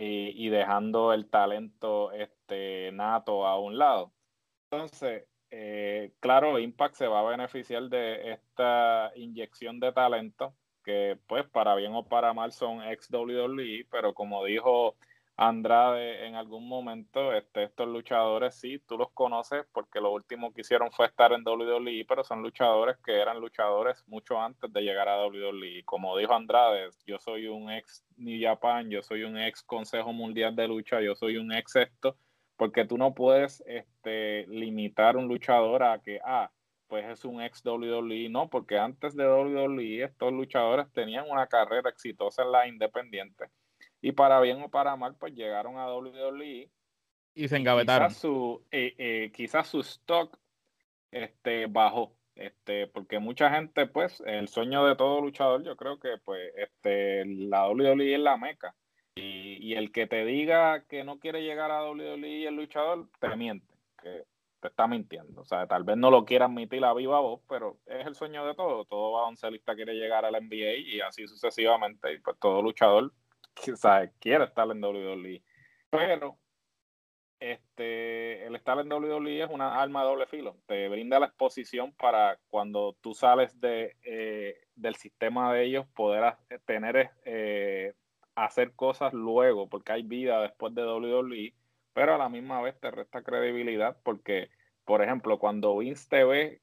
y, 0.00 0.48
dejando 0.48 1.12
el 1.12 1.28
talento 1.28 2.12
este, 2.12 2.90
nato 2.92 3.46
a 3.46 3.58
un 3.58 3.78
lado. 3.78 4.12
Entonces, 4.70 5.24
eh, 5.50 6.12
claro, 6.20 6.58
Impact 6.58 6.96
se 6.96 7.06
va 7.06 7.20
a 7.20 7.30
beneficiar 7.30 7.84
de 7.84 8.32
esta 8.32 9.12
inyección 9.14 9.78
de 9.80 9.92
talento 9.92 10.54
que 10.84 11.18
pues 11.26 11.48
para 11.48 11.74
bien 11.74 11.94
o 11.94 12.06
para 12.06 12.34
mal 12.34 12.52
son 12.52 12.82
ex 12.82 13.10
WWE, 13.10 13.86
pero 13.90 14.12
como 14.12 14.44
dijo 14.44 14.96
Andrade 15.36 16.26
en 16.26 16.36
algún 16.36 16.68
momento, 16.68 17.32
este, 17.32 17.64
estos 17.64 17.88
luchadores 17.88 18.54
sí, 18.54 18.78
tú 18.86 18.96
los 18.96 19.10
conoces 19.10 19.66
porque 19.72 20.00
lo 20.00 20.12
último 20.12 20.52
que 20.54 20.60
hicieron 20.60 20.92
fue 20.92 21.06
estar 21.06 21.32
en 21.32 21.42
WWE, 21.44 22.04
pero 22.08 22.22
son 22.22 22.40
luchadores 22.40 22.98
que 23.04 23.20
eran 23.20 23.40
luchadores 23.40 24.04
mucho 24.06 24.40
antes 24.40 24.72
de 24.72 24.82
llegar 24.82 25.08
a 25.08 25.26
WWE. 25.26 25.82
Como 25.84 26.16
dijo 26.16 26.34
Andrade, 26.34 26.88
yo 27.04 27.18
soy 27.18 27.48
un 27.48 27.68
ex 27.70 28.04
New 28.16 28.40
Japan, 28.40 28.88
yo 28.90 29.02
soy 29.02 29.24
un 29.24 29.36
ex 29.36 29.64
Consejo 29.64 30.12
Mundial 30.12 30.54
de 30.54 30.68
Lucha, 30.68 31.00
yo 31.00 31.16
soy 31.16 31.36
un 31.36 31.52
ex 31.52 31.74
esto, 31.76 32.16
porque 32.56 32.84
tú 32.84 32.96
no 32.96 33.12
puedes 33.12 33.60
este, 33.66 34.46
limitar 34.46 35.16
un 35.16 35.26
luchador 35.26 35.82
a 35.82 36.00
que, 36.00 36.20
ah, 36.24 36.52
pues 36.86 37.06
es 37.06 37.24
un 37.24 37.42
ex 37.42 37.60
WWE, 37.64 38.28
no, 38.28 38.48
porque 38.48 38.78
antes 38.78 39.16
de 39.16 39.26
WWE 39.26 40.04
estos 40.04 40.32
luchadores 40.32 40.92
tenían 40.92 41.28
una 41.28 41.48
carrera 41.48 41.90
exitosa 41.90 42.44
en 42.44 42.52
la 42.52 42.68
independiente 42.68 43.46
y 44.04 44.12
para 44.12 44.38
bien 44.40 44.60
o 44.60 44.68
para 44.68 44.96
mal, 44.96 45.16
pues 45.16 45.34
llegaron 45.34 45.78
a 45.78 45.90
WWE. 45.90 46.70
Y 47.34 47.48
se 47.48 47.56
engavetaron. 47.56 48.08
Quizás 48.08 48.20
su, 48.20 48.62
eh, 48.70 48.94
eh, 48.98 49.32
quizás 49.34 49.66
su 49.66 49.80
stock 49.80 50.38
este, 51.10 51.64
bajó. 51.68 52.14
Este, 52.34 52.86
porque 52.86 53.18
mucha 53.18 53.48
gente, 53.48 53.86
pues, 53.86 54.22
el 54.26 54.48
sueño 54.48 54.84
de 54.84 54.94
todo 54.94 55.22
luchador, 55.22 55.64
yo 55.64 55.74
creo 55.78 55.98
que 55.98 56.18
pues, 56.22 56.52
este, 56.54 57.24
la 57.24 57.66
WWE 57.66 58.12
es 58.12 58.20
la 58.20 58.36
meca. 58.36 58.76
Y, 59.14 59.56
y 59.58 59.74
el 59.74 59.90
que 59.90 60.06
te 60.06 60.26
diga 60.26 60.84
que 60.84 61.02
no 61.02 61.18
quiere 61.18 61.42
llegar 61.42 61.70
a 61.70 61.88
WWE 61.90 62.46
el 62.46 62.56
luchador, 62.56 63.08
te 63.20 63.34
miente, 63.36 63.72
que 64.02 64.26
te 64.60 64.68
está 64.68 64.86
mintiendo. 64.86 65.40
O 65.40 65.44
sea, 65.46 65.66
tal 65.66 65.84
vez 65.84 65.96
no 65.96 66.10
lo 66.10 66.26
quiera 66.26 66.44
admitir 66.44 66.84
a 66.84 66.92
viva 66.92 67.20
voz, 67.20 67.40
pero 67.48 67.78
es 67.86 68.06
el 68.06 68.14
sueño 68.14 68.44
de 68.44 68.54
todo. 68.54 68.84
Todo 68.84 69.12
baloncelista 69.12 69.74
quiere 69.74 69.94
llegar 69.94 70.26
al 70.26 70.34
NBA 70.34 70.74
y 70.74 71.00
así 71.00 71.26
sucesivamente. 71.26 72.12
Y 72.12 72.18
pues 72.18 72.36
todo 72.38 72.60
luchador 72.60 73.10
quiere 73.54 74.44
estar 74.44 74.70
en 74.70 74.84
WWE. 74.84 75.42
Pero 75.90 76.38
este, 77.40 78.46
el 78.46 78.56
estar 78.56 78.78
en 78.78 78.90
WWE 78.90 79.42
es 79.42 79.50
una 79.50 79.80
arma 79.80 80.02
de 80.02 80.08
doble 80.08 80.26
filo. 80.26 80.56
Te 80.66 80.88
brinda 80.88 81.20
la 81.20 81.26
exposición 81.26 81.92
para 81.92 82.38
cuando 82.48 82.96
tú 83.00 83.12
sales 83.14 83.60
de, 83.60 83.96
eh, 84.02 84.56
del 84.74 84.96
sistema 84.96 85.52
de 85.52 85.64
ellos, 85.64 85.86
poder 85.94 86.36
tener, 86.64 87.10
eh, 87.24 87.92
hacer 88.34 88.72
cosas 88.74 89.12
luego, 89.12 89.68
porque 89.68 89.92
hay 89.92 90.02
vida 90.02 90.40
después 90.40 90.74
de 90.74 90.84
WWE, 90.86 91.54
pero 91.92 92.14
a 92.14 92.18
la 92.18 92.28
misma 92.28 92.62
vez 92.62 92.80
te 92.80 92.90
resta 92.90 93.22
credibilidad 93.22 93.96
porque, 94.02 94.48
por 94.84 95.02
ejemplo, 95.02 95.38
cuando 95.38 95.76
Vince 95.76 96.08
te 96.08 96.24
ve 96.24 96.62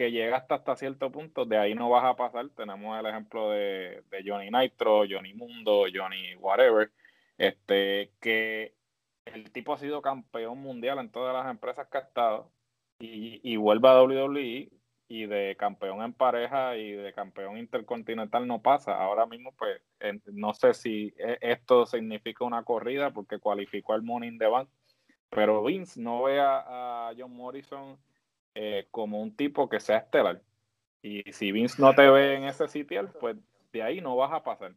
que 0.00 0.10
llegaste 0.10 0.54
hasta 0.54 0.76
cierto 0.76 1.12
punto, 1.12 1.44
de 1.44 1.58
ahí 1.58 1.74
no 1.74 1.90
vas 1.90 2.04
a 2.04 2.16
pasar. 2.16 2.48
Tenemos 2.56 2.98
el 2.98 3.04
ejemplo 3.04 3.50
de, 3.50 4.02
Johnny 4.24 4.48
Nitro, 4.50 5.02
Johnny 5.06 5.34
Mundo, 5.34 5.84
Johnny 5.92 6.34
Whatever, 6.36 6.90
este, 7.36 8.10
que 8.18 8.74
el 9.26 9.52
tipo 9.52 9.74
ha 9.74 9.76
sido 9.76 10.00
campeón 10.00 10.56
mundial 10.62 11.00
en 11.00 11.10
todas 11.10 11.34
las 11.34 11.50
empresas 11.50 11.86
que 11.88 11.98
ha 11.98 12.00
estado 12.00 12.50
y, 12.98 13.42
y 13.42 13.56
vuelve 13.58 13.88
a 13.90 14.02
WWE 14.02 14.70
y 15.06 15.26
de 15.26 15.54
campeón 15.58 16.00
en 16.00 16.14
pareja 16.14 16.78
y 16.78 16.92
de 16.92 17.12
campeón 17.12 17.58
intercontinental 17.58 18.46
no 18.46 18.62
pasa. 18.62 18.98
Ahora 18.98 19.26
mismo, 19.26 19.52
pues, 19.52 19.82
no 20.32 20.54
sé 20.54 20.72
si 20.72 21.12
e, 21.18 21.36
esto 21.42 21.84
significa 21.84 22.46
una 22.46 22.64
corrida 22.64 23.12
porque 23.12 23.38
cualificó 23.38 23.92
al 23.92 24.02
Money 24.02 24.30
in 24.30 24.38
the 24.38 24.46
Bank, 24.46 24.70
pero 25.28 25.62
Vince 25.62 26.00
no 26.00 26.22
ve 26.22 26.40
a 26.40 27.12
John 27.18 27.36
Morrison 27.36 27.98
eh, 28.54 28.86
como 28.90 29.20
un 29.20 29.34
tipo 29.36 29.68
que 29.68 29.80
sea 29.80 29.98
estelar. 29.98 30.42
Y 31.02 31.22
si 31.32 31.52
Vince 31.52 31.80
no 31.80 31.94
te 31.94 32.08
ve 32.08 32.34
en 32.34 32.44
ese 32.44 32.68
sitio, 32.68 33.08
pues 33.20 33.36
de 33.72 33.82
ahí 33.82 34.00
no 34.00 34.16
vas 34.16 34.32
a 34.32 34.42
pasar. 34.42 34.74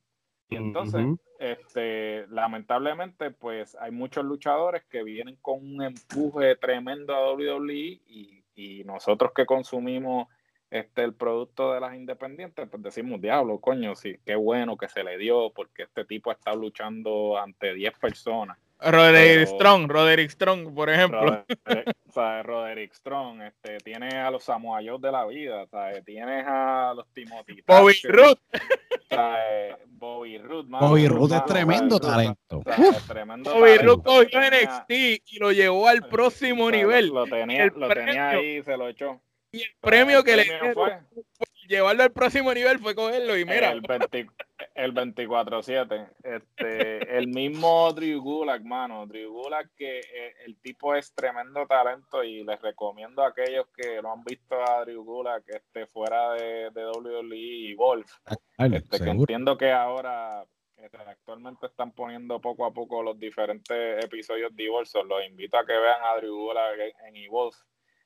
Y 0.50 0.56
entonces, 0.56 1.06
este, 1.40 2.28
lamentablemente, 2.28 3.32
pues 3.32 3.76
hay 3.80 3.92
muchos 3.92 4.24
luchadores 4.24 4.84
que 4.86 5.04
vienen 5.04 5.38
con 5.42 5.60
un 5.60 5.82
empuje 5.82 6.56
tremendo 6.58 7.16
a 7.16 7.34
WWE 7.34 7.74
y, 7.74 8.44
y 8.56 8.84
nosotros 8.84 9.32
que 9.36 9.46
consumimos 9.46 10.28
este, 10.74 11.04
el 11.04 11.14
producto 11.14 11.72
de 11.72 11.80
las 11.80 11.94
independientes, 11.94 12.68
pues 12.68 12.82
decimos, 12.82 13.22
diablo, 13.22 13.60
coño, 13.60 13.94
sí, 13.94 14.18
qué 14.26 14.36
bueno 14.36 14.76
que 14.76 14.90
se 14.90 15.04
le 15.04 15.20
dio, 15.20 15.52
porque 15.54 15.84
este 15.84 16.04
tipo 16.04 16.32
está 16.32 16.56
luchando 16.56 17.38
ante 17.38 17.76
10 17.76 18.00
personas. 18.00 18.58
Roderick 18.86 19.48
Strong, 19.48 19.88
Roderick 19.90 20.30
Strong, 20.32 20.74
por 20.74 20.90
ejemplo. 20.90 21.46
Roderick, 22.44 22.94
Strong, 22.94 23.42
este, 23.42 23.78
tiene 23.80 24.18
a 24.18 24.30
los 24.30 24.44
Samoa 24.44 24.82
de 24.82 25.12
la 25.12 25.26
vida, 25.26 25.66
¿sabes? 25.68 26.04
tienes 26.06 26.46
a 26.48 26.94
los 26.96 27.08
Timothy 27.14 27.64
Bobby 27.66 27.96
Root. 28.04 28.40
Bobby 29.88 30.38
Root, 30.38 30.68
Bobby 30.70 31.08
Root 31.08 31.32
es 31.32 31.46
tremendo 31.46 32.00
talento. 32.00 32.64
Bobby 33.44 33.78
Root 33.78 34.04
cogió 34.04 34.40
NXT 34.42 34.92
y 34.92 35.40
lo 35.40 35.52
llevó 35.52 35.88
al 35.88 36.08
próximo 36.08 36.70
nivel. 36.70 37.08
Lo, 37.08 37.26
tenía, 37.26 37.68
lo 37.76 37.88
tenía 37.90 38.30
ahí 38.30 38.58
y 38.58 38.64
se 38.64 38.78
lo 38.78 38.90
echó. 38.90 39.22
Y 39.52 39.62
el 39.62 39.76
premio 39.80 40.24
que 40.24 40.36
le 40.36 40.44
dio 40.46 40.74
fue 40.74 41.00
llevarlo 41.68 42.04
al 42.04 42.12
próximo 42.12 42.54
nivel 42.54 42.80
fue 42.80 42.96
cogerlo 42.96 43.38
y 43.38 43.46
mira. 43.46 43.72
El, 43.72 44.94
24-7. 44.94 46.10
Este, 46.24 47.18
el 47.18 47.28
mismo 47.28 47.92
Drew 47.94 48.22
Gulak, 48.22 48.62
hermano. 48.62 49.06
Drew 49.06 49.32
Gulak, 49.32 49.70
que 49.76 50.00
eh, 50.00 50.34
el 50.46 50.58
tipo 50.60 50.96
es 50.96 51.14
tremendo 51.14 51.66
talento 51.68 52.24
y 52.24 52.44
les 52.44 52.62
recomiendo 52.62 53.24
a 53.24 53.30
aquellos 53.30 53.68
que 53.76 54.02
lo 54.02 54.12
han 54.12 54.24
visto 54.24 54.56
a 54.56 54.84
Drew 54.84 55.04
Gulak 55.04 55.44
este, 55.48 55.86
fuera 55.86 56.34
de, 56.34 56.72
de 56.72 56.86
WWE 56.86 57.36
y 57.36 57.74
Wolf. 57.76 58.12
Este, 58.58 59.00
que 59.04 59.10
entiendo 59.10 59.58
que 59.58 59.72
ahora 59.72 60.46
este, 60.78 60.98
actualmente 60.98 61.68
están 61.68 61.92
poniendo 61.92 62.40
poco 62.40 62.66
a 62.66 62.74
poco 62.74 63.02
los 63.04 63.18
diferentes 63.20 64.04
episodios 64.04 64.56
de 64.56 64.66
Evolve. 64.66 64.90
Los 65.08 65.26
invito 65.26 65.58
a 65.58 65.66
que 65.66 65.74
vean 65.74 66.02
a 66.04 66.18
Drew 66.18 66.36
Gulak 66.36 66.80
en 67.08 67.16
Evolve 67.16 67.58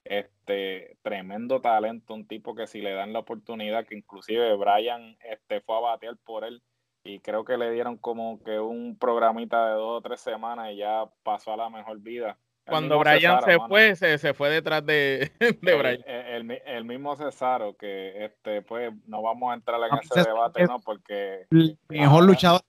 este 0.10 0.98
tremendo 1.02 1.62
talento, 1.62 2.14
un 2.14 2.28
tipo 2.28 2.56
que 2.56 2.68
si 2.68 2.82
le 2.82 2.94
dan 2.94 3.14
la 3.14 3.20
oportunidad, 3.20 3.86
que 3.86 3.96
inclusive 3.96 4.56
Brian 4.56 5.18
este, 5.24 5.62
fue 5.62 5.78
a 5.78 5.82
batear 5.82 6.18
por 6.18 6.44
él 6.44 6.62
y 7.08 7.20
creo 7.20 7.46
que 7.46 7.58
le 7.58 7.72
dieron 7.72 7.98
como 7.98 8.44
que 8.44 8.60
un 8.60 8.98
programita 8.98 9.68
de 9.68 9.74
dos 9.74 10.00
o 10.00 10.02
tres 10.02 10.20
semanas 10.20 10.72
y 10.74 10.78
ya 10.78 11.06
pasó 11.24 11.54
a 11.54 11.58
la 11.58 11.70
mejor 11.70 12.00
vida. 12.00 12.38
Cuando 12.68 13.00
Brian 13.00 13.42
se 13.44 13.58
fue, 13.60 13.96
se, 13.96 14.34
fue 14.34 14.50
detrás 14.50 14.86
de, 14.86 15.32
de 15.62 15.76
Brian. 15.76 16.04
El, 16.06 16.84
mismo 16.84 17.16
Cesaro, 17.16 17.78
que 17.78 18.26
este, 18.26 18.62
pues 18.62 18.92
no 19.06 19.22
vamos 19.22 19.52
a 19.52 19.54
entrar 19.56 19.80
en 19.80 20.00
ese 20.00 20.30
debate, 20.30 20.66
¿no? 20.66 20.82
Porque. 20.82 21.48
El 21.50 21.78
mejor 21.88 22.26
luchador 22.26 22.62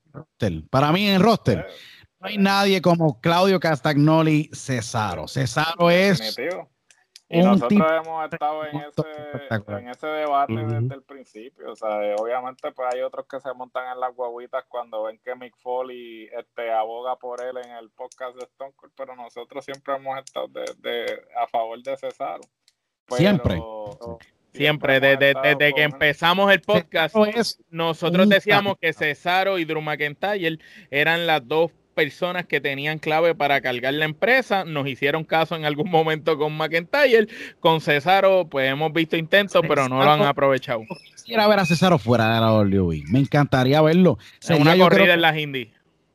Para 0.71 0.93
mí 0.93 1.09
en 1.09 1.17
el 1.17 1.23
roster. 1.23 1.67
Eh, 1.69 1.73
no 2.21 2.29
hay 2.29 2.39
nadie 2.39 2.81
como 2.81 3.21
Claudio 3.21 3.59
Castagnoli 3.59 4.51
Cesaro. 4.53 5.27
Cesaro 5.27 5.91
es. 5.91 6.37
Y 7.31 7.43
nosotros 7.43 7.87
hemos 7.93 8.33
estado 8.33 8.65
en 8.65 8.77
ese, 8.77 9.03
en 9.51 9.89
ese 9.91 10.07
debate 10.07 10.55
desde 10.55 10.95
el 10.95 11.03
principio. 11.03 11.73
O 11.73 11.77
sea, 11.77 12.15
obviamente 12.17 12.73
pues 12.73 12.95
hay 12.95 13.03
otros 13.03 13.27
que 13.27 13.39
se 13.39 13.53
montan 13.53 13.93
en 13.93 14.01
las 14.01 14.15
guaguitas 14.15 14.65
cuando 14.67 15.03
ven 15.05 15.21
que 15.23 15.35
Mick 15.35 15.55
Foley 15.59 16.31
este, 16.33 16.73
aboga 16.73 17.17
por 17.17 17.43
él 17.43 17.59
en 17.63 17.73
el 17.73 17.91
podcast 17.91 18.35
de 18.37 18.45
Stone 18.45 18.73
Cold, 18.77 18.93
pero 18.97 19.15
nosotros 19.15 19.63
siempre 19.63 19.97
hemos 19.97 20.19
estado 20.19 20.49
de, 20.49 21.23
a 21.37 21.47
favor 21.49 21.83
de 21.83 21.97
Cesaro. 21.99 22.43
siempre. 23.11 23.61
Siempre, 24.55 24.99
desde, 24.99 25.35
desde 25.41 25.73
que 25.75 25.83
empezamos 25.83 26.51
el 26.51 26.63
podcast, 26.63 27.15
nosotros 27.69 28.29
decíamos 28.29 28.79
que 28.81 28.95
Cesaro 28.95 29.59
y 29.59 29.67
Drew 29.67 29.83
McIntyre 29.83 30.59
eran 30.91 31.27
las 31.27 31.47
dos 31.47 31.71
personas 31.99 32.47
que 32.47 32.61
tenían 32.61 33.01
clave 33.01 33.35
para 33.35 33.61
cargar 33.61 33.93
la 33.93 34.05
empresa. 34.05 34.65
Nos 34.65 34.87
hicieron 34.87 35.25
caso 35.25 35.57
en 35.57 35.65
algún 35.65 35.91
momento 35.91 36.39
con 36.39 36.57
McIntyre. 36.57 37.27
Con 37.59 37.81
Cesaro, 37.81 38.47
pues 38.49 38.71
hemos 38.71 38.93
visto 38.93 39.17
intentos, 39.17 39.65
pero 39.67 39.89
no 39.89 40.05
lo 40.05 40.09
han 40.09 40.23
aprovechado. 40.23 40.83
Quisiera 41.17 41.49
ver 41.49 41.59
a 41.59 41.67
Cesaro 41.67 41.99
fuera 41.99 42.33
de 42.33 42.41
la 42.41 42.53
WWE. 42.53 43.03
Me 43.09 43.19
encantaría 43.19 43.83
verlo. 43.83 44.17
Sería, 44.39 44.63
una 44.63 44.79
corrida 44.79 45.15
en 45.15 45.23
las 45.23 45.37
indies. 45.37 45.71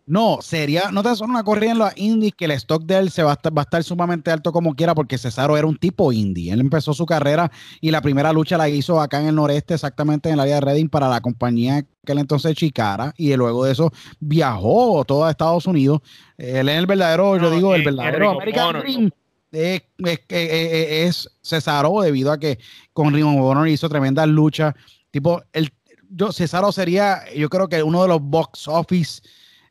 No, 0.06 0.40
sería, 0.42 0.92
no 0.92 1.02
te 1.02 1.16
son 1.16 1.30
una 1.30 1.44
corrida 1.44 1.72
en 1.72 1.78
los 1.78 1.92
indies 1.96 2.34
que 2.36 2.46
el 2.46 2.52
stock 2.52 2.84
de 2.84 2.98
él 2.98 3.10
se 3.10 3.24
va 3.24 3.32
a, 3.32 3.34
estar, 3.36 3.58
va 3.58 3.62
a 3.62 3.64
estar 3.64 3.84
sumamente 3.86 4.32
alto 4.32 4.52
como 4.52 4.76
quiera 4.76 4.94
porque 4.94 5.18
Cesaro 5.18 5.56
era 5.56 5.66
un 5.66 5.78
tipo 5.78 6.12
indie. 6.12 6.52
Él 6.52 6.60
empezó 6.60 6.94
su 6.94 7.06
carrera 7.06 7.50
y 7.80 7.90
la 7.90 8.02
primera 8.02 8.34
lucha 8.34 8.58
la 8.58 8.68
hizo 8.68 9.00
acá 9.00 9.22
en 9.22 9.28
el 9.28 9.36
noreste, 9.36 9.76
exactamente 9.76 10.28
en 10.28 10.34
el 10.34 10.42
área 10.42 10.56
de 10.56 10.62
Reading 10.62 10.90
para 10.90 11.08
la 11.08 11.22
compañía 11.22 11.86
que 12.06 12.12
él 12.12 12.18
entonces 12.18 12.54
Chicara 12.56 13.14
y 13.16 13.34
luego 13.36 13.64
de 13.64 13.72
eso 13.72 13.94
viajó 14.20 15.06
todo 15.06 15.24
a 15.24 15.32
Estados 15.32 15.68
Unidos. 15.68 16.02
Él 16.38 16.68
es 16.68 16.78
el 16.78 16.86
verdadero, 16.86 17.38
yo 17.38 17.50
digo, 17.50 17.74
el 17.74 17.84
verdadero 17.84 18.32
American 18.32 18.80
Dream. 18.82 19.10
Es, 19.54 19.84
es, 20.28 21.30
Cesaro 21.42 22.02
debido 22.02 22.32
a 22.32 22.40
que 22.40 22.60
con 22.92 23.14
Ring 23.14 23.24
Honor 23.26 23.70
hizo 23.70 23.88
tremendas 23.88 24.28
luchas. 24.28 24.74
Tipo, 25.12 25.44
el, 25.54 25.72
yo, 26.10 26.34
Cesaro 26.34 26.72
sería, 26.74 27.22
yo 27.34 27.50
creo 27.50 27.70
que 27.70 27.84
uno 27.84 28.02
de 28.02 28.08
los 28.10 28.22
box 28.22 28.68
office 28.68 29.22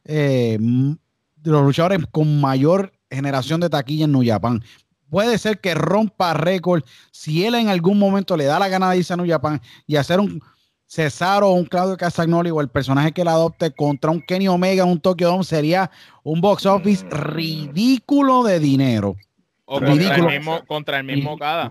eh, 0.04 0.58
de 0.58 1.50
los 1.50 1.64
luchadores 1.64 2.00
con 2.10 2.40
mayor 2.40 2.92
generación 3.10 3.60
de 3.60 3.70
taquilla 3.70 4.04
en 4.04 4.12
New 4.12 4.24
Japan. 4.24 4.62
Puede 5.10 5.36
ser 5.38 5.60
que 5.60 5.74
rompa 5.74 6.32
récord 6.32 6.82
si 7.10 7.44
él 7.44 7.54
en 7.54 7.68
algún 7.68 7.98
momento 7.98 8.36
le 8.36 8.44
da 8.44 8.58
la 8.58 8.68
gana 8.68 8.90
de 8.90 8.98
irse 8.98 9.12
a 9.12 9.16
New 9.16 9.28
Japan 9.28 9.60
y 9.86 9.96
hacer 9.96 10.20
un 10.20 10.40
Cesaro 10.86 11.48
o 11.48 11.54
un 11.54 11.64
Claudio 11.64 11.96
Castagnoli 11.96 12.50
o 12.50 12.60
el 12.60 12.68
personaje 12.68 13.12
que 13.12 13.24
la 13.24 13.32
adopte 13.32 13.70
contra 13.70 14.10
un 14.10 14.20
Kenny 14.20 14.48
Omega, 14.48 14.84
un 14.84 15.00
Tokyo 15.00 15.28
Dome, 15.28 15.44
sería 15.44 15.90
un 16.22 16.40
box 16.40 16.66
office 16.66 17.06
ridículo 17.08 18.42
de 18.42 18.58
dinero. 18.58 19.16
O 19.64 19.80
contra 19.80 20.16
el 20.16 20.22
mismo, 20.26 20.64
contra 20.66 20.98
el 20.98 21.04
mismo 21.04 21.34
Okada. 21.34 21.68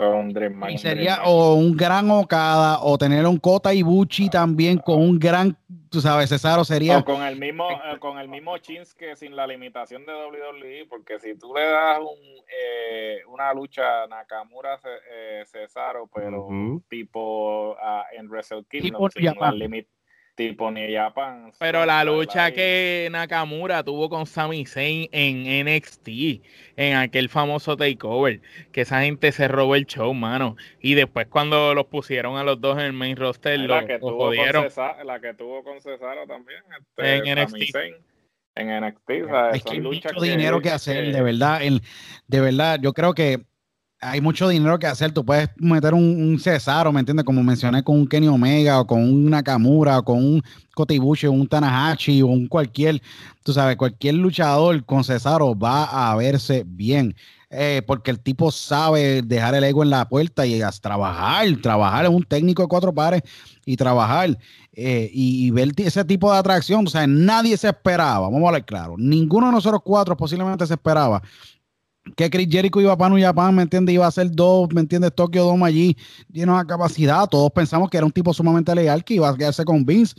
Y 0.70 0.78
sería 0.78 1.24
o 1.26 1.56
un 1.56 1.76
gran 1.76 2.10
Okada 2.10 2.80
o 2.82 2.98
tener 2.98 3.26
un 3.28 3.38
Kota 3.38 3.74
Ibuchi 3.74 4.30
también 4.30 4.78
con 4.78 5.02
un 5.02 5.20
gran, 5.20 5.58
tú 5.90 6.00
sabes, 6.00 6.30
Cesaro 6.30 6.64
sería. 6.64 7.00
O 7.00 7.06
con 7.06 7.22
el 7.22 7.38
mismo, 7.38 7.70
eh, 7.70 8.00
con 8.00 8.18
el 8.18 8.30
mismo 8.30 8.58
Shinsuke 8.58 9.16
sin 9.18 9.36
la 9.36 9.46
limitación 9.46 10.06
de 10.06 10.14
WWE, 10.14 10.86
porque 10.90 11.20
si 11.20 11.36
tú 11.38 11.54
le 11.54 11.66
das 11.66 12.00
un, 12.00 12.18
eh, 12.48 13.20
una 13.28 13.54
lucha 13.54 14.08
Nakamura 14.08 14.80
eh, 15.12 15.44
Cesaro, 15.46 16.10
pero 16.14 16.48
tipo 16.90 17.72
uh, 17.74 18.18
en 18.18 18.30
Wrestle 18.30 18.64
Kingdom, 18.70 19.10
sin 19.10 19.36
la 19.38 19.52
limitación 19.52 20.01
tipo 20.36 20.72
ni 20.72 20.94
Japan. 20.94 21.52
Pero 21.60 21.86
la 21.86 22.04
lucha 22.04 22.52
que 22.52 23.08
Nakamura 23.12 23.84
tuvo 23.84 24.10
con 24.10 24.26
Sami 24.26 24.66
Zayn 24.66 25.10
en 25.12 25.66
NXT, 25.66 26.08
en 26.78 26.96
aquel 26.96 27.30
famoso 27.30 27.78
takeover, 27.78 28.42
que 28.72 28.82
esa 28.82 29.02
gente 29.02 29.32
se 29.32 29.48
robó 29.48 29.76
el 29.76 29.86
show, 29.86 30.14
mano. 30.14 30.56
Y 30.80 30.96
después 30.96 31.28
cuando 31.28 31.74
los 31.74 31.86
pusieron 31.86 32.38
a 32.38 32.44
los 32.44 32.60
dos 32.60 32.78
en 32.78 32.86
el 32.86 32.94
main 32.94 33.16
roster, 33.16 33.60
la 33.60 33.86
que 33.86 34.00
tuvo 34.00 34.18
jodieron. 34.18 34.68
Con 34.70 35.08
la 35.08 35.20
que 35.20 35.34
tuvo 35.34 35.64
con 35.64 35.80
Cesaro 35.82 36.26
también. 36.28 36.62
Este, 36.80 37.30
en 37.30 37.40
NXT. 37.40 37.76
en 38.56 38.86
NXT, 38.86 39.10
es 39.54 39.64
que 39.64 39.72
hay 39.72 39.82
mucho 39.82 40.10
dinero 40.22 40.62
que, 40.62 40.70
hacer, 40.70 41.14
de 41.14 41.22
verdad, 41.22 41.64
el, 41.64 41.82
de 42.28 42.42
verdad, 42.42 42.80
yo 42.82 42.94
creo 42.94 43.14
que 43.14 43.46
hay 44.02 44.20
mucho 44.20 44.50
dinero 44.50 44.80
que 44.80 44.88
hacer. 44.88 45.12
Tú 45.12 45.24
puedes 45.24 45.50
meter 45.58 45.94
un, 45.94 46.04
un 46.04 46.40
Cesaro, 46.40 46.92
¿me 46.92 47.00
entiendes? 47.00 47.24
Como 47.24 47.44
mencioné 47.44 47.84
con 47.84 47.96
un 47.96 48.08
Kenny 48.08 48.28
Omega 48.28 48.80
o 48.82 48.88
con 48.88 49.02
un 49.02 49.30
Nakamura 49.30 50.00
o 50.00 50.04
con 50.04 50.18
un 50.18 50.44
Kotibuchi 50.74 51.28
o 51.28 51.32
un 51.32 51.48
Tanahashi 51.48 52.22
o 52.24 52.28
un 52.28 52.48
cualquier, 52.48 53.02
tú 53.44 53.54
sabes, 53.54 53.78
cualquier 53.78 54.16
luchador 54.16 54.84
con 54.86 55.04
Cesaro 55.04 55.58
va 55.58 56.12
a 56.12 56.16
verse 56.16 56.64
bien. 56.66 57.16
Eh, 57.54 57.82
porque 57.86 58.12
el 58.12 58.20
tipo 58.20 58.50
sabe 58.50 59.22
dejar 59.22 59.54
el 59.56 59.66
ego 59.66 59.84
en 59.84 59.90
la 59.90 60.08
puerta 60.08 60.46
y 60.46 60.62
trabajar, 60.82 61.46
trabajar, 61.62 62.06
es 62.06 62.12
un 62.12 62.24
técnico 62.24 62.62
de 62.62 62.70
cuatro 62.70 62.94
pares 62.94 63.24
y 63.66 63.76
trabajar 63.76 64.38
eh, 64.72 65.10
y, 65.14 65.48
y, 65.48 65.52
ver 65.52 65.74
ese 65.76 66.06
tipo 66.06 66.32
de 66.32 66.40
atracción. 66.40 66.88
O 66.88 66.90
sea, 66.90 67.06
nadie 67.08 67.58
se 67.58 67.68
esperaba, 67.68 68.22
vamos 68.22 68.42
a 68.42 68.48
hablar 68.48 68.66
claro, 68.66 68.96
ninguno 68.98 69.48
de 69.48 69.52
nosotros 69.52 69.82
cuatro 69.84 70.16
posiblemente 70.16 70.66
se 70.66 70.76
esperaba 70.76 71.22
que 72.16 72.30
Chris 72.30 72.48
Jericho 72.50 72.82
iba 72.82 72.98
para 72.98 73.14
New 73.14 73.24
Japan, 73.24 73.56
¿me 73.56 73.64
entiendes? 73.64 73.94
Iba 73.94 74.08
a 74.08 74.12
ser 74.12 74.32
dos, 74.32 74.70
¿me 74.74 74.82
entiendes? 74.82 75.14
Tokyo 75.14 75.44
Dome 75.44 75.66
allí 75.66 75.96
lleno 76.32 76.58
de 76.58 76.66
capacidad. 76.66 77.28
Todos 77.28 77.52
pensamos 77.52 77.90
que 77.90 77.98
era 77.98 78.06
un 78.06 78.12
tipo 78.12 78.34
sumamente 78.34 78.74
legal 78.74 79.04
que 79.04 79.16
iba 79.16 79.30
a 79.30 79.38
quedarse 79.38 79.64
con 79.64 79.86
Vince. 79.86 80.16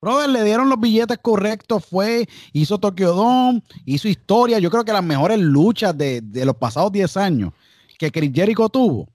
Brother, 0.00 0.28
le 0.28 0.44
dieron 0.44 0.68
los 0.68 0.78
billetes 0.78 1.18
correctos, 1.18 1.84
fue, 1.84 2.28
hizo 2.52 2.78
Tokyo 2.78 3.14
Dome, 3.14 3.62
hizo 3.84 4.08
historia. 4.08 4.58
Yo 4.60 4.70
creo 4.70 4.84
que 4.84 4.92
las 4.92 5.02
mejores 5.02 5.40
luchas 5.40 5.96
de, 5.96 6.20
de 6.20 6.44
los 6.44 6.56
pasados 6.56 6.92
10 6.92 7.16
años 7.16 7.52
que 7.98 8.12
Chris 8.12 8.30
Jericho 8.32 8.68
tuvo 8.68 9.08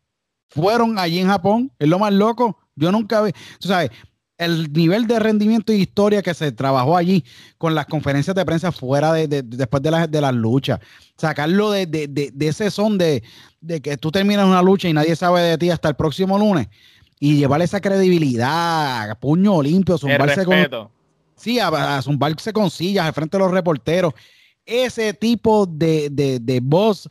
fueron 0.49 0.99
allí 0.99 1.19
en 1.19 1.27
Japón. 1.27 1.72
Es 1.80 1.88
lo 1.88 1.99
más 1.99 2.14
loco. 2.14 2.57
Yo 2.76 2.91
nunca 2.91 3.22
vi, 3.22 3.31
tú 3.60 3.68
sabes, 3.68 3.91
el 4.45 4.72
nivel 4.72 5.07
de 5.07 5.20
rendimiento 5.20 5.74
y 5.74 5.78
historia 5.78 6.22
que 6.22 6.34
se 6.34 6.52
trabajó 6.52 6.98
allí 6.98 7.24
con 7.57 7.76
las 7.76 7.86
conferencias 7.86 8.36
de 8.36 8.45
prensa 8.45 8.72
fuera 8.72 9.14
de, 9.14 9.28
después 9.28 9.82
de, 9.84 9.91
la, 9.91 10.07
de 10.07 10.22
las 10.22 10.34
luchas. 10.34 10.80
Sacarlo 11.18 11.72
de, 11.72 11.86
de, 11.86 12.48
ese 12.48 12.72
son 12.72 12.98
de, 12.98 13.24
que 13.82 13.98
tú 13.98 14.11
terminas 14.11 14.45
una 14.45 14.61
lucha 14.61 14.88
y 14.88 14.94
nadie 14.94 15.15
sabe 15.15 15.41
de 15.41 15.57
ti 15.57 15.70
hasta 15.70 15.90
el 15.90 15.95
próximo 15.95 16.38
lunes 16.38 16.68
y 17.20 17.38
llevarle 17.38 17.65
esa 17.65 17.82
credibilidad, 17.82 19.18
puño 19.20 19.61
limpio, 19.61 19.98
zumbarse 19.98 20.45
con. 20.45 20.90
Sí, 21.36 21.60
a, 21.60 22.02
zumbarse 22.02 22.53
con 22.53 22.70
sillas 22.70 23.06
al 23.06 23.14
frente 23.14 23.38
de 23.38 23.44
los 23.44 23.52
reporteros. 23.52 24.14
Ese 24.65 25.14
tipo 25.14 25.65
de, 25.65 26.10
de 26.10 26.60
voz 26.61 27.10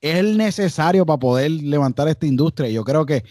es 0.00 0.16
el 0.16 0.36
necesario 0.36 1.04
para 1.04 1.18
poder 1.18 1.50
levantar 1.50 2.08
esta 2.08 2.26
industria. 2.26 2.68
Yo 2.70 2.84
creo 2.84 3.04
que 3.04 3.24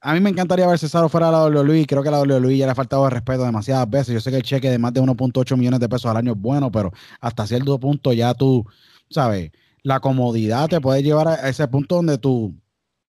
a 0.00 0.14
mí 0.14 0.20
me 0.20 0.30
encantaría 0.30 0.66
ver 0.66 0.78
Cesaro 0.78 1.08
fuera 1.08 1.26
de 1.26 1.32
la 1.32 1.60
WWE. 1.60 1.86
Creo 1.86 2.02
que 2.02 2.10
la 2.10 2.20
WWE 2.20 2.56
ya 2.56 2.66
le 2.66 2.72
ha 2.72 2.74
faltado 2.74 3.04
de 3.04 3.10
respeto 3.10 3.44
demasiadas 3.44 3.88
veces. 3.88 4.14
Yo 4.14 4.20
sé 4.20 4.30
que 4.30 4.36
el 4.36 4.42
cheque 4.42 4.70
de 4.70 4.78
más 4.78 4.92
de 4.92 5.00
1.8 5.00 5.56
millones 5.56 5.80
de 5.80 5.88
pesos 5.88 6.10
al 6.10 6.16
año 6.16 6.32
es 6.32 6.38
bueno, 6.38 6.70
pero 6.70 6.92
hasta 7.20 7.46
cierto 7.46 7.78
punto 7.80 8.12
ya 8.12 8.34
tú, 8.34 8.64
¿sabes? 9.10 9.50
La 9.82 10.00
comodidad 10.00 10.68
te 10.68 10.80
puede 10.80 11.02
llevar 11.02 11.28
a 11.28 11.48
ese 11.48 11.66
punto 11.68 11.96
donde 11.96 12.18
tú 12.18 12.54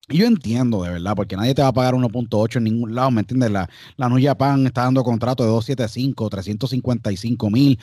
yo 0.09 0.27
entiendo 0.27 0.83
de 0.83 0.91
verdad, 0.91 1.15
porque 1.17 1.35
nadie 1.37 1.55
te 1.55 1.63
va 1.63 1.69
a 1.69 1.73
pagar 1.73 1.95
1.8 1.95 2.57
en 2.57 2.65
ningún 2.65 2.95
lado, 2.95 3.11
¿me 3.11 3.21
entiendes? 3.21 3.51
La, 3.51 3.71
la 3.97 4.09
New 4.09 4.23
Japan 4.23 4.67
está 4.67 4.83
dando 4.83 5.03
contrato 5.03 5.43
de 5.43 5.49
275, 5.49 6.29
355 6.29 7.51
mil. 7.51 7.79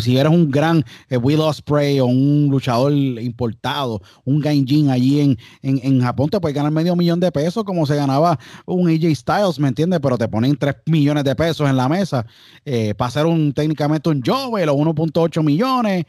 Si 0.00 0.16
eres 0.16 0.32
un 0.32 0.50
gran 0.50 0.84
eh, 1.10 1.18
Will 1.18 1.40
Ospreay 1.40 2.00
o 2.00 2.06
un 2.06 2.48
luchador 2.50 2.92
importado, 2.92 4.00
un 4.24 4.40
Gaijin 4.40 4.88
allí 4.90 5.20
en, 5.20 5.38
en, 5.62 6.00
Japón, 6.00 6.30
te 6.30 6.40
puedes 6.40 6.54
ganar 6.54 6.72
medio 6.72 6.96
millón 6.96 7.20
de 7.20 7.30
pesos 7.30 7.64
como 7.64 7.86
se 7.86 7.96
ganaba 7.96 8.38
un 8.64 8.88
AJ 8.88 9.14
Styles, 9.14 9.58
¿me 9.58 9.68
entiendes? 9.68 10.00
Pero 10.00 10.16
te 10.16 10.28
ponen 10.28 10.56
3 10.56 10.76
millones 10.86 11.24
de 11.24 11.34
pesos 11.34 11.68
en 11.68 11.76
la 11.76 11.88
mesa 11.88 12.26
eh, 12.64 12.94
para 12.94 13.08
hacer 13.08 13.26
un 13.26 13.52
técnicamente 13.52 14.08
un 14.08 14.22
Jovel 14.24 14.68
o 14.70 14.74
1.8 14.76 15.42
millones. 15.42 16.06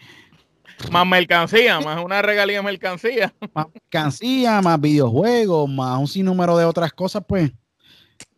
Más 0.92 1.06
mercancía, 1.06 1.80
más 1.80 2.04
una 2.04 2.22
regalía 2.22 2.58
de 2.58 2.64
mercancía. 2.64 3.34
Más 3.54 3.68
mercancía, 3.74 4.62
más 4.62 4.80
videojuegos, 4.80 5.70
más 5.70 6.00
un 6.00 6.08
sinnúmero 6.08 6.58
de 6.58 6.66
otras 6.66 6.92
cosas, 6.94 7.24
pues. 7.28 7.52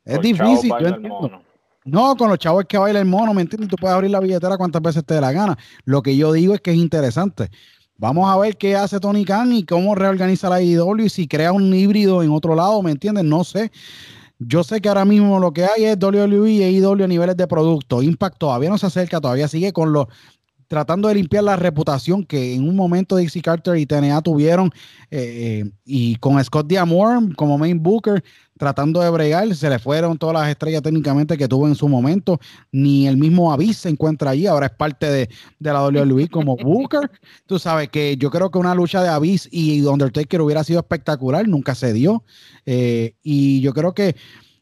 Es 0.05 0.21
difícil, 0.21 0.71
yo 0.79 0.87
entiendo. 0.87 1.41
No, 1.83 2.15
con 2.17 2.29
los 2.29 2.37
chavos 2.37 2.63
es 2.63 2.67
que 2.67 2.77
baila 2.77 2.99
el 2.99 3.05
mono, 3.05 3.33
¿me 3.33 3.41
entiendes? 3.41 3.69
Tú 3.69 3.77
puedes 3.77 3.95
abrir 3.95 4.11
la 4.11 4.19
billetera 4.19 4.57
cuantas 4.57 4.81
veces 4.81 5.05
te 5.05 5.13
dé 5.13 5.21
la 5.21 5.31
gana. 5.31 5.57
Lo 5.85 6.01
que 6.01 6.17
yo 6.17 6.33
digo 6.33 6.53
es 6.53 6.59
que 6.59 6.71
es 6.71 6.77
interesante. 6.77 7.49
Vamos 7.97 8.29
a 8.29 8.37
ver 8.37 8.57
qué 8.57 8.75
hace 8.75 8.99
Tony 8.99 9.25
Khan 9.25 9.53
y 9.53 9.65
cómo 9.65 9.95
reorganiza 9.95 10.49
la 10.49 10.61
IW 10.61 11.05
y 11.05 11.09
si 11.09 11.27
crea 11.27 11.51
un 11.51 11.73
híbrido 11.73 12.21
en 12.21 12.31
otro 12.31 12.55
lado, 12.55 12.81
¿me 12.83 12.91
entiendes? 12.91 13.23
No 13.23 13.43
sé. 13.43 13.71
Yo 14.37 14.63
sé 14.63 14.81
que 14.81 14.89
ahora 14.89 15.05
mismo 15.05 15.39
lo 15.39 15.51
que 15.51 15.63
hay 15.63 15.85
es 15.85 15.97
WWE 15.97 16.51
y 16.51 16.63
AEW 16.63 17.03
a 17.03 17.07
niveles 17.07 17.37
de 17.37 17.47
producto. 17.47 18.03
Impact 18.03 18.37
todavía 18.37 18.69
no 18.69 18.77
se 18.77 18.85
acerca, 18.85 19.19
todavía 19.19 19.47
sigue 19.47 19.73
con 19.73 19.93
los 19.93 20.07
tratando 20.67 21.07
de 21.07 21.15
limpiar 21.15 21.43
la 21.43 21.55
reputación 21.55 22.23
que 22.23 22.53
en 22.53 22.67
un 22.67 22.75
momento 22.75 23.15
Dixie 23.15 23.41
Carter 23.41 23.77
y 23.77 23.85
TNA 23.85 24.21
tuvieron 24.21 24.71
eh, 25.11 25.63
eh, 25.63 25.71
y 25.85 26.15
con 26.17 26.43
Scott 26.43 26.71
D'Amore 26.71 27.33
como 27.35 27.57
main 27.57 27.81
booker 27.81 28.23
tratando 28.57 29.01
de 29.01 29.09
bregar, 29.09 29.55
se 29.55 29.69
le 29.69 29.79
fueron 29.79 30.17
todas 30.17 30.33
las 30.33 30.49
estrellas 30.49 30.81
técnicamente 30.81 31.37
que 31.37 31.47
tuvo 31.47 31.67
en 31.67 31.75
su 31.75 31.87
momento, 31.87 32.39
ni 32.71 33.07
el 33.07 33.17
mismo 33.17 33.53
Avis 33.53 33.77
se 33.77 33.89
encuentra 33.89 34.31
allí, 34.31 34.47
ahora 34.47 34.65
es 34.65 34.71
parte 34.71 35.09
de, 35.09 35.29
de 35.59 35.73
la 35.73 35.85
WWE 35.85 36.27
como 36.27 36.57
booker, 36.57 37.09
tú 37.45 37.59
sabes 37.59 37.89
que 37.89 38.17
yo 38.17 38.29
creo 38.31 38.49
que 38.51 38.57
una 38.57 38.75
lucha 38.75 39.01
de 39.01 39.09
Avis 39.09 39.47
y 39.51 39.81
Undertaker 39.81 40.41
hubiera 40.41 40.63
sido 40.63 40.79
espectacular, 40.79 41.47
nunca 41.47 41.75
se 41.75 41.93
dio, 41.93 42.23
eh, 42.65 43.15
y 43.21 43.61
yo 43.61 43.73
creo 43.73 43.93
que 43.93 44.15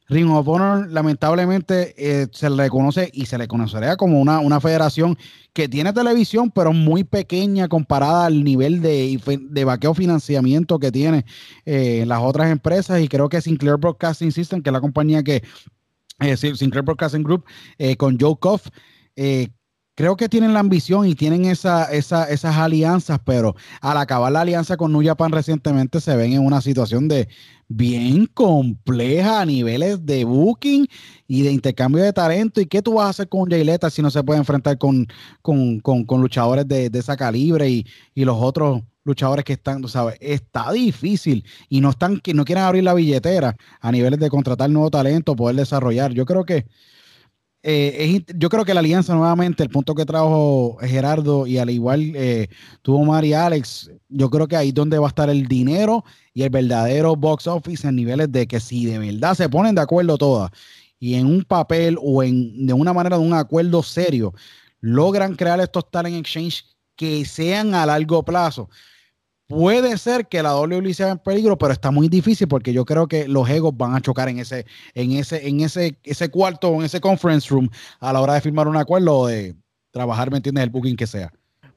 Ring 0.07 0.29
of 0.29 0.47
Honor 0.47 0.87
lamentablemente 0.89 1.95
eh, 1.97 2.27
se 2.31 2.49
le 2.49 2.63
reconoce 2.63 3.09
y 3.11 3.25
se 3.25 3.37
le 3.37 3.47
conocería 3.47 3.97
como 3.97 4.19
una, 4.19 4.39
una, 4.39 4.59
federación 4.59 5.17
que 5.53 5.67
tiene 5.67 5.93
televisión, 5.93 6.51
pero 6.51 6.73
muy 6.73 7.03
pequeña 7.03 7.67
comparada 7.67 8.25
al 8.25 8.43
nivel 8.43 8.81
de, 8.81 9.19
de 9.49 9.65
vaqueo 9.65 9.93
financiamiento 9.93 10.79
que 10.79 10.91
tiene 10.91 11.25
eh, 11.65 12.03
las 12.05 12.21
otras 12.21 12.51
empresas. 12.51 13.01
Y 13.01 13.07
creo 13.07 13.29
que 13.29 13.41
Sinclair 13.41 13.77
Broadcasting 13.77 14.31
System, 14.31 14.61
que 14.61 14.69
es 14.69 14.73
la 14.73 14.81
compañía 14.81 15.23
que, 15.23 15.43
eh, 16.19 16.37
Sinclair 16.37 16.83
Broadcasting 16.83 17.23
Group, 17.23 17.45
con 17.97 18.19
Joe 18.19 18.35
Koff, 18.39 18.67
creo 19.95 20.17
que 20.17 20.29
tienen 20.29 20.53
la 20.53 20.59
ambición 20.59 21.07
y 21.07 21.15
tienen 21.15 21.45
esa, 21.45 21.85
esas 21.85 22.57
alianzas, 22.57 23.19
pero 23.23 23.55
al 23.81 23.97
acabar 23.97 24.31
la 24.31 24.41
alianza 24.41 24.77
con 24.77 24.91
New 24.91 25.03
Japan 25.03 25.31
recientemente 25.31 26.01
se 26.01 26.15
ven 26.15 26.33
en 26.33 26.45
una 26.45 26.61
situación 26.61 27.07
de 27.07 27.29
bien 27.67 28.27
compleja 28.27 29.41
a 29.41 29.45
niveles 29.45 30.05
de 30.05 30.25
booking 30.25 30.87
y 31.27 31.41
de 31.41 31.51
intercambio 31.51 32.03
de 32.03 32.13
talento. 32.13 32.61
¿Y 32.61 32.67
qué 32.67 32.81
tú 32.81 32.95
vas 32.95 33.07
a 33.07 33.09
hacer 33.09 33.29
con 33.29 33.49
Jay 33.49 33.63
Leta 33.63 33.89
si 33.89 34.01
no 34.01 34.11
se 34.11 34.23
puede 34.23 34.39
enfrentar 34.39 34.77
con, 34.77 35.07
con, 35.41 35.81
luchadores 36.21 36.67
de, 36.67 36.91
esa 36.93 37.15
calibre 37.17 37.69
y, 37.69 37.85
los 38.15 38.37
otros 38.39 38.81
luchadores 39.03 39.45
que 39.45 39.53
están, 39.53 39.87
sabes, 39.87 40.17
está 40.19 40.71
difícil 40.71 41.45
y 41.69 41.79
no 41.79 41.91
están, 41.91 42.21
no 42.33 42.43
quieren 42.43 42.63
abrir 42.63 42.83
la 42.83 42.93
billetera 42.95 43.55
a 43.79 43.91
niveles 43.91 44.19
de 44.19 44.29
contratar 44.29 44.69
nuevo 44.69 44.89
talento, 44.89 45.35
poder 45.35 45.55
desarrollar. 45.55 46.11
Yo 46.11 46.25
creo 46.25 46.43
que 46.43 46.65
eh, 47.67 48.23
yo 48.35 48.47
creo 48.49 48.63
que 48.63 48.75
la 48.75 48.81
alianza 48.81 49.15
nuevamente, 49.15 49.63
el 49.63 49.69
punto 49.69 49.95
que 49.95 50.05
trajo 50.05 50.77
Gerardo 50.81 51.47
y 51.47 51.57
al 51.57 51.71
igual 51.71 52.11
eh, 52.15 52.47
tuvo 52.83 53.03
Mari 53.03 53.33
Alex, 53.33 53.89
yo 54.07 54.29
creo 54.29 54.47
que 54.47 54.55
ahí 54.55 54.67
es 54.67 54.73
donde 54.75 54.99
va 54.99 55.07
a 55.07 55.09
estar 55.09 55.31
el 55.31 55.47
dinero 55.47 56.03
y 56.35 56.43
el 56.43 56.51
verdadero 56.51 57.15
box 57.15 57.47
office 57.47 57.87
en 57.87 57.95
niveles 57.95 58.31
de 58.31 58.45
que 58.45 58.59
si 58.59 58.85
de 58.85 58.99
verdad 58.99 59.33
se 59.33 59.49
ponen 59.49 59.73
de 59.73 59.81
acuerdo 59.81 60.15
todas 60.15 60.51
y 60.99 61.15
en 61.15 61.25
un 61.25 61.43
papel 61.43 61.97
o 61.99 62.21
en 62.21 62.67
de 62.67 62.73
una 62.73 62.93
manera 62.93 63.17
de 63.17 63.23
un 63.23 63.33
acuerdo 63.33 63.81
serio 63.81 64.35
logran 64.79 65.35
crear 65.35 65.59
estos 65.59 65.89
talent 65.89 66.17
exchange 66.17 66.65
que 66.95 67.25
sean 67.25 67.73
a 67.73 67.87
largo 67.87 68.23
plazo 68.23 68.69
Puede 69.47 69.97
ser 69.99 70.27
que 70.27 70.41
la 70.41 70.59
WWE 70.59 70.93
sea 70.95 71.11
en 71.11 71.19
peligro, 71.19 71.55
pero 71.57 71.71
está 71.71 71.91
muy 71.91 72.09
difícil 72.09 72.47
porque 72.47 72.73
yo 72.73 72.83
creo 72.83 73.07
que 73.07 73.27
los 73.27 73.47
egos 73.47 73.77
van 73.77 73.93
a 73.93 74.01
chocar 74.01 74.27
en 74.27 74.39
ese, 74.39 74.65
en 74.95 75.11
ese, 75.11 75.47
en 75.47 75.59
ese, 75.59 75.99
ese 76.03 76.29
cuarto, 76.29 76.73
en 76.73 76.83
ese 76.83 76.99
conference 76.99 77.49
room 77.49 77.69
a 77.99 78.11
la 78.11 78.21
hora 78.21 78.33
de 78.33 78.41
firmar 78.41 78.67
un 78.67 78.77
acuerdo 78.77 79.15
o 79.15 79.27
de 79.27 79.55
trabajar, 79.91 80.31
¿me 80.31 80.37
entiendes? 80.37 80.63
El 80.63 80.71
booking 80.71 80.95
que 80.95 81.05
sea. 81.05 81.31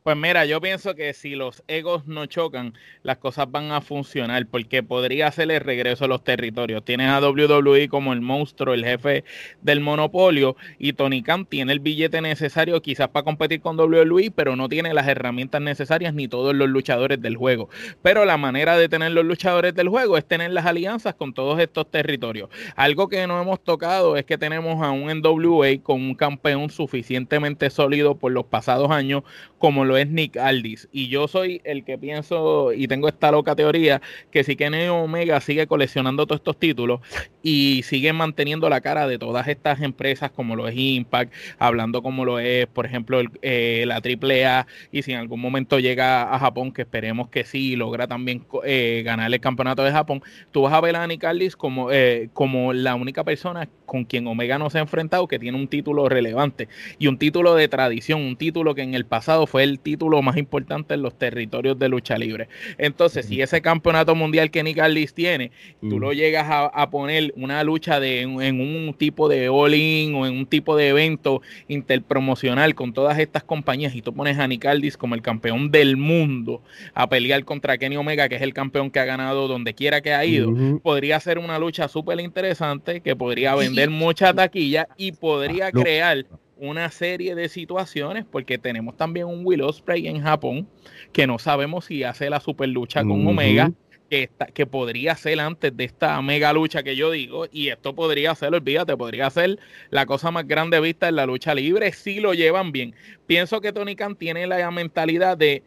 Pues 0.09 0.17
mira, 0.17 0.47
yo 0.47 0.59
pienso 0.59 0.95
que 0.95 1.13
si 1.13 1.35
los 1.35 1.63
egos 1.69 2.07
no 2.07 2.25
chocan, 2.25 2.73
las 3.03 3.19
cosas 3.19 3.51
van 3.51 3.73
a 3.73 3.83
funcionar, 3.83 4.47
porque 4.47 4.83
podría 4.83 5.31
ser 5.31 5.51
el 5.51 5.61
regreso 5.61 6.07
a 6.07 6.09
los 6.09 6.25
territorios. 6.25 6.83
Tienes 6.83 7.11
a 7.11 7.21
WWE 7.21 7.91
como 7.91 8.15
el 8.15 8.23
monstruo, 8.23 8.73
el 8.73 8.87
jefe 8.87 9.25
del 9.61 9.81
monopolio, 9.81 10.57
y 10.79 10.95
Tony 10.95 11.23
Khan 11.23 11.45
tiene 11.45 11.75
el 11.75 11.81
billete 11.81 12.23
necesario 12.23 12.81
quizás 12.81 13.09
para 13.09 13.23
competir 13.23 13.61
con 13.61 13.79
WWE, 13.79 14.31
pero 14.31 14.57
no 14.57 14.71
tiene 14.71 14.95
las 14.95 15.07
herramientas 15.09 15.61
necesarias 15.61 16.15
ni 16.15 16.27
todos 16.27 16.55
los 16.55 16.71
luchadores 16.71 17.21
del 17.21 17.37
juego. 17.37 17.69
Pero 18.01 18.25
la 18.25 18.39
manera 18.39 18.79
de 18.79 18.89
tener 18.89 19.13
los 19.13 19.27
luchadores 19.27 19.75
del 19.75 19.91
juego 19.91 20.17
es 20.17 20.25
tener 20.25 20.53
las 20.53 20.65
alianzas 20.65 21.17
con 21.17 21.35
todos 21.35 21.61
estos 21.61 21.91
territorios. 21.91 22.49
Algo 22.77 23.09
que 23.09 23.27
no 23.27 23.43
hemos 23.43 23.63
tocado 23.63 24.17
es 24.17 24.25
que 24.25 24.39
tenemos 24.39 24.83
a 24.83 24.91
un 24.91 25.21
NWA 25.21 25.83
con 25.83 26.01
un 26.01 26.15
campeón 26.15 26.71
suficientemente 26.71 27.69
sólido 27.69 28.17
por 28.17 28.33
los 28.33 28.47
pasados 28.47 28.91
años 28.91 29.23
como 29.59 29.85
lo 29.85 29.98
es 29.99 30.09
Nick 30.09 30.37
Aldis. 30.37 30.89
Y 30.93 31.09
yo 31.09 31.29
soy 31.29 31.61
el 31.65 31.85
que 31.85 31.99
pienso 31.99 32.73
y 32.73 32.89
tengo 32.89 33.09
esta 33.09 33.31
loca 33.31 33.55
teoría 33.55 34.01
que 34.31 34.45
si 34.45 34.57
Kenny 34.57 34.89
Omega 34.89 35.41
sigue 35.41 35.67
coleccionando 35.67 36.27
todos 36.27 36.41
estos 36.41 36.59
títulos 36.59 37.01
y 37.43 37.83
sigue 37.85 38.13
manteniendo 38.13 38.69
la 38.69 38.81
cara 38.81 39.07
de 39.07 39.19
todas 39.19 39.49
estas 39.49 39.83
empresas 39.83 40.31
como 40.31 40.57
lo 40.57 40.69
es 40.69 40.75
Impact, 40.77 41.33
hablando 41.59 42.03
como 42.03 42.25
lo 42.25 42.39
es, 42.39 42.67
por 42.67 42.87
ejemplo, 42.87 43.21
eh, 43.43 43.85
la 43.87 43.97
AAA, 43.97 44.67
y 44.93 45.03
si 45.03 45.13
en 45.13 45.19
algún 45.19 45.41
momento 45.41 45.79
llega 45.79 46.35
a 46.35 46.39
Japón, 46.39 46.73
que 46.73 46.83
esperemos 46.83 47.29
que 47.29 47.45
sí, 47.45 47.77
logra 47.77 48.07
también 48.07 48.45
eh, 48.65 49.03
ganar 49.05 49.33
el 49.33 49.41
campeonato 49.41 49.83
de 49.83 49.93
Japón, 49.93 50.23
tú 50.53 50.63
vas 50.63 50.73
a 50.73 50.81
ver 50.81 50.97
a 50.97 51.07
Nick 51.07 51.25
Aldis 51.25 51.57
como, 51.57 51.91
eh, 51.91 52.29
como 52.33 52.73
la 52.73 52.95
única 52.95 53.25
persona 53.25 53.69
con 53.87 54.05
quien 54.05 54.27
Omega 54.27 54.59
no 54.59 54.71
se 54.71 54.79
ha 54.79 54.83
enfrentado 54.83 55.27
que 55.27 55.39
tiene 55.39 55.57
un 55.57 55.69
título 55.69 56.09
relevante 56.09 56.69
y 56.99 57.07
un 57.07 57.19
título 57.19 57.55
de 57.55 57.69
tradición, 57.69 58.21
un 58.21 58.37
título 58.37 58.75
que 58.75 58.83
en 58.83 58.95
el 58.95 59.07
pasado 59.07 59.47
fue 59.47 59.63
el 59.65 59.78
título 59.79 60.23
más 60.23 60.37
importante 60.37 60.95
en 60.95 61.03
los 61.03 61.17
territorios 61.19 61.79
de 61.79 61.89
lucha 61.89 62.19
libre. 62.19 62.49
Entonces, 62.77 63.27
si 63.27 63.41
ese 63.41 63.61
campeonato 63.61 64.15
mundial 64.15 64.51
que 64.51 64.63
Nick 64.63 64.79
Aldis 64.79 65.15
tiene, 65.15 65.51
tú 65.81 65.99
lo 65.99 66.13
llegas 66.13 66.47
a, 66.49 66.91
poner 66.91 67.33
una 67.37 67.63
lucha 67.65 68.01
de, 68.01 68.23
en, 68.23 68.61
un 68.61 68.95
tipo 68.95 69.29
de 69.29 69.49
all-in 69.49 70.15
o 70.15 70.27
en 70.27 70.37
un 70.37 70.47
tipo 70.47 70.77
de 70.77 70.89
evento 70.89 71.43
interpromocional 71.69 72.75
con 72.75 72.93
todas 72.93 73.19
estas 73.19 73.45
compañías 73.45 73.95
y 73.95 74.03
tú 74.03 74.15
pones 74.15 74.39
a 74.39 74.47
Nick 74.47 74.67
Aldis 74.67 74.97
como 74.97 75.15
el 75.15 75.23
campeón 75.23 75.71
del 75.71 75.97
mundo 75.97 76.63
a 76.95 77.09
pelear 77.09 77.45
contra 77.45 77.79
Kenny 77.79 77.97
Omega, 77.97 78.29
que 78.29 78.37
es 78.37 78.43
el 78.43 78.55
campeón 78.55 78.91
que 78.91 79.01
ha 79.01 79.05
ganado 79.05 79.49
donde 79.49 79.75
quiera 79.75 80.01
que 80.01 80.15
ha 80.15 80.25
ido, 80.25 80.53
podría 80.83 81.21
ser 81.21 81.39
una 81.39 81.59
lucha 81.59 81.89
súper 81.89 82.21
interesante 82.21 83.01
que 83.01 83.17
podría 83.17 83.55
vender 83.55 83.91
mucha 83.91 84.33
taquilla 84.33 84.89
y 84.97 85.13
podría 85.13 85.71
crear 85.71 86.27
una 86.59 86.91
serie 86.91 87.35
de 87.35 87.49
situaciones, 87.49 88.25
porque 88.31 88.59
tenemos 88.59 88.97
también 88.97 89.27
un 89.27 89.45
Will 89.45 89.63
Ospreay 89.63 90.09
en 90.09 90.23
Japón, 90.23 90.69
que 91.13 91.27
no 91.27 91.39
sabemos 91.39 91.87
si 91.87 92.05
hace 92.05 92.31
la 92.31 92.41
super 92.41 92.69
lucha 92.69 93.03
con 93.03 93.27
Omega, 93.27 93.73
que, 94.11 94.25
está, 94.25 94.47
que 94.47 94.67
podría 94.67 95.15
ser 95.17 95.41
antes 95.41 95.77
de 95.77 95.85
esta 95.85 96.21
mega 96.23 96.53
lucha 96.53 96.83
que 96.83 96.97
yo 96.97 97.11
digo, 97.11 97.47
y 97.53 97.69
esto 97.69 97.95
podría 97.95 98.35
ser, 98.35 98.55
olvídate, 98.55 98.97
podría 98.97 99.31
ser 99.31 99.59
la 99.91 100.07
cosa 100.07 100.31
más 100.31 100.47
grande 100.47 100.81
vista 100.81 101.09
en 101.09 101.17
la 101.17 101.27
lucha 101.27 101.55
libre 101.55 101.93
si 101.93 102.21
lo 102.21 102.35
llevan 102.35 102.73
bien. 102.73 102.95
Pienso 103.27 103.61
que 103.61 103.73
Tony 103.73 103.97
Khan 103.97 104.17
tiene 104.17 104.47
la 104.47 104.71
mentalidad 104.71 105.37
de 105.37 105.63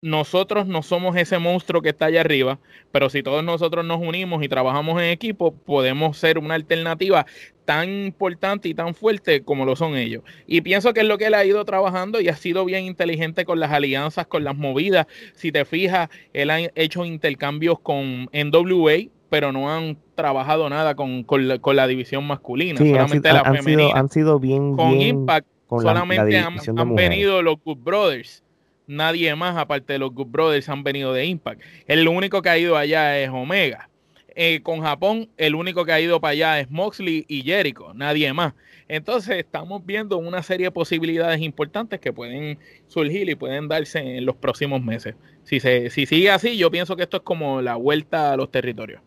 nosotros 0.00 0.66
no 0.66 0.82
somos 0.82 1.16
ese 1.16 1.38
monstruo 1.38 1.82
que 1.82 1.88
está 1.88 2.06
allá 2.06 2.20
arriba, 2.20 2.58
pero 2.92 3.10
si 3.10 3.22
todos 3.22 3.42
nosotros 3.42 3.84
nos 3.84 4.00
unimos 4.00 4.44
y 4.44 4.48
trabajamos 4.48 5.00
en 5.02 5.08
equipo, 5.08 5.52
podemos 5.52 6.16
ser 6.16 6.38
una 6.38 6.54
alternativa 6.54 7.26
tan 7.64 7.90
importante 8.06 8.68
y 8.68 8.74
tan 8.74 8.94
fuerte 8.94 9.42
como 9.42 9.64
lo 9.64 9.74
son 9.76 9.96
ellos. 9.96 10.22
Y 10.46 10.60
pienso 10.60 10.94
que 10.94 11.00
es 11.00 11.06
lo 11.06 11.18
que 11.18 11.26
él 11.26 11.34
ha 11.34 11.44
ido 11.44 11.64
trabajando 11.64 12.20
y 12.20 12.28
ha 12.28 12.36
sido 12.36 12.64
bien 12.64 12.84
inteligente 12.84 13.44
con 13.44 13.58
las 13.58 13.72
alianzas, 13.72 14.26
con 14.26 14.44
las 14.44 14.56
movidas. 14.56 15.06
Si 15.34 15.50
te 15.50 15.64
fijas, 15.64 16.08
él 16.32 16.50
ha 16.50 16.60
hecho 16.76 17.04
intercambios 17.04 17.80
con 17.80 18.30
NWA, 18.32 19.10
pero 19.28 19.52
no 19.52 19.70
han 19.70 19.98
trabajado 20.14 20.70
nada 20.70 20.94
con, 20.94 21.26
la, 21.28 21.86
división 21.88 22.26
masculina, 22.26 22.78
solamente 22.78 23.32
la 23.32 23.44
femenina. 23.44 23.92
han 23.94 24.08
sido 24.08 24.38
bien 24.38 24.74
con 24.74 25.00
Impact, 25.00 25.46
solamente 25.68 26.38
han, 26.38 26.56
han 26.76 26.94
venido 26.94 27.42
los 27.42 27.56
Good 27.62 27.78
Brothers 27.78 28.44
nadie 28.88 29.34
más 29.36 29.56
aparte 29.56 29.92
de 29.92 30.00
los 30.00 30.12
Good 30.12 30.26
Brothers 30.28 30.68
han 30.68 30.82
venido 30.82 31.12
de 31.12 31.26
Impact. 31.26 31.62
El 31.86 32.08
único 32.08 32.42
que 32.42 32.48
ha 32.48 32.58
ido 32.58 32.76
allá 32.76 33.18
es 33.20 33.30
Omega. 33.30 33.88
eh, 34.40 34.62
con 34.62 34.82
Japón, 34.82 35.28
el 35.36 35.56
único 35.56 35.84
que 35.84 35.90
ha 35.90 36.00
ido 36.00 36.20
para 36.20 36.30
allá 36.30 36.60
es 36.60 36.70
Moxley 36.70 37.24
y 37.28 37.42
Jericho, 37.42 37.92
nadie 37.92 38.32
más. 38.32 38.54
Entonces, 38.86 39.36
estamos 39.36 39.84
viendo 39.84 40.16
una 40.16 40.44
serie 40.44 40.66
de 40.66 40.70
posibilidades 40.70 41.40
importantes 41.42 41.98
que 41.98 42.12
pueden 42.12 42.56
surgir 42.86 43.28
y 43.28 43.34
pueden 43.34 43.66
darse 43.66 43.98
en 43.98 44.24
los 44.24 44.36
próximos 44.36 44.80
meses. 44.80 45.16
Si, 45.42 45.58
se, 45.58 45.90
si 45.90 46.06
sigue 46.06 46.30
así, 46.30 46.56
yo 46.56 46.70
pienso 46.70 46.94
que 46.94 47.02
esto 47.02 47.16
es 47.16 47.24
como 47.24 47.60
la 47.60 47.74
vuelta 47.74 48.32
a 48.32 48.36
los 48.36 48.48
territorios. 48.52 49.02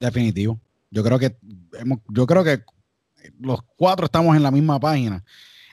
Definitivo. 0.00 0.58
Yo 0.90 1.04
creo 1.04 1.18
que 1.18 1.36
yo 2.08 2.26
creo 2.26 2.42
que 2.42 2.60
los 3.38 3.60
cuatro 3.76 4.06
estamos 4.06 4.34
en 4.34 4.42
la 4.42 4.50
misma 4.50 4.80
página. 4.80 5.22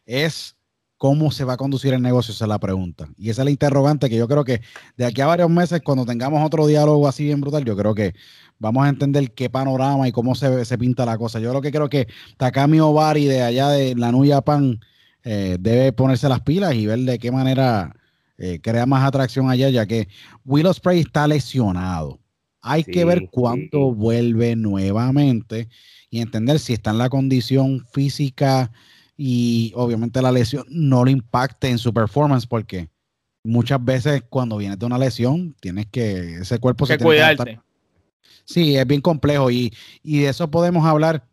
Es 0.05 0.57
cómo 1.02 1.32
se 1.32 1.45
va 1.45 1.53
a 1.53 1.57
conducir 1.57 1.95
el 1.95 2.02
negocio, 2.03 2.32
esa 2.32 2.45
es 2.45 2.49
la 2.49 2.60
pregunta. 2.60 3.10
Y 3.18 3.32
esa 3.32 3.41
es 3.41 3.45
la 3.45 3.49
interrogante 3.49 4.07
que 4.07 4.18
yo 4.18 4.28
creo 4.28 4.44
que 4.44 4.61
de 4.98 5.06
aquí 5.06 5.19
a 5.22 5.26
varios 5.26 5.49
meses, 5.49 5.82
cuando 5.84 6.06
tengamos 6.06 6.45
otro 6.45 6.68
diálogo 6.68 7.07
así 7.07 7.23
bien 7.23 7.41
brutal, 7.41 7.65
yo 7.65 7.76
creo 7.76 7.95
que 7.95 8.14
vamos 8.60 8.86
a 8.86 8.90
entender 8.90 9.32
qué 9.32 9.49
panorama 9.49 10.07
y 10.07 10.11
cómo 10.11 10.36
se, 10.36 10.64
se 10.64 10.78
pinta 10.78 11.03
la 11.03 11.18
cosa. 11.18 11.40
Yo 11.40 11.53
lo 11.53 11.61
que 11.61 11.72
creo 11.72 11.90
que 11.90 12.07
Takami 12.38 12.82
Obari 12.82 13.26
de 13.26 13.41
allá 13.41 13.69
de 13.69 13.95
la 13.95 14.11
Nuya 14.11 14.41
Pan 14.41 14.80
eh, 15.23 15.57
debe 15.60 15.91
ponerse 15.91 16.30
las 16.30 16.41
pilas 16.41 16.76
y 16.76 16.86
ver 16.86 16.99
de 16.99 17.18
qué 17.18 17.32
manera 17.32 17.95
eh, 18.38 18.60
crea 18.61 18.86
más 18.86 19.03
atracción 19.03 19.49
allá, 19.49 19.72
ya 19.72 19.88
que 19.88 20.07
Willow 20.45 20.72
Spray 20.72 20.99
está 20.99 21.28
lesionado. 21.28 22.19
Hay 22.61 22.84
que 22.84 23.06
ver 23.06 23.28
cuándo 23.32 23.91
vuelve 23.91 24.56
nuevamente 24.56 25.68
y 26.11 26.22
entender 26.22 26.60
si 26.60 26.73
está 26.73 26.91
en 26.91 26.99
la 26.99 27.10
condición 27.10 27.88
física 27.91 28.72
y 29.23 29.72
obviamente 29.76 30.19
la 30.19 30.31
lesión 30.31 30.65
no 30.68 31.06
le 31.06 31.11
impacte 31.11 31.69
en 31.69 31.77
su 31.77 31.93
performance 31.93 32.48
porque 32.48 32.89
muchas 33.43 33.84
veces 33.85 34.23
cuando 34.27 34.57
vienes 34.57 34.80
de 34.80 34.85
una 34.88 34.98
lesión 34.98 35.56
tienes 35.60 35.85
que 35.85 36.38
ese 36.38 36.57
cuerpo 36.57 36.88
se 36.88 36.98
tiene 36.98 37.35
que 37.38 37.60
Sí, 38.45 38.76
es 38.76 38.88
bien 38.88 38.99
complejo 38.99 39.52
y, 39.52 39.72
de 40.03 40.27
eso 40.27 40.49
podemos 40.49 40.88
hablar 40.88 41.27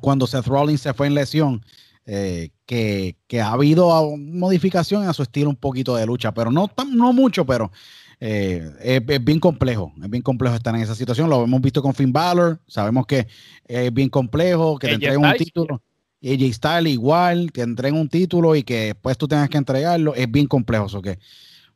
cuando 0.00 0.26
Seth 0.26 0.46
Rollins 0.46 0.80
se 0.80 0.94
fue 0.94 1.08
en 1.08 1.14
lesión. 1.14 1.62
Eh, 2.06 2.48
que, 2.64 3.16
ha 3.38 3.52
habido 3.52 4.16
modificación 4.16 5.06
a 5.06 5.12
su 5.12 5.22
estilo 5.22 5.50
un 5.50 5.56
poquito 5.56 5.94
de 5.96 6.06
lucha, 6.06 6.32
pero 6.32 6.50
no, 6.50 6.70
no 6.90 7.12
mucho, 7.12 7.44
pero 7.44 7.70
eh, 8.18 8.66
es, 8.80 9.24
bien 9.24 9.40
complejo, 9.40 9.92
es 10.02 10.08
bien 10.08 10.22
complejo 10.22 10.56
estar 10.56 10.74
en 10.74 10.80
esa 10.80 10.94
situación. 10.94 11.28
Lo 11.28 11.44
hemos 11.44 11.60
visto 11.60 11.82
con 11.82 11.92
Finn 11.92 12.14
Balor, 12.14 12.62
sabemos 12.66 13.06
que 13.06 13.28
es 13.66 13.92
bien 13.92 14.08
complejo, 14.08 14.78
que 14.78 14.88
te 14.88 14.94
entreguen 14.94 15.22
un 15.22 15.34
título. 15.34 15.82
AJ 16.22 16.52
Styles 16.52 16.92
igual, 16.92 17.52
que 17.52 17.62
entreguen 17.62 18.00
un 18.00 18.08
título 18.08 18.54
y 18.54 18.62
que 18.62 18.86
después 18.86 19.16
tú 19.16 19.26
tengas 19.26 19.48
que 19.48 19.58
entregarlo, 19.58 20.14
es 20.14 20.30
bien 20.30 20.46
complejo. 20.46 20.86
Eso 20.86 21.02
que 21.02 21.18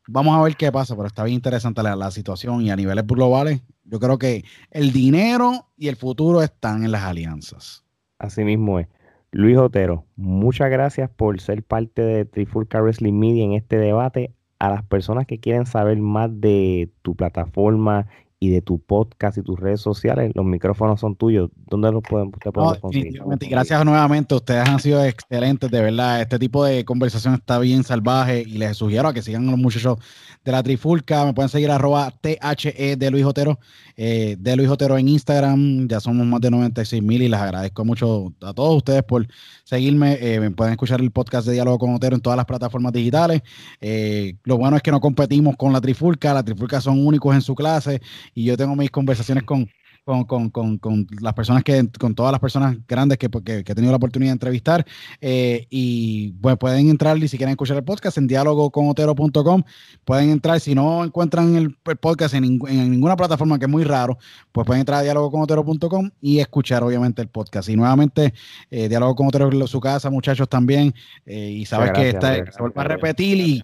vamos 0.07 0.37
a 0.37 0.43
ver 0.43 0.57
qué 0.57 0.71
pasa, 0.71 0.95
pero 0.95 1.07
está 1.07 1.25
bien 1.25 1.37
interesante 1.37 1.83
la, 1.83 2.11
situación 2.11 2.63
y 2.63 2.71
a 2.71 2.77
niveles 2.77 3.07
globales, 3.07 3.63
yo 3.85 3.99
creo 4.01 4.19
que 4.19 4.45
el 4.71 4.93
dinero 4.93 5.69
y 5.77 5.89
el 5.89 5.97
futuro 5.97 6.43
están 6.43 6.85
en 6.85 6.93
las 6.93 7.03
alianzas. 7.03 7.85
Así 8.19 8.45
mismo 8.45 8.79
es. 8.79 8.89
Luis 9.31 9.57
Otero, 9.57 10.05
muchas 10.15 10.71
gracias 10.71 11.11
por 11.11 11.41
ser 11.41 11.65
parte 11.65 12.03
de 12.03 12.25
Trifulca 12.25 12.81
Wrestling 12.81 13.15
Media 13.15 13.45
en 13.45 13.53
este 13.53 13.79
debate 13.79 14.33
a 14.61 14.71
las 14.71 14.85
personas 14.85 15.27
que 15.27 15.41
quieren 15.41 15.67
saber 15.67 15.99
más 15.99 16.31
de 16.41 16.91
tu 17.03 17.17
plataforma 17.17 18.07
y 18.45 18.51
de 18.51 18.61
tu 18.61 18.79
podcast 18.79 19.39
y 19.39 19.43
tus 19.43 19.59
redes 19.59 19.81
sociales, 19.81 20.31
los 20.35 20.45
micrófonos 20.45 21.01
son 21.01 21.17
tuyos. 21.17 21.51
¿Dónde 21.71 21.91
los 21.91 22.03
pueden, 22.03 22.31
te 22.31 22.53
conseguir? 22.53 23.23
gracias 23.49 23.85
nuevamente. 23.87 24.35
Ustedes 24.35 24.69
han 24.69 24.81
sido 24.81 25.03
excelentes, 25.03 25.71
de 25.71 25.81
verdad. 25.81 26.21
Este 26.21 26.39
tipo 26.39 26.63
de 26.63 26.85
conversación 26.85 27.35
está 27.35 27.59
bien 27.59 27.85
salvaje 27.85 28.43
y 28.43 28.59
les 28.59 28.77
sugiero 28.77 29.09
a 29.09 29.15
que 29.15 29.23
sigan 29.23 29.49
a 29.49 29.53
los 29.53 29.61
muchachos 29.61 29.99
de 30.45 30.53
la 30.53 30.63
Trifulca. 30.63 31.25
Me 31.25 31.33
pueden 31.33 31.49
seguir 31.49 31.71
arroba 31.71 32.13
THE 32.21 32.97
de 32.97 33.11
Luis 33.11 33.25
Otero, 33.25 33.59
eh, 33.97 34.37
de 34.39 34.57
Luis 34.57 34.69
Otero 34.69 34.99
en 34.99 35.09
Instagram. 35.09 35.89
Ya 35.89 36.01
somos 36.01 36.27
más 36.27 36.43
de 36.43 36.51
96 36.51 37.03
mil 37.03 37.23
y 37.23 37.29
les 37.29 37.41
agradezco 37.41 37.83
mucho 37.87 38.35
a 38.43 38.53
todos 38.53 38.77
ustedes 38.77 39.05
por 39.05 39.27
seguirme. 39.65 40.19
Eh, 40.21 40.39
me 40.39 40.51
pueden 40.51 40.73
escuchar 40.73 41.01
el 41.01 41.11
podcast 41.13 41.47
de 41.47 41.55
Diálogo 41.55 41.79
con 41.79 41.95
Otero 41.95 42.15
en 42.15 42.21
todas 42.21 42.37
las 42.37 42.45
plataformas 42.45 42.93
digitales. 42.93 43.41
Eh, 43.81 44.37
lo 44.45 44.59
bueno 44.59 44.77
es 44.77 44.83
que 44.83 44.91
no 44.91 45.01
competimos 45.01 45.57
con 45.57 45.73
la 45.73 45.81
Trifulca. 45.81 46.35
La 46.35 46.43
Trifulca 46.43 46.83
son 46.83 47.07
únicos 47.07 47.35
en 47.35 47.41
su 47.41 47.55
clase 47.55 48.03
y 48.35 48.45
yo 48.45 48.57
tengo 48.57 48.75
mis 48.77 48.91
conversaciones 48.91 49.45
con 49.45 49.69
con, 50.05 50.25
con, 50.25 50.51
con, 50.51 50.79
con, 50.79 51.07
las 51.21 51.33
personas 51.33 51.65
que, 51.65 51.89
con 51.99 52.15
todas 52.15 52.31
las 52.33 52.41
personas 52.41 52.77
grandes 52.87 53.19
que, 53.19 53.29
que, 53.29 53.59
he 53.59 53.75
tenido 53.75 53.91
la 53.91 53.97
oportunidad 53.97 54.31
de 54.31 54.35
entrevistar. 54.35 54.85
Eh, 55.21 55.67
y 55.71 56.33
pues 56.33 56.57
pueden 56.59 56.91
entrar 56.91 57.17
y 57.17 57.29
si 57.29 57.37
quieren 57.37 57.53
escuchar 57.53 57.79
el 57.79 57.85
podcast 57.85 58.19
en 58.19 58.27
dialogoconotero.com, 58.27 59.63
pueden 60.05 60.31
entrar. 60.31 60.61
Si 60.61 60.75
no 60.75 61.05
encuentran 61.05 61.57
el, 61.57 61.75
podcast 61.99 62.35
en, 62.35 62.45
en, 62.45 62.91
ninguna 62.91 63.17
plataforma, 63.17 63.59
que 63.59 63.65
es 63.65 63.71
muy 63.71 63.85
raro, 63.85 64.19
pues 64.53 64.67
pueden 64.67 64.81
entrar 64.81 65.01
a 65.01 65.03
dialogoconotero.com 65.03 66.11
y 66.21 66.39
escuchar 66.39 66.83
obviamente 66.83 67.23
el 67.23 67.29
podcast. 67.29 67.69
Y 67.69 67.77
nuevamente, 67.77 68.35
eh, 68.71 68.89
Diálogo 68.89 69.15
con 69.15 69.29
Otero 69.29 69.51
en 69.51 69.67
su 69.67 69.81
casa, 69.81 70.11
muchachos 70.11 70.49
también. 70.49 70.95
Eh, 71.25 71.51
y 71.51 71.65
sabes 71.65 71.93
que 71.93 72.11
está, 72.11 72.35
se 72.35 72.61
vuelve 72.61 72.81
a 72.81 72.85
repetir 72.85 73.41
y 73.41 73.63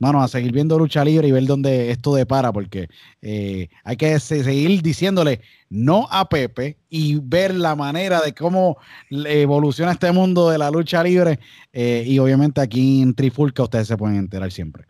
mano, 0.00 0.22
a 0.22 0.28
seguir 0.28 0.50
viendo 0.50 0.78
lucha 0.78 1.04
libre 1.04 1.28
y 1.28 1.30
ver 1.30 1.44
dónde 1.44 1.90
esto 1.90 2.14
depara, 2.14 2.52
porque 2.52 2.88
eh, 3.22 3.68
hay 3.84 3.96
que 3.96 4.18
seguir 4.18 4.82
diciéndole 4.82 5.42
no 5.70 6.08
a 6.10 6.28
Pepe 6.28 6.76
y 6.88 7.20
ver 7.22 7.54
la 7.54 7.76
manera 7.76 8.20
de 8.20 8.34
cómo 8.34 8.76
evoluciona 9.10 9.92
este 9.92 10.12
mundo 10.12 10.50
de 10.50 10.58
la 10.58 10.70
lucha 10.70 11.02
libre. 11.02 11.38
Eh, 11.72 12.04
y 12.06 12.18
obviamente 12.18 12.60
aquí 12.60 13.00
en 13.00 13.14
Trifulca 13.14 13.62
ustedes 13.62 13.86
se 13.86 13.96
pueden 13.96 14.16
enterar 14.16 14.50
siempre. 14.50 14.84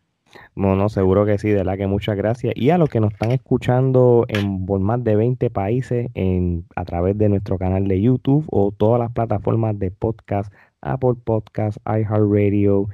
Bueno, 0.55 0.89
seguro 0.89 1.27
que 1.27 1.39
sí, 1.39 1.51
de 1.51 1.65
la 1.65 1.77
que 1.77 1.87
muchas 1.87 2.17
gracias. 2.17 2.55
Y 2.57 2.71
a 2.71 2.79
los 2.79 2.89
que 2.89 3.01
nos 3.01 3.13
están 3.13 3.33
escuchando 3.33 4.25
en 4.29 4.65
por 4.67 4.81
más 4.81 5.03
de 5.05 5.17
20 5.17 5.51
países 5.51 6.09
en, 6.15 6.67
a 6.77 6.85
través 6.85 7.17
de 7.19 7.29
nuestro 7.29 7.59
canal 7.59 7.87
de 7.87 8.01
YouTube 8.01 8.47
o 8.51 8.73
todas 8.73 9.01
las 9.01 9.13
plataformas 9.13 9.79
de 9.79 9.91
podcast, 9.91 10.53
Apple 10.81 11.15
Podcast, 11.25 11.79
iHeartRadio, 11.87 12.89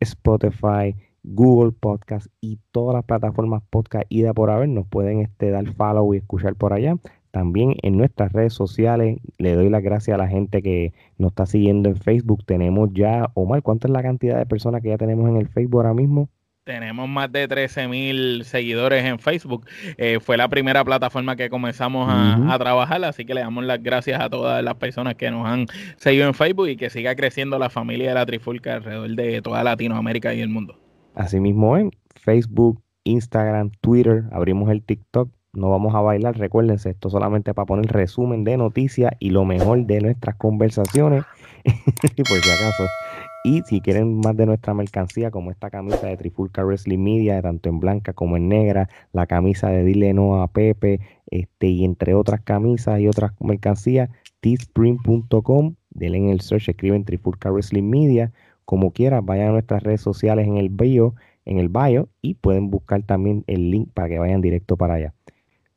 Spotify, 0.00 0.94
Google 1.22 1.72
Podcast 1.72 2.26
y 2.40 2.58
todas 2.72 2.94
las 2.94 3.04
plataformas 3.04 3.62
podcast 3.70 4.06
ida 4.08 4.32
por 4.32 4.50
haber. 4.50 4.68
Nos 4.68 4.86
pueden 4.86 5.20
este, 5.20 5.50
dar 5.50 5.66
follow 5.74 6.14
y 6.14 6.18
escuchar 6.18 6.54
por 6.54 6.72
allá. 6.72 6.96
También 7.38 7.76
en 7.82 7.96
nuestras 7.96 8.32
redes 8.32 8.52
sociales 8.52 9.20
le 9.38 9.54
doy 9.54 9.70
las 9.70 9.80
gracias 9.80 10.12
a 10.12 10.18
la 10.18 10.26
gente 10.26 10.60
que 10.60 10.92
nos 11.18 11.30
está 11.30 11.46
siguiendo 11.46 11.88
en 11.88 11.94
Facebook. 11.94 12.44
Tenemos 12.44 12.88
ya, 12.92 13.30
Omar, 13.34 13.62
¿cuánta 13.62 13.86
es 13.86 13.92
la 13.92 14.02
cantidad 14.02 14.36
de 14.38 14.44
personas 14.44 14.82
que 14.82 14.88
ya 14.88 14.98
tenemos 14.98 15.28
en 15.30 15.36
el 15.36 15.46
Facebook 15.46 15.82
ahora 15.82 15.94
mismo? 15.94 16.28
Tenemos 16.64 17.08
más 17.08 17.30
de 17.30 17.46
13 17.46 17.86
mil 17.86 18.44
seguidores 18.44 19.04
en 19.04 19.20
Facebook. 19.20 19.66
Eh, 19.98 20.18
fue 20.20 20.36
la 20.36 20.48
primera 20.48 20.84
plataforma 20.84 21.36
que 21.36 21.48
comenzamos 21.48 22.08
a, 22.10 22.58
trabajar, 22.58 23.04
así 23.04 23.24
que 23.24 23.34
le 23.34 23.42
damos 23.42 23.62
las 23.62 23.80
gracias 23.80 24.20
a 24.20 24.28
todas 24.28 24.60
las 24.64 24.74
personas 24.74 25.14
que 25.14 25.30
nos 25.30 25.46
han 25.46 25.66
seguido 25.94 26.26
en 26.26 26.34
Facebook 26.34 26.66
y 26.66 26.76
que 26.76 26.90
siga 26.90 27.14
creciendo 27.14 27.56
la 27.60 27.70
familia 27.70 28.08
de 28.08 28.14
la 28.14 28.26
Trifulca 28.26 28.74
alrededor 28.74 29.10
de 29.10 29.42
toda 29.42 29.62
Latinoamérica 29.62 30.34
y 30.34 30.40
el 30.40 30.48
mundo. 30.48 30.76
Asimismo 31.14 31.76
en 31.76 31.92
Facebook, 32.16 32.82
Instagram, 33.04 33.70
Twitter, 33.80 34.24
abrimos 34.32 34.72
el 34.72 34.82
TikTok. 34.82 35.30
No 35.54 35.70
vamos 35.70 35.94
a 35.94 36.00
bailar, 36.00 36.36
recuérdense, 36.36 36.90
esto 36.90 37.08
solamente 37.08 37.54
para 37.54 37.64
poner 37.64 37.86
resumen 37.86 38.44
de 38.44 38.56
noticias 38.58 39.12
y 39.18 39.30
lo 39.30 39.44
mejor 39.46 39.86
de 39.86 40.00
nuestras 40.00 40.36
conversaciones, 40.36 41.24
por 41.64 42.38
si 42.38 42.50
acaso. 42.50 42.84
Y 43.44 43.62
si 43.62 43.80
quieren 43.80 44.20
más 44.20 44.36
de 44.36 44.44
nuestra 44.44 44.74
mercancía, 44.74 45.30
como 45.30 45.50
esta 45.50 45.70
camisa 45.70 46.06
de 46.06 46.16
Trifulca 46.18 46.64
Wrestling 46.64 46.98
Media, 46.98 47.40
tanto 47.40 47.70
en 47.70 47.80
blanca 47.80 48.12
como 48.12 48.36
en 48.36 48.48
negra, 48.48 48.90
la 49.12 49.26
camisa 49.26 49.70
de 49.70 49.84
Dile 49.84 50.12
No 50.12 50.42
a 50.42 50.48
Pepe, 50.48 51.00
este, 51.30 51.68
y 51.68 51.84
entre 51.84 52.14
otras 52.14 52.42
camisas 52.42 53.00
y 53.00 53.08
otras 53.08 53.32
mercancías, 53.40 54.10
teespring.com, 54.40 55.76
denle 55.90 56.18
en 56.18 56.28
el 56.28 56.40
search, 56.42 56.68
escriben 56.68 57.04
Trifulca 57.04 57.50
Wrestling 57.50 57.88
Media, 57.88 58.32
como 58.66 58.92
quieras, 58.92 59.24
vayan 59.24 59.48
a 59.48 59.52
nuestras 59.52 59.82
redes 59.82 60.02
sociales 60.02 60.46
en 60.46 60.58
el 60.58 60.68
bio, 60.68 61.14
en 61.46 61.58
el 61.58 61.70
bio 61.70 62.10
y 62.20 62.34
pueden 62.34 62.68
buscar 62.68 63.02
también 63.02 63.44
el 63.46 63.70
link 63.70 63.88
para 63.94 64.08
que 64.08 64.18
vayan 64.18 64.42
directo 64.42 64.76
para 64.76 64.94
allá. 64.94 65.14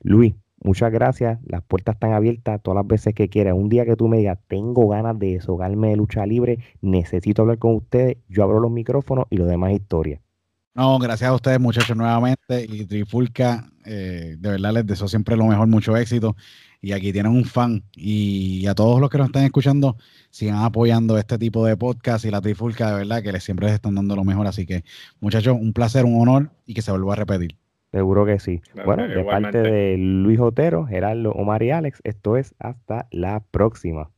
Luis, 0.03 0.33
muchas 0.63 0.91
gracias. 0.91 1.39
Las 1.45 1.61
puertas 1.61 1.95
están 1.95 2.13
abiertas 2.13 2.61
todas 2.61 2.75
las 2.75 2.87
veces 2.87 3.13
que 3.13 3.29
quieras. 3.29 3.53
Un 3.53 3.69
día 3.69 3.85
que 3.85 3.95
tú 3.95 4.07
me 4.07 4.17
digas, 4.17 4.39
tengo 4.47 4.87
ganas 4.87 5.17
de 5.19 5.33
deshogarme 5.33 5.89
de 5.89 5.95
lucha 5.97 6.25
libre, 6.25 6.59
necesito 6.81 7.43
hablar 7.43 7.59
con 7.59 7.75
ustedes, 7.75 8.17
yo 8.27 8.43
abro 8.43 8.59
los 8.59 8.71
micrófonos 8.71 9.25
y 9.29 9.37
lo 9.37 9.45
demás 9.45 9.73
historia. 9.73 10.21
No, 10.73 10.97
gracias 10.99 11.29
a 11.29 11.33
ustedes, 11.33 11.59
muchachos, 11.59 11.97
nuevamente. 11.97 12.65
Y 12.67 12.85
Trifulca, 12.85 13.69
eh, 13.85 14.37
de 14.39 14.49
verdad 14.49 14.73
les 14.73 14.87
deseo 14.87 15.07
siempre 15.07 15.35
lo 15.35 15.45
mejor, 15.45 15.67
mucho 15.67 15.95
éxito. 15.97 16.35
Y 16.79 16.93
aquí 16.93 17.11
tienen 17.11 17.33
un 17.33 17.45
fan. 17.45 17.83
Y 17.93 18.65
a 18.67 18.73
todos 18.73 18.99
los 19.01 19.09
que 19.09 19.17
nos 19.17 19.27
están 19.27 19.43
escuchando, 19.43 19.97
sigan 20.29 20.63
apoyando 20.63 21.17
este 21.17 21.37
tipo 21.37 21.65
de 21.65 21.77
podcast 21.77 22.25
y 22.25 22.31
la 22.31 22.41
Trifulca, 22.41 22.89
de 22.91 22.95
verdad, 22.99 23.21
que 23.21 23.33
les 23.33 23.43
siempre 23.43 23.67
les 23.67 23.75
están 23.75 23.95
dando 23.95 24.15
lo 24.15 24.23
mejor. 24.23 24.47
Así 24.47 24.65
que, 24.65 24.83
muchachos, 25.19 25.57
un 25.59 25.73
placer, 25.73 26.05
un 26.05 26.19
honor 26.21 26.51
y 26.65 26.73
que 26.73 26.81
se 26.81 26.91
vuelva 26.91 27.13
a 27.13 27.17
repetir. 27.17 27.60
Seguro 27.91 28.25
que 28.25 28.39
sí. 28.39 28.61
bueno, 28.85 29.07
de 29.07 29.23
parte 29.25 29.57
de 29.57 29.97
Luis 29.97 30.39
Otero, 30.39 30.85
Gerardo, 30.85 31.31
Omar 31.33 31.61
y 31.61 31.71
Alex, 31.71 31.99
esto 32.05 32.37
es 32.37 32.55
hasta 32.57 33.07
la 33.11 33.41
próxima. 33.51 34.11